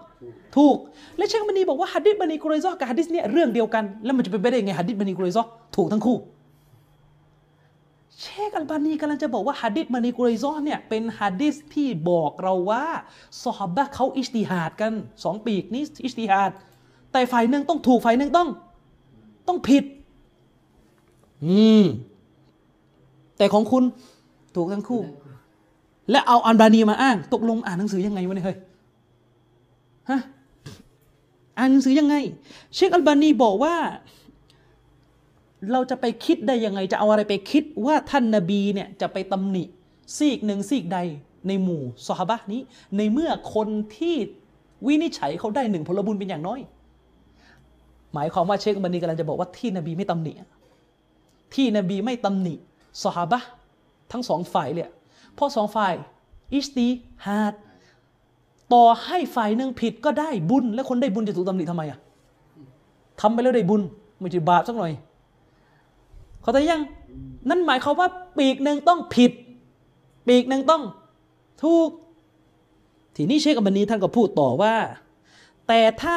[0.57, 0.77] ถูก
[1.17, 5.43] และเชคบันีบอกว่าฮัดดิษบันีกุไรซอกับฮัดดิษเนี่ยเรื่องเดียวกัน แล้วมันจะเป็นไปได้ยังไงฮัดดิษบันีกุไรซอ
[5.77, 6.17] ถูกทั้งคู่
[8.23, 12.85] เชคอัลบานีกำลังจะบอกว่าฮัดดิษบันีกุไรซอนเนี่ยเป็นฮัดดิษที่บอกเราว่า
[13.45, 14.93] ซอฮาบะเขาอิสติฮาดกัน
[15.25, 16.51] สองปีกนี้อิสติฮาด
[17.13, 18.49] แต่ฝ่ายหนึ่งต้องถูกฝ่ายหนึ่งต้อง
[19.49, 19.85] ต้องผิด
[21.45, 21.85] อืม
[23.37, 23.85] แต่ของคุณ
[24.55, 25.03] ถูกทั้งคู่
[26.11, 28.59] และเอาอัลบานีมาอ้าง ตกลงอ่านหนังสือยังไงวะเนี่ยเฮ้ย
[30.11, 30.21] ฮะ
[31.59, 32.15] อ่านหนังสือยังไง
[32.75, 33.75] เชคอัลบานีบอกว่า
[35.73, 39.65] เราจะไปคิดได้ยังไงจะเอาอะไรไปคิดว่าท่านนาบีเนี่ยจะไปตำหนิ
[40.17, 40.99] ซีกหนึ่งซีกใด
[41.49, 42.61] ในหมู่ซอฮาบะนี้
[42.97, 44.17] ในเมื่อคนที่
[44.87, 46.61] วินิจฉัยเขาได้หนึ่งพลบุญเป็นอย่างน้อย
[48.15, 50.33] หมายความว่าเชคอัลบานีกำลังจะบอกว่าที่นบีไม่ตำหนิ
[51.55, 52.55] ที่นบีไม่ตำหนิ
[53.03, 53.41] ซอฮาบะ
[54.13, 54.89] ทั้งสองฝ่ายเลย
[55.35, 55.95] เพราะสองฝ่าย
[56.55, 56.89] อิสติ
[57.27, 57.55] ฮาด
[58.73, 61.99] ต่อให้ฝ่ายหนึ่งผิดก็ได้บุญ และคนได้บุญจะถูกตำหนิทำไมอะ
[63.21, 63.83] ทำไปแล้วได้บุญ
[64.21, 64.93] ไม่ใช่บาปสักหน่อย
[66.43, 66.83] เขาแต่ยัง
[67.49, 68.09] นั่นหมายความว่า
[68.39, 69.33] ปีกหนึ่งต้องผิด
[70.29, 70.83] ปีกหนึ่งต้อง
[71.63, 71.91] ถูก
[73.17, 74.75] ทีนี้เชคอัลบานีท่านก็พูดต่อว่า
[75.69, 76.17] แต่ถ้า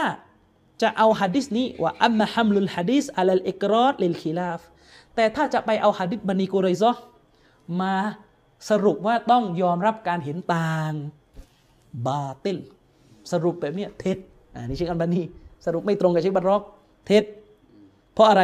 [0.81, 4.59] จะเอาฮะดิษนี้ว่าأما حمل الحديث على الإقرار للخلاف
[5.15, 6.91] แต่ถ้าจะไปเอาฮะดิษบะนีกุไรเซาะ
[7.81, 7.95] มา
[8.69, 10.93] สรุปว่าต้องยอมรับการเห็นต่าง
[12.07, 12.57] باطل
[13.31, 14.17] สรุปแบบนี้เท็จ
[14.53, 15.21] อ่านี่เชคอัลบานี
[15.65, 16.61] สรุปไม่ตรงกับเชคบัตรอก
[17.07, 17.23] เท็จ
[18.13, 18.43] เพราะอะไร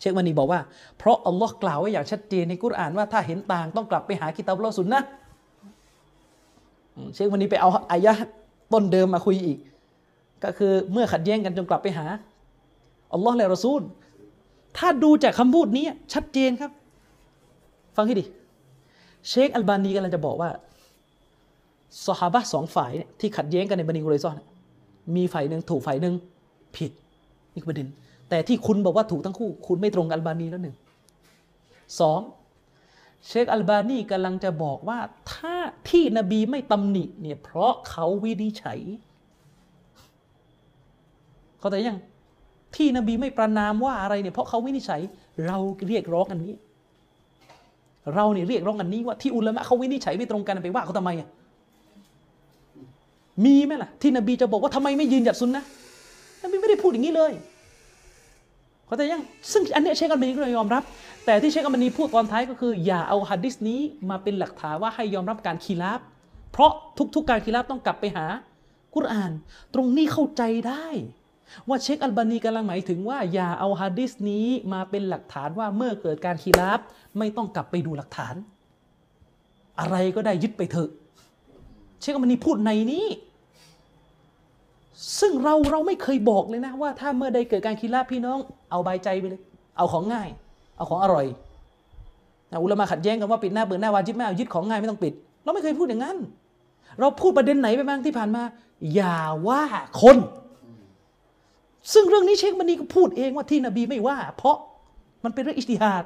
[0.00, 0.60] เชคบันีบอกว่า
[0.98, 5.02] เพราะอัลลอฮ์กล่าวไว้อย่างชัดเจนในกุรอานว่าถ้าเห็นต่างต้องกลับไปหากิตาบลอสุนนะ
[7.14, 8.12] เชคบันีไปเอาอายะ
[8.72, 9.58] ต้นเดิมมาคุยอีก
[10.44, 12.06] ก็คือเมื่อขัดแย้งกันจงกลับไปหา
[13.12, 13.82] อัลลอฮ์และรอซูล
[14.78, 15.84] ถ้าดูจากคำพูดนี้
[16.14, 16.70] ชัดเจนครับ
[17.96, 18.24] ฟังให้ดี
[19.28, 20.50] เชคอัลบานีกำลังจะบอกว่า
[22.06, 24.36] สหาบะสองฝ่ายที่ขัดแย้งกันในบันิกุเรซอน
[25.16, 26.14] มีฝ่ายหนึ่งถูกฝ่ายหนึ่ง
[26.76, 26.90] ผิด
[27.52, 27.88] นี่คือประเด็น
[28.28, 30.76] แต่ที่คุณบอกว่าถูกทั้งคู่ คุณไม่ตรงอัลบานีแล้วหนึ่ง
[32.00, 32.20] สอง
[33.26, 34.98] เชคอัลบานีกำลังจะบอกว่า
[35.32, 35.54] ถ้า
[35.90, 38.78] ที่นบีไม่ตำหนิเนี่ยเพราะเขาวินิจฉัย
[41.58, 41.98] เขาแต่ยัง
[42.76, 45.00] ที่นบีไม่ประนามว่าอะไรเนี่ยเพราะเขาวินิจฉัย
[45.46, 46.52] เราเรียกร้องอันนี้
[48.14, 51.28] เราเนี่ยเรียกร้องอันนี้ว่าที่อุลามะเขาวินิจฉัยไม่ตรงกันไปว่าเขาทำไมอะ
[53.44, 55.64] มีไหมล่ะ ที่นบีจะบอกว่าทำไมไม่ยืนหยัดซุนนะ
[56.42, 57.32] นบีไม่ได้พูดอย่างนี้เลย
[58.86, 60.82] เขาแต่ยังซึ่งอันนี้เชคอัลบานีก็ยอมรับ
[61.24, 66.00] แต่ที่เชคอัลบานีพูดตอนท้ายก็คือ อย่าเอาฮัดดิสนี้มาเป็นหลักฐานว่าให้ยอมรับการคีราบ
[66.52, 66.72] เพราะ
[67.14, 68.26] ทุกๆการคีราบต้องกลับไปหา
[68.94, 69.32] กุรอาน
[69.74, 70.86] ตรงนี้เข้าใจได้
[71.68, 76.80] ว่าเชคอัลบานีกำลังหมายถึงว่า อย่าเอาฮัดดิสนี้มาเป็นหลักฐานว่าเมื่อเกิดการคีราบ
[77.18, 78.34] ไม่ต้องกลับไปดูหลักฐาน
[79.80, 80.90] อะไรก็ได้ยึดไปเถอะ
[82.00, 83.06] เชคอัลบานีพูดในนี้
[85.20, 88.38] ซึ่งเราเราไม่เคยบอกเลยนะว่าถ้าเมื่อใดเกิดการคีราบพี่น้อง
[88.70, 89.40] เอาใบายใจไปเลย
[89.76, 90.28] เอาของง่าย
[90.76, 91.26] เอาของอร่อย
[92.50, 96.16] นะอุลามะขัดแย้งกันว่าปิดหน้าเปิดหน้าวาจิบไม่เอายึดของง่ายไม่ต้องปิด เราไม่เคยพูดอย่างนั้น
[97.00, 98.42] เราพูดประเด็นไหนไปบ้างที่ผ่านมา
[98.94, 99.18] อย่า
[99.48, 99.62] ว่า
[100.02, 100.16] คน
[101.92, 104.56] ซึ่งเรื่องนี้เชคมันนีก็พูดเองว่าที่นบีไม่ว่า เพราะ
[105.24, 106.04] มันเป็นเรื่องอิสติฮาด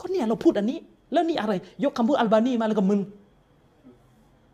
[0.00, 0.78] ก็เนี่ยเราพูดอันนี้
[1.12, 1.52] แล้วนี่อะไร
[1.84, 3.00] ยกคำพูดอัลบานีมาแล้วก็มึน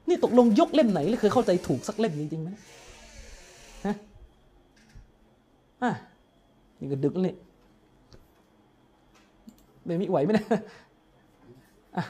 [0.09, 2.49] นี่ตกลงยกเล่มไหนแล้วเคยเข้าใจถูกสักเล่มจริงๆไหม
[3.84, 3.94] ฮะ
[5.83, 5.91] อะ
[6.81, 7.34] นี่ก็ดึกแล้วนี่
[9.86, 10.47] ไม่มีไหวไหมนะ
[11.97, 12.05] อะ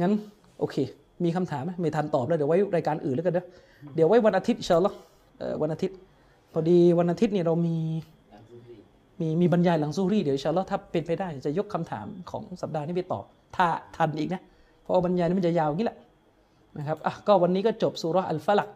[0.00, 0.12] งั้น
[0.60, 0.76] โอเค
[1.24, 3.46] มีคำถามไหมไม่ทันตอบแล้วเดี๋ยวไว้รายการอื่นแล้วกันนะ
[3.94, 4.96] เดี๋ยวไว้วันอาทิตย์อินชาอัลลอฮ์
[5.38, 5.96] เอ่อวันอาทิตย์
[6.52, 7.76] พอดีวันอาทิตย์เนี่ยเรามี
[9.20, 13.24] มีมีบรรยายหลังซุฮ์ริเดี๋ยวอินชาอัลลอฮ์ถ้าเป็นไปได้จะยกคำถามของสัปดาห์นี้ไปตอบ
[13.56, 13.66] ถ้า
[13.96, 14.42] ทันอีกนะ
[14.82, 15.98] เพราะบรรยายนี้มันจะยาวอย่างนี้แหละ
[16.78, 18.68] นะครับอะก็วันนี้ก็จบสุราะห์อัลฟะลัก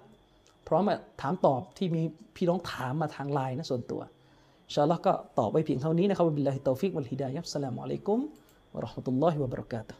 [0.71, 0.85] พร้อม
[1.21, 2.03] ถามตอบที่มี
[2.37, 4.01] พี่น้องถามมาทางไลน์นะส่วนตัว
[4.67, 8.19] อินชาอัลลอฮ์ก็ตอบไปเพียงเท่านี้นะครับبالله التوفيق والهداية السلام عليكم
[8.75, 9.95] วะราะห์มะตุลลอฮิวะบะเราะกาตุ